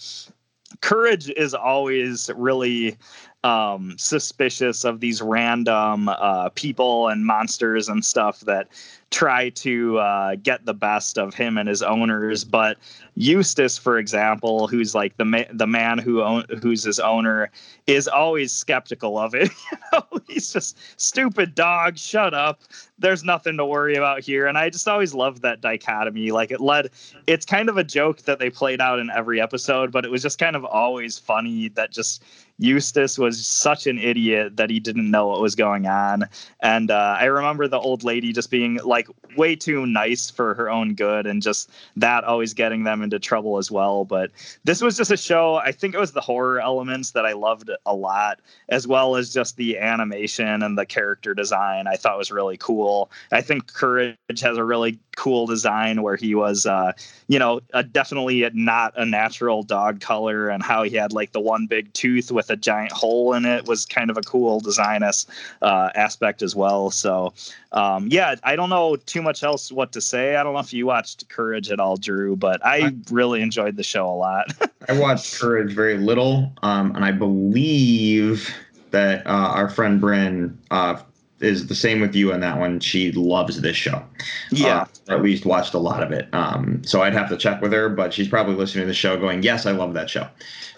courage 0.81 1.29
is 1.31 1.53
always 1.53 2.29
really 2.35 2.97
um, 3.45 3.93
suspicious 3.99 4.83
of 4.83 5.01
these 5.01 5.21
random 5.21 6.09
uh, 6.09 6.49
people 6.55 7.09
and 7.09 7.27
monsters 7.27 7.87
and 7.87 8.03
stuff 8.03 8.39
that 8.41 8.67
try 9.11 9.49
to 9.49 9.99
uh, 9.99 10.35
get 10.41 10.65
the 10.65 10.73
best 10.73 11.19
of 11.19 11.35
him 11.35 11.55
and 11.55 11.69
his 11.69 11.83
owners. 11.83 12.43
But 12.43 12.77
Eustace, 13.13 13.77
for 13.77 13.99
example, 13.99 14.67
who's 14.67 14.95
like 14.95 15.15
the 15.17 15.25
ma- 15.25 15.51
the 15.53 15.67
man 15.67 15.99
who 15.99 16.23
own- 16.23 16.45
who's 16.59 16.83
his 16.83 16.99
owner, 16.99 17.51
is 17.85 18.07
always 18.07 18.51
skeptical 18.51 19.19
of 19.19 19.35
it. 19.35 19.51
you 19.71 19.77
know, 19.93 20.03
he's 20.27 20.51
just 20.51 20.79
stupid 20.99 21.53
dog. 21.53 21.99
Shut 21.99 22.33
up. 22.33 22.61
There's 22.97 23.23
nothing 23.23 23.57
to 23.57 23.65
worry 23.65 23.95
about 23.95 24.21
here. 24.21 24.47
And 24.47 24.57
I 24.57 24.71
just 24.71 24.87
always 24.87 25.13
loved 25.13 25.43
that 25.43 25.61
dichotomy. 25.61 26.31
Like 26.31 26.49
it 26.49 26.59
led. 26.59 26.89
It's 27.27 27.45
kind 27.45 27.69
of 27.69 27.77
a 27.77 27.83
joke 27.83 28.23
that 28.23 28.39
they 28.39 28.49
played 28.49 28.81
out 28.81 28.97
in 28.97 29.11
every 29.11 29.39
episode, 29.39 29.91
but 29.91 30.03
it 30.03 30.09
was 30.09 30.23
just 30.23 30.39
kind 30.39 30.55
of 30.55 30.65
always 30.65 31.19
funny 31.19 31.69
that 31.69 31.91
just 31.91 32.23
Eustace 32.57 33.19
was 33.19 33.45
such 33.45 33.85
an 33.85 33.99
idiot 33.99 34.55
that 34.55 34.69
he 34.69 34.79
didn't 34.79 35.11
know 35.11 35.27
what 35.27 35.41
was 35.41 35.55
going 35.55 35.87
on. 35.87 36.23
And 36.61 36.89
uh, 36.89 37.17
I 37.19 37.25
remember 37.25 37.67
the 37.67 37.79
old 37.79 38.03
lady 38.03 38.31
just 38.31 38.49
being 38.49 38.79
like 38.83 39.07
way 39.35 39.55
too 39.55 39.85
nice 39.85 40.29
for 40.29 40.53
her 40.53 40.69
own 40.69 40.95
good 40.95 41.27
and 41.27 41.41
just 41.41 41.69
that 41.97 42.23
always 42.23 42.53
getting 42.53 42.83
them 42.83 43.01
into 43.01 43.19
trouble 43.19 43.57
as 43.57 43.69
well. 43.69 44.05
But 44.05 44.31
this 44.63 44.81
was 44.81 44.95
just 44.95 45.11
a 45.11 45.17
show, 45.17 45.55
I 45.55 45.71
think 45.71 45.93
it 45.93 45.99
was 45.99 46.13
the 46.13 46.21
horror 46.21 46.61
elements 46.61 47.11
that 47.11 47.25
I 47.25 47.33
loved 47.33 47.69
a 47.85 47.93
lot, 47.93 48.39
as 48.69 48.87
well 48.87 49.17
as 49.17 49.33
just 49.33 49.57
the 49.57 49.77
animation 49.77 50.63
and 50.63 50.77
the 50.77 50.85
character 50.85 51.33
design 51.33 51.87
I 51.87 51.95
thought 51.95 52.17
was 52.17 52.31
really 52.31 52.57
cool. 52.57 53.11
I 53.31 53.41
think 53.41 53.73
Courage 53.73 54.15
has 54.41 54.57
a 54.57 54.63
really 54.63 54.97
cool 55.17 55.45
design 55.45 56.01
where 56.01 56.15
he 56.15 56.35
was, 56.35 56.65
uh, 56.65 56.93
you 57.27 57.39
know, 57.39 57.59
a, 57.73 57.83
definitely 57.83 58.49
not 58.53 58.93
a 58.95 59.05
natural 59.05 59.63
dog 59.63 59.99
color 59.99 60.49
and 60.49 60.63
how 60.63 60.83
he 60.83 60.95
had 60.95 61.13
like 61.13 61.31
the 61.31 61.39
one 61.39 61.67
big 61.67 61.91
tooth 61.93 62.31
with 62.31 62.44
a 62.49 62.55
giant 62.55 62.91
hole 62.91 63.33
in 63.33 63.45
it 63.45 63.67
was 63.67 63.85
kind 63.85 64.09
of 64.09 64.17
a 64.17 64.21
cool 64.21 64.59
designist 64.59 65.29
uh, 65.61 65.89
aspect 65.95 66.41
as 66.41 66.55
well. 66.55 66.91
So, 66.91 67.33
um, 67.71 68.07
yeah, 68.09 68.35
I 68.43 68.55
don't 68.55 68.69
know 68.69 68.95
too 68.95 69.21
much 69.21 69.43
else 69.43 69.71
what 69.71 69.91
to 69.93 70.01
say. 70.01 70.35
I 70.35 70.43
don't 70.43 70.53
know 70.53 70.59
if 70.59 70.73
you 70.73 70.85
watched 70.85 71.27
Courage 71.29 71.71
at 71.71 71.79
all, 71.79 71.97
Drew, 71.97 72.35
but 72.35 72.65
I 72.65 72.95
really 73.09 73.41
enjoyed 73.41 73.75
the 73.75 73.83
show 73.83 74.07
a 74.07 74.15
lot. 74.15 74.47
I 74.89 74.97
watched 74.99 75.39
Courage 75.39 75.73
very 75.73 75.97
little, 75.97 76.51
um, 76.63 76.95
and 76.95 77.03
I 77.03 77.11
believe 77.11 78.53
that 78.91 79.25
uh, 79.27 79.29
our 79.29 79.69
friend 79.69 79.99
Bryn 79.99 80.57
uh, 80.71 81.01
is 81.39 81.67
the 81.67 81.75
same 81.75 81.99
with 81.99 82.15
you 82.15 82.31
on 82.33 82.39
that 82.39 82.57
one. 82.57 82.79
She 82.79 83.11
loves 83.11 83.61
this 83.61 83.75
show. 83.75 84.03
Yeah. 84.51 84.81
Uh, 84.81 84.85
or 85.09 85.17
at 85.17 85.23
least 85.23 85.45
watched 85.45 85.73
a 85.73 85.79
lot 85.79 86.01
of 86.01 86.11
it. 86.11 86.27
Um, 86.33 86.81
so 86.85 87.01
I'd 87.01 87.13
have 87.13 87.29
to 87.29 87.37
check 87.37 87.61
with 87.61 87.73
her, 87.73 87.89
but 87.89 88.13
she's 88.13 88.27
probably 88.27 88.55
listening 88.55 88.83
to 88.83 88.87
the 88.87 88.93
show 88.93 89.19
going, 89.19 89.43
Yes, 89.43 89.65
I 89.65 89.71
love 89.71 89.93
that 89.93 90.09
show. 90.09 90.27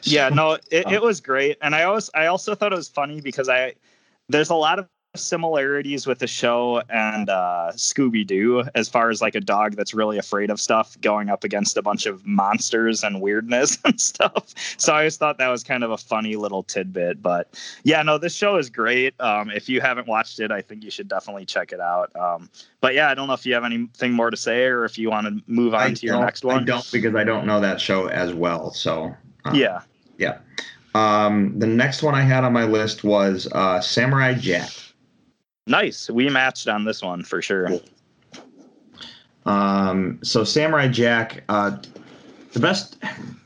So, 0.02 0.12
yeah, 0.12 0.30
no, 0.30 0.58
it, 0.72 0.88
um, 0.88 0.94
it 0.94 1.02
was 1.02 1.22
great. 1.22 1.58
And 1.62 1.76
I 1.76 1.84
always 1.84 2.10
I 2.14 2.28
also 2.28 2.56
thought 2.56 2.74
it 2.74 2.76
was 2.76 2.88
funny 2.88 3.22
because 3.22 3.50
I 3.50 3.76
there's 4.30 4.50
a 4.50 4.56
lot 4.56 4.80
of 4.80 4.88
similarities 5.18 6.08
with 6.08 6.20
the 6.20 6.28
show 6.28 6.82
and 6.90 7.30
uh, 7.30 7.72
Scooby 7.74 8.26
Doo 8.26 8.64
as 8.76 8.88
far 8.88 9.10
as 9.10 9.22
like 9.22 9.36
a 9.36 9.40
dog 9.42 9.76
that's 9.76 9.94
really 9.94 10.18
afraid 10.18 10.50
of 10.50 10.60
stuff 10.60 11.00
going 11.02 11.30
up 11.30 11.44
against 11.44 11.78
a 11.78 11.82
bunch 11.82 12.06
of 12.06 12.26
monsters 12.26 13.04
and 13.04 13.22
weirdness 13.22 13.78
and 13.86 14.00
stuff. 14.00 14.54
So 14.78 14.94
I 14.94 14.98
always 15.00 15.18
thought 15.18 15.38
that 15.38 15.50
was 15.50 15.64
kind 15.64 15.84
of 15.84 15.92
a 15.92 15.98
funny 15.98 16.36
little 16.36 16.64
tidbit. 16.64 17.22
But 17.22 17.60
yeah, 17.84 18.02
no, 18.04 18.18
this 18.18 18.34
show 18.34 18.58
is 18.58 18.70
great. 18.70 19.20
Um, 19.20 19.50
if 19.50 19.68
you 19.68 19.82
haven't 19.82 20.08
watched 20.08 20.40
it, 20.40 20.52
I 20.52 20.62
think 20.62 20.84
you 20.84 20.92
should 20.92 21.08
definitely 21.08 21.46
check 21.46 21.72
it 21.72 21.80
out. 21.80 22.16
Um, 22.16 22.50
but 22.82 22.94
yeah, 22.94 23.10
I 23.10 23.16
don't 23.16 23.28
know 23.28 23.34
if 23.34 23.46
you 23.46 23.54
have 23.54 23.64
anything 23.64 24.14
more 24.14 24.30
to 24.30 24.38
say 24.38 24.66
or 24.66 24.86
if 24.86 24.98
you 24.98 25.10
want 25.10 25.28
to 25.28 25.44
move 25.48 25.74
on 25.74 25.82
I 25.82 25.94
to 25.94 26.06
your 26.06 26.20
next 26.20 26.44
one. 26.44 26.62
I 26.62 26.64
don't 26.64 26.92
because 26.92 27.16
I 27.16 27.24
don't 27.24 27.46
know 27.46 27.60
that 27.60 27.82
show 27.82 28.08
as 28.08 28.34
well. 28.34 28.72
So 28.72 29.16
uh, 29.46 29.52
Yeah. 29.54 29.82
yeah. 30.18 30.40
Um, 30.96 31.58
the 31.60 31.68
next 31.68 32.02
one 32.02 32.16
I 32.16 32.22
had 32.22 32.44
on 32.44 32.54
my 32.54 32.64
list 32.64 33.04
was 33.04 33.48
uh, 33.52 33.80
Samurai 33.82 34.34
Jack. 34.34 34.70
Nice. 35.68 36.10
We 36.10 36.30
matched 36.30 36.68
on 36.68 36.86
this 36.86 37.02
one 37.02 37.24
for 37.24 37.42
sure. 37.42 37.70
Um, 39.46 40.20
so 40.24 40.44
Samurai 40.44 40.88
Jack, 40.88 41.44
uh, 41.50 41.78
the 42.54 42.60
best, 42.60 42.98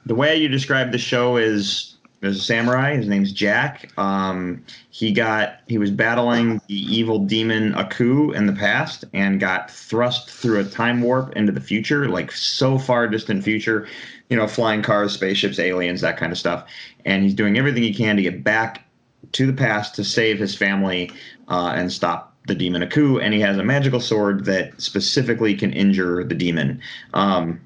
the 0.06 0.16
way 0.16 0.36
you 0.36 0.48
describe 0.48 0.92
the 0.92 0.98
show 0.98 1.38
is 1.38 1.92
there's 2.22 2.38
a 2.38 2.42
samurai. 2.42 2.96
His 2.96 3.08
name's 3.08 3.32
Jack. 3.32 3.92
Um, 3.98 4.64
he 4.92 5.12
got 5.12 5.62
he 5.68 5.80
was 5.80 5.90
battling 5.90 6.62
the 6.68 6.76
evil 6.76 7.18
demon 7.18 7.74
Aku 7.74 8.32
in 8.32 8.46
the 8.46 8.54
past 8.54 9.06
and 9.14 9.40
got 9.40 9.72
thrust 9.72 10.30
through 10.30 10.60
a 10.60 10.64
time 10.64 11.02
warp 11.02 11.36
into 11.36 11.52
the 11.52 11.60
future, 11.60 12.08
like 12.08 12.32
so 12.32 12.78
far 12.78 13.08
distant 13.08 13.44
future. 13.44 13.88
You 14.30 14.38
know, 14.38 14.48
flying 14.48 14.82
cars, 14.82 15.14
spaceships, 15.14 15.60
aliens, 15.60 16.00
that 16.02 16.16
kind 16.16 16.32
of 16.32 16.38
stuff. 16.38 16.70
And 17.06 17.24
he's 17.24 17.34
doing 17.34 17.58
everything 17.58 17.84
he 17.84 17.94
can 17.94 18.16
to 18.16 18.22
get 18.22 18.44
back 18.44 18.86
to 19.34 19.48
the 19.48 19.54
past 19.54 19.96
to 19.96 20.04
save 20.04 20.40
his 20.40 20.56
family 20.56 21.12
uh, 21.48 21.74
and 21.76 21.92
stop 21.92 22.36
the 22.48 22.56
demon 22.56 22.84
Aku. 22.84 23.20
And 23.20 23.34
he 23.34 23.40
has 23.42 23.58
a 23.58 23.64
magical 23.64 24.00
sword 24.00 24.46
that 24.46 24.80
specifically 24.82 25.56
can 25.56 25.74
injure 25.74 26.24
the 26.24 26.36
demon. 26.36 26.82
Um, 27.14 27.62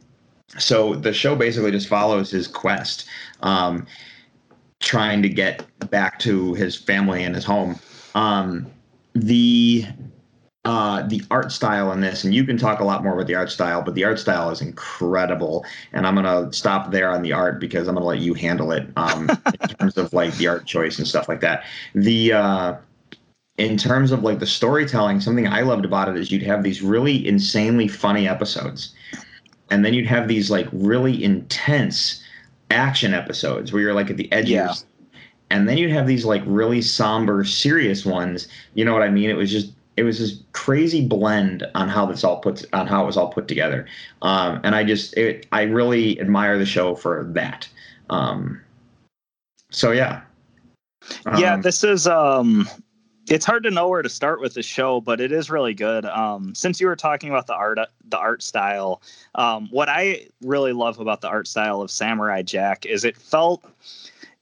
so 0.57 0.95
the 0.95 1.13
show 1.13 1.35
basically 1.35 1.71
just 1.71 1.87
follows 1.87 2.31
his 2.31 2.47
quest, 2.47 3.05
um, 3.41 3.85
trying 4.79 5.21
to 5.21 5.29
get 5.29 5.65
back 5.89 6.19
to 6.19 6.53
his 6.53 6.75
family 6.75 7.23
and 7.23 7.35
his 7.35 7.45
home. 7.45 7.79
Um, 8.13 8.71
the 9.13 9.85
uh, 10.65 11.03
the 11.07 11.21
art 11.31 11.51
style 11.51 11.91
in 11.91 12.01
this, 12.01 12.23
and 12.23 12.33
you 12.33 12.43
can 12.43 12.57
talk 12.57 12.79
a 12.79 12.83
lot 12.83 13.03
more 13.03 13.13
about 13.13 13.27
the 13.27 13.35
art 13.35 13.51
style, 13.51 13.81
but 13.83 13.95
the 13.95 14.03
art 14.03 14.19
style 14.19 14.49
is 14.49 14.61
incredible. 14.61 15.65
And 15.93 16.07
I'm 16.07 16.15
gonna 16.15 16.51
stop 16.53 16.91
there 16.91 17.09
on 17.11 17.21
the 17.21 17.33
art 17.33 17.59
because 17.59 17.87
I'm 17.87 17.95
gonna 17.95 18.05
let 18.07 18.19
you 18.19 18.33
handle 18.33 18.71
it 18.71 18.87
um, 18.97 19.29
in 19.53 19.69
terms 19.79 19.97
of 19.97 20.11
like 20.13 20.35
the 20.37 20.47
art 20.47 20.65
choice 20.65 20.97
and 20.99 21.07
stuff 21.07 21.29
like 21.29 21.41
that. 21.41 21.63
The 21.93 22.33
uh, 22.33 22.75
in 23.57 23.77
terms 23.77 24.11
of 24.11 24.23
like 24.23 24.39
the 24.39 24.47
storytelling, 24.47 25.21
something 25.21 25.47
I 25.47 25.61
loved 25.61 25.85
about 25.85 26.09
it 26.09 26.17
is 26.17 26.31
you'd 26.31 26.43
have 26.43 26.63
these 26.63 26.81
really 26.81 27.27
insanely 27.27 27.87
funny 27.87 28.27
episodes, 28.27 28.93
and 29.69 29.85
then 29.85 29.93
you'd 29.93 30.07
have 30.07 30.27
these 30.27 30.51
like 30.51 30.67
really 30.71 31.23
intense 31.23 32.23
action 32.71 33.13
episodes 33.13 33.71
where 33.71 33.81
you're 33.81 33.93
like 33.93 34.09
at 34.09 34.17
the 34.17 34.31
edge 34.31 34.49
Yeah. 34.49 34.71
of 34.71 34.77
your 34.77 34.85
and 35.51 35.69
then 35.69 35.77
you'd 35.77 35.91
have 35.91 36.07
these 36.07 36.25
like 36.25 36.43
really 36.47 36.81
somber 36.81 37.43
serious 37.45 38.05
ones 38.05 38.47
you 38.73 38.83
know 38.85 38.93
what 38.93 39.03
i 39.03 39.09
mean 39.09 39.29
it 39.29 39.35
was 39.37 39.51
just 39.51 39.71
it 39.97 40.03
was 40.03 40.19
this 40.19 40.43
crazy 40.51 41.07
blend 41.07 41.65
on 41.73 41.87
how 41.87 42.05
this 42.05 42.23
all 42.23 42.39
put 42.39 42.65
on 42.73 42.87
how 42.87 43.03
it 43.03 43.05
was 43.05 43.17
all 43.17 43.29
put 43.29 43.47
together. 43.47 43.87
Um, 44.21 44.59
and 44.63 44.75
i 44.75 44.83
just 44.83 45.15
it, 45.17 45.47
i 45.51 45.63
really 45.63 46.19
admire 46.19 46.57
the 46.57 46.65
show 46.65 46.95
for 46.95 47.23
that. 47.33 47.67
Um, 48.09 48.61
so 49.69 49.91
yeah. 49.91 50.21
Yeah 51.37 51.55
Um, 51.55 51.61
this 51.61 51.83
is 51.83 52.07
um 52.07 52.67
it's 53.27 53.45
hard 53.45 53.63
to 53.63 53.71
know 53.71 53.87
where 53.87 54.03
to 54.03 54.09
start 54.09 54.39
with 54.39 54.53
the 54.53 54.61
show 54.63 55.01
but 55.01 55.19
it 55.21 55.31
is 55.31 55.49
really 55.49 55.73
good. 55.73 56.05
Um 56.05 56.53
since 56.55 56.81
you 56.81 56.87
were 56.87 56.95
talking 56.95 57.29
about 57.29 57.47
the 57.47 57.55
art 57.55 57.79
the 58.09 58.17
art 58.17 58.43
style 58.43 59.01
um 59.33 59.67
what 59.71 59.89
i 59.89 60.27
really 60.41 60.73
love 60.73 60.99
about 60.99 61.21
the 61.21 61.27
art 61.27 61.47
style 61.47 61.81
of 61.81 61.89
samurai 61.89 62.41
jack 62.41 62.85
is 62.85 63.03
it 63.03 63.17
felt 63.17 63.65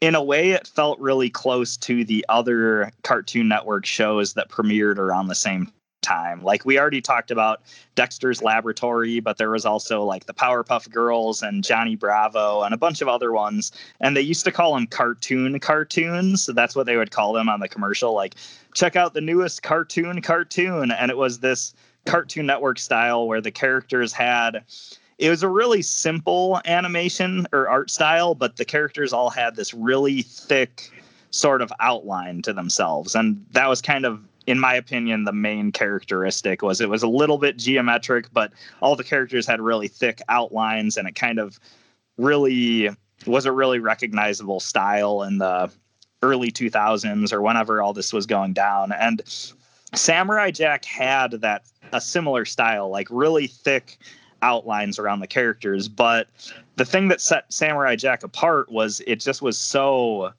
in 0.04 0.16
a 0.16 0.22
way 0.22 0.52
it 0.52 0.68
felt 0.68 1.00
really 1.00 1.30
close 1.30 1.78
to 1.78 2.04
the 2.04 2.26
other 2.28 2.92
cartoon 3.04 3.48
network 3.48 3.86
shows 3.86 4.34
that 4.34 4.50
premiered 4.50 4.98
around 4.98 5.28
the 5.28 5.36
same 5.36 5.72
time. 6.02 6.44
Like 6.44 6.66
we 6.66 6.78
already 6.78 7.00
talked 7.00 7.32
about 7.32 7.62
dexter's 7.96 8.44
laboratory 8.44 9.22
but 9.22 9.38
there 9.38 9.50
was 9.50 9.66
also 9.66 10.04
like 10.04 10.26
the 10.26 10.34
powerpuff 10.34 10.92
girls 10.92 11.42
and 11.42 11.64
johnny 11.64 11.96
bravo 11.96 12.64
and 12.64 12.74
a 12.74 12.78
bunch 12.78 13.00
of 13.00 13.08
other 13.08 13.32
ones. 13.32 13.72
And 14.02 14.18
they 14.18 14.22
used 14.22 14.44
to 14.44 14.52
call 14.52 14.74
them 14.74 14.88
cartoon 14.88 15.58
cartoons. 15.62 16.44
So 16.44 16.52
that's 16.52 16.76
what 16.76 16.86
they 16.86 16.98
would 16.98 17.12
call 17.12 17.32
them 17.32 17.48
on 17.48 17.62
the 17.62 17.70
commercial 17.70 18.14
like 18.14 18.36
check 18.74 18.98
out 18.98 19.14
the 19.14 19.22
newest 19.22 19.64
cartoon 19.64 20.22
cartoon. 20.22 20.92
And 20.92 21.12
it 21.12 21.18
was 21.18 21.40
this 21.40 21.74
cartoon 22.06 22.46
network 22.46 22.78
style 22.78 23.26
where 23.26 23.40
the 23.40 23.52
characters 23.52 24.12
had 24.12 24.66
it 25.18 25.30
was 25.30 25.44
a 25.44 25.50
really 25.50 25.82
simple 25.82 26.62
animation 26.66 27.48
or 27.52 27.68
art 27.68 27.90
style, 27.90 28.36
but 28.36 28.58
the 28.58 28.66
characters 28.66 29.14
all 29.14 29.30
had 29.30 29.56
this 29.56 29.74
really 29.74 30.22
thick 30.22 30.90
sort 31.32 31.62
of 31.62 31.72
outline 31.80 32.42
to 32.44 32.54
themselves, 32.54 33.16
and 33.16 33.46
that 33.52 33.68
was 33.68 33.82
kind 33.82 34.06
of 34.06 34.22
in 34.46 34.60
my 34.60 34.74
opinion, 34.76 35.24
the 35.24 35.32
main 35.32 35.72
characteristic 35.72 36.62
was 36.62 36.82
it 36.82 36.90
was 36.90 37.04
a 37.04 37.08
little 37.08 37.38
bit 37.38 37.58
geometric, 37.58 38.28
but 38.34 38.52
all 38.82 38.96
the 38.96 39.04
characters 39.04 39.48
had 39.48 39.62
really 39.62 39.88
thick 39.88 40.22
outlines, 40.30 40.98
and 40.98 41.08
it 41.08 41.16
kind 41.16 41.40
of 41.40 41.60
really 42.18 42.90
was 43.26 43.46
a 43.46 43.52
really 43.52 43.80
recognizable 43.80 44.60
style 44.60 45.24
in 45.24 45.38
the 45.38 45.72
early 46.22 46.52
2000s 46.52 47.32
or 47.32 47.42
whenever 47.42 47.82
all 47.82 47.94
this 47.94 48.14
was 48.14 48.26
going 48.26 48.54
down. 48.54 48.92
And 48.92 49.22
Samurai 49.94 50.52
Jack 50.52 50.86
had 50.86 51.32
that 51.32 51.64
a 51.92 52.02
similar 52.02 52.46
style, 52.46 52.90
like 52.90 53.08
really 53.10 53.48
thick 53.48 53.98
outlines 54.44 55.00
around 55.00 55.22
the 55.22 55.28
characters. 55.28 55.88
But 55.88 56.28
the 56.76 56.86
thing 56.86 57.08
that 57.08 57.22
set 57.22 57.52
Samurai 57.52 57.96
Jack 57.96 58.24
apart 58.24 58.72
was 58.72 59.02
it 59.08 59.20
just 59.20 59.42
was 59.42 59.58
so 59.58 60.34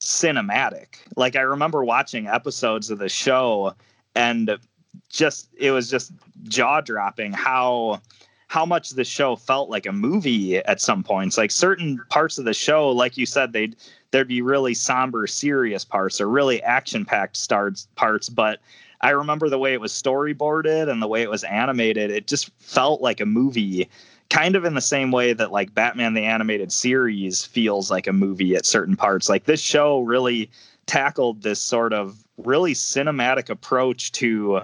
cinematic. 0.00 0.96
Like 1.16 1.36
I 1.36 1.40
remember 1.40 1.84
watching 1.84 2.28
episodes 2.28 2.88
of 2.88 2.98
the 2.98 3.08
show 3.08 3.74
and 4.14 4.56
just 5.10 5.48
it 5.58 5.72
was 5.72 5.90
just 5.90 6.12
jaw 6.44 6.80
dropping 6.80 7.32
how 7.32 8.00
how 8.46 8.64
much 8.64 8.90
the 8.90 9.04
show 9.04 9.36
felt 9.36 9.68
like 9.68 9.84
a 9.84 9.92
movie 9.92 10.56
at 10.56 10.80
some 10.80 11.02
points. 11.04 11.36
Like 11.36 11.50
certain 11.50 12.00
parts 12.08 12.38
of 12.38 12.46
the 12.46 12.54
show, 12.54 12.88
like 12.88 13.18
you 13.18 13.26
said, 13.26 13.52
they'd 13.52 13.76
there'd 14.10 14.28
be 14.28 14.40
really 14.40 14.72
somber, 14.72 15.26
serious 15.26 15.84
parts 15.84 16.20
or 16.20 16.28
really 16.28 16.62
action 16.62 17.04
packed 17.04 17.36
starts 17.36 17.88
parts, 17.96 18.28
but 18.28 18.60
I 19.00 19.10
remember 19.10 19.48
the 19.48 19.58
way 19.58 19.72
it 19.72 19.80
was 19.80 19.92
storyboarded 19.92 20.90
and 20.90 21.00
the 21.00 21.06
way 21.06 21.22
it 21.22 21.30
was 21.30 21.44
animated. 21.44 22.10
It 22.10 22.26
just 22.26 22.50
felt 22.58 23.00
like 23.00 23.20
a 23.20 23.26
movie 23.26 23.88
kind 24.30 24.56
of 24.56 24.64
in 24.64 24.74
the 24.74 24.80
same 24.80 25.10
way 25.10 25.32
that 25.32 25.52
like 25.52 25.74
Batman 25.74 26.14
the 26.14 26.24
animated 26.24 26.72
series 26.72 27.44
feels 27.44 27.90
like 27.90 28.06
a 28.06 28.12
movie 28.12 28.56
at 28.56 28.66
certain 28.66 28.96
parts. 28.96 29.28
Like 29.28 29.44
this 29.44 29.60
show 29.60 30.00
really 30.00 30.50
tackled 30.86 31.42
this 31.42 31.60
sort 31.60 31.92
of 31.92 32.24
really 32.38 32.74
cinematic 32.74 33.48
approach 33.48 34.12
to 34.12 34.60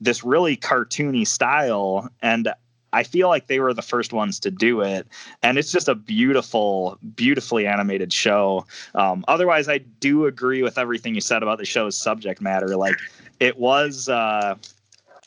this 0.00 0.24
really 0.24 0.56
cartoony 0.56 1.26
style 1.26 2.08
and 2.20 2.52
I 2.92 3.02
feel 3.02 3.28
like 3.28 3.46
they 3.46 3.60
were 3.60 3.74
the 3.74 3.82
first 3.82 4.12
ones 4.12 4.40
to 4.40 4.50
do 4.50 4.80
it, 4.80 5.06
and 5.42 5.58
it's 5.58 5.72
just 5.72 5.88
a 5.88 5.94
beautiful, 5.94 6.98
beautifully 7.14 7.66
animated 7.66 8.12
show. 8.12 8.66
Um, 8.94 9.24
otherwise, 9.28 9.68
I 9.68 9.78
do 9.78 10.26
agree 10.26 10.62
with 10.62 10.78
everything 10.78 11.14
you 11.14 11.20
said 11.20 11.42
about 11.42 11.58
the 11.58 11.64
show's 11.64 11.96
subject 11.96 12.40
matter. 12.40 12.76
Like, 12.76 12.96
it 13.40 13.58
was 13.58 14.08
uh, 14.08 14.56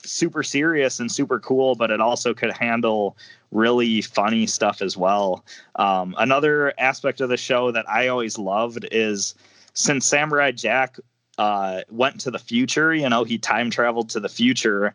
super 0.04 0.44
serious 0.44 1.00
and 1.00 1.12
super 1.12 1.40
cool, 1.40 1.76
but 1.76 1.92
it 1.92 2.02
also 2.02 2.34
could 2.34 2.52
handle 2.52 3.18
really 3.52 4.02
funny 4.02 4.48
stuff 4.48 4.82
as 4.82 4.98
well. 4.98 5.44
Um, 5.76 6.16
another 6.18 6.74
aspect 6.80 7.22
of 7.22 7.30
the 7.30 7.38
show 7.38 7.72
that 7.72 7.90
I 7.90 8.08
always 8.08 8.38
loved 8.38 8.88
is 8.92 9.36
since 9.74 10.06
Samurai 10.06 10.52
Jack 10.52 10.98
uh, 11.38 11.82
went 11.90 12.20
to 12.22 12.32
the 12.32 12.40
future, 12.40 12.94
you 12.94 13.08
know, 13.10 13.24
he 13.24 13.38
time 13.38 13.70
traveled 13.70 14.10
to 14.12 14.20
the 14.20 14.30
future. 14.30 14.94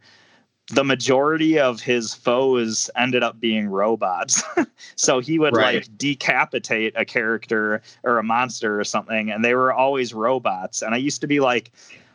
The 0.72 0.84
majority 0.84 1.58
of 1.60 1.80
his 1.80 2.12
foes 2.12 2.90
ended 2.96 3.22
up 3.22 3.38
being 3.40 3.68
robots. 3.68 4.42
so 4.96 5.20
he 5.20 5.38
would 5.38 5.54
Right. 5.54 5.76
like 5.76 5.98
decapitate 5.98 6.92
a 6.96 7.04
character 7.04 7.82
or 8.02 8.18
a 8.18 8.24
monster 8.24 8.78
or 8.78 8.84
something, 8.84 9.30
and 9.30 9.44
they 9.44 9.54
were 9.54 9.72
always 9.72 10.12
robots. 10.12 10.82
And 10.82 10.94
I 10.94 10.98
used 10.98 11.20
to 11.20 11.26
be 11.28 11.38
like, 11.40 11.70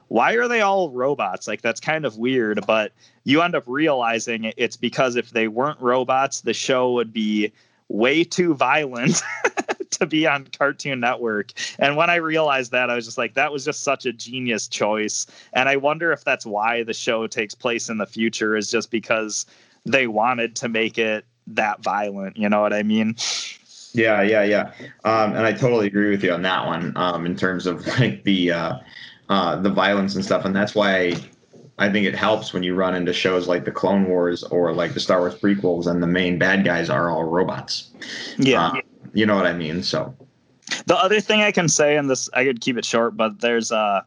why 0.10 0.34
are 0.34 0.50
they 0.50 0.60
all 0.60 0.90
robots? 0.90 1.48
Like 1.48 1.62
that's 1.62 1.80
kind 1.80 2.04
of 2.06 2.18
weird, 2.18 2.66
but 2.68 2.92
you 3.24 3.42
end 3.42 3.56
up 3.56 3.64
realizing 3.66 4.52
it's 4.58 4.76
because 4.76 5.16
if 5.16 5.30
they 5.30 5.48
weren't 5.48 5.80
robots, 5.80 6.42
the 6.42 6.54
show 6.54 6.92
would 6.92 7.14
be 7.14 7.54
way 7.88 8.26
too 8.26 8.54
violent 8.54 9.22
to 10.02 10.08
be 10.08 10.28
on 10.28 10.46
Cartoon 10.58 11.00
Network. 11.00 11.54
And 11.80 11.96
when 11.96 12.10
I 12.10 12.16
realized 12.16 12.72
that, 12.72 12.90
I 12.90 12.96
was 12.96 13.06
just 13.06 13.18
like, 13.18 13.36
that 13.36 13.54
was 13.54 13.64
just 13.64 13.84
such 13.84 14.06
a 14.06 14.12
genius 14.12 14.68
choice. 14.68 15.28
And 15.54 15.70
I 15.70 15.78
wonder 15.78 16.12
if 16.12 16.24
that's 16.24 16.46
why 16.46 16.84
the 16.84 16.94
show 16.94 17.28
takes 17.28 17.56
place 17.56 17.88
in 17.88 17.98
the 17.98 18.06
future, 18.06 18.58
is 18.58 18.70
just 18.70 18.92
because 18.92 19.46
they 19.86 20.08
wanted 20.08 20.56
to 20.58 20.70
make 20.70 20.98
it 20.98 21.24
that 21.48 21.82
violent. 21.82 22.36
You 22.36 22.50
know 22.50 22.62
what 22.62 22.74
I 22.74 22.84
mean? 22.84 23.16
Yeah, 23.94 24.22
yeah, 24.22 24.44
yeah. 24.44 24.72
Um, 25.04 25.36
and 25.36 25.46
I 25.46 25.54
totally 25.54 25.88
agree 25.88 26.10
with 26.10 26.24
you 26.24 26.34
on 26.34 26.42
that 26.42 26.66
one. 26.66 26.94
Um, 26.96 27.26
in 27.26 27.36
terms 27.36 27.68
of 27.68 27.86
like 28.00 28.24
the 28.24 28.52
uh, 28.52 28.78
uh, 29.30 29.56
the 29.58 29.70
violence 29.70 30.16
and 30.16 30.26
stuff, 30.26 30.46
and 30.46 30.56
that's 30.56 30.74
why 30.74 31.16
I 31.78 31.92
think 31.92 32.06
it 32.06 32.16
helps 32.16 32.54
when 32.54 32.64
you 32.64 32.74
run 32.74 32.96
into 32.96 33.14
shows 33.14 33.48
like 33.48 33.66
the 33.66 33.72
Clone 33.72 34.08
Wars 34.08 34.44
or 34.44 34.74
like 34.74 34.94
the 34.94 35.00
Star 35.00 35.20
Wars 35.20 35.36
prequels, 35.36 35.88
and 35.88 36.02
the 36.02 36.08
main 36.08 36.40
bad 36.40 36.64
guys 36.64 36.90
are 36.90 37.10
all 37.10 37.24
robots. 37.24 37.90
Yeah. 38.38 38.68
Uh, 38.68 38.81
you 39.14 39.26
know 39.26 39.36
what 39.36 39.46
I 39.46 39.54
mean? 39.54 39.84
So 39.84 40.16
The 40.86 40.96
other 40.96 41.20
thing 41.20 41.42
I 41.42 41.52
can 41.52 41.70
say, 41.70 41.98
and 41.98 42.10
this 42.10 42.30
I 42.34 42.44
could 42.44 42.62
keep 42.62 42.78
it 42.78 42.86
short, 42.86 43.18
but 43.18 43.42
there's 43.42 43.72
uh 43.72 44.02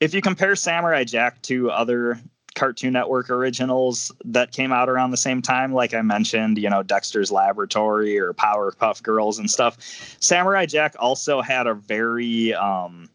if 0.00 0.14
you 0.14 0.20
compare 0.20 0.54
Samurai 0.54 1.04
Jack 1.04 1.42
to 1.42 1.70
other 1.70 2.20
Cartoon 2.54 2.92
Network 2.92 3.30
originals 3.30 4.10
that 4.24 4.52
came 4.52 4.72
out 4.72 4.88
around 4.88 5.10
the 5.10 5.16
same 5.16 5.42
time, 5.42 5.72
like 5.72 5.94
I 5.94 6.02
mentioned, 6.02 6.58
you 6.58 6.68
know, 6.68 6.82
Dexter's 6.82 7.30
Laboratory 7.30 8.18
or 8.18 8.32
Powerpuff 8.32 9.02
Girls 9.02 9.38
and 9.38 9.50
stuff, 9.50 9.76
Samurai 10.20 10.66
Jack 10.66 10.94
also 10.98 11.40
had 11.40 11.66
a 11.66 11.74
very 11.74 12.54
um 12.54 13.08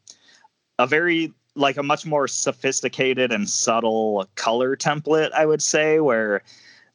a 0.79 0.87
very 0.87 1.33
like 1.55 1.77
a 1.77 1.83
much 1.83 2.05
more 2.05 2.27
sophisticated 2.27 3.31
and 3.31 3.47
subtle 3.49 4.27
color 4.35 4.75
template, 4.75 5.31
I 5.33 5.45
would 5.45 5.61
say, 5.61 5.99
where 5.99 6.41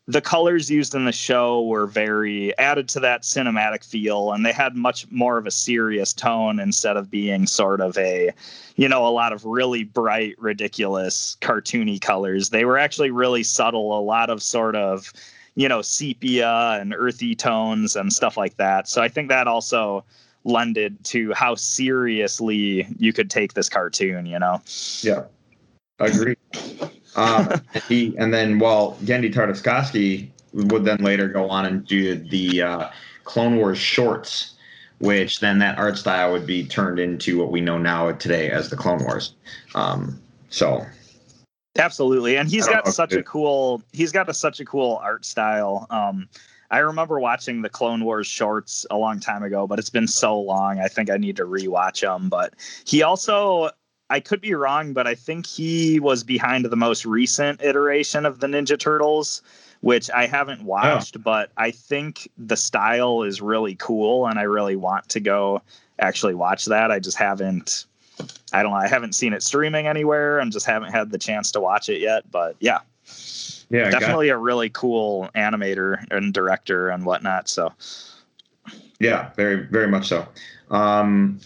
the 0.08 0.22
colors 0.22 0.70
used 0.70 0.94
in 0.94 1.04
the 1.04 1.12
show 1.12 1.62
were 1.62 1.86
very 1.86 2.56
added 2.56 2.88
to 2.88 3.00
that 3.00 3.22
cinematic 3.22 3.84
feel 3.84 4.32
and 4.32 4.44
they 4.44 4.52
had 4.52 4.74
much 4.74 5.08
more 5.10 5.36
of 5.36 5.46
a 5.46 5.50
serious 5.50 6.14
tone 6.14 6.58
instead 6.58 6.96
of 6.96 7.10
being 7.10 7.46
sort 7.46 7.82
of 7.82 7.96
a 7.98 8.32
you 8.76 8.88
know 8.88 9.06
a 9.06 9.10
lot 9.10 9.34
of 9.34 9.44
really 9.44 9.84
bright 9.84 10.34
ridiculous 10.38 11.36
cartoony 11.42 12.00
colors. 12.00 12.48
They 12.48 12.64
were 12.64 12.78
actually 12.78 13.10
really 13.10 13.42
subtle 13.42 13.96
a 13.96 14.00
lot 14.00 14.30
of 14.30 14.42
sort 14.42 14.74
of 14.74 15.12
you 15.56 15.68
know 15.68 15.82
sepia 15.82 16.78
and 16.80 16.94
earthy 16.96 17.34
tones 17.34 17.94
and 17.94 18.10
stuff 18.10 18.38
like 18.38 18.56
that. 18.56 18.88
So 18.88 19.02
i 19.02 19.08
think 19.08 19.28
that 19.28 19.46
also 19.46 20.04
lended 20.44 21.04
to 21.04 21.34
how 21.34 21.54
seriously 21.54 22.86
you 22.98 23.12
could 23.12 23.28
take 23.28 23.52
this 23.52 23.68
cartoon 23.68 24.24
you 24.24 24.38
know? 24.38 24.62
Yeah, 25.02 25.24
agreed. 27.42 27.52
um, 27.52 27.82
he 27.88 28.16
and 28.18 28.32
then 28.32 28.58
while 28.58 28.96
Genndy 29.04 29.32
Tartakovsky 29.32 30.28
would 30.52 30.84
then 30.84 30.98
later 30.98 31.28
go 31.28 31.48
on 31.48 31.66
and 31.66 31.86
do 31.86 32.16
the 32.16 32.62
uh, 32.62 32.90
Clone 33.24 33.56
Wars 33.56 33.78
shorts, 33.78 34.54
which 34.98 35.40
then 35.40 35.58
that 35.58 35.78
art 35.78 35.98
style 35.98 36.32
would 36.32 36.46
be 36.46 36.64
turned 36.64 36.98
into 36.98 37.38
what 37.38 37.50
we 37.50 37.60
know 37.60 37.78
now 37.78 38.12
today 38.12 38.50
as 38.50 38.70
the 38.70 38.76
Clone 38.76 39.04
Wars. 39.04 39.34
Um, 39.74 40.20
so 40.48 40.84
Absolutely, 41.78 42.36
and 42.36 42.48
he's 42.50 42.66
got 42.66 42.88
such 42.88 43.12
a 43.12 43.22
cool 43.22 43.82
he's 43.92 44.10
got 44.10 44.28
a, 44.28 44.34
such 44.34 44.58
a 44.58 44.64
cool 44.64 44.96
art 45.02 45.24
style. 45.24 45.86
Um, 45.90 46.28
I 46.70 46.78
remember 46.78 47.18
watching 47.18 47.62
the 47.62 47.68
Clone 47.68 48.04
Wars 48.04 48.26
shorts 48.26 48.84
a 48.90 48.96
long 48.96 49.20
time 49.20 49.42
ago, 49.42 49.66
but 49.66 49.78
it's 49.78 49.90
been 49.90 50.08
so 50.08 50.38
long. 50.38 50.80
I 50.80 50.88
think 50.88 51.08
I 51.08 51.16
need 51.16 51.36
to 51.36 51.44
rewatch 51.44 52.00
them. 52.00 52.28
But 52.28 52.54
he 52.84 53.02
also, 53.02 53.70
I 54.10 54.20
could 54.20 54.40
be 54.40 54.54
wrong, 54.54 54.92
but 54.92 55.06
I 55.06 55.14
think 55.14 55.46
he 55.46 56.00
was 56.00 56.24
behind 56.24 56.64
the 56.64 56.76
most 56.76 57.04
recent 57.04 57.62
iteration 57.62 58.24
of 58.24 58.40
the 58.40 58.46
Ninja 58.46 58.78
Turtles, 58.78 59.42
which 59.80 60.10
I 60.10 60.26
haven't 60.26 60.62
watched. 60.62 61.22
But 61.22 61.50
I 61.56 61.70
think 61.70 62.28
the 62.38 62.56
style 62.56 63.22
is 63.22 63.42
really 63.42 63.74
cool, 63.74 64.26
and 64.26 64.38
I 64.38 64.42
really 64.42 64.76
want 64.76 65.08
to 65.10 65.20
go 65.20 65.62
actually 65.98 66.34
watch 66.34 66.64
that. 66.66 66.90
I 66.90 66.98
just 66.98 67.16
haven't. 67.16 67.84
I 68.52 68.62
don't 68.62 68.72
know. 68.72 68.78
I 68.78 68.88
haven't 68.88 69.14
seen 69.14 69.32
it 69.32 69.42
streaming 69.42 69.86
anywhere 69.86 70.38
and 70.40 70.50
just 70.50 70.66
haven't 70.66 70.90
had 70.92 71.10
the 71.10 71.18
chance 71.18 71.52
to 71.52 71.60
watch 71.60 71.88
it 71.88 72.00
yet. 72.00 72.28
But 72.30 72.56
yeah, 72.60 72.78
yeah, 73.68 73.90
definitely 73.90 74.30
a 74.30 74.38
really 74.38 74.70
cool 74.70 75.28
animator 75.34 76.04
and 76.10 76.32
director 76.32 76.88
and 76.88 77.04
whatnot. 77.04 77.48
So 77.48 77.72
yeah, 78.98 79.30
very 79.36 79.66
very 79.66 79.86
much 79.86 80.08
so. 80.08 80.26
Um, 80.70 81.40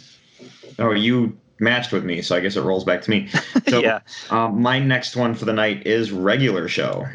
oh, 0.79 0.93
you 0.93 1.37
matched 1.63 1.93
with 1.93 2.05
me, 2.05 2.21
so 2.21 2.37
I 2.37 2.41
guess 2.41 2.57
it 2.57 2.63
rolls 2.63 2.85
back 2.85 3.01
to 3.03 3.11
me. 3.11 3.29
So 3.69 3.81
yeah. 3.81 4.01
um, 4.31 4.61
my 4.61 4.79
next 4.79 5.17
one 5.17 5.35
for 5.35 5.45
the 5.45 5.53
night 5.53 5.87
is 5.87 6.11
regular 6.11 6.69
show. 6.69 7.07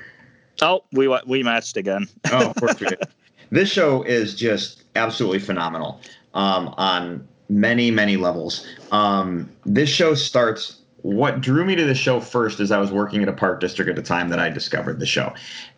Oh, 0.61 0.83
we 0.91 1.07
we 1.27 1.43
matched 1.43 1.77
again. 1.77 2.07
Oh, 2.31 2.49
of 2.49 2.55
course 2.55 2.79
we 2.79 2.87
did. 2.87 2.99
This 3.49 3.69
show 3.69 4.03
is 4.03 4.35
just 4.35 4.83
absolutely 4.95 5.39
phenomenal 5.39 6.01
um, 6.33 6.73
on 6.77 7.25
many, 7.47 7.91
many 7.91 8.17
levels. 8.17 8.67
Um, 8.91 9.49
this 9.65 9.87
show 9.89 10.15
starts. 10.15 10.76
What 11.03 11.41
drew 11.41 11.63
me 11.63 11.75
to 11.75 11.85
the 11.85 11.93
show 11.95 12.19
first 12.19 12.59
is 12.59 12.71
I 12.71 12.79
was 12.79 12.91
working 12.91 13.21
at 13.21 13.29
a 13.29 13.33
park 13.33 13.59
district 13.59 13.89
at 13.89 13.95
the 13.95 14.01
time 14.01 14.29
that 14.29 14.39
I 14.39 14.49
discovered 14.49 14.99
the 14.99 15.05
show, 15.05 15.33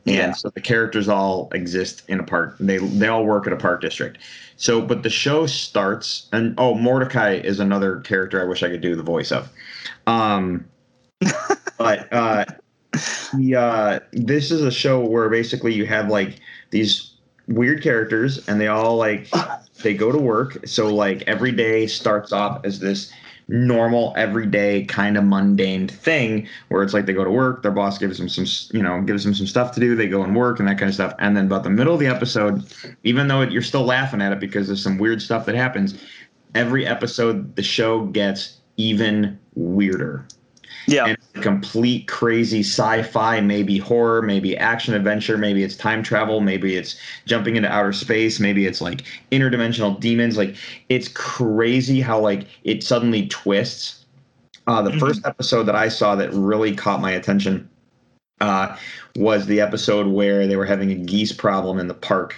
and 0.05 0.15
Yeah. 0.15 0.31
so 0.31 0.49
the 0.49 0.61
characters 0.61 1.09
all 1.09 1.49
exist 1.53 2.03
in 2.07 2.19
a 2.19 2.23
park. 2.23 2.55
They 2.59 2.77
they 2.77 3.07
all 3.07 3.25
work 3.25 3.45
at 3.45 3.53
a 3.53 3.57
park 3.57 3.81
district. 3.81 4.19
So, 4.55 4.81
but 4.81 5.03
the 5.03 5.09
show 5.09 5.45
starts, 5.45 6.27
and 6.31 6.53
oh, 6.57 6.73
Mordecai 6.73 7.33
is 7.35 7.59
another 7.59 7.97
character 8.01 8.41
I 8.41 8.45
wish 8.45 8.63
I 8.63 8.69
could 8.69 8.81
do 8.81 8.95
the 8.95 9.03
voice 9.03 9.31
of. 9.31 9.49
Um, 10.07 10.65
but 11.77 12.11
uh, 12.13 12.45
the, 13.37 13.55
uh, 13.55 13.99
this 14.13 14.51
is 14.51 14.61
a 14.61 14.71
show 14.71 14.99
where 15.05 15.29
basically 15.29 15.73
you 15.73 15.85
have 15.85 16.07
like 16.09 16.39
these 16.71 17.13
weird 17.47 17.83
characters, 17.83 18.47
and 18.47 18.59
they 18.59 18.67
all 18.67 18.95
like 18.95 19.27
they 19.83 19.93
go 19.93 20.11
to 20.11 20.17
work. 20.17 20.65
So 20.65 20.93
like 20.93 21.23
every 21.27 21.51
day 21.51 21.87
starts 21.87 22.31
off 22.31 22.61
as 22.65 22.79
this 22.79 23.11
normal 23.49 24.13
everyday 24.15 24.85
kind 24.85 25.17
of 25.17 25.23
mundane 25.23 25.87
thing 25.87 26.47
where 26.67 26.83
it's 26.83 26.93
like 26.93 27.07
they 27.07 27.13
go 27.13 27.23
to 27.23 27.31
work 27.31 27.63
their 27.63 27.71
boss 27.71 27.97
gives 27.97 28.19
them 28.19 28.29
some 28.29 28.45
you 28.71 28.83
know 28.83 29.01
gives 29.01 29.23
them 29.23 29.33
some 29.33 29.47
stuff 29.47 29.71
to 29.71 29.79
do 29.79 29.95
they 29.95 30.07
go 30.07 30.21
and 30.23 30.35
work 30.35 30.59
and 30.59 30.67
that 30.67 30.77
kind 30.77 30.87
of 30.87 30.93
stuff. 30.93 31.13
And 31.17 31.35
then 31.35 31.47
about 31.47 31.63
the 31.63 31.69
middle 31.71 31.95
of 31.95 31.99
the 31.99 32.07
episode 32.07 32.63
even 33.03 33.27
though 33.27 33.41
it, 33.41 33.51
you're 33.51 33.63
still 33.63 33.83
laughing 33.83 34.21
at 34.21 34.31
it 34.31 34.39
because 34.39 34.67
there's 34.67 34.83
some 34.83 34.99
weird 34.99 35.19
stuff 35.21 35.47
that 35.47 35.55
happens 35.55 35.99
every 36.53 36.85
episode 36.85 37.55
the 37.55 37.63
show 37.63 38.05
gets 38.05 38.59
even 38.77 39.39
weirder 39.55 40.25
Yeah. 40.91 41.05
and 41.05 41.43
complete 41.43 42.07
crazy 42.07 42.61
sci-fi 42.61 43.39
maybe 43.41 43.77
horror 43.77 44.21
maybe 44.21 44.57
action 44.57 44.93
adventure 44.93 45.37
maybe 45.37 45.63
it's 45.63 45.75
time 45.75 46.03
travel 46.03 46.41
maybe 46.41 46.75
it's 46.75 46.99
jumping 47.25 47.55
into 47.55 47.71
outer 47.71 47.93
space 47.93 48.39
maybe 48.39 48.65
it's 48.65 48.81
like 48.81 49.03
interdimensional 49.31 49.99
demons. 49.99 50.37
Like 50.37 50.55
it's 50.89 51.07
crazy 51.07 52.01
how 52.01 52.19
like 52.19 52.47
it 52.63 52.83
suddenly 52.83 53.27
twists. 53.27 54.05
Uh, 54.67 54.83
the 54.83 54.99
first 54.99 55.25
episode 55.25 55.63
that 55.63 55.75
i 55.75 55.87
saw 55.87 56.15
that 56.15 56.31
really 56.31 56.75
caught 56.75 57.01
my 57.01 57.11
attention 57.11 57.67
uh, 58.39 58.77
was 59.15 59.47
the 59.47 59.59
episode 59.59 60.07
where 60.07 60.45
they 60.45 60.55
were 60.55 60.65
having 60.65 60.91
a 60.91 60.95
geese 60.95 61.31
problem 61.31 61.79
in 61.79 61.87
the 61.87 61.93
park 61.93 62.35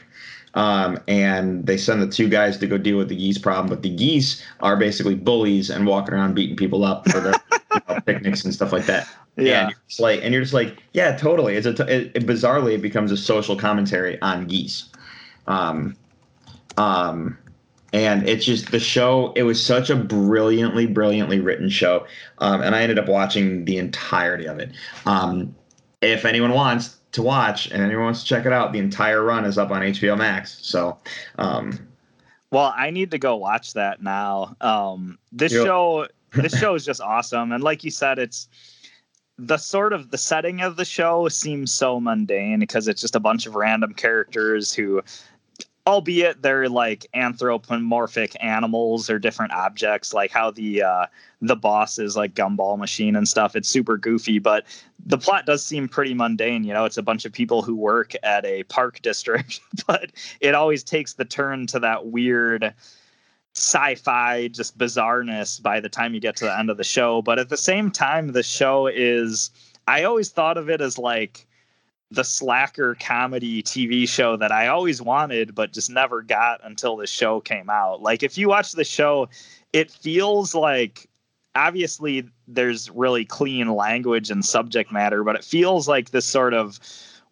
um, 0.53 0.99
and 1.07 1.65
they 1.65 1.78
send 1.78 2.02
the 2.02 2.07
two 2.07 2.28
guys 2.28 2.57
to 2.57 2.68
go 2.68 2.78
deal 2.78 2.98
with 2.98 3.10
the 3.10 3.15
geese 3.15 3.38
problem. 3.38 3.69
But 3.69 3.82
the 3.82 3.90
geese 3.90 4.44
are 4.60 4.76
basically 4.76 5.15
bullies 5.15 5.69
and 5.69 5.86
walking 5.86 6.14
around 6.14 6.36
beating 6.36 6.56
people 6.56 6.84
up 6.84 7.10
for 7.10 7.19
their 7.19 7.34
you 7.73 7.80
know, 7.88 7.99
picnics 8.02 8.44
and 8.44 8.53
stuff 8.53 8.72
like 8.72 8.86
that. 8.86 9.07
Yeah. 9.38 9.61
And 9.61 9.69
you're 9.69 9.80
just 9.88 9.99
like, 9.99 10.19
and 10.23 10.34
you're 10.34 10.44
just 10.44 10.53
like, 10.53 10.84
yeah, 10.94 11.15
totally. 11.15 11.56
It's 11.56 11.65
a 11.65 11.73
t- 11.73 11.84
it, 11.84 12.11
it, 12.15 12.26
bizarrely 12.26 12.73
it 12.73 12.82
becomes 12.82 13.11
a 13.11 13.18
social 13.18 13.56
commentary 13.56 14.22
on 14.22 14.48
geese. 14.48 14.90
Um, 15.48 15.95
um, 16.78 17.38
and 17.94 18.28
it's 18.28 18.45
just 18.45 18.72
the 18.72 18.80
show. 18.80 19.34
It 19.34 19.44
was 19.44 19.64
such 19.64 19.90
a 19.90 19.95
brilliantly, 19.95 20.86
brilliantly 20.86 21.40
written 21.40 21.69
show, 21.69 22.06
um, 22.38 22.61
and 22.61 22.73
I 22.73 22.84
ended 22.84 22.98
up 22.98 23.10
watching 23.10 23.65
the 23.65 23.78
entirety 23.78 24.45
of 24.45 24.60
it. 24.60 24.72
Um, 25.06 25.53
if 26.02 26.23
anyone 26.23 26.52
wants 26.52 26.98
to 27.12 27.22
watch 27.22 27.70
and 27.72 27.82
anyone 27.82 28.06
wants 28.06 28.22
to 28.22 28.28
check 28.28 28.46
it 28.46 28.54
out, 28.54 28.72
the 28.72 28.80
entire 28.80 29.24
run 29.24 29.46
is 29.46 29.58
up 29.58 29.72
on 29.72 29.82
HBO 29.82 30.18
Max. 30.18 30.60
So, 30.62 30.98
um, 31.38 31.88
Well, 32.52 32.74
I 32.76 32.90
need 32.90 33.12
to 33.12 33.18
go 33.18 33.36
watch 33.36 33.74
that 33.74 34.02
now. 34.02 34.56
Um, 34.62 35.18
this 35.32 35.52
show, 35.52 36.08
this 36.34 36.58
show 36.58 36.76
is 36.76 36.86
just 36.86 37.02
awesome, 37.02 37.52
and 37.52 37.64
like 37.64 37.84
you 37.84 37.92
said, 37.92 38.20
it's 38.20 38.48
the 39.38 39.58
sort 39.58 39.92
of 39.92 40.12
the 40.12 40.18
setting 40.18 40.62
of 40.62 40.76
the 40.76 40.86
show 40.86 41.28
seems 41.28 41.72
so 41.72 42.00
mundane 42.00 42.60
because 42.60 42.88
it's 42.88 43.02
just 43.02 43.16
a 43.16 43.20
bunch 43.20 43.48
of 43.48 43.56
random 43.56 43.94
characters 43.94 44.72
who, 44.74 45.02
albeit 45.88 46.41
they're 46.41 46.70
like 46.70 47.08
anthropomorphic 47.14 48.36
animals 48.44 49.10
or 49.10 49.20
different 49.20 49.52
objects, 49.53 50.14
like 50.14 50.32
how 50.32 50.52
the 50.52 50.84
uh, 50.84 51.06
the 51.41 51.56
boss 51.56 51.98
is 51.98 52.16
like 52.16 52.36
Gumball 52.36 52.78
Machine 52.78 53.16
and 53.16 53.28
stuff. 53.28 53.56
It's 53.56 53.70
super 53.70 53.98
goofy, 53.98 54.40
but 54.40 54.66
the 55.06 55.18
plot 55.18 55.45
does 55.45 55.66
seem 55.66 55.88
pretty 55.88 56.14
mundane. 56.14 56.64
You 56.64 56.74
know, 56.74 56.86
it's 56.86 56.98
a 56.98 57.03
bunch 57.03 57.26
of 57.26 57.32
people 57.32 57.62
who 57.62 57.76
work 57.76 58.14
at 58.24 58.45
a 58.45 58.64
park 58.64 59.02
district, 59.03 59.60
but 59.88 60.12
it 60.40 60.56
always 60.56 60.84
takes 60.84 61.14
the 61.14 61.26
turn 61.26 61.68
to 61.68 61.80
that 61.80 62.08
weird 62.08 62.74
sci-fi 63.53 64.48
just 64.48 64.78
bizarreness 64.78 65.62
by 65.62 65.80
the 65.80 65.90
time 65.90 66.14
you 66.14 66.22
get 66.22 66.38
to 66.38 66.45
the 66.45 66.58
end 66.58 66.70
of 66.70 66.78
the 66.78 66.86
show 66.86 67.22
but 67.22 67.38
at 67.38 67.49
the 67.49 67.58
same 67.58 67.91
time 67.91 68.32
the 68.32 68.41
show 68.41 68.88
is 68.88 69.49
i 69.90 70.03
always 70.06 70.30
thought 70.30 70.58
of 70.58 70.70
it 70.70 70.80
as 70.80 70.98
like 70.98 71.45
the 72.12 72.24
slacker 72.24 72.96
comedy 72.96 73.64
tv 73.64 74.08
show 74.08 74.36
that 74.36 74.52
i 74.52 74.68
always 74.68 75.02
wanted 75.02 75.56
but 75.56 75.74
just 75.74 75.90
never 75.90 76.22
got 76.22 76.60
until 76.64 76.96
the 76.96 77.08
show 77.08 77.40
came 77.40 77.70
out 77.70 78.02
like 78.02 78.22
if 78.22 78.38
you 78.38 78.50
watch 78.50 78.74
the 78.74 78.84
show 78.84 79.28
it 79.74 79.90
feels 79.90 80.54
like 80.54 81.08
obviously 81.56 82.28
there's 82.48 82.90
really 82.92 83.26
clean 83.26 83.68
language 83.70 84.30
and 84.30 84.46
subject 84.46 84.92
matter 84.92 85.24
but 85.24 85.36
it 85.36 85.44
feels 85.44 85.88
like 85.88 86.12
this 86.12 86.26
sort 86.26 86.54
of 86.54 86.80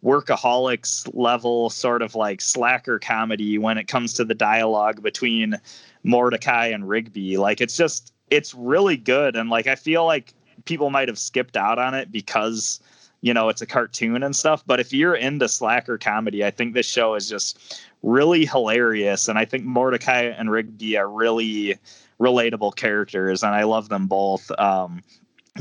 workaholics 0.03 1.09
level 1.13 1.69
sort 1.69 2.01
of 2.01 2.15
like 2.15 2.41
slacker 2.41 2.99
comedy 2.99 3.57
when 3.57 3.77
it 3.77 3.87
comes 3.87 4.13
to 4.13 4.23
the 4.23 4.35
dialogue 4.35 5.01
between 5.01 5.55
Mordecai 6.03 6.67
and 6.67 6.87
Rigby. 6.87 7.37
Like 7.37 7.61
it's 7.61 7.75
just 7.75 8.13
it's 8.29 8.53
really 8.53 8.97
good 8.97 9.35
and 9.35 9.49
like 9.49 9.67
I 9.67 9.75
feel 9.75 10.05
like 10.05 10.33
people 10.65 10.89
might 10.89 11.07
have 11.07 11.19
skipped 11.19 11.57
out 11.57 11.79
on 11.79 11.93
it 11.93 12.11
because 12.11 12.79
you 13.21 13.33
know 13.33 13.49
it's 13.49 13.61
a 13.61 13.65
cartoon 13.65 14.23
and 14.23 14.35
stuff, 14.35 14.63
but 14.65 14.79
if 14.79 14.93
you're 14.93 15.15
into 15.15 15.47
slacker 15.47 15.97
comedy, 15.97 16.45
I 16.45 16.51
think 16.51 16.73
this 16.73 16.87
show 16.87 17.15
is 17.15 17.29
just 17.29 17.81
really 18.03 18.45
hilarious 18.45 19.27
and 19.27 19.37
I 19.37 19.45
think 19.45 19.65
Mordecai 19.65 20.23
and 20.23 20.49
Rigby 20.49 20.97
are 20.97 21.09
really 21.09 21.77
relatable 22.19 22.75
characters 22.75 23.43
and 23.43 23.53
I 23.53 23.63
love 23.63 23.89
them 23.89 24.07
both. 24.07 24.49
Um 24.57 25.01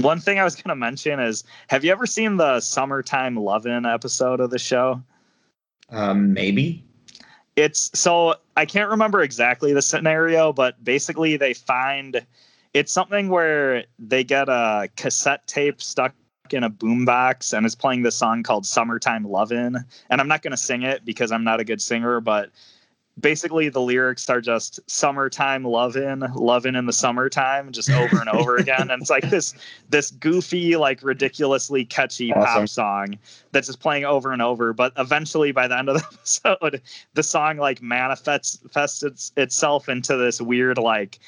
one 0.00 0.20
thing 0.20 0.38
I 0.38 0.44
was 0.44 0.54
going 0.54 0.68
to 0.68 0.76
mention 0.76 1.18
is 1.18 1.42
have 1.68 1.84
you 1.84 1.90
ever 1.90 2.06
seen 2.06 2.36
the 2.36 2.60
Summertime 2.60 3.36
Lovin' 3.36 3.84
episode 3.86 4.38
of 4.40 4.50
the 4.50 4.58
show? 4.58 5.02
um, 5.90 6.32
maybe. 6.32 6.84
it's 7.56 7.90
so 7.98 8.34
I 8.56 8.64
can't 8.66 8.90
remember 8.90 9.22
exactly 9.22 9.72
the 9.72 9.82
scenario, 9.82 10.52
but 10.52 10.82
basically 10.84 11.36
they 11.36 11.54
find 11.54 12.24
it's 12.74 12.92
something 12.92 13.28
where 13.28 13.84
they 13.98 14.22
get 14.22 14.48
a 14.48 14.88
cassette 14.96 15.46
tape 15.46 15.82
stuck 15.82 16.14
in 16.54 16.64
a 16.64 16.70
boombox 16.70 17.56
and 17.56 17.66
is 17.66 17.74
playing 17.74 18.02
this 18.02 18.16
song 18.16 18.42
called 18.42 18.66
Summertime 18.66 19.24
Lovin'. 19.24 19.76
And 20.10 20.20
I'm 20.20 20.28
not 20.28 20.42
going 20.42 20.52
to 20.52 20.56
sing 20.56 20.82
it 20.82 21.04
because 21.04 21.32
I'm 21.32 21.44
not 21.44 21.60
a 21.60 21.64
good 21.64 21.80
singer, 21.80 22.20
but 22.20 22.50
basically 23.20 23.68
the 23.68 23.80
lyrics 23.80 24.28
are 24.30 24.40
just 24.40 24.80
summertime 24.88 25.64
lovin', 25.64 26.20
lovin' 26.34 26.74
in 26.76 26.86
the 26.86 26.92
summertime, 26.92 27.72
just 27.72 27.90
over 27.90 28.18
and 28.20 28.28
over 28.28 28.56
again. 28.58 28.90
And 28.90 29.02
it's 29.02 29.10
like 29.10 29.28
this 29.30 29.54
this 29.88 30.10
goofy, 30.10 30.76
like 30.76 31.02
ridiculously 31.02 31.84
catchy 31.84 32.32
Awesome. 32.32 32.60
pop 32.60 32.68
song 32.68 33.18
that's 33.52 33.66
just 33.66 33.80
playing 33.80 34.04
over 34.04 34.32
and 34.32 34.42
over. 34.42 34.72
But 34.72 34.92
eventually 34.96 35.52
by 35.52 35.68
the 35.68 35.78
end 35.78 35.88
of 35.88 35.96
the 35.96 36.04
episode, 36.12 36.82
the 37.14 37.22
song 37.22 37.56
like 37.58 37.82
manifests 37.82 38.60
manifests 38.62 39.32
itself 39.36 39.88
into 39.88 40.16
this 40.16 40.40
weird 40.40 40.78
like 40.78 41.18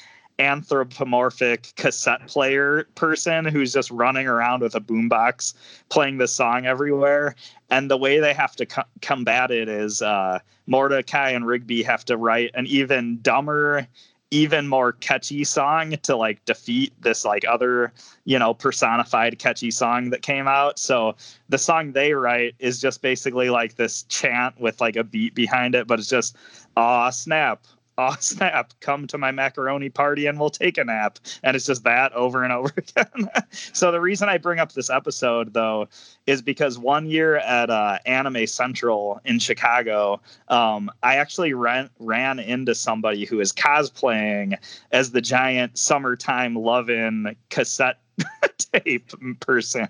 anthropomorphic 0.41 1.71
cassette 1.75 2.27
player 2.27 2.87
person 2.95 3.45
who's 3.45 3.71
just 3.71 3.91
running 3.91 4.27
around 4.27 4.61
with 4.61 4.73
a 4.73 4.81
boombox 4.81 5.53
playing 5.89 6.17
the 6.17 6.27
song 6.27 6.65
everywhere. 6.65 7.35
And 7.69 7.89
the 7.89 7.97
way 7.97 8.19
they 8.19 8.33
have 8.33 8.55
to 8.55 8.65
co- 8.65 8.83
combat 9.01 9.51
it 9.51 9.69
is 9.69 10.01
uh, 10.01 10.39
mordecai 10.65 11.29
and 11.29 11.45
rigby 11.45 11.83
have 11.83 12.03
to 12.05 12.17
write 12.17 12.51
an 12.55 12.65
even 12.67 13.19
dumber 13.21 13.87
even 14.33 14.65
more 14.67 14.93
catchy 14.93 15.43
song 15.43 15.91
to 16.03 16.15
like 16.15 16.43
defeat 16.45 16.93
this 17.01 17.25
like 17.25 17.43
other 17.47 17.91
you 18.23 18.39
know 18.39 18.53
personified 18.53 19.37
catchy 19.37 19.69
song 19.69 20.09
that 20.09 20.21
came 20.21 20.47
out. 20.47 20.79
So 20.79 21.15
the 21.49 21.57
song 21.57 21.91
they 21.91 22.13
write 22.13 22.55
is 22.57 22.81
just 22.81 23.01
basically 23.01 23.49
like 23.49 23.75
this 23.75 24.03
chant 24.03 24.59
with 24.59 24.81
like 24.81 24.95
a 24.95 25.03
beat 25.03 25.35
behind 25.35 25.75
it 25.75 25.85
but 25.85 25.99
it's 25.99 26.09
just 26.09 26.35
ah, 26.77 27.09
snap 27.09 27.65
aw 28.01 28.15
snap 28.19 28.73
come 28.79 29.07
to 29.07 29.17
my 29.17 29.31
macaroni 29.31 29.89
party 29.89 30.25
and 30.25 30.39
we'll 30.39 30.49
take 30.49 30.77
a 30.77 30.83
nap. 30.83 31.19
And 31.43 31.55
it's 31.55 31.65
just 31.65 31.83
that 31.83 32.11
over 32.13 32.43
and 32.43 32.51
over 32.51 32.71
again. 32.77 33.29
So 33.73 33.91
the 33.91 34.01
reason 34.01 34.29
i 34.29 34.37
bring 34.37 34.59
up 34.59 34.73
this 34.73 34.89
episode 34.89 35.53
though 35.53 35.87
is 36.25 36.41
because 36.41 36.77
one 36.77 37.05
year 37.05 37.37
at 37.37 37.69
uh, 37.69 37.99
anime 38.05 38.47
central 38.47 39.19
in 39.25 39.39
chicago 39.39 40.19
um, 40.47 40.89
i 41.03 41.15
actually 41.15 41.53
ran, 41.53 41.89
ran 41.99 42.39
into 42.39 42.73
somebody 42.75 43.25
who 43.25 43.39
is 43.39 43.51
cosplaying 43.53 44.57
as 44.91 45.11
the 45.11 45.21
giant 45.21 45.77
summertime 45.77 46.55
lovin' 46.55 47.35
cassette 47.49 47.97
tape 48.57 49.11
person 49.39 49.87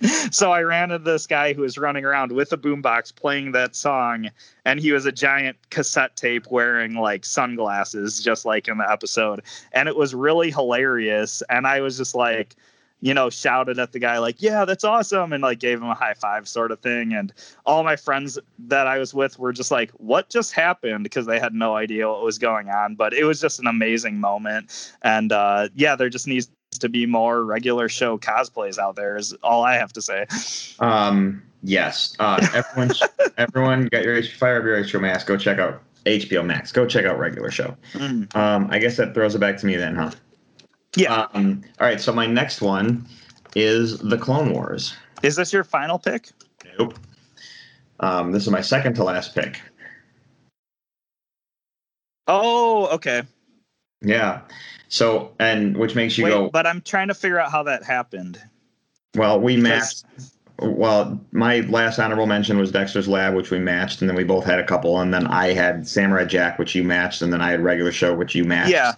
so 0.30 0.52
I 0.52 0.62
ran 0.62 0.90
into 0.90 1.04
this 1.04 1.26
guy 1.26 1.52
who 1.52 1.62
was 1.62 1.76
running 1.76 2.04
around 2.04 2.32
with 2.32 2.52
a 2.52 2.56
boombox 2.56 3.14
playing 3.14 3.52
that 3.52 3.74
song, 3.74 4.30
and 4.64 4.78
he 4.78 4.92
was 4.92 5.06
a 5.06 5.12
giant 5.12 5.56
cassette 5.70 6.16
tape 6.16 6.46
wearing 6.50 6.94
like 6.94 7.24
sunglasses, 7.24 8.22
just 8.22 8.44
like 8.44 8.68
in 8.68 8.78
the 8.78 8.90
episode. 8.90 9.42
And 9.72 9.88
it 9.88 9.96
was 9.96 10.14
really 10.14 10.50
hilarious. 10.50 11.42
And 11.50 11.66
I 11.66 11.80
was 11.80 11.96
just 11.96 12.14
like, 12.14 12.54
you 13.00 13.14
know, 13.14 13.30
shouted 13.30 13.78
at 13.78 13.92
the 13.92 13.98
guy, 13.98 14.18
like, 14.18 14.42
yeah, 14.42 14.64
that's 14.64 14.84
awesome. 14.84 15.32
And 15.32 15.42
like 15.42 15.60
gave 15.60 15.78
him 15.78 15.88
a 15.88 15.94
high 15.94 16.14
five 16.14 16.48
sort 16.48 16.72
of 16.72 16.80
thing. 16.80 17.12
And 17.12 17.32
all 17.64 17.84
my 17.84 17.96
friends 17.96 18.38
that 18.58 18.86
I 18.86 18.98
was 18.98 19.14
with 19.14 19.38
were 19.38 19.52
just 19.52 19.70
like, 19.70 19.90
what 19.92 20.30
just 20.30 20.52
happened? 20.52 21.04
Because 21.04 21.26
they 21.26 21.38
had 21.38 21.54
no 21.54 21.76
idea 21.76 22.08
what 22.08 22.22
was 22.22 22.38
going 22.38 22.68
on. 22.70 22.96
But 22.96 23.14
it 23.14 23.24
was 23.24 23.40
just 23.40 23.60
an 23.60 23.66
amazing 23.66 24.18
moment. 24.18 24.92
And 25.02 25.32
uh, 25.32 25.68
yeah, 25.74 25.94
there 25.94 26.08
just 26.08 26.26
needs 26.26 26.48
to 26.78 26.88
be 26.88 27.06
more 27.06 27.44
regular 27.44 27.88
show 27.88 28.18
cosplays 28.18 28.78
out 28.78 28.96
there 28.96 29.16
is 29.16 29.32
all 29.42 29.64
I 29.64 29.74
have 29.74 29.92
to 29.94 30.02
say. 30.02 30.26
Um, 30.80 31.42
yes. 31.62 32.14
Uh, 32.18 32.46
everyone, 32.54 32.96
everyone, 33.36 33.86
got 33.86 34.04
your 34.04 34.22
fire 34.22 34.58
up 34.58 34.64
your 34.64 34.82
HBO 34.82 35.00
Max. 35.00 35.24
Go 35.24 35.36
check 35.36 35.58
out 35.58 35.82
HBO 36.06 36.44
Max. 36.44 36.72
Go 36.72 36.86
check 36.86 37.04
out 37.04 37.18
regular 37.18 37.50
show. 37.50 37.76
Mm. 37.92 38.34
Um, 38.34 38.68
I 38.70 38.78
guess 38.78 38.96
that 38.96 39.14
throws 39.14 39.34
it 39.34 39.38
back 39.38 39.56
to 39.58 39.66
me 39.66 39.76
then, 39.76 39.94
huh? 39.94 40.10
Yeah. 40.96 41.26
Um, 41.34 41.62
all 41.80 41.86
right. 41.86 42.00
So 42.00 42.12
my 42.12 42.26
next 42.26 42.60
one 42.60 43.06
is 43.54 43.98
the 43.98 44.18
Clone 44.18 44.52
Wars. 44.52 44.94
Is 45.22 45.36
this 45.36 45.52
your 45.52 45.64
final 45.64 45.98
pick? 45.98 46.30
Nope. 46.78 46.98
Um, 48.00 48.32
this 48.32 48.44
is 48.44 48.50
my 48.50 48.60
second 48.60 48.94
to 48.94 49.04
last 49.04 49.34
pick. 49.34 49.60
Oh, 52.26 52.86
okay. 52.88 53.22
Yeah. 54.02 54.42
So 54.88 55.32
and 55.38 55.76
which 55.76 55.94
makes 55.94 56.16
you 56.18 56.24
Wait, 56.24 56.30
go 56.30 56.50
but 56.50 56.66
I'm 56.66 56.80
trying 56.80 57.08
to 57.08 57.14
figure 57.14 57.38
out 57.38 57.50
how 57.50 57.62
that 57.64 57.84
happened. 57.84 58.40
well. 59.14 59.40
We 59.40 59.56
because- 59.56 60.04
matched. 60.16 60.32
Well, 60.60 61.20
my 61.30 61.60
last 61.60 62.00
honorable 62.00 62.26
mention 62.26 62.58
was 62.58 62.72
Dexter's 62.72 63.06
Lab, 63.06 63.32
which 63.36 63.52
we 63.52 63.60
matched, 63.60 64.00
and 64.00 64.10
then 64.10 64.16
we 64.16 64.24
both 64.24 64.44
had 64.44 64.58
a 64.58 64.64
couple, 64.64 65.00
and 65.00 65.14
then 65.14 65.24
I 65.28 65.52
had 65.52 65.86
Samurai 65.86 66.24
Jack, 66.24 66.58
which 66.58 66.74
you 66.74 66.82
matched, 66.82 67.22
and 67.22 67.32
then 67.32 67.40
I 67.40 67.52
had 67.52 67.60
Regular 67.62 67.92
Show, 67.92 68.12
which 68.12 68.34
you 68.34 68.42
matched. 68.42 68.72
Yeah. 68.72 68.94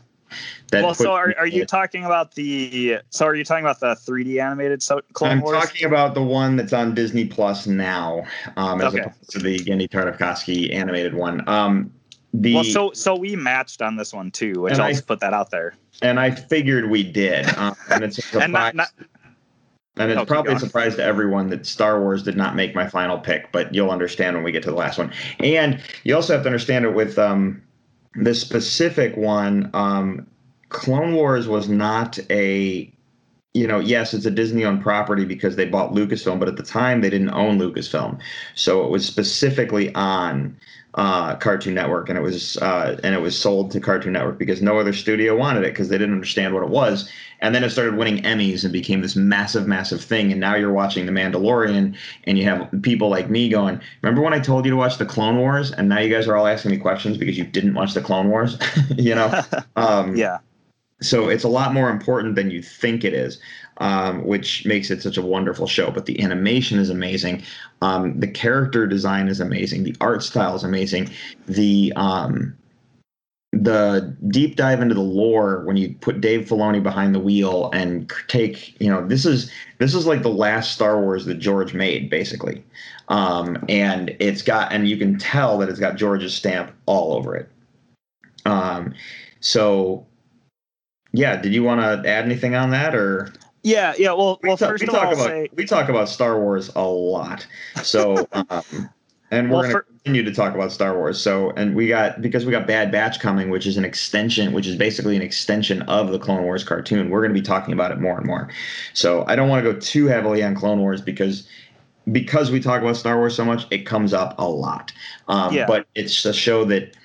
That 0.71 0.85
well, 0.85 0.95
so 0.95 1.13
are, 1.13 1.35
are 1.37 1.47
you 1.47 1.67
talking 1.67 2.07
about 2.07 2.35
the? 2.35 3.01
So 3.11 3.27
are 3.27 3.35
you 3.35 3.45
talking 3.45 3.65
about 3.65 3.79
the 3.81 3.95
3D 3.97 4.41
animated 4.43 4.83
so, 4.83 5.03
Clone 5.13 5.33
I'm 5.33 5.41
Wars? 5.43 5.59
talking 5.63 5.87
about 5.87 6.15
the 6.15 6.23
one 6.23 6.57
that's 6.57 6.73
on 6.73 6.95
Disney 6.95 7.27
Plus 7.27 7.67
now, 7.67 8.23
um, 8.57 8.81
as 8.81 8.95
Okay. 8.95 9.03
opposed 9.03 9.31
to 9.33 9.39
the 9.41 9.59
Genndy 9.59 9.87
Tartakovsky 9.87 10.73
animated 10.73 11.13
one. 11.13 11.47
Um, 11.47 11.93
the 12.33 12.55
well, 12.55 12.65
so 12.65 12.93
so 12.93 13.17
we 13.17 13.35
matched 13.37 13.83
on 13.83 13.97
this 13.97 14.13
one 14.13 14.31
too, 14.31 14.53
which 14.61 14.75
I'll 14.75 14.83
I- 14.83 14.93
just 14.93 15.07
put 15.07 15.21
that 15.21 15.33
out 15.33 15.51
there. 15.51 15.75
and 16.03 16.21
I 16.21 16.31
figured 16.31 16.89
we 16.91 17.03
did, 17.03 17.49
um, 17.57 17.75
and 17.91 18.05
it's 18.05 18.19
a 18.19 18.23
surprise, 18.23 18.43
And 18.45 18.53
not, 18.53 18.75
not 18.75 18.89
and 19.97 20.11
it's 20.11 20.21
Oh, 20.21 20.25
probably 20.25 20.55
a 20.55 20.59
surprise 20.59 20.97
to 20.97 21.05
everyone 21.05 21.51
that 21.51 21.67
Star 21.67 22.01
Wars 22.01 22.23
did 22.23 22.37
not 22.37 22.55
make 22.55 22.75
my 22.75 22.89
final 22.89 23.19
pick, 23.19 23.51
but 23.53 23.75
you'll 23.75 23.91
understand 23.91 24.37
when 24.37 24.45
we 24.45 24.53
get 24.53 24.63
to 24.63 24.71
the 24.71 24.77
last 24.77 24.97
one. 24.99 25.13
And 25.41 25.83
you 26.05 26.15
also 26.15 26.33
have 26.33 26.43
to 26.45 26.49
understand 26.49 26.85
it 26.85 26.95
with 26.95 27.19
um, 27.19 27.61
the 28.15 28.35
specific 28.35 29.17
one. 29.17 29.69
Um, 29.75 30.27
Clone 30.71 31.15
Wars 31.15 31.49
was 31.49 31.69
not 31.69 32.19
a 32.31 32.91
you 33.53 33.67
know, 33.67 33.81
yes, 33.81 34.15
it's 34.15 34.27
a 34.27 34.31
Disney 34.31 34.65
owned 34.65 34.81
property 34.81 35.25
because 35.25 35.57
they 35.57 35.65
bought 35.67 35.93
Lucasfilm, 35.93 36.39
but 36.39 36.47
at 36.47 36.57
the 36.57 36.63
time 36.63 37.01
they 37.01 37.11
didn't 37.11 37.31
own 37.31 37.59
Lucasfilm. 37.59 38.21
So 38.55 38.85
it 38.85 38.91
was 38.91 39.05
specifically 39.05 39.93
on 39.97 40.57
uh, 40.95 41.37
Cartoon 41.37 41.75
Network 41.75 42.09
and 42.09 42.19
it 42.19 42.23
was 42.23 42.57
uh, 42.59 42.99
and 43.05 43.15
it 43.15 43.21
was 43.21 43.39
sold 43.39 43.71
to 43.73 43.81
Cartoon 43.81 44.13
Network 44.13 44.39
because 44.39 44.61
no 44.61 44.79
other 44.79 44.93
studio 44.93 45.37
wanted 45.37 45.63
it 45.63 45.73
because 45.73 45.89
they 45.89 45.99
didn't 45.99 46.15
understand 46.15 46.53
what 46.55 46.63
it 46.63 46.69
was. 46.69 47.11
And 47.43 47.55
then 47.55 47.65
it 47.65 47.71
started 47.71 47.97
winning 47.97 48.23
Emmys 48.23 48.65
and 48.65 48.73
became 48.73 49.01
this 49.01 49.17
massive, 49.17 49.67
massive 49.67 50.03
thing. 50.03 50.31
And 50.31 50.41
now 50.41 50.57
you're 50.57 50.73
watching 50.73 51.07
The 51.07 51.13
Mandalorian 51.13 51.97
and 52.25 52.39
you 52.39 52.45
have 52.45 52.69
people 52.83 53.09
like 53.09 53.31
me 53.31 53.49
going, 53.49 53.81
Remember 54.03 54.21
when 54.21 54.35
I 54.35 54.41
told 54.41 54.65
you 54.65 54.71
to 54.73 54.77
watch 54.77 54.99
the 54.99 55.07
Clone 55.07 55.39
Wars? 55.39 55.73
And 55.73 55.89
now 55.89 56.01
you 56.01 56.13
guys 56.13 56.29
are 56.29 56.37
all 56.37 56.47
asking 56.47 56.73
me 56.73 56.77
questions 56.77 57.17
because 57.17 57.39
you 57.39 57.45
didn't 57.45 57.75
watch 57.75 57.95
the 57.95 58.03
Clone 58.03 58.29
Wars. 58.29 58.59
you 58.97 59.15
know? 59.15 59.41
Um, 59.77 60.17
yeah. 60.17 60.39
So 61.01 61.29
it's 61.29 61.45
a 61.45 61.49
lot 61.49 61.73
more 61.73 61.91
important 61.91 62.35
than 62.35 62.51
you 62.51 62.63
think 62.63 63.05
it 63.05 63.15
is 63.15 63.39
um, 63.81 64.25
which 64.25 64.65
makes 64.67 64.91
it 64.91 65.03
such 65.03 65.17
a 65.17 65.23
wonderful 65.23 65.67
show. 65.67 65.91
But 65.91 66.07
the 66.07 66.23
animation 66.23 66.79
is 66.79 66.91
amazing. 66.91 67.43
Um, 67.83 68.19
the 68.21 68.29
character 68.29 68.87
design 68.87 69.29
is 69.29 69.41
amazing. 69.41 69.83
The 69.83 69.97
art 70.01 70.23
style 70.23 70.55
is 70.55 70.63
amazing. 70.63 71.11
The 71.47 71.93
um, 71.97 72.55
the 73.53 74.17
deep 74.29 74.55
dive 74.55 74.81
into 74.81 74.95
the 74.95 75.01
lore 75.01 75.65
when 75.65 75.77
you 75.77 75.95
put 76.01 76.21
Dave 76.21 76.47
Filoni 76.47 76.81
behind 76.81 77.15
the 77.15 77.19
wheel 77.19 77.69
and 77.73 78.13
take 78.29 78.79
you 78.81 78.89
know 78.89 79.05
this 79.05 79.27
is 79.27 79.51
this 79.79 79.95
is 79.95 80.07
like 80.07 80.23
the 80.23 80.29
last 80.29 80.73
Star 80.73 81.01
Wars 81.01 81.25
that 81.25 81.37
George 81.39 81.75
made 81.75 82.11
basically. 82.11 82.63
Um, 83.09 83.65
and 83.69 84.15
it's 84.21 84.43
got 84.43 84.73
and 84.73 84.89
you 84.89 84.97
can 84.99 85.19
tell 85.19 85.59
that 85.59 85.69
it's 85.69 85.81
got 85.81 85.97
George's 85.97 86.35
stamp 86.35 86.71
all 86.87 87.15
over 87.15 87.35
it. 87.35 87.49
Um, 88.45 88.95
so 89.41 90.07
yeah, 91.13 91.37
did 91.37 91.53
you 91.53 91.63
want 91.63 91.81
to 91.81 92.09
add 92.09 92.25
anything 92.25 92.55
on 92.55 92.71
that 92.71 92.95
or? 92.95 93.33
Yeah, 93.63 93.93
yeah. 93.99 94.13
Well, 94.13 94.39
well, 94.43 94.55
we 94.55 94.57
talk, 94.57 94.71
first 94.71 94.83
we 94.83 94.89
of 94.89 94.95
all, 94.95 95.13
about 95.13 95.27
say 95.27 95.49
we 95.55 95.67
talk 95.67 95.89
about 95.89 96.09
Star 96.09 96.39
Wars 96.41 96.71
a 96.77 96.83
lot, 96.85 97.47
so 97.83 98.27
um, 98.33 98.91
and 99.31 99.51
we're 99.51 99.57
Well, 99.57 99.63
going 99.63 99.67
to 99.67 99.73
for- 99.73 99.83
continue 99.83 100.23
to 100.25 100.33
talk 100.33 100.55
about 100.55 100.73
Star 100.73 100.97
Wars. 100.97 101.21
So 101.21 101.51
and 101.51 101.77
we 101.77 101.87
got 101.87 102.23
because 102.23 102.47
we 102.47 102.53
got 102.53 102.67
Bad 102.67 102.91
Batch 102.91 103.21
coming, 103.21 103.51
which 103.51 103.67
is 103.67 103.77
an 103.77 103.85
extension, 103.85 104.53
which 104.55 104.67
is 104.67 104.77
basically 104.77 105.15
an 105.15 105.21
extension 105.21 105.83
of 105.83 106.11
the 106.11 106.19
Clone 106.19 106.43
Wars 106.45 106.65
cartoon. 106.65 107.11
We're 107.11 107.21
going 107.21 107.35
to 107.35 107.39
be 107.39 107.45
talking 107.45 107.75
about 107.75 107.91
it 107.93 108.01
more 108.01 108.17
and 108.17 108.27
more. 108.27 108.49
So 108.95 109.25
I 109.29 109.37
don't 109.37 109.51
want 109.51 109.63
to 109.63 109.73
go 109.73 109.79
too 109.79 110.07
heavily 110.07 110.43
on 110.43 110.55
Clone 110.55 110.81
Wars 110.81 111.03
because 111.03 111.47
because 112.11 112.51
we 112.51 112.61
talk 112.61 112.81
about 112.81 112.97
Star 112.97 113.19
Wars 113.19 113.37
so 113.37 113.45
much, 113.45 113.67
it 113.71 113.85
comes 113.85 114.15
up 114.15 114.35
a 114.39 114.49
lot. 114.49 114.91
Um, 115.29 115.53
Yeah. 115.55 115.67
But 115.67 115.87
it's 115.95 116.25
a 116.25 116.33
show 116.33 116.65
that 116.65 116.97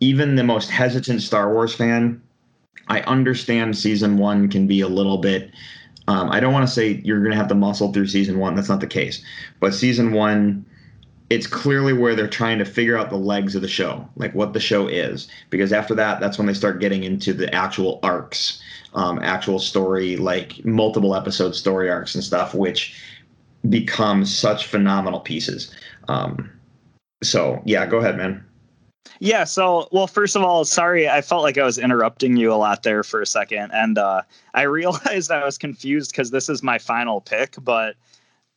even 0.00 0.34
the 0.34 0.42
most 0.42 0.68
hesitant 0.68 1.22
Star 1.22 1.52
Wars 1.54 1.72
fan, 1.76 2.20
I 2.88 3.00
understand 3.02 3.76
season 3.76 4.18
one 4.18 4.48
can 4.48 4.66
be 4.66 4.80
a 4.80 4.88
little 4.88 5.18
bit. 5.18 5.50
Um, 6.08 6.30
I 6.30 6.40
don't 6.40 6.52
want 6.52 6.66
to 6.66 6.72
say 6.72 7.00
you're 7.04 7.20
going 7.20 7.30
to 7.30 7.36
have 7.36 7.48
to 7.48 7.54
muscle 7.54 7.92
through 7.92 8.08
season 8.08 8.38
one. 8.38 8.54
That's 8.54 8.68
not 8.68 8.80
the 8.80 8.86
case. 8.86 9.24
But 9.60 9.74
season 9.74 10.12
one, 10.12 10.66
it's 11.30 11.46
clearly 11.46 11.92
where 11.92 12.14
they're 12.14 12.28
trying 12.28 12.58
to 12.58 12.64
figure 12.64 12.96
out 12.96 13.08
the 13.08 13.16
legs 13.16 13.54
of 13.54 13.62
the 13.62 13.68
show, 13.68 14.06
like 14.16 14.34
what 14.34 14.52
the 14.52 14.60
show 14.60 14.86
is. 14.88 15.28
Because 15.48 15.72
after 15.72 15.94
that, 15.94 16.20
that's 16.20 16.38
when 16.38 16.46
they 16.46 16.54
start 16.54 16.80
getting 16.80 17.04
into 17.04 17.32
the 17.32 17.52
actual 17.54 18.00
arcs, 18.02 18.60
um, 18.94 19.18
actual 19.22 19.58
story, 19.58 20.16
like 20.16 20.64
multiple 20.64 21.14
episode 21.14 21.54
story 21.54 21.88
arcs 21.88 22.14
and 22.14 22.24
stuff, 22.24 22.54
which 22.54 23.00
become 23.68 24.26
such 24.26 24.66
phenomenal 24.66 25.20
pieces. 25.20 25.74
Um, 26.08 26.50
so 27.22 27.62
yeah, 27.64 27.86
go 27.86 27.98
ahead, 27.98 28.16
man. 28.16 28.44
Yeah, 29.18 29.44
so 29.44 29.88
well, 29.92 30.06
first 30.06 30.36
of 30.36 30.42
all, 30.42 30.64
sorry, 30.64 31.08
I 31.08 31.20
felt 31.20 31.42
like 31.42 31.58
I 31.58 31.64
was 31.64 31.78
interrupting 31.78 32.36
you 32.36 32.52
a 32.52 32.56
lot 32.56 32.82
there 32.82 33.02
for 33.02 33.20
a 33.20 33.26
second, 33.26 33.70
and 33.72 33.98
uh, 33.98 34.22
I 34.54 34.62
realized 34.62 35.30
I 35.30 35.44
was 35.44 35.58
confused 35.58 36.12
because 36.12 36.30
this 36.30 36.48
is 36.48 36.62
my 36.62 36.78
final 36.78 37.20
pick, 37.20 37.54
but 37.62 37.96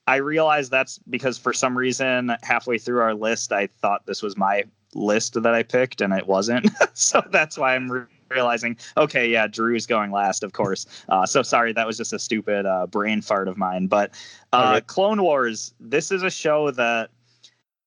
I 0.07 0.17
realized 0.17 0.71
that's 0.71 0.99
because 1.09 1.37
for 1.37 1.53
some 1.53 1.77
reason 1.77 2.35
halfway 2.43 2.77
through 2.77 3.01
our 3.01 3.13
list, 3.13 3.51
I 3.51 3.67
thought 3.67 4.05
this 4.05 4.21
was 4.21 4.37
my 4.37 4.63
list 4.93 5.41
that 5.41 5.53
I 5.53 5.63
picked, 5.63 6.01
and 6.01 6.13
it 6.13 6.27
wasn't. 6.27 6.69
so 6.93 7.23
that's 7.31 7.57
why 7.57 7.75
I'm 7.75 7.91
re- 7.91 8.05
realizing, 8.29 8.77
okay, 8.97 9.27
yeah, 9.27 9.47
Drew's 9.47 9.85
going 9.85 10.11
last, 10.11 10.43
of 10.43 10.53
course. 10.53 10.85
Uh, 11.09 11.25
so 11.25 11.41
sorry, 11.41 11.73
that 11.73 11.87
was 11.87 11.97
just 11.97 12.13
a 12.13 12.19
stupid 12.19 12.65
uh, 12.65 12.87
brain 12.87 13.21
fart 13.21 13.47
of 13.47 13.57
mine. 13.57 13.87
But 13.87 14.11
uh. 14.53 14.79
Clone 14.85 15.21
Wars, 15.21 15.73
this 15.79 16.11
is 16.11 16.23
a 16.23 16.31
show 16.31 16.71
that 16.71 17.09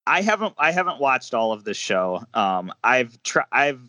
I 0.09 0.23
haven't 0.23 0.55
I 0.59 0.73
haven't 0.73 0.99
watched 0.99 1.35
all 1.35 1.53
of 1.53 1.65
this 1.65 1.77
show. 1.77 2.25
Um, 2.33 2.73
I've 2.83 3.23
tried 3.23 3.47
I've 3.53 3.81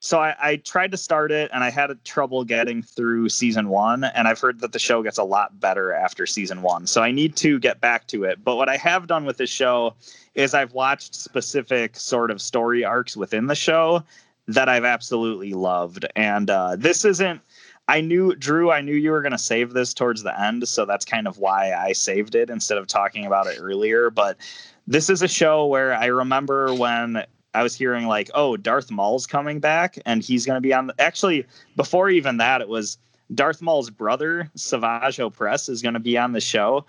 so 0.00 0.20
I, 0.20 0.36
I 0.40 0.56
tried 0.56 0.92
to 0.92 0.96
start 0.96 1.32
it 1.32 1.50
and 1.52 1.64
I 1.64 1.70
had 1.70 1.90
trouble 2.04 2.44
getting 2.44 2.82
through 2.82 3.28
season 3.30 3.68
one, 3.68 4.04
and 4.04 4.28
I've 4.28 4.38
heard 4.38 4.60
that 4.60 4.70
the 4.70 4.78
show 4.78 5.02
gets 5.02 5.18
a 5.18 5.24
lot 5.24 5.58
better 5.58 5.92
after 5.92 6.24
season 6.24 6.62
one. 6.62 6.86
So 6.86 7.02
I 7.02 7.10
need 7.10 7.34
to 7.36 7.58
get 7.58 7.80
back 7.80 8.06
to 8.08 8.22
it. 8.22 8.44
But 8.44 8.54
what 8.54 8.68
I 8.68 8.76
have 8.76 9.08
done 9.08 9.24
with 9.24 9.38
this 9.38 9.50
show 9.50 9.94
is 10.36 10.54
I've 10.54 10.72
watched 10.72 11.16
specific 11.16 11.96
sort 11.96 12.30
of 12.30 12.40
story 12.40 12.84
arcs 12.84 13.16
within 13.16 13.48
the 13.48 13.56
show 13.56 14.04
that 14.46 14.68
I've 14.68 14.84
absolutely 14.84 15.54
loved. 15.54 16.06
And 16.14 16.48
uh, 16.48 16.76
this 16.76 17.04
isn't 17.04 17.40
I 17.88 18.02
knew 18.02 18.36
Drew, 18.36 18.70
I 18.70 18.82
knew 18.82 18.94
you 18.94 19.10
were 19.10 19.22
gonna 19.22 19.38
save 19.38 19.72
this 19.72 19.92
towards 19.94 20.22
the 20.22 20.40
end, 20.40 20.68
so 20.68 20.84
that's 20.84 21.06
kind 21.06 21.26
of 21.26 21.38
why 21.38 21.72
I 21.72 21.92
saved 21.92 22.34
it 22.34 22.50
instead 22.50 22.78
of 22.78 22.86
talking 22.86 23.24
about 23.26 23.46
it 23.46 23.58
earlier. 23.58 24.10
But 24.10 24.36
this 24.88 25.10
is 25.10 25.20
a 25.20 25.28
show 25.28 25.66
where 25.66 25.94
I 25.94 26.06
remember 26.06 26.72
when 26.72 27.22
I 27.52 27.62
was 27.62 27.74
hearing 27.74 28.06
like, 28.06 28.30
oh, 28.34 28.56
Darth 28.56 28.90
Maul's 28.90 29.26
coming 29.26 29.60
back 29.60 29.98
and 30.06 30.22
he's 30.22 30.46
going 30.46 30.56
to 30.56 30.62
be 30.62 30.72
on. 30.72 30.86
The, 30.86 30.94
actually, 30.98 31.44
before 31.76 32.08
even 32.08 32.38
that, 32.38 32.62
it 32.62 32.68
was 32.68 32.96
Darth 33.34 33.60
Maul's 33.60 33.90
brother, 33.90 34.50
Savage 34.54 35.18
Opress, 35.18 35.68
is 35.68 35.82
going 35.82 35.92
to 35.92 36.00
be 36.00 36.16
on 36.16 36.32
the 36.32 36.40
show. 36.40 36.86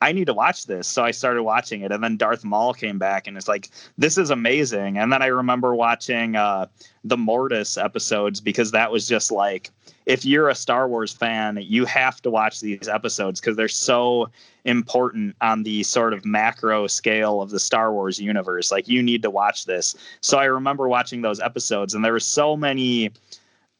I 0.00 0.12
need 0.12 0.24
to 0.26 0.34
watch 0.34 0.66
this. 0.66 0.88
So 0.88 1.04
I 1.04 1.10
started 1.10 1.42
watching 1.42 1.82
it. 1.82 1.92
And 1.92 2.02
then 2.02 2.16
Darth 2.16 2.42
Maul 2.42 2.72
came 2.72 2.98
back 2.98 3.26
and 3.26 3.36
it's 3.36 3.48
like, 3.48 3.68
this 3.98 4.16
is 4.16 4.30
amazing. 4.30 4.96
And 4.96 5.12
then 5.12 5.20
I 5.20 5.26
remember 5.26 5.74
watching 5.74 6.36
uh, 6.36 6.66
the 7.04 7.18
Mortis 7.18 7.76
episodes 7.76 8.40
because 8.40 8.70
that 8.70 8.90
was 8.90 9.06
just 9.06 9.30
like, 9.30 9.70
if 10.06 10.24
you're 10.24 10.48
a 10.48 10.54
Star 10.54 10.88
Wars 10.88 11.12
fan, 11.12 11.58
you 11.60 11.84
have 11.84 12.22
to 12.22 12.30
watch 12.30 12.60
these 12.60 12.88
episodes 12.88 13.40
because 13.40 13.56
they're 13.56 13.68
so 13.68 14.30
important 14.64 15.34
on 15.40 15.62
the 15.62 15.82
sort 15.82 16.12
of 16.12 16.24
macro 16.24 16.86
scale 16.86 17.40
of 17.40 17.50
the 17.50 17.58
Star 17.58 17.92
Wars 17.92 18.20
universe. 18.20 18.70
Like, 18.70 18.88
you 18.88 19.02
need 19.02 19.22
to 19.22 19.30
watch 19.30 19.66
this. 19.66 19.94
So 20.20 20.38
I 20.38 20.44
remember 20.44 20.88
watching 20.88 21.22
those 21.22 21.40
episodes, 21.40 21.94
and 21.94 22.04
there 22.04 22.12
were 22.12 22.20
so 22.20 22.56
many 22.56 23.10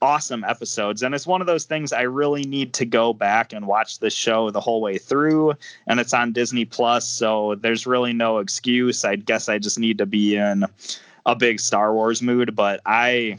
awesome 0.03 0.43
episodes. 0.45 1.03
And 1.03 1.15
it's 1.15 1.27
one 1.27 1.41
of 1.41 1.47
those 1.47 1.65
things 1.65 1.93
I 1.93 2.03
really 2.03 2.43
need 2.43 2.75
to 2.75 2.85
go 2.85 3.13
back 3.13 3.53
and 3.53 3.67
watch 3.67 4.01
this 4.01 4.13
show 4.13 4.51
the 4.51 4.61
whole 4.61 4.81
way 4.81 4.99
through. 4.99 5.55
And 5.87 6.01
it's 6.01 6.13
on 6.13 6.33
Disney 6.33 6.65
Plus, 6.65 7.09
so 7.09 7.55
there's 7.55 7.87
really 7.87 8.13
no 8.13 8.39
excuse. 8.39 9.05
I 9.05 9.17
guess 9.17 9.49
I 9.49 9.59
just 9.59 9.79
need 9.79 9.99
to 9.99 10.07
be 10.07 10.37
in 10.37 10.67
a 11.25 11.37
big 11.37 11.61
Star 11.61 11.95
Wars 11.95 12.21
mood. 12.21 12.57
But 12.57 12.81
I, 12.85 13.39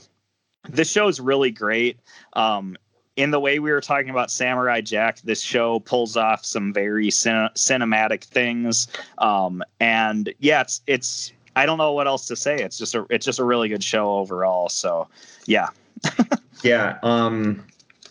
this 0.70 0.90
show 0.90 1.10
is 1.10 1.20
really 1.20 1.52
great. 1.52 2.00
Um, 2.32 2.78
in 3.16 3.32
the 3.32 3.40
way 3.40 3.60
we 3.60 3.72
were 3.72 3.82
talking 3.82 4.10
about 4.10 4.32
Samurai 4.32 4.82
Jack, 4.82 5.22
this 5.22 5.42
show 5.42 5.80
pulls 5.80 6.18
off 6.18 6.44
some 6.46 6.74
very 6.74 7.12
cin- 7.12 7.50
cinematic 7.56 8.24
things. 8.24 8.88
Um, 9.20 9.64
and 9.80 10.34
yeah, 10.40 10.62
it's 10.62 10.82
it's 10.88 11.32
I 11.56 11.66
don't 11.66 11.78
know 11.78 11.92
what 11.92 12.08
else 12.08 12.28
to 12.28 12.36
say. 12.36 12.56
It's 12.56 12.78
just 12.78 12.96
a 12.96 13.06
it's 13.10 13.26
just 13.26 13.40
a 13.40 13.44
really 13.44 13.70
good 13.70 13.84
show 13.84 14.16
overall. 14.18 14.70
So 14.70 15.08
yeah, 15.46 15.70
Yeah. 16.64 16.98
Um, 17.04 17.64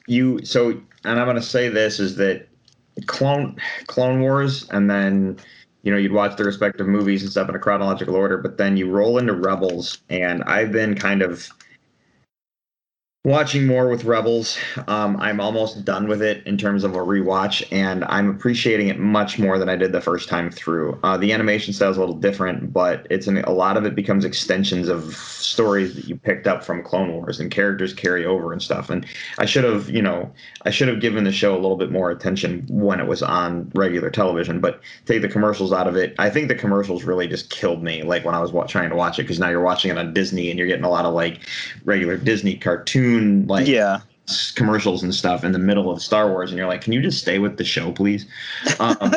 you 0.07 0.45
so, 0.45 0.70
and 1.05 1.19
I'm 1.19 1.24
going 1.24 1.37
to 1.37 1.43
say 1.43 1.69
this 1.69 1.99
is 1.99 2.16
that 2.16 2.49
Clone 3.07 3.57
Clone 3.87 4.20
Wars, 4.20 4.69
and 4.70 4.89
then 4.89 5.39
you 5.83 5.91
know 5.91 5.99
you'd 5.99 6.12
watch 6.12 6.37
the 6.37 6.45
respective 6.45 6.87
movies 6.87 7.23
and 7.23 7.31
stuff 7.31 7.49
in 7.49 7.55
a 7.55 7.59
chronological 7.59 8.15
order, 8.15 8.39
but 8.39 8.59
then 8.59 8.77
you 8.77 8.91
roll 8.91 9.19
into 9.19 9.33
Rebels, 9.33 9.99
and 10.11 10.45
I've 10.45 10.70
been 10.70 10.95
kind 10.95 11.23
of 11.23 11.49
watching 13.24 13.69
more 13.69 13.89
with 13.89 14.05
Rebels. 14.05 14.59
Um, 14.89 15.16
I'm 15.19 15.39
almost 15.39 15.85
done 15.85 16.09
with 16.09 16.20
it 16.20 16.44
in 16.44 16.59
terms 16.59 16.82
of 16.82 16.97
a 16.97 16.99
rewatch, 16.99 17.62
and 17.70 18.05
I'm 18.07 18.28
appreciating 18.28 18.89
it 18.89 18.99
much 18.99 19.39
more 19.39 19.61
than 19.61 19.69
I 19.69 19.77
did 19.77 19.93
the 19.93 20.01
first 20.01 20.28
time 20.28 20.51
through. 20.51 20.99
Uh, 21.05 21.16
the 21.16 21.32
animation 21.32 21.73
style 21.73 21.93
is 21.93 21.97
a 21.97 22.01
little 22.01 22.16
different, 22.16 22.73
but 22.73 23.07
it's 23.11 23.28
an, 23.28 23.39
a 23.44 23.53
lot 23.53 23.77
of 23.77 23.86
it 23.86 23.94
becomes 23.94 24.24
extensions 24.24 24.89
of 24.89 25.15
stories 25.15 25.94
that 25.94 26.07
you 26.07 26.16
picked 26.16 26.49
up 26.49 26.65
from 26.65 26.82
Clone 26.82 27.12
Wars, 27.12 27.39
and 27.39 27.49
characters 27.49 27.94
carry 27.94 28.27
over 28.27 28.53
and 28.53 28.61
stuff. 28.61 28.90
And 28.90 29.07
I 29.39 29.44
should 29.44 29.62
have, 29.62 29.89
you 29.89 30.03
know, 30.03 30.28
I 30.65 30.70
should 30.70 30.89
have 30.89 31.01
given 31.01 31.23
the 31.23 31.31
show 31.31 31.53
a 31.53 31.61
little 31.61 31.77
bit 31.77 31.93
more 31.93 32.11
attention 32.11 32.66
when 32.69 32.99
it 32.99 33.07
was 33.07 33.23
on 33.23 33.70
regular 33.77 34.11
television. 34.11 34.59
But 34.61 34.81
take 35.07 35.23
the 35.23 35.28
commercials 35.28 35.73
out 35.73 35.86
of 35.86 35.94
it, 35.94 36.16
I 36.19 36.28
think 36.28 36.49
the 36.49 36.57
commercials 36.57 37.05
really 37.05 37.28
just 37.28 37.51
killed 37.51 37.85
me. 37.85 38.03
Like 38.03 38.24
when 38.24 38.35
I 38.35 38.40
was 38.40 38.51
wa- 38.51 38.66
trying 38.66 38.90
to 38.90 38.97
watch 38.97 39.20
it, 39.20 39.23
because 39.23 39.39
now 39.39 39.49
you're 39.49 39.61
watching 39.61 39.93
it 39.93 39.99
on 39.99 40.12
Disney, 40.12 40.51
and 40.51 40.59
you're 40.59 40.66
getting 40.66 40.85
a 40.85 40.90
lot 40.90 41.05
of 41.05 41.15
like 41.15 41.43
regular 41.85 42.16
Disney 42.16 42.57
cartoon 43.12 43.47
like 43.47 43.66
Yeah. 43.66 44.01
commercials 44.55 45.02
and 45.02 45.14
stuff 45.14 45.44
in 45.44 45.52
the 45.52 45.59
middle 45.59 45.90
of 45.90 46.02
Star 46.02 46.30
Wars, 46.30 46.51
and 46.51 46.59
you're 46.59 46.68
like, 46.68 46.80
can 46.80 46.93
you 46.93 47.02
just 47.02 47.18
stay 47.20 47.39
with 47.39 47.56
the 47.56 47.64
show, 47.64 47.93
please? 47.93 48.26
Um, 48.80 49.12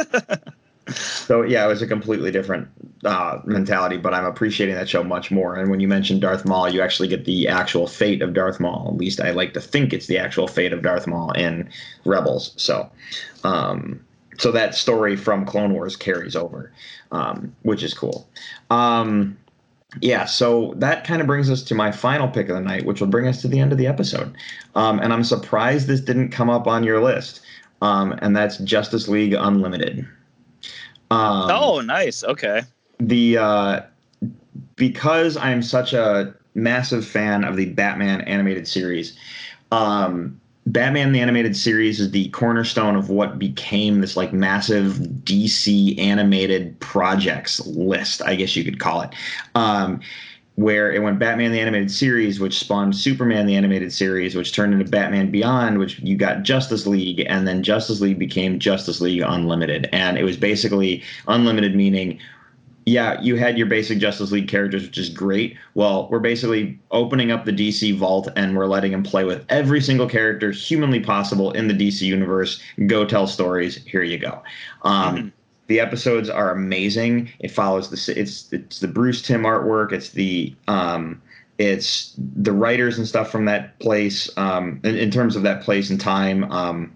so 0.89 1.41
yeah, 1.43 1.65
it 1.65 1.67
was 1.67 1.81
a 1.81 1.87
completely 1.87 2.31
different 2.31 2.67
uh, 3.05 3.39
mentality, 3.45 3.97
but 3.97 4.13
I'm 4.13 4.25
appreciating 4.25 4.75
that 4.75 4.89
show 4.89 5.03
much 5.03 5.31
more. 5.31 5.55
And 5.55 5.69
when 5.69 5.79
you 5.79 5.87
mentioned 5.87 6.21
Darth 6.21 6.45
Maul, 6.45 6.69
you 6.69 6.81
actually 6.81 7.07
get 7.07 7.25
the 7.25 7.47
actual 7.47 7.87
fate 7.87 8.21
of 8.21 8.33
Darth 8.33 8.59
Maul. 8.59 8.89
At 8.89 8.97
least 8.97 9.19
I 9.21 9.31
like 9.31 9.53
to 9.53 9.61
think 9.61 9.93
it's 9.93 10.07
the 10.07 10.17
actual 10.17 10.47
fate 10.47 10.73
of 10.73 10.81
Darth 10.81 11.07
Maul 11.07 11.31
in 11.31 11.69
Rebels. 12.03 12.53
So, 12.57 12.89
um, 13.43 14.03
so 14.37 14.51
that 14.51 14.75
story 14.75 15.15
from 15.15 15.45
Clone 15.45 15.73
Wars 15.73 15.95
carries 15.95 16.35
over, 16.35 16.71
um, 17.11 17.55
which 17.61 17.83
is 17.83 17.93
cool. 17.93 18.27
Um, 18.69 19.37
yeah, 20.01 20.25
so 20.25 20.73
that 20.77 21.05
kind 21.05 21.21
of 21.21 21.27
brings 21.27 21.49
us 21.49 21.63
to 21.63 21.75
my 21.75 21.91
final 21.91 22.27
pick 22.27 22.49
of 22.49 22.55
the 22.55 22.61
night, 22.61 22.85
which 22.85 22.99
will 22.99 23.07
bring 23.07 23.27
us 23.27 23.41
to 23.41 23.47
the 23.47 23.59
end 23.59 23.71
of 23.71 23.77
the 23.77 23.87
episode. 23.87 24.35
Um, 24.75 24.99
and 24.99 25.13
I'm 25.13 25.23
surprised 25.23 25.87
this 25.87 26.01
didn't 26.01 26.29
come 26.29 26.49
up 26.49 26.67
on 26.67 26.83
your 26.83 27.01
list. 27.01 27.41
Um, 27.81 28.17
and 28.19 28.35
that's 28.35 28.57
Justice 28.59 29.07
League 29.07 29.33
Unlimited. 29.33 30.07
Um, 31.11 31.49
oh, 31.51 31.81
nice. 31.81 32.23
Okay. 32.23 32.61
the 32.99 33.37
uh, 33.37 33.81
because 34.75 35.37
I'm 35.37 35.61
such 35.61 35.93
a 35.93 36.33
massive 36.53 37.05
fan 37.05 37.43
of 37.43 37.57
the 37.57 37.65
Batman 37.65 38.21
animated 38.21 38.67
series. 38.67 39.17
Um, 39.71 40.39
Batman 40.67 41.11
the 41.11 41.19
animated 41.19 41.55
series 41.55 41.99
is 41.99 42.11
the 42.11 42.29
cornerstone 42.29 42.95
of 42.95 43.09
what 43.09 43.37
became 43.37 44.01
this 44.01 44.17
like 44.17 44.33
massive 44.33 44.93
DC 45.23 45.97
animated 45.99 46.79
projects 46.79 47.65
list, 47.67 48.21
I 48.23 48.35
guess 48.35 48.55
you 48.55 48.63
could 48.63 48.79
call 48.79 49.01
it. 49.01 49.13
Um, 49.53 50.01
where 50.55 50.91
it 50.91 51.03
went 51.03 51.19
Batman 51.19 51.51
the 51.51 51.59
animated 51.59 51.91
series, 51.91 52.39
which 52.39 52.57
spawned 52.57 52.95
Superman 52.95 53.45
the 53.45 53.55
animated 53.55 53.91
series, 53.91 54.35
which 54.35 54.53
turned 54.53 54.73
into 54.73 54.89
Batman 54.89 55.29
Beyond, 55.29 55.79
which 55.79 55.99
you 55.99 56.15
got 56.15 56.43
Justice 56.43 56.87
League, 56.87 57.25
and 57.27 57.45
then 57.45 57.61
Justice 57.61 57.99
League 57.99 58.17
became 58.17 58.57
Justice 58.57 59.01
League 59.01 59.21
Unlimited. 59.21 59.89
And 59.91 60.17
it 60.17 60.23
was 60.23 60.37
basically 60.37 61.03
unlimited 61.27 61.75
meaning 61.75 62.19
yeah, 62.85 63.19
you 63.19 63.35
had 63.35 63.57
your 63.57 63.65
basic 63.65 63.97
Justice 63.97 64.31
League 64.31 64.47
characters, 64.47 64.83
which 64.83 64.97
is 64.97 65.09
great. 65.09 65.57
Well, 65.73 66.07
we're 66.11 66.19
basically 66.19 66.79
opening 66.91 67.31
up 67.31 67.45
the 67.45 67.51
DC 67.51 67.97
vault 67.97 68.27
and 68.35 68.55
we're 68.55 68.67
letting 68.67 68.91
them 68.91 69.01
play 69.01 69.23
with 69.23 69.43
every 69.49 69.81
single 69.81 70.07
character 70.07 70.51
humanly 70.51 70.99
possible 70.99 71.51
in 71.51 71.67
the 71.67 71.73
DC 71.73 72.01
universe. 72.01 72.61
Go 72.85 73.03
tell 73.03 73.25
stories. 73.25 73.83
Here 73.85 74.03
you 74.03 74.19
go. 74.19 74.41
Um, 74.83 75.33
The 75.67 75.79
episodes 75.79 76.29
are 76.29 76.51
amazing. 76.51 77.29
It 77.39 77.49
follows 77.49 77.89
the 77.89 78.19
it's 78.19 78.53
it's 78.53 78.79
the 78.81 78.87
Bruce 78.87 79.23
Timm 79.23 79.41
artwork. 79.41 79.91
It's 79.91 80.11
the 80.11 80.53
um, 80.67 81.19
it's 81.57 82.13
the 82.17 82.51
writers 82.51 82.99
and 82.99 83.07
stuff 83.07 83.31
from 83.31 83.45
that 83.45 83.79
place 83.79 84.29
um, 84.37 84.79
in, 84.83 84.95
in 84.95 85.09
terms 85.09 85.35
of 85.35 85.41
that 85.41 85.63
place 85.63 85.89
and 85.89 85.99
time. 85.99 86.43
Um, 86.51 86.94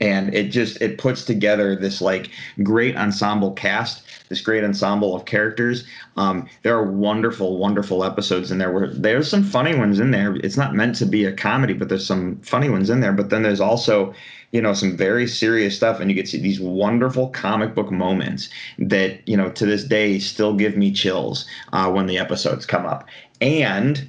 and 0.00 0.34
it 0.34 0.50
just 0.50 0.80
it 0.80 0.98
puts 0.98 1.24
together 1.24 1.76
this 1.76 2.00
like 2.00 2.30
great 2.62 2.96
ensemble 2.96 3.52
cast 3.52 4.04
this 4.28 4.40
great 4.40 4.64
ensemble 4.64 5.14
of 5.14 5.26
characters. 5.26 5.84
Um, 6.16 6.48
there 6.62 6.74
are 6.76 6.90
wonderful 6.90 7.58
wonderful 7.58 8.04
episodes 8.04 8.50
in 8.50 8.58
there 8.58 8.72
where 8.72 8.88
there's 8.88 9.28
some 9.28 9.44
funny 9.44 9.74
ones 9.74 10.00
in 10.00 10.10
there. 10.10 10.36
It's 10.36 10.56
not 10.56 10.74
meant 10.74 10.96
to 10.96 11.06
be 11.06 11.24
a 11.24 11.32
comedy 11.32 11.74
but 11.74 11.88
there's 11.88 12.06
some 12.06 12.36
funny 12.38 12.68
ones 12.68 12.90
in 12.90 13.00
there. 13.00 13.12
But 13.12 13.30
then 13.30 13.42
there's 13.42 13.60
also 13.60 14.14
you 14.52 14.62
know 14.62 14.72
some 14.72 14.96
very 14.96 15.26
serious 15.26 15.76
stuff 15.76 16.00
and 16.00 16.10
you 16.10 16.14
get 16.14 16.26
to 16.26 16.32
see 16.32 16.40
these 16.40 16.60
wonderful 16.60 17.28
comic 17.30 17.74
book 17.74 17.90
moments 17.90 18.48
that 18.78 19.26
you 19.28 19.36
know 19.36 19.50
to 19.50 19.66
this 19.66 19.84
day 19.84 20.18
still 20.18 20.54
give 20.54 20.76
me 20.76 20.92
chills 20.92 21.46
uh, 21.72 21.90
when 21.90 22.06
the 22.06 22.18
episodes 22.18 22.66
come 22.66 22.86
up. 22.86 23.06
And 23.40 24.08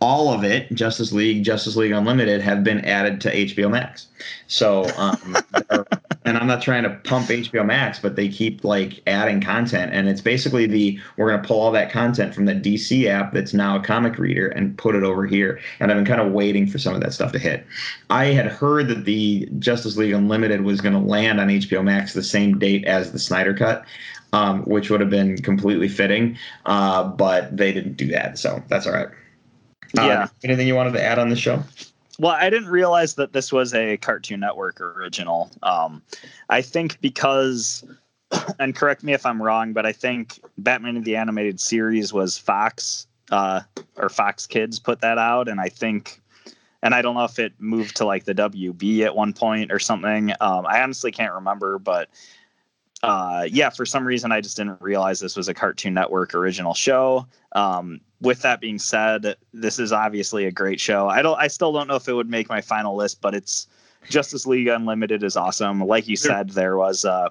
all 0.00 0.32
of 0.32 0.44
it, 0.44 0.72
Justice 0.72 1.12
League, 1.12 1.42
Justice 1.42 1.76
League 1.76 1.92
Unlimited, 1.92 2.40
have 2.40 2.62
been 2.62 2.84
added 2.84 3.20
to 3.22 3.34
HBO 3.34 3.70
Max. 3.70 4.06
So, 4.46 4.86
um, 4.96 5.36
and 6.24 6.38
I'm 6.38 6.46
not 6.46 6.62
trying 6.62 6.84
to 6.84 6.90
pump 7.04 7.28
HBO 7.28 7.66
Max, 7.66 7.98
but 7.98 8.14
they 8.14 8.28
keep 8.28 8.62
like 8.64 9.02
adding 9.06 9.40
content, 9.40 9.92
and 9.92 10.08
it's 10.08 10.20
basically 10.20 10.66
the 10.66 10.98
we're 11.16 11.30
going 11.30 11.42
to 11.42 11.46
pull 11.46 11.60
all 11.60 11.72
that 11.72 11.90
content 11.90 12.34
from 12.34 12.44
the 12.44 12.54
DC 12.54 13.06
app 13.06 13.32
that's 13.32 13.52
now 13.52 13.76
a 13.76 13.82
comic 13.82 14.18
reader 14.18 14.48
and 14.48 14.76
put 14.78 14.94
it 14.94 15.02
over 15.02 15.26
here. 15.26 15.60
And 15.80 15.90
I've 15.90 15.96
been 15.96 16.04
kind 16.04 16.20
of 16.20 16.32
waiting 16.32 16.66
for 16.66 16.78
some 16.78 16.94
of 16.94 17.00
that 17.00 17.12
stuff 17.12 17.32
to 17.32 17.38
hit. 17.38 17.66
I 18.10 18.26
had 18.26 18.46
heard 18.46 18.88
that 18.88 19.04
the 19.04 19.48
Justice 19.58 19.96
League 19.96 20.12
Unlimited 20.12 20.62
was 20.62 20.80
going 20.80 20.94
to 20.94 21.00
land 21.00 21.40
on 21.40 21.48
HBO 21.48 21.82
Max 21.82 22.12
the 22.12 22.22
same 22.22 22.58
date 22.58 22.84
as 22.84 23.12
the 23.12 23.18
Snyder 23.18 23.54
Cut. 23.54 23.84
Um, 24.34 24.64
which 24.64 24.90
would 24.90 25.00
have 25.00 25.08
been 25.08 25.40
completely 25.40 25.88
fitting, 25.88 26.36
uh, 26.66 27.02
but 27.02 27.56
they 27.56 27.72
didn't 27.72 27.96
do 27.96 28.08
that, 28.08 28.38
so 28.38 28.62
that's 28.68 28.86
all 28.86 28.92
right. 28.92 29.08
Uh, 29.96 30.02
Yeah. 30.02 30.28
anything 30.44 30.66
you 30.66 30.74
wanted 30.74 30.92
to 30.92 31.02
add 31.02 31.18
on 31.18 31.28
the 31.28 31.36
show? 31.36 31.62
Well, 32.18 32.32
I 32.32 32.50
didn't 32.50 32.68
realize 32.68 33.14
that 33.14 33.32
this 33.32 33.52
was 33.52 33.72
a 33.74 33.96
Cartoon 33.98 34.40
Network 34.40 34.80
original. 34.80 35.50
Um, 35.62 36.02
I 36.48 36.62
think 36.62 37.00
because, 37.00 37.84
and 38.58 38.74
correct 38.74 39.04
me 39.04 39.12
if 39.12 39.24
I'm 39.24 39.40
wrong, 39.40 39.72
but 39.72 39.86
I 39.86 39.92
think 39.92 40.40
Batman 40.58 41.00
the 41.02 41.14
Animated 41.16 41.60
Series 41.60 42.12
was 42.12 42.36
Fox 42.36 43.06
uh, 43.30 43.60
or 43.96 44.08
Fox 44.08 44.46
Kids 44.46 44.78
put 44.78 45.00
that 45.00 45.16
out, 45.18 45.48
and 45.48 45.60
I 45.60 45.68
think, 45.68 46.20
and 46.82 46.92
I 46.94 47.02
don't 47.02 47.14
know 47.14 47.24
if 47.24 47.38
it 47.38 47.52
moved 47.58 47.96
to 47.98 48.04
like 48.04 48.24
the 48.24 48.34
WB 48.34 49.02
at 49.02 49.14
one 49.14 49.32
point 49.32 49.70
or 49.70 49.78
something. 49.78 50.32
Um, 50.40 50.66
I 50.66 50.82
honestly 50.82 51.12
can't 51.12 51.34
remember, 51.34 51.78
but 51.78 52.08
uh, 53.02 53.46
yeah, 53.48 53.70
for 53.70 53.86
some 53.86 54.06
reason 54.06 54.32
I 54.32 54.40
just 54.40 54.56
didn't 54.56 54.80
realize 54.80 55.20
this 55.20 55.36
was 55.36 55.48
a 55.48 55.54
Cartoon 55.54 55.94
Network 55.94 56.34
original 56.34 56.74
show. 56.74 57.26
Um, 57.52 58.00
with 58.20 58.42
that 58.42 58.60
being 58.60 58.78
said, 58.78 59.36
this 59.52 59.78
is 59.78 59.92
obviously 59.92 60.46
a 60.46 60.50
great 60.50 60.80
show. 60.80 61.08
I 61.08 61.22
don't, 61.22 61.38
I 61.38 61.46
still 61.46 61.72
don't 61.72 61.86
know 61.86 61.94
if 61.94 62.08
it 62.08 62.14
would 62.14 62.28
make 62.28 62.48
my 62.48 62.60
final 62.60 62.96
list, 62.96 63.20
but 63.20 63.34
it's 63.34 63.68
Justice 64.08 64.46
League 64.46 64.66
Unlimited 64.66 65.22
is 65.22 65.36
awesome. 65.36 65.80
Like 65.80 66.08
you 66.08 66.16
said, 66.16 66.50
there 66.50 66.76
was 66.76 67.04
uh, 67.04 67.28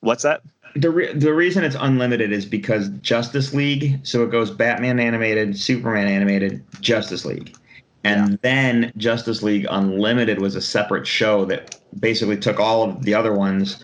what's 0.00 0.22
that? 0.22 0.42
The 0.76 0.90
re- 0.90 1.12
the 1.12 1.32
reason 1.32 1.64
it's 1.64 1.76
unlimited 1.78 2.30
is 2.30 2.44
because 2.44 2.90
Justice 3.00 3.54
League, 3.54 3.98
so 4.06 4.22
it 4.22 4.30
goes 4.30 4.50
Batman 4.50 5.00
animated, 5.00 5.58
Superman 5.58 6.06
animated, 6.06 6.62
Justice 6.80 7.24
League. 7.24 7.56
And 8.04 8.38
then 8.42 8.92
Justice 8.96 9.42
League 9.42 9.66
Unlimited 9.70 10.40
was 10.40 10.54
a 10.54 10.60
separate 10.60 11.06
show 11.06 11.44
that 11.46 11.80
basically 11.98 12.36
took 12.36 12.60
all 12.60 12.84
of 12.84 13.02
the 13.02 13.12
other 13.12 13.34
ones 13.34 13.82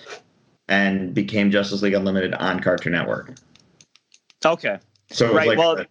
and 0.69 1.15
became 1.15 1.51
Justice 1.51 1.83
League 1.83 1.95
Unlimited 1.95 2.35
on 2.35 2.61
Cartoon 2.61 2.93
Network. 2.93 3.35
Okay, 4.45 4.79
So 5.11 5.33
Right, 5.33 5.49
like 5.49 5.59
well- 5.59 5.85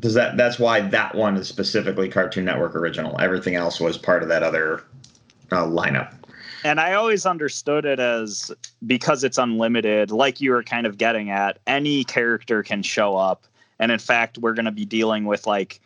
does 0.00 0.14
that 0.14 0.36
that's 0.36 0.58
why 0.58 0.80
that 0.80 1.14
one 1.14 1.36
is 1.36 1.46
specifically 1.46 2.08
Cartoon 2.08 2.44
Network 2.44 2.74
original. 2.74 3.20
Everything 3.20 3.54
else 3.54 3.78
was 3.78 3.98
part 3.98 4.22
of 4.22 4.28
that 4.30 4.42
other 4.42 4.82
uh, 5.50 5.64
lineup. 5.66 6.14
and 6.64 6.80
I 6.80 6.94
always 6.94 7.26
understood 7.26 7.84
it 7.84 8.00
as 8.00 8.50
because 8.86 9.22
it's 9.22 9.38
unlimited, 9.38 10.10
like 10.10 10.40
you 10.40 10.50
were 10.52 10.62
kind 10.62 10.86
of 10.86 10.96
getting 10.96 11.30
at, 11.30 11.58
any 11.66 12.04
character 12.04 12.62
can 12.62 12.82
show 12.82 13.16
up. 13.16 13.46
And 13.78 13.92
in 13.92 13.98
fact, 13.98 14.38
we're 14.38 14.54
going 14.54 14.64
to 14.64 14.72
be 14.72 14.84
dealing 14.84 15.24
with 15.26 15.46
like 15.46 15.80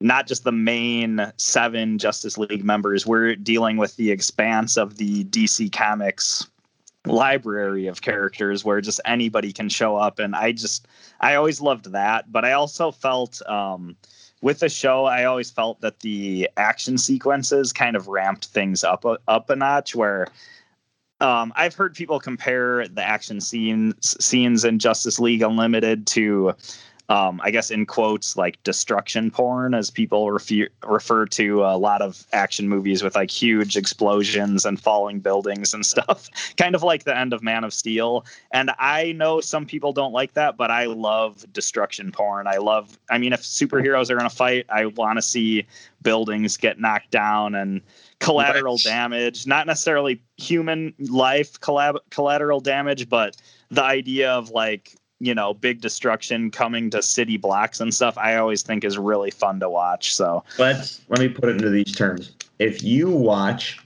not 0.00 0.26
just 0.26 0.44
the 0.44 0.52
main 0.52 1.30
seven 1.36 1.98
Justice 1.98 2.38
League 2.38 2.64
members, 2.64 3.06
we're 3.06 3.36
dealing 3.36 3.76
with 3.76 3.96
the 3.96 4.10
expanse 4.10 4.76
of 4.76 4.96
the 4.96 5.24
DC 5.24 5.70
Comics 5.72 6.48
library 7.06 7.86
of 7.86 8.02
characters 8.02 8.64
where 8.64 8.80
just 8.80 9.00
anybody 9.04 9.52
can 9.52 9.68
show 9.68 9.96
up. 9.96 10.18
And 10.18 10.36
I 10.36 10.52
just, 10.52 10.86
I 11.20 11.34
always 11.34 11.60
loved 11.60 11.92
that. 11.92 12.30
But 12.30 12.44
I 12.44 12.52
also 12.52 12.90
felt, 12.90 13.42
um, 13.48 13.96
with 14.42 14.58
the 14.58 14.68
show, 14.68 15.04
I 15.04 15.24
always 15.24 15.50
felt 15.50 15.80
that 15.80 16.00
the 16.00 16.50
action 16.56 16.98
sequences 16.98 17.72
kind 17.72 17.96
of 17.96 18.08
ramped 18.08 18.46
things 18.46 18.82
up 18.84 19.04
up 19.28 19.50
a 19.50 19.56
notch. 19.56 19.94
Where 19.94 20.26
um, 21.20 21.52
I've 21.54 21.74
heard 21.74 21.94
people 21.94 22.18
compare 22.18 22.86
the 22.88 23.06
action 23.06 23.40
scenes 23.40 24.16
scenes 24.24 24.64
in 24.64 24.80
Justice 24.80 25.20
League 25.20 25.42
Unlimited 25.42 26.08
to 26.08 26.54
um, 27.12 27.42
I 27.44 27.50
guess 27.50 27.70
in 27.70 27.84
quotes, 27.84 28.38
like 28.38 28.62
destruction 28.64 29.30
porn, 29.30 29.74
as 29.74 29.90
people 29.90 30.30
refer 30.30 30.68
refer 30.82 31.26
to 31.26 31.62
a 31.62 31.76
lot 31.76 32.00
of 32.00 32.26
action 32.32 32.70
movies 32.70 33.02
with 33.02 33.14
like 33.14 33.30
huge 33.30 33.76
explosions 33.76 34.64
and 34.64 34.80
falling 34.80 35.20
buildings 35.20 35.74
and 35.74 35.84
stuff, 35.94 36.30
kind 36.56 36.74
of 36.74 36.82
like 36.82 37.04
the 37.04 37.14
end 37.14 37.34
of 37.34 37.42
Man 37.42 37.64
of 37.64 37.74
Steel. 37.74 38.24
And 38.50 38.70
I 38.78 39.12
know 39.12 39.42
some 39.42 39.66
people 39.66 39.92
don't 39.92 40.12
like 40.12 40.32
that, 40.32 40.56
but 40.56 40.70
I 40.70 40.86
love 40.86 41.44
destruction 41.52 42.12
porn. 42.12 42.46
I 42.46 42.56
love, 42.56 42.98
I 43.10 43.18
mean, 43.18 43.34
if 43.34 43.42
superheroes 43.42 44.10
are 44.10 44.18
in 44.18 44.24
a 44.24 44.30
fight, 44.30 44.64
I 44.70 44.86
want 44.86 45.18
to 45.18 45.22
see 45.22 45.66
buildings 46.00 46.56
get 46.56 46.80
knocked 46.80 47.10
down 47.10 47.54
and 47.54 47.82
collateral 48.20 48.76
Right. 48.76 48.84
damage, 48.84 49.46
not 49.46 49.66
necessarily 49.66 50.22
human 50.38 50.94
life 50.98 51.60
collab- 51.60 52.00
collateral 52.08 52.60
damage, 52.60 53.10
but 53.10 53.36
the 53.70 53.84
idea 53.84 54.30
of 54.32 54.48
like 54.48 54.94
you 55.22 55.34
know 55.34 55.54
big 55.54 55.80
destruction 55.80 56.50
coming 56.50 56.90
to 56.90 57.02
city 57.02 57.36
blocks 57.36 57.80
and 57.80 57.94
stuff 57.94 58.18
i 58.18 58.36
always 58.36 58.62
think 58.62 58.82
is 58.84 58.98
really 58.98 59.30
fun 59.30 59.60
to 59.60 59.70
watch 59.70 60.14
so 60.14 60.42
Let's 60.58 61.00
let 61.08 61.20
me 61.20 61.28
put 61.28 61.48
it 61.48 61.56
into 61.56 61.70
these 61.70 61.92
terms. 61.92 62.32
If 62.58 62.82
you 62.82 63.10
watch 63.10 63.80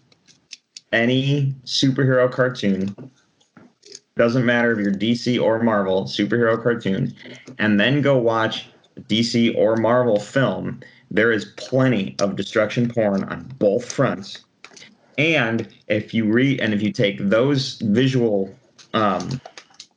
any 0.93 1.55
superhero 1.65 2.31
cartoon, 2.31 2.95
doesn't 4.17 4.45
matter 4.45 4.73
if 4.73 4.79
you're 4.79 4.93
DC 4.93 5.41
or 5.41 5.63
Marvel 5.63 6.05
superhero 6.05 6.63
cartoon, 6.63 7.15
and 7.59 7.79
then 7.79 8.03
go 8.03 8.17
watch 8.17 8.69
DC 9.09 9.57
or 9.57 9.77
Marvel 9.77 10.19
film, 10.19 10.81
there 11.11 11.33
is 11.33 11.47
plenty 11.57 12.17
of 12.21 12.37
destruction 12.37 12.89
porn 12.89 13.25
on 13.25 13.45
both 13.59 13.91
fronts. 13.91 14.45
And 15.19 15.69
if 15.89 16.13
you 16.13 16.25
read 16.31 16.61
and 16.61 16.75
if 16.75 16.83
you 16.83 16.93
take 16.93 17.19
those 17.19 17.81
visual 17.81 18.55
um, 18.93 19.41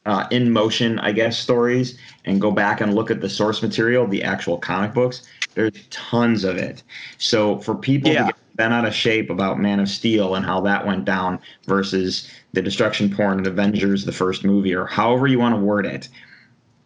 uh, 0.10 0.28
in 0.32 0.52
motion, 0.52 0.98
I 1.00 1.12
guess, 1.12 1.38
stories 1.38 1.98
and 2.26 2.42
go 2.42 2.50
back 2.50 2.82
and 2.82 2.96
look 2.96 3.12
at 3.12 3.22
the 3.22 3.30
source 3.30 3.62
material, 3.62 4.08
the 4.08 4.24
actual 4.24 4.58
comic 4.58 4.92
books, 4.94 5.22
there's 5.54 5.72
tons 5.92 6.44
of 6.44 6.58
it. 6.58 6.82
So 7.20 7.60
for 7.60 7.76
people 7.76 8.12
Yeah. 8.12 8.22
to 8.22 8.26
get 8.28 8.36
bent 8.56 8.74
out 8.74 8.86
of 8.86 8.94
shape 8.96 9.30
about 9.30 9.60
Man 9.60 9.80
of 9.80 9.88
Steel 9.88 10.34
and 10.34 10.44
how 10.44 10.62
that 10.62 10.86
went 10.88 11.06
down 11.06 11.40
versus 11.68 12.28
the 12.54 12.62
destruction 12.62 13.14
porn 13.16 13.38
in 13.38 13.46
Avengers, 13.46 14.04
the 14.04 14.12
first 14.12 14.44
movie, 14.44 14.74
or 14.74 14.88
however 14.88 15.28
you 15.28 15.38
want 15.38 15.54
to 15.54 15.62
word 15.62 15.86
it, 15.86 16.10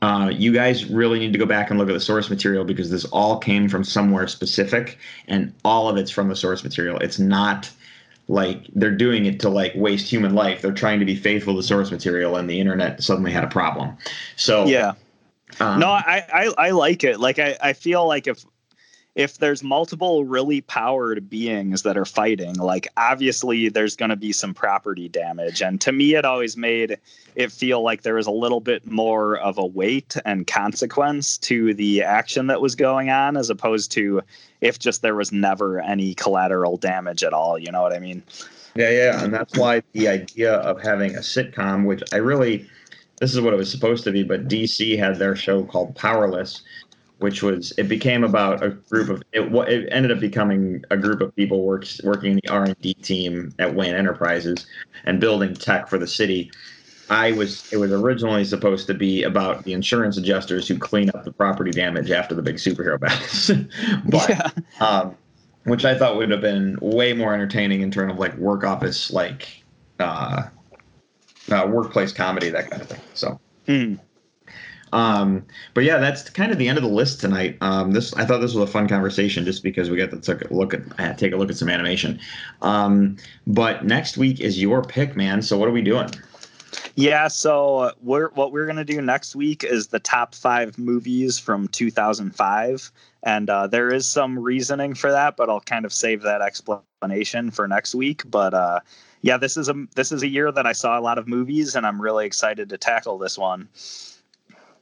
uh, 0.02 0.30
you 0.30 0.52
guys 0.52 0.86
really 0.91 1.18
need 1.18 1.32
to 1.32 1.40
go 1.40 1.45
back 1.45 1.70
and 1.70 1.80
look 1.80 1.88
at 1.88 1.94
the 1.94 2.00
source 2.02 2.30
material 2.30 2.66
because 2.66 2.91
this 2.91 3.06
all 3.06 3.38
came 3.38 3.70
from 3.70 3.86
somewhere 3.86 4.28
specific 4.28 4.98
and 5.30 5.54
all 5.64 5.88
of 5.88 5.95
it's 5.95 6.12
from 6.12 6.28
the 6.28 6.36
source 6.36 6.62
material. 6.62 6.98
It's 7.00 7.20
not 7.20 7.72
like 8.28 8.68
they're 8.74 8.95
doing 8.95 9.26
it 9.26 9.40
to 9.41 9.50
like 9.50 9.74
waste 9.76 10.10
human 10.10 10.34
life. 10.34 10.62
They're 10.62 10.72
trying 10.72 11.00
to 11.00 11.06
be 11.06 11.16
faithful 11.16 11.56
to 11.56 11.64
source 11.64 11.91
material 11.91 12.38
and 12.38 12.50
the 12.50 12.60
internet 12.60 13.04
suddenly 13.04 13.32
had 13.32 13.44
a 13.44 13.48
problem. 13.48 13.98
So 14.36 14.66
yeah 14.66 14.94
um, 15.60 15.80
no 15.80 15.88
I, 15.88 16.24
I 16.32 16.54
i 16.58 16.70
like 16.72 17.04
it 17.04 17.20
like 17.20 17.40
i 17.40 17.58
i 17.62 17.74
feel 17.74 18.08
like 18.08 18.28
if 18.28 18.45
if 19.16 19.38
there's 19.38 19.62
multiple 19.62 20.26
really 20.26 20.62
powered 20.62 21.30
beings 21.30 21.84
that 21.84 21.98
are 21.98 22.06
fighting 22.06 22.56
like 22.56 22.88
obviously 22.98 23.70
there's 23.70 23.95
going 23.95 24.10
to 24.10 24.16
be 24.16 24.32
some 24.32 24.54
property 24.54 25.08
damage 25.08 25.62
and 25.62 25.80
to 25.82 25.91
me 25.91 26.16
it 26.16 26.26
always 26.26 26.58
made 26.58 26.98
it 27.35 27.51
feel 27.51 27.81
like 27.81 28.01
there 28.03 28.15
was 28.15 28.27
a 28.27 28.31
little 28.31 28.60
bit 28.60 28.89
more 28.89 29.38
of 29.38 29.57
a 29.57 29.65
weight 29.65 30.15
and 30.26 30.47
consequence 30.47 31.38
to 31.38 31.73
the 31.73 32.01
action 32.03 32.47
that 32.47 32.61
was 32.61 32.76
going 32.76 33.10
on 33.10 33.38
as 33.38 33.49
opposed 33.49 33.91
to 33.91 34.22
if 34.61 34.80
just 34.80 35.01
there 35.01 35.15
was 35.15 35.31
never 35.31 35.80
any 35.81 36.14
collateral 36.15 36.77
damage 36.77 37.23
at 37.23 37.34
all 37.34 37.57
you 37.57 37.72
know 37.72 37.81
what 37.81 37.93
i 37.93 37.99
mean 37.99 38.23
Yeah, 38.76 38.89
yeah, 38.89 39.23
and 39.23 39.31
that's 39.34 39.55
why 39.55 39.84
the 39.91 40.07
idea 40.07 40.55
of 40.55 40.81
having 40.81 41.15
a 41.15 41.19
sitcom, 41.19 41.85
which 41.85 42.01
I 42.11 42.18
really, 42.18 42.68
this 43.19 43.34
is 43.34 43.39
what 43.39 43.53
it 43.53 43.57
was 43.57 43.69
supposed 43.69 44.03
to 44.05 44.11
be, 44.11 44.23
but 44.23 44.47
DC 44.47 44.97
had 44.97 45.18
their 45.18 45.35
show 45.35 45.64
called 45.64 45.95
Powerless, 45.95 46.64
which 47.19 47.43
was 47.43 47.72
it 47.77 47.88
became 47.88 48.23
about 48.23 48.64
a 48.64 48.69
group 48.69 49.10
of 49.10 49.22
it. 49.31 49.41
It 49.69 49.88
ended 49.91 50.11
up 50.11 50.19
becoming 50.19 50.84
a 50.89 50.97
group 50.97 51.22
of 51.22 51.35
people 51.35 51.64
works 51.64 52.01
working 52.03 52.31
in 52.31 52.39
the 52.43 52.49
R 52.49 52.64
and 52.64 52.81
D 52.81 52.95
team 52.95 53.53
at 53.60 53.76
Wayne 53.76 53.93
Enterprises 53.93 54.65
and 55.05 55.19
building 55.19 55.53
tech 55.53 55.88
for 55.88 55.99
the 55.99 56.07
city. 56.07 56.51
I 57.09 57.34
was 57.34 57.67
it 57.71 57.77
was 57.77 57.91
originally 57.91 58.45
supposed 58.45 58.88
to 58.88 58.93
be 58.93 59.23
about 59.23 59.63
the 59.65 59.73
insurance 59.73 60.17
adjusters 60.17 60.67
who 60.67 60.77
clean 60.77 61.09
up 61.09 61.23
the 61.25 61.34
property 61.34 61.71
damage 61.71 62.11
after 62.11 62.34
the 62.34 62.41
big 62.41 62.55
superhero 62.55 62.99
battles, 62.99 63.51
but 64.05 64.30
yeah 64.30 64.49
um, 64.80 65.15
which 65.65 65.85
I 65.85 65.97
thought 65.97 66.17
would 66.17 66.30
have 66.31 66.41
been 66.41 66.77
way 66.81 67.13
more 67.13 67.34
entertaining 67.34 67.81
in 67.81 67.91
terms 67.91 68.13
of 68.13 68.19
like 68.19 68.35
work 68.38 68.63
office, 68.63 69.11
like 69.11 69.63
uh, 69.99 70.43
uh, 71.51 71.67
workplace 71.69 72.11
comedy, 72.11 72.49
that 72.49 72.69
kind 72.69 72.81
of 72.81 72.89
thing. 72.89 73.01
So, 73.13 73.39
Mm. 73.67 73.97
um, 74.91 75.45
but 75.73 75.85
yeah, 75.85 75.97
that's 75.99 76.30
kind 76.30 76.51
of 76.51 76.57
the 76.57 76.67
end 76.67 76.77
of 76.77 76.84
the 76.84 76.89
list 76.89 77.21
tonight. 77.21 77.57
Um, 77.61 77.91
this 77.91 78.13
I 78.15 78.25
thought 78.25 78.39
this 78.39 78.53
was 78.53 78.69
a 78.69 78.71
fun 78.71 78.88
conversation 78.89 79.45
just 79.45 79.63
because 79.63 79.89
we 79.89 79.97
got 79.97 80.11
to 80.11 80.19
take 80.19 80.49
a 80.49 80.53
look 80.53 80.73
at 80.73 80.81
uh, 80.99 81.13
take 81.13 81.31
a 81.31 81.38
look 81.38 81.49
at 81.49 81.55
some 81.57 81.69
animation. 81.69 82.19
Um, 82.61 83.15
but 83.47 83.85
next 83.85 84.17
week 84.17 84.41
is 84.41 84.61
your 84.61 84.84
pick, 84.84 85.15
man. 85.15 85.41
So 85.41 85.57
what 85.57 85.69
are 85.69 85.73
we 85.73 85.81
doing? 85.81 86.09
Yeah, 86.95 87.28
so 87.28 87.91
we're 88.02 88.30
what 88.32 88.52
we're 88.52 88.68
gonna 88.68 88.86
do 88.86 89.02
next 89.02 89.36
week 89.36 89.64
is 89.64 89.88
the 89.88 89.99
top 89.99 90.36
five 90.36 90.78
movies 90.78 91.40
from 91.40 91.68
2005, 91.70 92.91
and 93.24 93.49
uh, 93.49 93.65
there 93.65 93.91
is 93.91 94.06
some 94.06 94.38
reasoning 94.38 94.94
for 94.94 95.11
that, 95.11 95.36
but 95.36 95.49
I'll 95.49 95.60
kind 95.60 95.86
of 95.86 95.94
save 95.94 96.22
that 96.22 96.41
explanation 96.41 97.49
for 97.49 97.68
next 97.68 97.95
week. 97.95 98.22
But 98.30 98.53
uh, 98.53 98.82
yeah, 99.22 99.38
this 99.38 99.57
is 99.57 99.70
a 99.70 99.86
this 99.95 100.11
is 100.11 100.22
a 100.22 100.28
year 100.28 100.52
that 100.52 100.68
I 100.68 100.74
saw 100.74 100.99
a 100.99 101.02
lot 101.02 101.18
of 101.18 101.28
movies, 101.28 101.76
and 101.76 101.86
I'm 101.86 101.99
really 101.99 102.28
excited 102.28 102.70
to 102.70 102.78
tackle 102.78 103.18
this 103.18 103.40
one. 103.40 103.70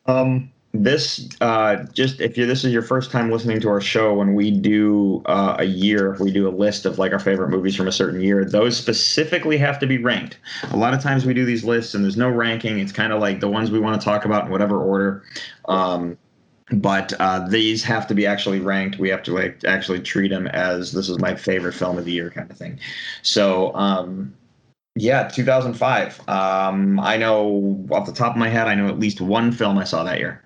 Um, 0.05 0.51
this 0.73 1.27
uh, 1.41 1.83
just 1.93 2.21
if 2.21 2.37
you 2.37 2.45
this 2.45 2.63
is 2.63 2.71
your 2.71 2.81
first 2.81 3.11
time 3.11 3.29
listening 3.29 3.59
to 3.59 3.69
our 3.69 3.81
show, 3.81 4.13
when 4.13 4.35
we 4.35 4.51
do 4.51 5.21
uh, 5.25 5.57
a 5.59 5.65
year, 5.65 6.15
we 6.19 6.31
do 6.31 6.47
a 6.47 6.51
list 6.51 6.85
of 6.85 6.97
like 6.97 7.11
our 7.11 7.19
favorite 7.19 7.49
movies 7.49 7.75
from 7.75 7.87
a 7.87 7.91
certain 7.91 8.21
year. 8.21 8.45
Those 8.45 8.77
specifically 8.77 9.57
have 9.57 9.79
to 9.79 9.87
be 9.87 9.97
ranked. 9.97 10.37
A 10.71 10.77
lot 10.77 10.93
of 10.93 11.01
times 11.01 11.25
we 11.25 11.33
do 11.33 11.43
these 11.43 11.65
lists 11.65 11.93
and 11.93 12.03
there's 12.03 12.17
no 12.17 12.29
ranking. 12.29 12.79
It's 12.79 12.93
kind 12.93 13.11
of 13.11 13.19
like 13.19 13.41
the 13.41 13.49
ones 13.49 13.69
we 13.69 13.79
want 13.79 13.99
to 13.99 14.05
talk 14.05 14.23
about 14.23 14.45
in 14.45 14.51
whatever 14.51 14.81
order. 14.81 15.23
Um, 15.65 16.17
but 16.71 17.11
uh, 17.19 17.47
these 17.49 17.83
have 17.83 18.07
to 18.07 18.13
be 18.13 18.25
actually 18.25 18.59
ranked. 18.59 18.97
We 18.97 19.09
have 19.09 19.23
to 19.23 19.33
like 19.33 19.65
actually 19.65 19.99
treat 19.99 20.29
them 20.29 20.47
as 20.47 20.93
this 20.93 21.09
is 21.09 21.19
my 21.19 21.35
favorite 21.35 21.73
film 21.73 21.97
of 21.97 22.05
the 22.05 22.13
year 22.13 22.29
kind 22.29 22.49
of 22.49 22.57
thing. 22.57 22.79
So 23.23 23.75
um, 23.75 24.33
yeah, 24.95 25.27
2005. 25.27 26.27
Um, 26.27 26.99
I 26.99 27.17
know 27.17 27.85
off 27.91 28.05
the 28.05 28.11
top 28.13 28.33
of 28.33 28.37
my 28.37 28.49
head, 28.49 28.67
I 28.67 28.75
know 28.75 28.87
at 28.87 28.99
least 28.99 29.21
one 29.21 29.51
film 29.51 29.77
I 29.77 29.83
saw 29.85 30.03
that 30.03 30.19
year. 30.19 30.43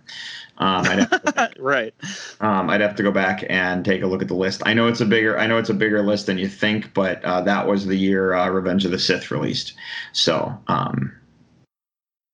Um, 0.58 0.86
I'd, 0.86 1.00
have 1.00 1.54
right. 1.60 1.94
um, 2.40 2.70
I'd 2.70 2.80
have 2.80 2.96
to 2.96 3.04
go 3.04 3.12
back 3.12 3.44
and 3.50 3.84
take 3.84 4.02
a 4.04 4.08
look 4.08 4.22
at 4.22 4.30
the 4.30 4.36
list. 4.36 4.62
I 4.66 4.74
know 4.74 4.88
it's 4.88 5.02
a 5.02 5.06
bigger, 5.06 5.38
I 5.38 5.48
know 5.48 5.58
it's 5.58 5.70
a 5.70 5.74
bigger 5.74 6.02
list 6.02 6.28
than 6.28 6.38
you 6.38 6.48
think, 6.48 6.94
but 6.94 7.24
uh, 7.26 7.42
that 7.42 7.68
was 7.68 7.86
the 7.86 7.98
year 7.98 8.34
uh, 8.34 8.50
Revenge 8.50 8.86
of 8.86 8.92
the 8.92 9.00
Sith 9.00 9.32
released. 9.32 9.74
So 10.14 10.58
um, 10.68 11.12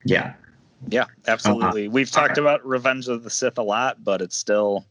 yeah, 0.05 0.33
Yeah, 0.87 1.05
absolutely. 1.27 1.87
We've 1.87 2.11
talked 2.11 2.33
Okay. 2.33 2.41
about 2.41 2.65
Revenge 2.65 3.07
of 3.07 3.23
the 3.23 3.29
Sith 3.29 3.57
a 3.57 3.63
lot, 3.63 4.03
but 4.03 4.21
it's 4.21 4.35
still 4.37 4.85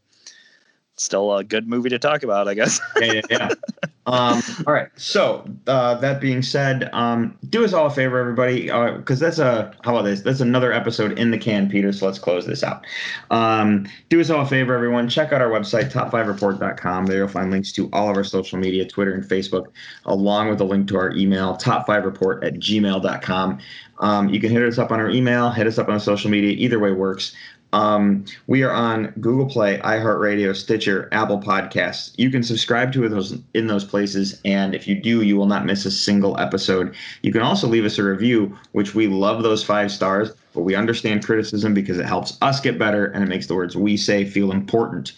still 1.00 1.34
a 1.36 1.42
good 1.42 1.66
movie 1.66 1.88
to 1.88 1.98
talk 1.98 2.22
about, 2.22 2.48
I 2.48 2.54
guess. 2.54 2.80
yeah, 3.00 3.12
yeah, 3.14 3.20
yeah. 3.30 3.54
um, 4.06 4.42
all 4.66 4.72
right. 4.74 4.88
So 4.96 5.44
uh, 5.66 5.94
that 5.96 6.20
being 6.20 6.42
said, 6.42 6.90
um, 6.92 7.36
do 7.48 7.64
us 7.64 7.72
all 7.72 7.86
a 7.86 7.90
favor, 7.90 8.18
everybody, 8.18 8.66
because 8.98 9.18
that's 9.18 9.38
a 9.38 9.74
how 9.82 9.96
about 9.96 10.04
this? 10.04 10.20
That's 10.20 10.40
another 10.40 10.72
episode 10.72 11.18
in 11.18 11.30
the 11.30 11.38
can, 11.38 11.68
Peter. 11.68 11.92
So 11.92 12.06
let's 12.06 12.18
close 12.18 12.46
this 12.46 12.62
out. 12.62 12.84
Um, 13.30 13.86
do 14.08 14.20
us 14.20 14.30
all 14.30 14.42
a 14.42 14.46
favor, 14.46 14.74
everyone. 14.74 15.08
Check 15.08 15.32
out 15.32 15.40
our 15.40 15.50
website, 15.50 15.90
top5report.com. 15.90 17.06
There 17.06 17.18
you'll 17.18 17.28
find 17.28 17.50
links 17.50 17.72
to 17.72 17.88
all 17.92 18.10
of 18.10 18.16
our 18.16 18.24
social 18.24 18.58
media, 18.58 18.86
Twitter 18.86 19.14
and 19.14 19.24
Facebook, 19.24 19.66
along 20.04 20.50
with 20.50 20.60
a 20.60 20.64
link 20.64 20.88
to 20.88 20.96
our 20.96 21.12
email, 21.12 21.56
top5report 21.56 22.44
at 22.44 22.54
gmail.com. 22.54 23.58
Um, 24.00 24.30
you 24.30 24.40
can 24.40 24.50
hit 24.50 24.62
us 24.62 24.78
up 24.78 24.90
on 24.90 24.98
our 24.98 25.10
email, 25.10 25.50
hit 25.50 25.66
us 25.66 25.78
up 25.78 25.88
on 25.88 26.00
social 26.00 26.30
media. 26.30 26.52
Either 26.52 26.78
way 26.78 26.92
works. 26.92 27.34
Um, 27.72 28.24
we 28.46 28.62
are 28.62 28.72
on 28.72 29.12
Google 29.20 29.46
Play, 29.46 29.78
iHeartRadio, 29.78 30.54
Stitcher, 30.56 31.08
Apple 31.12 31.38
Podcasts. 31.38 32.12
You 32.16 32.30
can 32.30 32.42
subscribe 32.42 32.92
to 32.92 33.08
those 33.08 33.38
in 33.54 33.66
those 33.66 33.84
places, 33.84 34.40
and 34.44 34.74
if 34.74 34.88
you 34.88 34.96
do, 34.96 35.22
you 35.22 35.36
will 35.36 35.46
not 35.46 35.66
miss 35.66 35.84
a 35.84 35.90
single 35.90 36.38
episode. 36.38 36.94
You 37.22 37.32
can 37.32 37.42
also 37.42 37.68
leave 37.68 37.84
us 37.84 37.98
a 37.98 38.04
review, 38.04 38.56
which 38.72 38.94
we 38.94 39.06
love 39.06 39.42
those 39.42 39.62
five 39.62 39.92
stars, 39.92 40.32
but 40.52 40.62
we 40.62 40.74
understand 40.74 41.24
criticism 41.24 41.74
because 41.74 41.98
it 41.98 42.06
helps 42.06 42.36
us 42.42 42.60
get 42.60 42.78
better 42.78 43.06
and 43.06 43.22
it 43.22 43.28
makes 43.28 43.46
the 43.46 43.54
words 43.54 43.76
we 43.76 43.96
say 43.96 44.24
feel 44.24 44.50
important. 44.50 45.12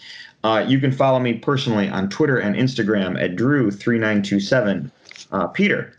Uh, 0.45 0.65
you 0.67 0.79
can 0.79 0.93
follow 0.93 1.21
me 1.21 1.35
personally 1.35 1.89
on 1.89 2.09
Twitter 2.09 2.39
and 2.39 2.57
Instagram 2.57 3.23
at 3.23 3.37
Drew3927. 3.37 4.91
Uh, 5.31 5.47
Peter. 5.47 5.95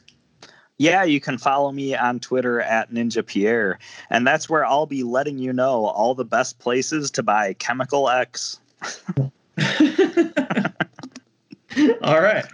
Yeah, 0.77 1.03
you 1.03 1.19
can 1.21 1.37
follow 1.37 1.71
me 1.71 1.95
on 1.95 2.19
Twitter 2.19 2.59
at 2.59 2.91
Ninja 2.91 3.25
Pierre, 3.25 3.79
and 4.09 4.25
that's 4.25 4.49
where 4.49 4.65
I'll 4.65 4.87
be 4.87 5.03
letting 5.03 5.37
you 5.37 5.53
know 5.53 5.85
all 5.85 6.15
the 6.15 6.25
best 6.25 6.59
places 6.59 7.11
to 7.11 7.23
buy 7.23 7.53
Chemical 7.53 8.09
X. 8.09 8.59
All 12.03 12.21
right. 12.21 12.45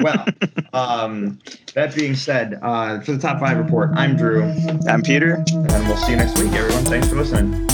Well, 0.00 0.24
um, 0.72 1.38
that 1.74 1.94
being 1.94 2.14
said, 2.14 2.58
uh, 2.62 3.00
for 3.00 3.12
the 3.12 3.18
top 3.18 3.40
five 3.40 3.58
report, 3.58 3.90
I'm 3.94 4.16
Drew, 4.16 4.44
I'm 4.88 5.02
Peter. 5.02 5.44
and 5.52 5.88
we'll 5.88 5.96
see 5.96 6.12
you 6.12 6.16
next 6.16 6.38
week, 6.38 6.52
everyone. 6.52 6.84
Thanks 6.84 7.08
for 7.08 7.16
listening. 7.16 7.71